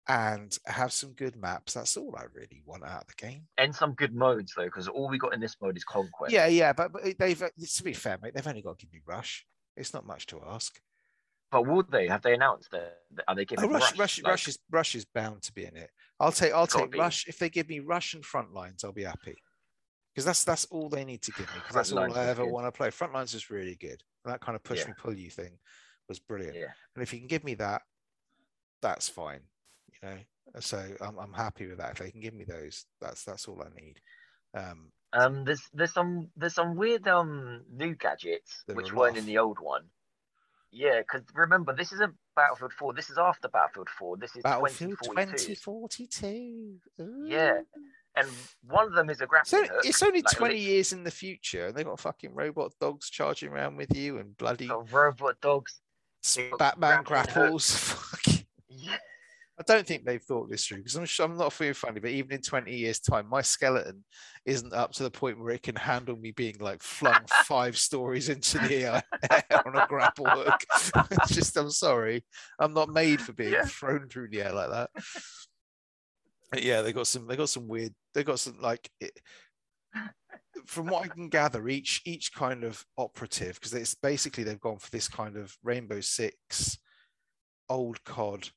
and 0.08 0.58
have 0.66 0.92
some 0.92 1.12
good 1.12 1.36
maps, 1.36 1.74
that's 1.74 1.96
all 1.96 2.14
I 2.16 2.24
really 2.34 2.62
want 2.66 2.82
out 2.84 3.02
of 3.02 3.06
the 3.06 3.14
game. 3.26 3.46
And 3.58 3.72
some 3.74 3.92
good 3.94 4.12
modes 4.14 4.52
though, 4.56 4.64
because 4.64 4.88
all 4.88 5.08
we 5.08 5.18
got 5.18 5.32
in 5.34 5.40
this 5.40 5.56
mode 5.62 5.76
is 5.76 5.84
conquest. 5.84 6.32
Yeah, 6.32 6.46
yeah, 6.48 6.72
but, 6.72 6.92
but 6.92 7.02
they've 7.18 7.38
to 7.38 7.82
be 7.84 7.92
fair, 7.92 8.18
mate, 8.20 8.34
they've 8.34 8.46
only 8.46 8.62
got 8.62 8.78
to 8.78 8.84
give 8.86 8.92
me 8.92 9.00
Rush. 9.06 9.46
It's 9.76 9.94
not 9.94 10.04
much 10.04 10.26
to 10.26 10.42
ask. 10.44 10.80
But 11.52 11.66
would 11.66 11.90
they? 11.92 12.08
Have 12.08 12.22
they 12.22 12.34
announced 12.34 12.70
that? 12.72 12.98
Are 13.28 13.34
they 13.36 13.44
giving 13.44 13.66
Oh, 13.66 13.68
Rush, 13.68 13.90
Rush? 13.92 13.98
Rush, 13.98 14.22
like- 14.22 14.30
Rush 14.32 14.48
is 14.48 14.58
Rush 14.70 14.94
is 14.96 15.04
bound 15.04 15.42
to 15.42 15.52
be 15.52 15.64
in 15.66 15.76
it. 15.76 15.90
I'll 16.18 16.32
take 16.32 16.52
I'll 16.52 16.66
take 16.66 16.90
be. 16.90 16.98
Rush 16.98 17.28
if 17.28 17.38
they 17.38 17.48
give 17.50 17.68
me 17.68 17.78
Rush 17.78 18.14
and 18.14 18.24
front 18.24 18.52
lines. 18.52 18.82
I'll 18.82 18.92
be 18.92 19.04
happy 19.04 19.36
because 20.14 20.24
that's 20.24 20.44
that's 20.44 20.64
all 20.66 20.88
they 20.88 21.04
need 21.04 21.22
to 21.22 21.32
give 21.32 21.46
me 21.48 21.54
because 21.60 21.74
that's 21.74 21.92
all 21.92 21.98
I 22.00 22.26
ever 22.26 22.44
good. 22.44 22.52
want 22.52 22.66
to 22.66 22.72
play. 22.72 22.90
Front 22.90 23.12
lines 23.14 23.34
is 23.34 23.50
really 23.50 23.74
good. 23.76 24.02
And 24.24 24.32
that 24.32 24.40
kind 24.40 24.54
of 24.56 24.62
push 24.62 24.80
Yeah. 24.80 24.86
and 24.86 24.96
pull 24.96 25.14
you 25.14 25.30
thing 25.30 25.58
was 26.08 26.18
brilliant. 26.18 26.56
Yeah. 26.56 26.72
And 26.94 27.02
if 27.02 27.12
you 27.12 27.18
can 27.18 27.28
give 27.28 27.44
me 27.44 27.54
that, 27.54 27.82
that's 28.80 29.08
fine. 29.08 29.40
You 29.92 30.08
know, 30.08 30.16
so 30.60 30.84
I'm 31.00 31.18
I'm 31.18 31.32
happy 31.32 31.66
with 31.66 31.78
that. 31.78 31.92
If 31.92 31.98
they 31.98 32.10
can 32.10 32.20
give 32.20 32.34
me 32.34 32.44
those, 32.44 32.86
that's 33.00 33.24
that's 33.24 33.48
all 33.48 33.62
I 33.62 33.68
need. 33.80 34.00
Um, 34.54 34.92
Um, 35.14 35.44
there's 35.44 35.62
there's 35.72 35.92
some 35.94 36.30
there's 36.36 36.54
some 36.54 36.76
weird 36.76 37.06
um 37.08 37.64
new 37.70 37.94
gadgets 37.94 38.64
which 38.66 38.90
are 38.90 38.94
a 38.94 38.96
lot 38.96 38.96
weren't 38.96 39.16
in 39.18 39.26
the 39.26 39.38
old 39.38 39.58
one. 39.60 39.84
Yeah, 40.70 41.00
because 41.00 41.22
remember 41.34 41.74
this 41.74 41.92
isn't 41.92 42.14
Battlefield 42.34 42.72
4. 42.72 42.94
This 42.94 43.10
is 43.10 43.18
after 43.18 43.46
Battlefield 43.48 43.90
4. 43.90 44.16
This 44.16 44.34
is 44.36 44.42
Battlefield 44.42 44.96
2042. 45.04 45.54
2042. 45.54 46.78
Yeah. 47.26 47.60
And 48.16 48.28
one 48.66 48.86
of 48.86 48.92
them 48.92 49.08
is 49.10 49.20
a 49.22 49.26
grappling 49.26 49.64
So 49.66 49.72
hook. 49.74 49.84
it's 49.84 50.02
only 50.02 50.20
like, 50.22 50.36
20 50.36 50.54
lit- 50.54 50.62
years 50.62 50.92
in 50.92 51.02
the 51.04 51.10
future, 51.10 51.66
and 51.66 51.74
they've 51.76 51.86
got 51.86 51.98
fucking 52.00 52.34
robot 52.34 52.72
dogs 52.80 53.08
charging 53.08 53.50
around 53.50 53.76
with 53.76 53.96
you 53.96 54.18
and 54.18 54.36
bloody 54.36 54.68
robot 54.90 55.36
dogs. 55.40 55.80
s- 56.24 56.34
they've 56.36 56.50
got 56.50 56.78
Batman 56.78 57.04
grapples. 57.04 57.94
Yeah. 58.68 58.96
I 59.60 59.62
don't 59.64 59.86
think 59.86 60.04
they've 60.04 60.20
thought 60.22 60.48
this 60.50 60.66
through 60.66 60.78
because 60.78 60.96
I'm 60.96 61.04
sure 61.04 61.26
I'm 61.26 61.36
not 61.36 61.52
feeling 61.52 61.74
funny, 61.74 62.00
but 62.00 62.10
even 62.10 62.32
in 62.32 62.40
20 62.40 62.74
years' 62.74 62.98
time, 63.00 63.28
my 63.28 63.42
skeleton 63.42 64.02
isn't 64.46 64.72
up 64.72 64.92
to 64.92 65.02
the 65.02 65.10
point 65.10 65.38
where 65.38 65.52
it 65.52 65.62
can 65.62 65.76
handle 65.76 66.16
me 66.16 66.32
being 66.32 66.56
like 66.58 66.82
flung 66.82 67.20
five 67.44 67.76
stories 67.76 68.30
into 68.30 68.58
the 68.60 68.74
air 68.76 69.02
on 69.66 69.76
a 69.76 69.86
grapple 69.86 70.24
hook. 70.26 70.64
it's 71.12 71.34
just, 71.34 71.56
I'm 71.58 71.70
sorry, 71.70 72.24
I'm 72.58 72.72
not 72.72 72.88
made 72.88 73.20
for 73.20 73.34
being 73.34 73.52
Yeah. 73.52 73.64
thrown 73.66 74.08
through 74.08 74.30
the 74.30 74.42
air 74.42 74.52
like 74.52 74.70
that. 74.70 74.90
Yeah, 76.56 76.82
they 76.82 76.92
got 76.92 77.06
some. 77.06 77.26
They 77.26 77.36
got 77.36 77.48
some 77.48 77.68
weird. 77.68 77.94
They 78.14 78.24
got 78.24 78.40
some 78.40 78.60
like. 78.60 78.90
It, 79.00 79.12
from 80.66 80.86
what 80.86 81.04
I 81.04 81.08
can 81.08 81.28
gather, 81.28 81.68
each 81.68 82.02
each 82.04 82.32
kind 82.32 82.64
of 82.64 82.84
operative 82.96 83.54
because 83.54 83.74
it's 83.74 83.94
basically 83.94 84.44
they've 84.44 84.60
gone 84.60 84.78
for 84.78 84.90
this 84.90 85.08
kind 85.08 85.36
of 85.36 85.56
Rainbow 85.62 86.00
Six, 86.00 86.78
old 87.68 88.02
COD. 88.04 88.50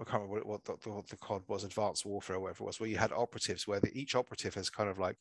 I 0.00 0.04
can't 0.04 0.22
remember 0.22 0.46
what, 0.46 0.64
what 0.66 0.80
the, 0.82 0.90
what 0.90 1.08
the 1.08 1.16
COD 1.16 1.42
was, 1.46 1.64
Advanced 1.64 2.04
Warfare 2.04 2.36
or 2.36 2.40
whatever 2.40 2.64
it 2.64 2.66
was, 2.66 2.80
where 2.80 2.88
you 2.88 2.96
had 2.96 3.12
operatives 3.12 3.68
where 3.68 3.78
the, 3.78 3.96
each 3.96 4.16
operative 4.16 4.54
has 4.54 4.68
kind 4.68 4.88
of 4.88 4.98
like, 4.98 5.16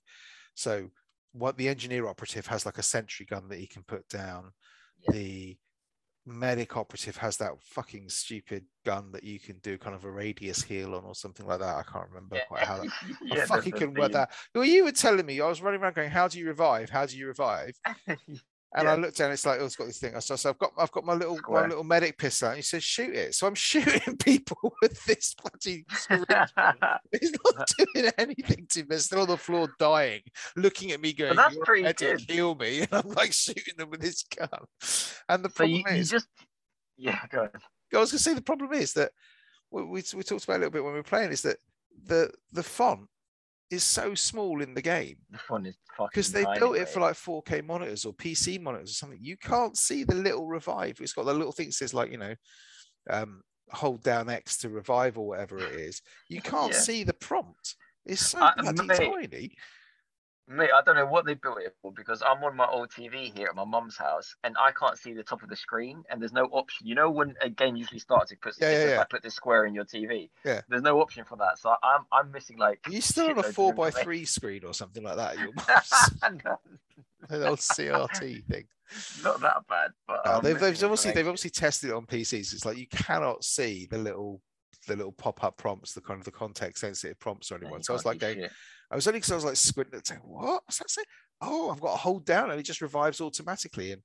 so 0.56 0.90
what 1.34 1.58
the 1.58 1.70
engineer 1.70 2.08
operative 2.08 2.48
has 2.48 2.66
like 2.66 2.80
a 2.80 2.84
sentry 2.84 3.26
gun 3.26 3.48
that 3.50 3.60
he 3.60 3.68
can 3.68 3.84
put 3.84 4.08
down. 4.08 4.52
Yeah. 5.04 5.12
The 5.12 5.58
medic 6.26 6.78
operative 6.78 7.18
has 7.18 7.38
that 7.38 7.62
fucking 7.62 8.10
stupid 8.10 8.66
gun 8.86 9.12
that 9.12 9.24
you 9.24 9.40
can 9.40 9.58
do 9.60 9.78
kind 9.78 9.96
of 9.96 10.06
a 10.06 10.12
radius 10.12 10.62
heal 10.62 10.96
on 10.96 11.04
or 11.04 11.16
something 11.16 11.46
like 11.46 11.60
that. 11.60 11.78
I 11.78 11.84
can't 11.84 12.10
remember 12.10 12.40
quite 12.48 12.64
how 12.64 12.78
that 12.78 12.88
I 13.32 13.38
yeah, 13.38 13.46
fucking 13.46 13.74
couldn't 13.74 13.98
work 13.98 14.12
that. 14.14 14.32
Well, 14.54 14.64
you 14.64 14.84
were 14.84 14.92
telling 14.92 15.26
me 15.26 15.42
I 15.42 15.48
was 15.48 15.62
running 15.62 15.82
around 15.82 15.96
going, 15.96 16.12
"How 16.12 16.28
do 16.28 16.40
you 16.40 16.48
revive? 16.48 16.90
How 16.90 17.06
do 17.06 17.18
you 17.18 17.28
revive?" 17.28 17.74
And 18.74 18.86
Yeah. 18.86 18.94
I 18.94 18.96
looked 18.96 19.18
down, 19.18 19.32
it's 19.32 19.46
like, 19.46 19.60
oh, 19.60 19.66
it's 19.66 19.76
got 19.76 19.88
this 19.88 20.00
thing. 20.00 20.20
So, 20.22 20.36
so 20.38 20.50
I've 20.52 20.58
got, 20.58 20.72
I've 20.78 20.92
got 20.92 21.04
my 21.06 21.14
little, 21.14 21.38
my 21.50 21.68
little 21.68 21.84
medic 21.84 22.18
pistol. 22.18 22.50
And 22.50 22.58
he 22.58 22.62
says, 22.62 22.84
shoot 22.84 23.14
it. 23.14 23.36
So 23.36 23.46
I'm 23.48 23.56
shooting 23.56 24.16
people 24.18 24.74
with 24.82 25.04
this 25.06 25.36
bloody. 25.36 25.86
It's 25.90 26.10
not 27.58 27.70
doing 27.78 28.12
anything 28.18 28.68
to 28.70 28.80
me. 28.80 28.86
They're 28.90 29.00
still 29.00 29.22
on 29.22 29.28
the 29.28 29.38
floor, 29.38 29.70
dying, 29.78 30.22
looking 30.56 30.92
at 30.92 31.02
me, 31.02 31.12
going, 31.14 31.36
that's 31.36 31.54
"You're 31.56 31.66
pretty 31.66 31.84
meant 31.84 31.98
to 31.98 32.12
good. 32.16 32.28
kill 32.28 32.56
me." 32.56 32.80
And 32.82 32.90
I'm 32.94 33.10
like 33.10 33.34
shooting 33.34 33.76
them 33.78 33.90
with 33.90 34.02
this 34.02 34.24
gun. 34.24 34.48
And 35.28 35.44
the 35.44 35.50
so 35.50 35.56
problem 35.56 35.72
you, 35.72 35.84
you 35.90 36.02
is, 36.02 36.10
just 36.10 36.28
yeah, 36.98 37.20
go 37.30 37.40
ahead. 37.40 37.52
I 37.94 37.98
was 37.98 38.12
going 38.12 38.18
to 38.20 38.24
say 38.24 38.34
the 38.34 38.42
problem 38.42 38.72
is 38.74 38.94
that 38.94 39.12
we, 39.70 39.84
we, 39.84 40.04
we 40.16 40.24
talked 40.24 40.46
about 40.46 40.56
a 40.56 40.60
little 40.60 40.72
bit 40.72 40.84
when 40.84 40.94
we 40.94 41.00
were 41.00 41.04
playing 41.04 41.32
is 41.32 41.42
that 41.42 41.58
the 42.06 42.32
the 42.54 42.64
font 42.64 43.02
is 43.72 43.84
so 43.84 44.14
small 44.14 44.62
in 44.62 44.74
the 44.74 44.82
game 44.82 45.18
The 45.32 45.38
font 45.40 45.66
is 45.68 45.78
fucking. 45.98 46.10
because 46.12 46.32
they 46.32 46.46
built 46.60 46.76
it 46.78 46.90
for 46.90 47.00
like 47.00 47.16
4K 47.16 47.66
monitors 47.66 48.06
or 48.06 48.14
PC 48.14 48.60
monitors 48.62 48.92
or 48.92 48.94
something. 48.94 49.20
You 49.22 49.38
can't 49.38 49.78
see 49.78 50.04
the 50.04 50.16
little 50.16 50.48
revive. 50.48 51.00
It's 51.02 51.14
got 51.14 51.26
the 51.26 51.34
little 51.34 51.52
thing 51.54 51.68
that 51.68 51.74
says 51.74 51.94
like 51.94 52.12
you 52.12 52.18
know, 52.18 52.36
um, 53.10 53.42
hold 53.72 54.04
down 54.04 54.30
X 54.30 54.58
to 54.60 54.70
revive 54.70 55.18
or 55.18 55.28
whatever 55.28 55.58
it 55.60 55.74
is. 55.80 56.02
You 56.30 56.42
can't 56.54 56.74
Yeah. 56.74 56.80
see 56.80 57.04
the 57.04 57.14
prompt. 57.14 57.76
It's 58.06 58.28
so 58.28 58.40
Uh, 58.40 58.54
bloody 58.58 58.88
mate, 58.88 58.98
tiny. 59.32 59.56
Mate, 60.48 60.70
I 60.76 60.82
don't 60.84 60.96
know 60.96 61.06
what 61.06 61.26
they 61.26 61.36
built 61.36 61.60
it 61.62 61.74
for 61.82 61.94
because 61.94 62.22
I'm 62.22 62.44
on 62.44 62.58
my 62.58 62.66
old 62.68 62.90
TV 62.90 63.34
here 63.38 63.48
at 63.48 63.56
my 63.56 63.64
mum's 63.64 63.96
house 63.96 64.36
and 64.44 64.56
I 64.60 64.72
can't 64.72 64.98
see 64.98 65.14
the 65.14 65.24
top 65.24 65.44
of 65.44 65.50
the 65.50 65.56
screen 65.56 66.04
and 66.10 66.20
there's 66.22 66.34
no 66.34 66.46
option. 66.46 66.88
You 66.88 66.96
know 66.96 67.10
when 67.10 67.36
a 67.42 67.50
game 67.50 67.76
usually 67.78 68.00
starts, 68.00 68.32
it 68.34 68.42
puts 68.42 68.60
Yeah, 68.60 68.72
yeah, 68.72 68.90
yeah. 68.90 68.98
like 68.98 69.10
put 69.10 69.24
this 69.24 69.36
square 69.36 69.66
in 69.66 69.74
your 69.74 69.86
TV. 69.86 70.30
Yeah. 70.44 70.62
There's 70.68 70.82
no 70.82 71.00
option 71.00 71.24
for 71.24 71.38
that, 71.38 71.58
so 71.58 71.74
I'm 71.84 72.02
I'm 72.12 72.32
missing 72.32 72.58
like. 72.58 72.80
Are 72.86 72.92
you 72.92 73.02
still 73.02 73.30
on 73.30 73.38
a 73.40 73.44
four 73.44 73.74
by 73.74 73.92
three 73.92 74.26
screen 74.26 74.66
or 74.66 74.74
something 74.74 75.04
like 75.04 75.16
that? 75.16 75.34
at 75.34 75.40
Your 75.40 75.54
mum's? 75.56 76.44
No, 76.44 76.58
an 77.38 77.44
old 77.48 77.60
CRT 77.60 78.46
thing. 78.46 78.66
not 79.24 79.40
that 79.42 79.58
bad, 79.70 79.92
but 80.08 80.22
No, 80.26 80.42
they've, 80.42 80.60
they've 80.60 80.84
obviously 80.84 81.12
they've 81.12 81.28
obviously 81.28 81.52
tested 81.52 81.92
it 81.92 81.96
on 81.96 82.06
PCs. 82.06 82.52
It's 82.54 82.66
like 82.66 82.78
you 82.78 82.88
cannot 82.88 83.44
see 83.46 83.88
the 83.90 83.98
little 84.00 84.42
the 84.88 84.96
little 84.96 85.12
pop 85.14 85.44
up 85.44 85.56
prompts, 85.58 85.94
the 85.94 86.02
kind 86.02 86.20
of 86.20 86.26
the 86.26 86.32
context 86.32 86.82
sensitive 86.82 87.20
prompts 87.20 87.52
or 87.52 87.60
No, 87.60 87.68
anyone. 87.68 87.80
you 87.80 87.84
So 87.84 87.94
I 87.94 87.96
was 87.96 88.06
like 88.06 88.18
going, 88.20 88.40
shit. 88.40 88.52
I 88.92 88.96
was 88.96 89.08
only 89.08 89.18
because 89.20 89.32
I 89.32 89.36
was 89.36 89.46
like 89.46 89.56
squinting 89.56 89.96
and 89.96 90.06
saying, 90.06 90.22
"What? 90.24 90.64
What's 90.66 90.80
that 90.80 90.90
say? 90.90 91.04
Oh, 91.40 91.72
I've 91.72 91.80
got 91.80 91.92
to 91.94 91.98
hold 91.98 92.26
down, 92.26 92.52
and 92.52 92.60
it 92.60 92.64
just 92.64 92.82
revives 92.82 93.22
automatically." 93.22 93.94
And 93.94 94.02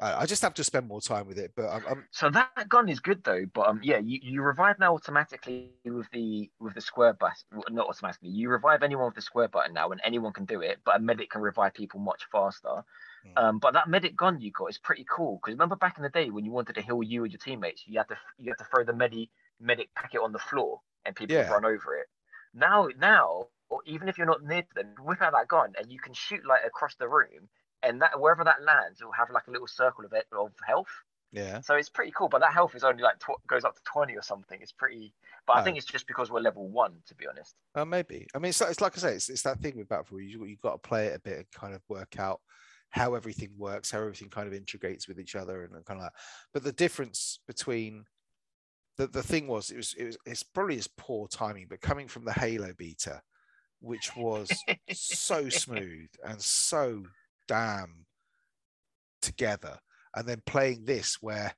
I, 0.00 0.22
I 0.22 0.26
just 0.26 0.42
have 0.42 0.54
to 0.54 0.64
spend 0.64 0.88
more 0.88 1.00
time 1.00 1.26
with 1.26 1.38
it. 1.38 1.52
But 1.54 1.68
I'm, 1.68 1.86
I'm 1.86 2.06
So 2.10 2.30
that 2.30 2.68
gun 2.68 2.88
is 2.88 3.00
good 3.00 3.22
though, 3.22 3.44
but 3.52 3.68
um, 3.68 3.80
yeah, 3.82 3.98
you, 3.98 4.18
you 4.22 4.42
revive 4.42 4.78
now 4.78 4.94
automatically 4.94 5.72
with 5.84 6.10
the 6.10 6.50
with 6.58 6.74
the 6.74 6.80
square 6.80 7.12
button. 7.12 7.62
Not 7.70 7.88
automatically, 7.88 8.30
you 8.30 8.48
revive 8.48 8.82
anyone 8.82 9.06
with 9.06 9.14
the 9.14 9.22
square 9.22 9.48
button 9.48 9.74
now, 9.74 9.90
and 9.90 10.00
anyone 10.04 10.32
can 10.32 10.46
do 10.46 10.62
it. 10.62 10.80
But 10.84 10.96
a 10.96 10.98
medic 10.98 11.30
can 11.30 11.42
revive 11.42 11.74
people 11.74 12.00
much 12.00 12.22
faster. 12.32 12.82
Hmm. 13.22 13.44
Um, 13.44 13.58
but 13.58 13.74
that 13.74 13.88
medic 13.88 14.16
gun 14.16 14.40
you 14.40 14.50
got 14.50 14.70
is 14.70 14.78
pretty 14.78 15.04
cool 15.08 15.38
because 15.42 15.52
remember 15.52 15.76
back 15.76 15.98
in 15.98 16.02
the 16.02 16.08
day 16.10 16.30
when 16.30 16.44
you 16.44 16.50
wanted 16.50 16.74
to 16.74 16.82
heal 16.82 17.02
you 17.02 17.24
and 17.24 17.32
your 17.32 17.38
teammates, 17.38 17.86
you 17.86 17.98
had 17.98 18.08
to 18.08 18.18
you 18.38 18.50
had 18.50 18.58
to 18.58 18.64
throw 18.74 18.84
the 18.84 18.94
medi 18.94 19.30
medic 19.60 19.94
packet 19.94 20.20
on 20.20 20.32
the 20.32 20.38
floor 20.38 20.80
and 21.04 21.14
people 21.14 21.36
Yeah. 21.36 21.50
run 21.50 21.64
over 21.64 21.96
it. 21.96 22.06
Now 22.54 22.88
now, 22.98 23.48
or 23.72 23.82
even 23.86 24.08
if 24.08 24.18
you're 24.18 24.26
not 24.26 24.42
near 24.44 24.62
to 24.62 24.74
them, 24.74 24.94
whip 25.00 25.22
out 25.22 25.32
that 25.32 25.48
gun 25.48 25.74
and 25.78 25.90
you 25.92 25.98
can 26.00 26.14
shoot 26.14 26.44
like 26.46 26.64
across 26.64 26.94
the 26.96 27.08
room, 27.08 27.48
and 27.82 28.02
that 28.02 28.20
wherever 28.20 28.44
that 28.44 28.62
lands, 28.62 29.00
it 29.00 29.04
will 29.04 29.12
have 29.12 29.30
like 29.30 29.46
a 29.48 29.50
little 29.50 29.66
circle 29.68 30.04
of 30.04 30.12
it 30.12 30.26
of 30.32 30.52
health. 30.66 30.92
yeah, 31.32 31.62
So 31.62 31.74
it's 31.76 31.88
pretty 31.90 32.12
cool, 32.12 32.28
but 32.28 32.40
that 32.40 32.52
health 32.52 32.74
is 32.74 32.84
only 32.84 33.02
like 33.02 33.18
tw- 33.20 33.46
goes 33.46 33.64
up 33.64 33.76
to 33.76 33.82
twenty 33.84 34.16
or 34.16 34.22
something. 34.22 34.60
It's 34.62 34.72
pretty, 34.72 35.14
but 35.46 35.54
I 35.54 35.60
Oh. 35.60 35.62
think 35.62 35.78
it's 35.78 35.86
just 35.86 36.06
because 36.06 36.30
we're 36.30 36.40
level 36.40 36.68
one, 36.68 37.02
to 37.06 37.14
be 37.14 37.26
honest. 37.28 37.56
uh, 37.74 37.84
maybe. 37.84 38.26
I 38.34 38.38
mean, 38.38 38.50
it's 38.50 38.60
like, 38.60 38.70
it's 38.70 38.80
like 38.80 38.96
I 38.98 39.00
say, 39.00 39.14
it's, 39.14 39.28
it's 39.30 39.42
that 39.42 39.60
thing 39.60 39.76
with 39.76 39.88
Battlefield. 39.88 40.22
You 40.22 40.44
you've 40.44 40.60
got 40.60 40.82
to 40.82 40.88
play 40.88 41.06
it 41.06 41.16
a 41.16 41.20
bit 41.20 41.38
and 41.38 41.50
kind 41.52 41.74
of 41.74 41.82
work 41.88 42.18
out 42.18 42.40
how 42.90 43.14
everything 43.14 43.54
works, 43.56 43.90
how 43.90 44.00
everything 44.00 44.28
kind 44.28 44.46
of 44.46 44.52
integrates 44.54 45.08
with 45.08 45.18
each 45.18 45.34
other, 45.34 45.64
and 45.64 45.72
kind 45.86 46.00
of 46.00 46.06
that. 46.06 46.12
But 46.52 46.64
the 46.64 46.72
difference 46.72 47.40
between 47.46 48.04
the, 48.96 49.06
the 49.06 49.22
thing 49.22 49.48
was 49.48 49.70
it 49.70 49.76
was 49.76 49.94
it 49.94 50.04
was 50.04 50.18
it's 50.26 50.42
probably 50.42 50.78
as 50.78 50.88
poor 50.88 51.28
timing, 51.28 51.68
but 51.68 51.80
coming 51.80 52.08
from 52.08 52.24
the 52.24 52.32
Halo 52.32 52.72
beta, 52.76 53.22
which 53.82 54.16
was 54.16 54.50
so 54.92 55.48
smooth 55.48 56.08
and 56.24 56.40
so 56.40 57.02
damn 57.48 58.06
together, 59.20 59.78
and 60.14 60.26
then 60.26 60.42
playing 60.46 60.84
this 60.84 61.18
where 61.20 61.52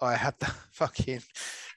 I 0.00 0.14
had 0.14 0.34
the 0.38 0.46
fucking 0.72 1.22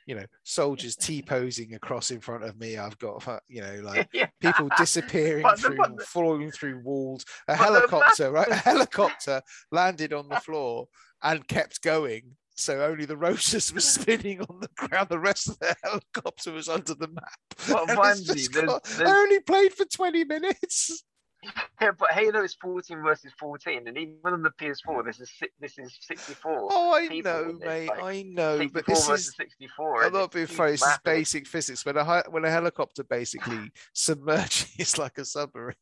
you 0.06 0.16
know 0.16 0.26
soldiers 0.44 0.96
t 0.96 1.22
posing 1.22 1.74
across 1.76 2.12
in 2.12 2.20
front 2.20 2.44
of 2.44 2.60
me. 2.60 2.78
I've 2.78 2.98
got 2.98 3.26
you 3.48 3.62
know 3.62 3.80
like 3.84 4.10
yeah, 4.14 4.28
people 4.42 4.70
disappearing 4.78 5.44
the- 5.44 5.58
through, 5.58 5.78
the- 5.98 6.04
falling 6.06 6.52
through 6.52 6.82
walls. 6.84 7.26
A 7.48 7.56
helicopter, 7.56 8.32
right? 8.32 8.48
A 8.50 8.56
helicopter 8.72 9.42
landed 9.72 10.14
on 10.14 10.28
the 10.30 10.40
floor 10.40 10.88
and 11.24 11.48
kept 11.48 11.82
going. 11.82 12.36
So 12.60 12.82
only 12.84 13.06
the 13.06 13.18
rotors 13.18 13.74
were 13.74 13.80
spinning 13.96 14.42
on 14.42 14.60
the 14.60 14.70
ground. 14.76 15.10
The 15.10 15.20
rest 15.20 15.48
of 15.50 15.60
the 15.60 15.76
helicopter 15.84 16.52
was 16.52 16.68
under 16.70 16.94
the 16.94 17.08
map. 17.08 17.40
Well, 17.70 17.86
And 17.90 17.92
it's 17.92 18.00
Vimesy, 18.22 18.36
just 18.36 18.54
there's- 18.54 18.68
got- 18.68 18.84
there's- 18.84 19.12
I 19.12 19.16
only 19.18 19.40
played 19.40 19.74
for 19.74 19.86
20 19.86 20.24
minutes. 20.26 21.04
yeah, 21.82 21.92
but 21.98 22.12
Halo 22.12 22.44
is 22.44 22.54
fourteen 22.62 23.02
versus 23.02 23.32
fourteen, 23.40 23.88
and 23.88 23.98
even 23.98 24.18
on 24.26 24.44
the 24.44 24.50
PS4, 24.60 25.06
this 25.06 25.22
is 25.22 25.32
this 25.62 25.80
is 25.80 25.98
sixty-four. 26.02 26.68
Oh, 26.70 26.94
I 26.94 27.08
know, 27.08 27.58
mate. 27.62 27.88
like, 27.88 28.04
I 28.04 28.24
know. 28.24 28.68
But 28.74 28.86
this 28.86 29.08
versus 29.08 29.28
is. 29.30 29.36
64. 29.38 30.04
I'm 30.04 30.12
not 30.12 30.34
being 30.34 30.48
funny. 30.48 30.72
This 30.72 30.82
is 30.82 30.88
it's- 30.88 31.00
basic 31.06 31.48
physics. 31.48 31.86
When 31.86 31.96
a 31.96 32.24
when 32.30 32.44
a 32.44 32.50
helicopter 32.52 33.06
basically 33.06 33.72
submerges 33.94 34.98
like 34.98 35.18
a 35.18 35.24
submarine, 35.24 35.76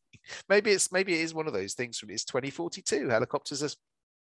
maybe 0.48 0.70
it's 0.70 0.92
maybe 0.92 1.14
it 1.14 1.22
is 1.22 1.34
one 1.34 1.48
of 1.48 1.52
those 1.54 1.74
things 1.74 1.98
from 1.98 2.10
it's 2.10 2.24
2042. 2.24 3.08
Helicopters 3.08 3.60
are 3.64 3.70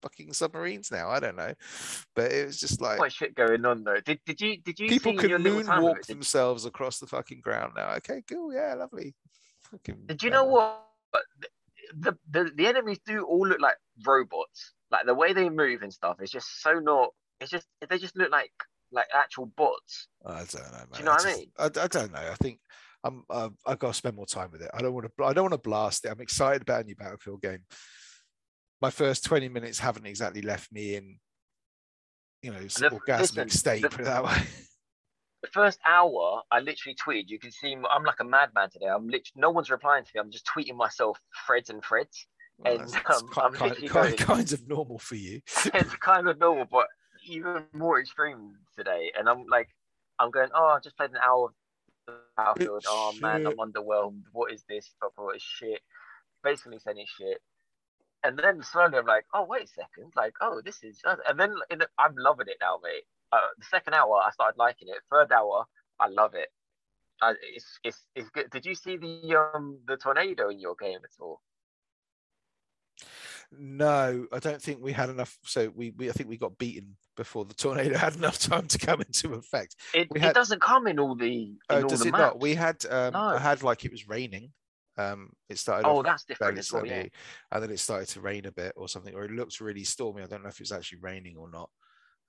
fucking 0.01 0.33
submarines 0.33 0.91
now. 0.91 1.09
I 1.09 1.19
don't 1.19 1.35
know, 1.35 1.53
but 2.15 2.31
it 2.31 2.45
was 2.45 2.59
just 2.59 2.81
like 2.81 2.97
quite 2.97 3.11
shit 3.11 3.35
going 3.35 3.65
on 3.65 3.83
though. 3.83 3.99
Did 4.05 4.19
did 4.25 4.41
you 4.41 4.57
did 4.57 4.79
you 4.79 4.87
people 4.89 5.15
can 5.15 5.29
your 5.29 5.39
little 5.39 5.63
time 5.63 5.83
with 5.83 5.93
moonwalk 5.93 6.05
themselves 6.05 6.65
across 6.65 6.99
the 6.99 7.07
fucking 7.07 7.41
ground 7.41 7.73
now. 7.75 7.93
Okay, 7.95 8.23
cool. 8.29 8.53
Yeah, 8.53 8.73
lovely. 8.75 9.15
Fucking 9.71 10.03
did 10.05 10.23
you 10.23 10.29
know 10.29 10.45
what? 10.45 10.83
The, 11.95 12.17
the 12.29 12.51
the 12.55 12.67
enemies 12.67 12.99
do 13.05 13.23
all 13.23 13.47
look 13.47 13.61
like 13.61 13.77
robots. 14.05 14.73
Like 14.91 15.05
the 15.05 15.15
way 15.15 15.33
they 15.33 15.49
move 15.49 15.81
and 15.81 15.93
stuff 15.93 16.21
is 16.21 16.31
just 16.31 16.61
so 16.61 16.73
not. 16.73 17.09
It's 17.39 17.51
just 17.51 17.67
they 17.89 17.97
just 17.97 18.17
look 18.17 18.31
like 18.31 18.51
like 18.91 19.07
actual 19.13 19.47
bots. 19.57 20.07
I 20.25 20.39
don't 20.39 20.55
know, 20.55 20.71
man. 20.71 20.87
you 20.97 21.05
know 21.05 21.11
what 21.11 21.25
I 21.25 21.35
mean? 21.35 21.51
I, 21.57 21.65
I 21.65 21.87
don't 21.87 22.11
know. 22.11 22.19
I 22.19 22.35
think 22.41 22.59
I'm. 23.03 23.23
Uh, 23.29 23.49
I've 23.65 23.79
got 23.79 23.89
to 23.89 23.93
spend 23.93 24.15
more 24.15 24.25
time 24.25 24.51
with 24.51 24.61
it. 24.61 24.71
I 24.73 24.81
don't 24.81 24.93
want 24.93 25.07
to. 25.07 25.23
I 25.23 25.33
don't 25.33 25.43
want 25.43 25.53
to 25.53 25.69
blast 25.69 26.05
it. 26.05 26.11
I'm 26.11 26.21
excited 26.21 26.61
about 26.61 26.81
a 26.81 26.83
new 26.85 26.95
Battlefield 26.95 27.41
game. 27.41 27.59
My 28.81 28.89
first 28.91 29.25
20 29.25 29.49
minutes 29.49 29.79
haven't 29.79 30.05
exactly 30.05 30.41
left 30.41 30.71
me 30.71 30.95
in, 30.95 31.19
you 32.41 32.51
know, 32.51 32.59
The- 32.59 32.89
orgasmic 32.91 33.19
listen, 33.19 33.49
state. 33.49 33.81
the- 33.81 33.89
put 33.89 34.01
it 34.01 34.05
that 34.05 34.23
way. 34.23 34.37
The 35.43 35.49
first 35.49 35.79
hour, 35.87 36.41
I 36.51 36.59
literally 36.59 36.95
tweeted. 36.95 37.25
You 37.29 37.37
can 37.37 37.51
see 37.51 37.73
I'm 37.73 38.03
like 38.03 38.19
a 38.19 38.23
madman 38.23 38.71
today. 38.71 38.87
I'm 38.87 39.05
literally 39.05 39.33
no 39.35 39.51
one's 39.51 39.69
replying 39.69 40.03
to 40.03 40.11
me. 40.13 40.19
I'm 40.19 40.31
just 40.31 40.47
tweeting 40.47 40.75
myself 40.75 41.19
threads 41.45 41.69
and 41.69 41.81
threads. 41.85 42.25
Well, 42.57 42.79
And, 42.81 42.89
that's- 42.89 43.21
um, 43.21 43.29
I'm 43.37 43.53
kind, 43.53 43.87
kind, 43.89 44.17
kinds 44.17 44.51
of 44.51 44.67
normal 44.67 44.97
for 44.97 45.13
you. 45.15 45.41
it's 45.75 45.95
kind 45.97 46.27
of 46.27 46.39
normal, 46.39 46.65
but 46.65 46.87
even 47.27 47.65
more 47.71 47.99
extreme 47.99 48.55
today. 48.75 49.11
And 49.17 49.29
I'm 49.29 49.45
like, 49.45 49.69
I'm 50.17 50.31
going, 50.31 50.49
oh, 50.55 50.65
I 50.75 50.79
just 50.83 50.97
played 50.97 51.11
an 51.11 51.17
hour 51.23 51.53
of 52.07 52.15
Battlefield. 52.35 52.85
Oh 52.87 53.13
man, 53.21 53.45
I'm 53.45 53.57
underwhelmed. 53.57 54.23
What 54.31 54.51
is 54.51 54.63
this? 54.67 54.89
What 55.15 55.35
is 55.35 55.43
shit? 55.43 55.81
Basically 56.43 56.79
saying 56.79 56.97
it's 56.97 57.11
shit. 57.11 57.37
And 58.23 58.37
then 58.37 58.61
slowly 58.63 58.97
I'm 58.97 59.05
like, 59.05 59.25
oh 59.33 59.45
wait 59.45 59.63
a 59.65 59.67
second, 59.67 60.11
like, 60.15 60.33
oh 60.41 60.61
this 60.63 60.83
is, 60.83 61.01
and 61.05 61.39
then 61.39 61.53
in 61.69 61.81
I'm 61.97 62.15
loving 62.17 62.47
it 62.47 62.57
now, 62.61 62.79
mate. 62.83 63.03
Uh, 63.31 63.39
the 63.57 63.65
second 63.65 63.93
hour 63.93 64.21
I 64.25 64.31
started 64.31 64.57
liking 64.57 64.87
it. 64.89 64.97
Third 65.11 65.31
hour 65.31 65.65
I 65.99 66.07
love 66.07 66.33
it. 66.33 66.49
Uh, 67.21 67.33
it's 67.41 67.79
it's 67.83 68.07
it's 68.15 68.29
good. 68.29 68.49
Did 68.49 68.65
you 68.65 68.75
see 68.75 68.97
the 68.97 69.35
um 69.55 69.79
the 69.87 69.97
tornado 69.97 70.49
in 70.49 70.59
your 70.59 70.75
game 70.75 70.99
at 71.03 71.11
all? 71.19 71.41
No, 73.51 74.27
I 74.31 74.39
don't 74.39 74.61
think 74.61 74.81
we 74.81 74.91
had 74.91 75.09
enough. 75.09 75.37
So 75.43 75.69
we, 75.75 75.91
we 75.91 76.09
I 76.09 76.13
think 76.13 76.29
we 76.29 76.37
got 76.37 76.57
beaten 76.57 76.97
before 77.15 77.45
the 77.45 77.53
tornado 77.53 77.97
had 77.97 78.15
enough 78.15 78.39
time 78.39 78.67
to 78.67 78.77
come 78.77 79.01
into 79.01 79.33
effect. 79.35 79.75
It, 79.93 80.09
We 80.11 80.19
it 80.21 80.33
doesn't 80.33 80.61
come 80.61 80.87
in 80.87 80.99
all 80.99 81.15
the 81.15 81.43
in 81.43 81.55
Oh, 81.69 81.83
all 81.83 81.89
does 81.89 81.99
the 81.99 82.05
it 82.05 82.11
maps. 82.11 82.33
not? 82.33 82.39
We 82.39 82.55
had 82.55 82.85
um, 82.89 83.15
I 83.15 83.39
had 83.39 83.63
like 83.63 83.85
it 83.85 83.91
was 83.91 84.07
raining. 84.07 84.51
Um, 84.97 85.31
it 85.49 85.57
started 85.57 85.87
Oh, 85.87 86.01
that's 86.01 86.23
different 86.23 86.57
as 86.57 86.71
well. 86.73 86.85
Yeah. 86.85 87.05
and 87.51 87.63
then 87.63 87.71
it 87.71 87.79
started 87.79 88.07
to 88.09 88.21
rain 88.21 88.45
a 88.47 88.51
bit 88.51 88.73
or 88.75 88.87
something, 88.89 89.13
or 89.13 89.25
it 89.25 89.31
looked 89.31 89.59
really 89.59 89.83
stormy. 89.83 90.23
I 90.23 90.27
don't 90.27 90.41
know 90.43 90.49
if 90.49 90.55
it 90.55 90.61
was 90.61 90.71
actually 90.71 90.99
raining 90.99 91.37
or 91.37 91.49
not. 91.49 91.69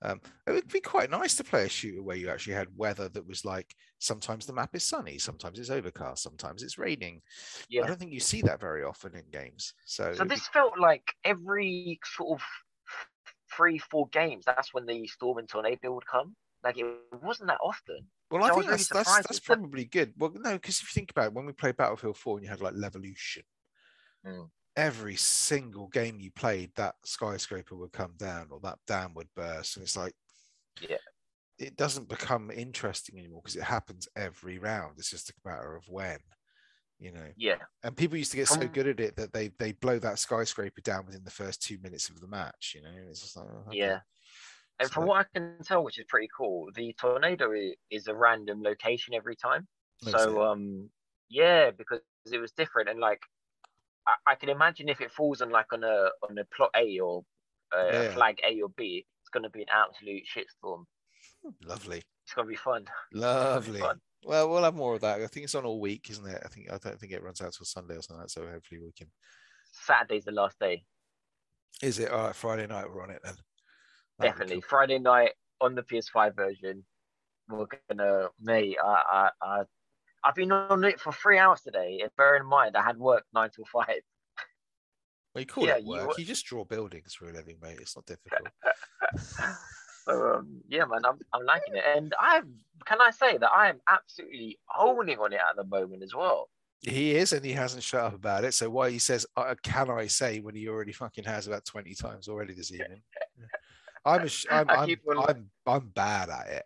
Um, 0.01 0.21
it 0.47 0.51
would 0.51 0.67
be 0.71 0.79
quite 0.79 1.09
nice 1.09 1.35
to 1.35 1.43
play 1.43 1.65
a 1.65 1.69
shooter 1.69 2.01
where 2.01 2.15
you 2.15 2.29
actually 2.29 2.53
had 2.53 2.69
weather 2.77 3.09
that 3.09 3.27
was 3.27 3.43
like 3.43 3.75
sometimes 3.97 4.45
the 4.45 4.53
map 4.53 4.73
is 4.73 4.83
sunny, 4.85 5.17
sometimes 5.17 5.59
it's 5.59 5.69
overcast, 5.69 6.23
sometimes 6.23 6.63
it's 6.63 6.77
raining. 6.77 7.21
Yeah. 7.67 7.83
I 7.83 7.87
don't 7.87 7.99
think 7.99 8.13
you 8.13 8.21
see 8.21 8.41
that 8.43 8.61
very 8.61 8.83
often 8.83 9.13
in 9.15 9.25
games. 9.29 9.73
So, 9.85 10.03
So 10.05 10.09
it'd 10.11 10.29
be- 10.29 10.35
this 10.35 10.47
felt 10.47 10.79
like 10.79 11.03
every 11.25 11.99
sort 12.05 12.39
of 12.39 12.45
three, 13.51 13.77
four 13.77 14.07
games. 14.09 14.45
That's 14.45 14.73
when 14.73 14.85
the 14.85 15.05
storm 15.07 15.37
and 15.39 15.49
tornado 15.49 15.93
would 15.93 16.05
come. 16.07 16.35
Like 16.63 16.77
it 16.77 16.85
wasn't 17.21 17.47
that 17.49 17.59
often. 17.61 18.07
Well, 18.31 18.41
so 18.41 18.47
I 18.47 18.49
I 18.49 18.53
think 18.53 18.65
really 18.65 18.71
that's 18.77 18.87
that's, 18.89 19.07
surprised 19.09 19.29
that's 19.29 19.39
that- 19.39 19.45
probably 19.45 19.85
good. 19.85 20.13
Well, 20.17 20.31
no, 20.35 20.53
because 20.53 20.81
if 20.81 20.83
you 20.83 20.99
think 20.99 21.11
about 21.11 21.27
it, 21.27 21.33
when 21.33 21.45
we 21.45 21.53
played 21.53 21.77
Battlefield 21.77 22.17
4 22.17 22.37
and 22.37 22.43
you 22.43 22.49
had 22.49 22.61
like 22.61 22.73
Levolution, 22.75 23.43
Mm. 24.25 24.49
every 24.75 25.15
single 25.15 25.87
game 25.87 26.19
you 26.19 26.29
played, 26.31 26.71
that 26.75 26.95
skyscraper 27.05 27.75
would 27.75 27.93
come 27.93 28.13
down 28.17 28.47
or 28.51 28.59
that 28.61 28.79
dam 28.85 29.13
would 29.13 29.29
burst. 29.33 29.77
And 29.77 29.83
it's 29.83 29.95
like, 29.95 30.13
Yeah. 30.81 30.97
it 31.57 31.77
doesn't 31.77 32.09
become 32.09 32.51
interesting 32.51 33.17
anymore 33.17 33.41
because 33.41 33.55
it 33.55 33.63
happens 33.63 34.07
every 34.17 34.57
round. 34.57 34.97
It's 34.99 35.09
just 35.09 35.29
a 35.29 35.33
matter 35.47 35.75
of 35.75 35.87
when, 35.87 36.19
you 36.99 37.13
know. 37.13 37.31
Yeah. 37.37 37.59
And 37.83 37.95
people 37.95 38.17
used 38.17 38.31
to 38.31 38.37
get 38.37 38.49
so 38.49 38.67
good 38.67 38.87
at 38.87 38.99
it 38.99 39.15
that 39.15 39.31
they 39.31 39.49
they 39.57 39.71
blow 39.71 39.99
that 39.99 40.19
skyscraper 40.19 40.81
down 40.81 41.05
within 41.05 41.23
the 41.23 41.31
first 41.31 41.61
two 41.61 41.77
minutes 41.79 42.09
of 42.09 42.19
the 42.19 42.27
match, 42.27 42.73
you 42.75 42.81
know. 42.81 42.93
It's 43.09 43.21
just 43.21 43.37
like, 43.37 43.47
oh, 43.49 43.63
okay. 43.69 43.77
Yeah. 43.77 43.99
And 44.79 44.89
from 44.89 45.03
So- 45.03 45.07
what 45.07 45.25
I 45.25 45.39
can 45.39 45.57
tell, 45.63 45.83
which 45.83 45.99
is 45.99 46.05
pretty 46.07 46.29
cool, 46.35 46.69
the 46.73 46.93
tornado 46.93 47.51
is 47.89 48.07
a 48.07 48.15
random 48.15 48.61
location 48.61 49.13
every 49.13 49.35
time. 49.35 49.67
Makes 50.03 50.17
so 50.23 50.41
um, 50.43 50.89
yeah, 51.29 51.71
because 51.71 51.99
it 52.31 52.37
was 52.39 52.51
different, 52.53 52.87
and 52.89 52.99
like 52.99 53.21
I, 54.07 54.13
I 54.27 54.35
can 54.35 54.47
imagine 54.49 54.87
if 54.87 55.01
it 55.01 55.11
falls 55.11 55.41
on 55.41 55.49
like 55.49 55.73
on 55.73 55.83
a 55.83 56.09
on 56.27 56.37
a 56.37 56.45
plot 56.55 56.71
A 56.77 56.99
or 56.99 57.23
uh, 57.75 57.89
Yeah. 57.91 58.11
flag 58.13 58.39
A 58.47 58.61
or 58.61 58.69
B, 58.69 59.05
it's 59.21 59.29
gonna 59.29 59.49
be 59.49 59.61
an 59.63 59.67
absolute 59.71 60.23
shitstorm. 60.25 60.85
Lovely. 61.65 62.01
It's 62.25 62.33
gonna 62.33 62.47
be 62.47 62.55
fun. 62.55 62.85
Lovely. 63.13 63.79
fun. 63.79 63.99
Well, 64.23 64.49
we'll 64.49 64.63
have 64.63 64.75
more 64.75 64.95
of 64.95 65.01
that. 65.01 65.21
I 65.21 65.27
think 65.27 65.43
it's 65.45 65.55
on 65.55 65.65
all 65.65 65.79
week, 65.79 66.09
isn't 66.09 66.25
it? 66.27 66.41
I 66.45 66.47
think 66.47 66.71
I 66.71 66.77
don't 66.77 66.99
think 66.99 67.11
it 67.11 67.23
runs 67.23 67.41
out 67.41 67.53
till 67.53 67.65
Sunday 67.65 67.95
or 67.95 68.01
something. 68.01 68.21
like 68.21 68.29
So 68.29 68.47
hopefully 68.47 68.79
we 68.81 68.91
can. 68.93 69.11
Saturday's 69.71 70.25
the 70.25 70.31
last 70.31 70.57
day. 70.59 70.85
Is 71.81 71.99
it 71.99 72.09
all 72.11 72.27
right? 72.27 72.35
Friday 72.35 72.67
night 72.67 72.89
we're 72.89 73.03
on 73.03 73.11
it 73.11 73.21
then. 73.23 73.35
That'd 74.19 74.33
Definitely 74.33 74.61
Friday 74.61 74.99
night 74.99 75.31
on 75.61 75.75
the 75.75 75.83
PS5 75.83 76.35
version. 76.35 76.83
We're 77.47 77.67
gonna, 77.89 78.29
mate. 78.39 78.77
I, 78.83 79.01
I, 79.11 79.29
I, 79.41 79.61
I've 80.23 80.35
been 80.35 80.51
on 80.51 80.83
it 80.83 80.99
for 80.99 81.11
three 81.13 81.37
hours 81.37 81.61
today, 81.61 81.99
and 82.01 82.11
bear 82.17 82.35
in 82.35 82.45
mind 82.45 82.75
I 82.75 82.83
had 82.83 82.97
work 82.97 83.23
nine 83.33 83.49
till 83.49 83.65
five. 83.65 84.01
Well, 85.33 85.41
you 85.41 85.45
call 85.45 85.65
yeah, 85.65 85.77
it 85.77 85.85
work. 85.85 86.07
wo- 86.07 86.13
You 86.17 86.25
just 86.25 86.45
draw 86.45 86.65
buildings 86.65 87.13
for 87.13 87.29
a 87.29 87.33
living, 87.33 87.57
mate. 87.61 87.79
It's 87.79 87.95
not 87.95 88.05
difficult. 88.05 88.49
So 90.05 90.35
um, 90.35 90.61
yeah, 90.67 90.85
man, 90.85 91.05
I'm 91.05 91.19
I'm 91.33 91.45
liking 91.45 91.75
it, 91.75 91.83
and 91.85 92.13
I'm 92.19 92.55
can 92.85 92.99
I 92.99 93.11
say 93.11 93.37
that 93.37 93.51
I 93.51 93.69
am 93.69 93.79
absolutely 93.87 94.57
owning 94.77 95.19
on 95.19 95.33
it 95.33 95.39
at 95.39 95.55
the 95.55 95.65
moment 95.65 96.01
as 96.03 96.15
well. 96.15 96.49
he 96.81 97.15
is, 97.15 97.33
and 97.33 97.45
he 97.45 97.51
hasn't 97.51 97.83
shut 97.83 98.05
up 98.05 98.15
about 98.15 98.43
it. 98.43 98.53
So 98.53 98.69
why 98.69 98.89
he 98.89 98.97
says, 98.97 99.27
uh, 99.35 99.53
"Can 99.61 99.91
I 99.91 100.07
say?" 100.07 100.39
when 100.39 100.55
he 100.55 100.67
already 100.67 100.93
fucking 100.93 101.25
has 101.25 101.47
about 101.47 101.65
twenty 101.65 101.93
times 101.93 102.27
already 102.27 102.53
this 102.53 102.71
evening. 102.71 103.01
I'm, 104.05 104.21
a 104.21 104.29
I'm, 104.51 104.69
I 104.69 104.73
I'm, 104.75 105.19
I'm, 105.27 105.49
I'm 105.65 105.87
bad 105.89 106.29
at 106.29 106.47
it. 106.47 106.63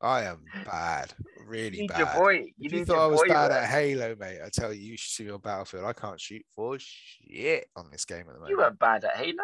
I 0.00 0.24
am 0.24 0.44
bad, 0.66 1.14
You 1.18 1.44
really 1.46 1.80
need 1.80 1.88
bad. 1.88 1.98
your 1.98 2.14
boy. 2.14 2.52
You 2.58 2.78
you 2.78 2.84
thought 2.84 2.98
I 2.98 3.06
was 3.06 3.22
bad 3.26 3.52
at 3.52 3.68
Halo, 3.68 4.14
mate, 4.18 4.40
I 4.44 4.50
tell 4.52 4.72
you, 4.72 4.80
you 4.82 4.96
should 4.98 5.12
see 5.12 5.24
me 5.24 5.30
on 5.30 5.40
Battlefield. 5.40 5.84
I 5.84 5.94
can't 5.94 6.20
shoot 6.20 6.44
for 6.54 6.76
shit 6.78 7.68
on 7.74 7.90
this 7.90 8.04
game 8.04 8.20
at 8.20 8.26
the 8.26 8.34
moment. 8.34 8.50
You 8.50 8.58
weren't 8.58 8.78
bad 8.78 9.04
at 9.04 9.16
Halo. 9.16 9.42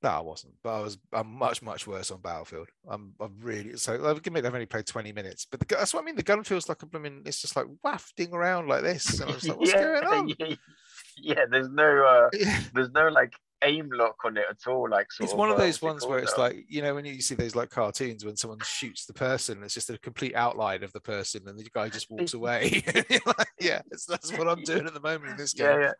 No, 0.00 0.10
I 0.10 0.20
wasn't, 0.20 0.54
but 0.62 0.78
I 0.78 0.80
was. 0.80 0.96
I'm 1.12 1.26
much, 1.26 1.60
much 1.60 1.86
worse 1.86 2.12
on 2.12 2.20
Battlefield. 2.20 2.68
I'm, 2.88 3.14
I'm 3.20 3.36
really. 3.40 3.76
So 3.76 3.94
I've 3.94 4.18
admit 4.18 4.46
I've 4.46 4.54
only 4.54 4.66
played 4.66 4.86
20 4.86 5.12
minutes, 5.12 5.44
but 5.50 5.58
the, 5.58 5.66
that's 5.66 5.92
what 5.92 6.02
I 6.02 6.06
mean. 6.06 6.14
The 6.14 6.22
gun 6.22 6.44
feels 6.44 6.68
like 6.68 6.82
a 6.82 6.86
blooming. 6.86 7.22
It's 7.26 7.42
just 7.42 7.56
like 7.56 7.66
wafting 7.82 8.32
around 8.32 8.68
like 8.68 8.82
this. 8.82 9.18
And 9.20 9.28
I 9.28 9.34
was 9.34 9.48
like, 9.48 9.58
what's 9.58 9.72
yeah, 9.72 9.82
going 9.82 10.04
on? 10.04 10.28
Yeah, 10.38 10.54
yeah, 11.18 11.44
there's 11.50 11.68
no 11.68 12.04
uh, 12.06 12.28
Yeah. 12.38 12.60
there's 12.72 12.92
no 12.92 13.08
like 13.08 13.34
aim 13.62 13.90
lock 13.92 14.16
on 14.24 14.36
it 14.36 14.44
at 14.48 14.70
all. 14.70 14.88
Like 14.88 15.10
sort 15.12 15.28
It's 15.28 15.36
one 15.36 15.50
of 15.50 15.56
uh, 15.56 15.58
those 15.58 15.82
ones 15.82 16.06
where 16.06 16.18
it's 16.18 16.38
like 16.38 16.64
you 16.68 16.82
know 16.82 16.94
when 16.94 17.04
you 17.04 17.20
see 17.20 17.34
those 17.34 17.54
like 17.56 17.70
cartoons 17.70 18.24
when 18.24 18.36
someone 18.36 18.60
shoots 18.64 19.06
the 19.06 19.14
person, 19.14 19.62
it's 19.62 19.74
just 19.74 19.90
a 19.90 19.98
complete 19.98 20.34
outline 20.34 20.82
of 20.82 20.92
the 20.92 21.00
person, 21.00 21.42
and 21.46 21.58
the 21.58 21.68
guy 21.72 21.88
just 21.88 22.06
walks 22.10 22.34
away. 22.34 22.82
Like, 23.26 23.48
yeah, 23.60 23.82
that's 23.90 24.32
what 24.36 24.48
I'm 24.48 24.62
doing 24.62 24.86
at 24.86 24.94
the 24.94 25.00
moment 25.00 25.32
in 25.32 25.36
this 25.36 25.52
game. 25.54 25.66
yeah, 25.66 25.78
yeah. 25.80 25.92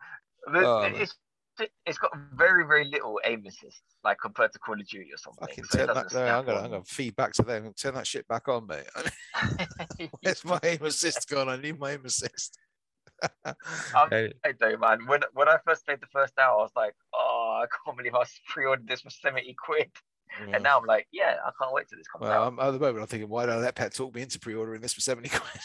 The- 0.53 0.67
Oh, 0.67 0.81
man. 0.81 0.95
it's 0.95 1.15
it's 1.85 1.97
got 1.97 2.11
very 2.35 2.65
very 2.65 2.85
little 2.85 3.19
aim 3.25 3.43
assist, 3.45 3.81
like 4.03 4.17
compared 4.21 4.53
to 4.53 4.59
Call 4.59 4.79
of 4.79 4.87
Duty 4.87 5.09
or 5.13 5.17
something. 5.17 5.45
Fucking 5.47 5.63
so 5.65 5.79
it 5.79 5.85
turn 5.87 5.95
that. 5.95 6.13
No, 6.13 6.25
I'm 6.25 6.45
gonna. 6.45 6.59
I'm 6.59 6.71
gonna 6.71 6.83
feed 6.85 7.15
back 7.17 7.33
to 7.33 7.41
them. 7.41 7.73
Turn 7.73 7.95
that 7.95 8.07
shit 8.07 8.25
back 8.29 8.47
on, 8.47 8.65
mate. 8.67 8.85
Where's 10.21 10.45
my 10.45 10.59
aim 10.63 10.83
assist 10.83 11.27
gone? 11.29 11.49
I 11.49 11.57
need 11.57 11.77
my 11.77 11.91
aim 11.91 12.05
assist. 12.05 12.57
I 13.45 14.07
don't, 14.59 14.79
man. 14.79 15.05
When 15.07 15.21
when 15.33 15.49
I 15.49 15.57
first 15.65 15.85
played 15.85 16.01
the 16.01 16.07
first 16.07 16.33
hour, 16.37 16.59
I 16.59 16.61
was 16.61 16.71
like, 16.75 16.95
oh, 17.13 17.61
I 17.63 17.65
can't 17.85 17.97
believe 17.97 18.15
I 18.15 18.23
pre-ordered 18.47 18.87
this 18.87 19.01
for 19.01 19.09
seventy 19.09 19.55
quid, 19.57 19.91
yeah. 20.47 20.55
and 20.55 20.63
now 20.63 20.79
I'm 20.79 20.85
like, 20.85 21.07
yeah, 21.11 21.37
I 21.45 21.51
can't 21.61 21.73
wait 21.73 21.87
till 21.89 21.97
this 21.97 22.07
comes 22.07 22.23
Well, 22.23 22.47
I'm, 22.47 22.59
at 22.59 22.71
the 22.71 22.79
moment, 22.79 22.99
I'm 23.01 23.07
thinking, 23.07 23.29
why 23.29 23.45
did 23.45 23.55
I 23.55 23.57
let 23.57 23.75
Pet 23.75 23.93
talk 23.93 24.13
me 24.13 24.21
into 24.21 24.39
pre-ordering 24.39 24.81
this 24.81 24.93
for 24.93 25.01
70 25.01 25.29
quid? 25.29 25.61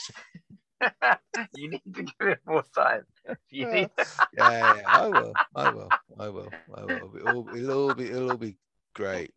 you 1.54 1.70
need 1.70 1.82
to 1.94 2.02
give 2.02 2.28
it 2.28 2.40
more 2.46 2.64
time. 2.74 3.02
You 3.50 3.70
need. 3.70 3.88
yeah, 4.36 4.74
yeah, 4.74 4.82
I 4.88 5.08
will, 5.08 5.34
I 5.54 5.68
will, 5.68 5.90
I 6.18 6.28
will, 6.28 6.52
I 6.76 6.84
will. 6.84 7.14
It'll, 7.16 7.34
all- 7.34 7.56
it'll 7.56 7.88
all 7.88 7.94
be, 7.94 8.10
it'll 8.10 8.30
all 8.32 8.36
be 8.36 8.56
great, 8.94 9.30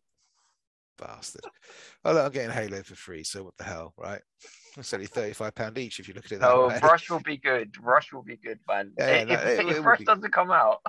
bastard. 0.98 1.44
Oh, 2.04 2.12
look, 2.12 2.26
I'm 2.26 2.32
getting 2.32 2.50
Halo 2.50 2.82
for 2.82 2.96
free, 2.96 3.22
so 3.22 3.44
what 3.44 3.56
the 3.56 3.64
hell, 3.64 3.94
right? 3.96 4.20
Only 4.78 5.06
35 5.06 5.54
pound 5.54 5.78
each 5.78 5.98
if 5.98 6.06
you 6.08 6.14
look 6.14 6.26
at 6.26 6.32
it 6.32 6.40
that 6.40 6.50
Oh, 6.52 6.68
way. 6.68 6.78
Rush 6.82 7.10
will 7.10 7.20
be 7.20 7.36
good. 7.36 7.74
Rush 7.82 8.12
will 8.12 8.22
be 8.22 8.36
good, 8.36 8.60
man. 8.68 8.92
Yeah, 8.96 9.06
if 9.06 9.28
no, 9.28 9.34
it- 9.34 9.68
if 9.70 9.76
it 9.76 9.80
Rush 9.82 10.00
doesn't 10.04 10.32
come 10.32 10.50
out, 10.52 10.80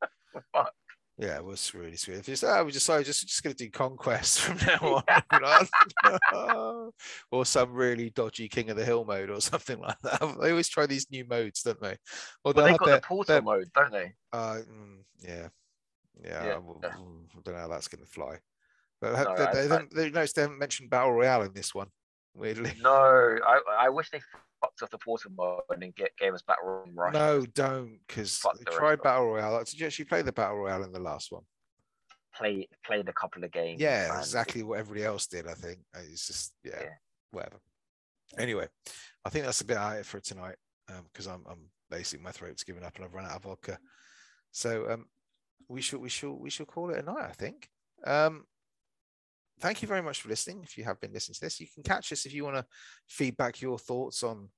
fuck. 0.52 0.72
Yeah, 1.20 1.36
it 1.38 1.44
was 1.44 1.74
really 1.74 1.96
sweet. 1.96 2.18
If 2.18 2.28
you 2.28 2.36
say, 2.36 2.46
oh, 2.48 2.64
we 2.64 2.70
decided 2.70 3.06
just 3.06 3.26
just 3.26 3.42
going 3.42 3.56
to 3.56 3.64
do 3.64 3.70
conquest 3.70 4.40
from 4.42 4.56
now 4.66 5.02
on, 6.32 6.92
or 7.32 7.44
some 7.44 7.72
really 7.72 8.10
dodgy 8.10 8.48
King 8.48 8.70
of 8.70 8.76
the 8.76 8.84
Hill 8.84 9.04
mode 9.04 9.30
or 9.30 9.40
something 9.40 9.80
like 9.80 9.98
that. 10.02 10.20
They 10.40 10.50
always 10.50 10.68
try 10.68 10.86
these 10.86 11.10
new 11.10 11.24
modes, 11.26 11.62
don't 11.62 11.80
they? 11.80 11.96
Or 12.44 12.52
Well, 12.52 12.66
they've 12.66 12.78
got 12.78 12.86
their- 12.86 12.96
the 12.96 13.02
portal 13.02 13.34
their- 13.34 13.42
mode, 13.42 13.68
don't 13.74 13.90
they? 13.92 14.12
Uh, 14.32 14.58
mm, 14.70 14.98
yeah, 15.20 15.48
yeah. 16.22 16.44
Yeah. 16.44 16.54
I 16.54 16.58
will- 16.58 16.80
mm, 16.82 17.24
I 17.36 17.40
don't 17.42 17.54
know 17.54 17.60
how 17.62 17.68
that's 17.68 17.88
going 17.88 18.04
to 18.04 18.10
fly. 18.10 18.36
But 19.00 19.12
No, 19.24 19.34
they, 19.52 19.66
they, 19.68 19.74
I- 19.74 19.86
they 19.92 20.10
noticed 20.10 20.36
they 20.36 20.42
haven't 20.42 20.58
mentioned 20.58 20.90
battle 20.90 21.12
royale 21.12 21.42
in 21.42 21.52
this 21.52 21.74
one. 21.74 21.88
Weirdly, 22.38 22.72
No, 22.80 23.36
I 23.44 23.60
I 23.80 23.88
wish 23.88 24.10
they 24.10 24.20
fucked 24.60 24.82
off 24.82 24.90
the 24.90 24.98
portal 24.98 25.32
mode 25.36 25.60
and 25.82 25.94
get 25.94 26.16
gave 26.18 26.34
us 26.34 26.42
Battle 26.42 26.64
Royale 26.66 26.92
Rush. 26.94 27.12
no, 27.14 27.44
don't 27.46 27.98
because 28.06 28.40
they 28.58 28.64
tried 28.76 29.02
battle 29.02 29.26
royale. 29.26 29.58
Did 29.64 29.78
you 29.80 29.86
actually 29.86 30.04
play 30.04 30.22
the 30.22 30.32
battle 30.32 30.56
royale 30.56 30.84
in 30.84 30.92
the 30.92 31.00
last 31.00 31.32
one? 31.32 31.42
Play 32.34 32.68
played 32.86 33.08
a 33.08 33.12
couple 33.12 33.42
of 33.42 33.50
games. 33.50 33.80
Yeah, 33.80 34.08
man. 34.08 34.18
exactly 34.20 34.62
what 34.62 34.78
everybody 34.78 35.04
else 35.04 35.26
did. 35.26 35.46
I 35.48 35.54
think 35.54 35.80
Uh, 35.94 36.00
it's 36.10 36.26
just 36.28 36.54
yeah, 36.62 36.80
Yeah. 36.82 36.94
whatever. 37.32 37.60
Anyway, 38.38 38.68
I 39.24 39.30
think 39.30 39.44
that's 39.44 39.60
a 39.60 39.64
bit 39.64 39.76
out 39.76 39.94
of 39.94 39.98
it 40.00 40.06
for 40.06 40.20
tonight 40.20 40.56
because 41.04 41.26
I'm 41.26 41.44
I'm 41.50 41.70
basically 41.90 42.22
my 42.22 42.30
throat's 42.32 42.62
given 42.64 42.84
up 42.84 42.94
and 42.96 43.04
I've 43.04 43.14
run 43.14 43.24
out 43.24 43.36
of 43.36 43.42
vodka. 43.42 43.78
So 44.52 44.90
um, 44.90 45.06
we 45.68 45.80
should 45.80 46.00
we 46.00 46.08
shall 46.08 46.38
we 46.38 46.50
shall 46.50 46.66
call 46.66 46.90
it 46.90 46.98
a 46.98 47.02
night. 47.02 47.24
I 47.28 47.32
think. 47.32 47.68
Um, 48.06 48.44
thank 49.58 49.82
you 49.82 49.88
very 49.88 50.02
much 50.02 50.22
for 50.22 50.28
listening. 50.28 50.60
If 50.62 50.78
you 50.78 50.84
have 50.84 51.00
been 51.00 51.12
listening 51.12 51.34
to 51.34 51.40
this, 51.40 51.60
you 51.60 51.66
can 51.72 51.82
catch 51.82 52.12
us 52.12 52.26
if 52.26 52.32
you 52.32 52.44
want 52.44 52.56
to 52.56 52.66
feedback 53.06 53.60
your 53.60 53.78
thoughts 53.78 54.22
on 54.22 54.48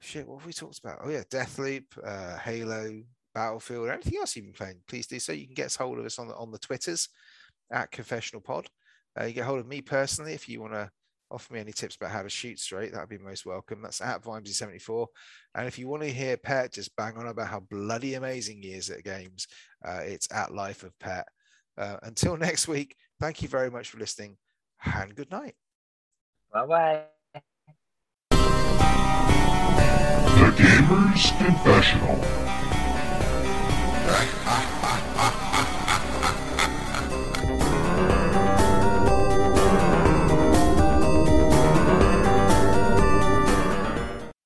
shit. 0.00 0.26
What 0.26 0.38
have 0.38 0.46
we 0.46 0.52
talked 0.52 0.78
about? 0.78 1.00
Oh 1.02 1.08
yeah, 1.08 1.22
Deathloop, 1.30 1.84
uh, 2.04 2.38
Halo, 2.38 3.02
Battlefield, 3.34 3.88
anything 3.88 4.18
else 4.18 4.36
you've 4.36 4.46
been 4.46 4.54
playing. 4.54 4.80
Please 4.88 5.06
do 5.06 5.18
so. 5.18 5.32
You 5.32 5.46
can 5.46 5.54
get 5.54 5.74
hold 5.74 5.98
of 5.98 6.04
us 6.04 6.18
on 6.18 6.28
the 6.28 6.36
on 6.36 6.50
the 6.50 6.58
Twitters 6.58 7.08
at 7.70 7.90
Confessional 7.90 8.42
Pod. 8.42 8.68
Uh, 9.18 9.24
you 9.24 9.34
get 9.34 9.44
hold 9.44 9.60
of 9.60 9.66
me 9.66 9.80
personally 9.80 10.32
if 10.32 10.48
you 10.48 10.60
want 10.60 10.72
to 10.72 10.90
offer 11.32 11.54
me 11.54 11.60
any 11.60 11.72
tips 11.72 11.96
about 11.96 12.10
how 12.10 12.22
to 12.22 12.28
shoot 12.28 12.58
straight. 12.58 12.92
That'd 12.92 13.08
be 13.08 13.18
most 13.18 13.46
welcome. 13.46 13.82
That's 13.82 14.00
at 14.00 14.22
Vimesy74. 14.22 15.06
And 15.54 15.66
if 15.66 15.78
you 15.78 15.88
want 15.88 16.02
to 16.02 16.10
hear 16.10 16.36
Pet 16.36 16.72
just 16.72 16.94
bang 16.96 17.16
on 17.16 17.26
about 17.26 17.48
how 17.48 17.60
bloody 17.60 18.14
amazing 18.14 18.62
he 18.62 18.72
is 18.72 18.90
at 18.90 19.04
games, 19.04 19.46
uh, 19.84 20.00
it's 20.02 20.28
at 20.30 20.54
Life 20.54 20.82
of 20.82 20.96
Pet. 20.98 21.26
Uh, 21.78 21.96
until 22.02 22.36
next 22.38 22.68
week, 22.68 22.96
thank 23.22 23.40
you 23.40 23.46
very 23.46 23.70
much 23.70 23.88
for 23.88 23.98
listening 23.98 24.36
and 24.96 25.14
good 25.14 25.30
night. 25.30 25.54
Bye 26.52 26.66
bye. 26.66 27.02
The 30.40 30.50
Gamer's 30.58 31.30
Confessional. 31.38 32.18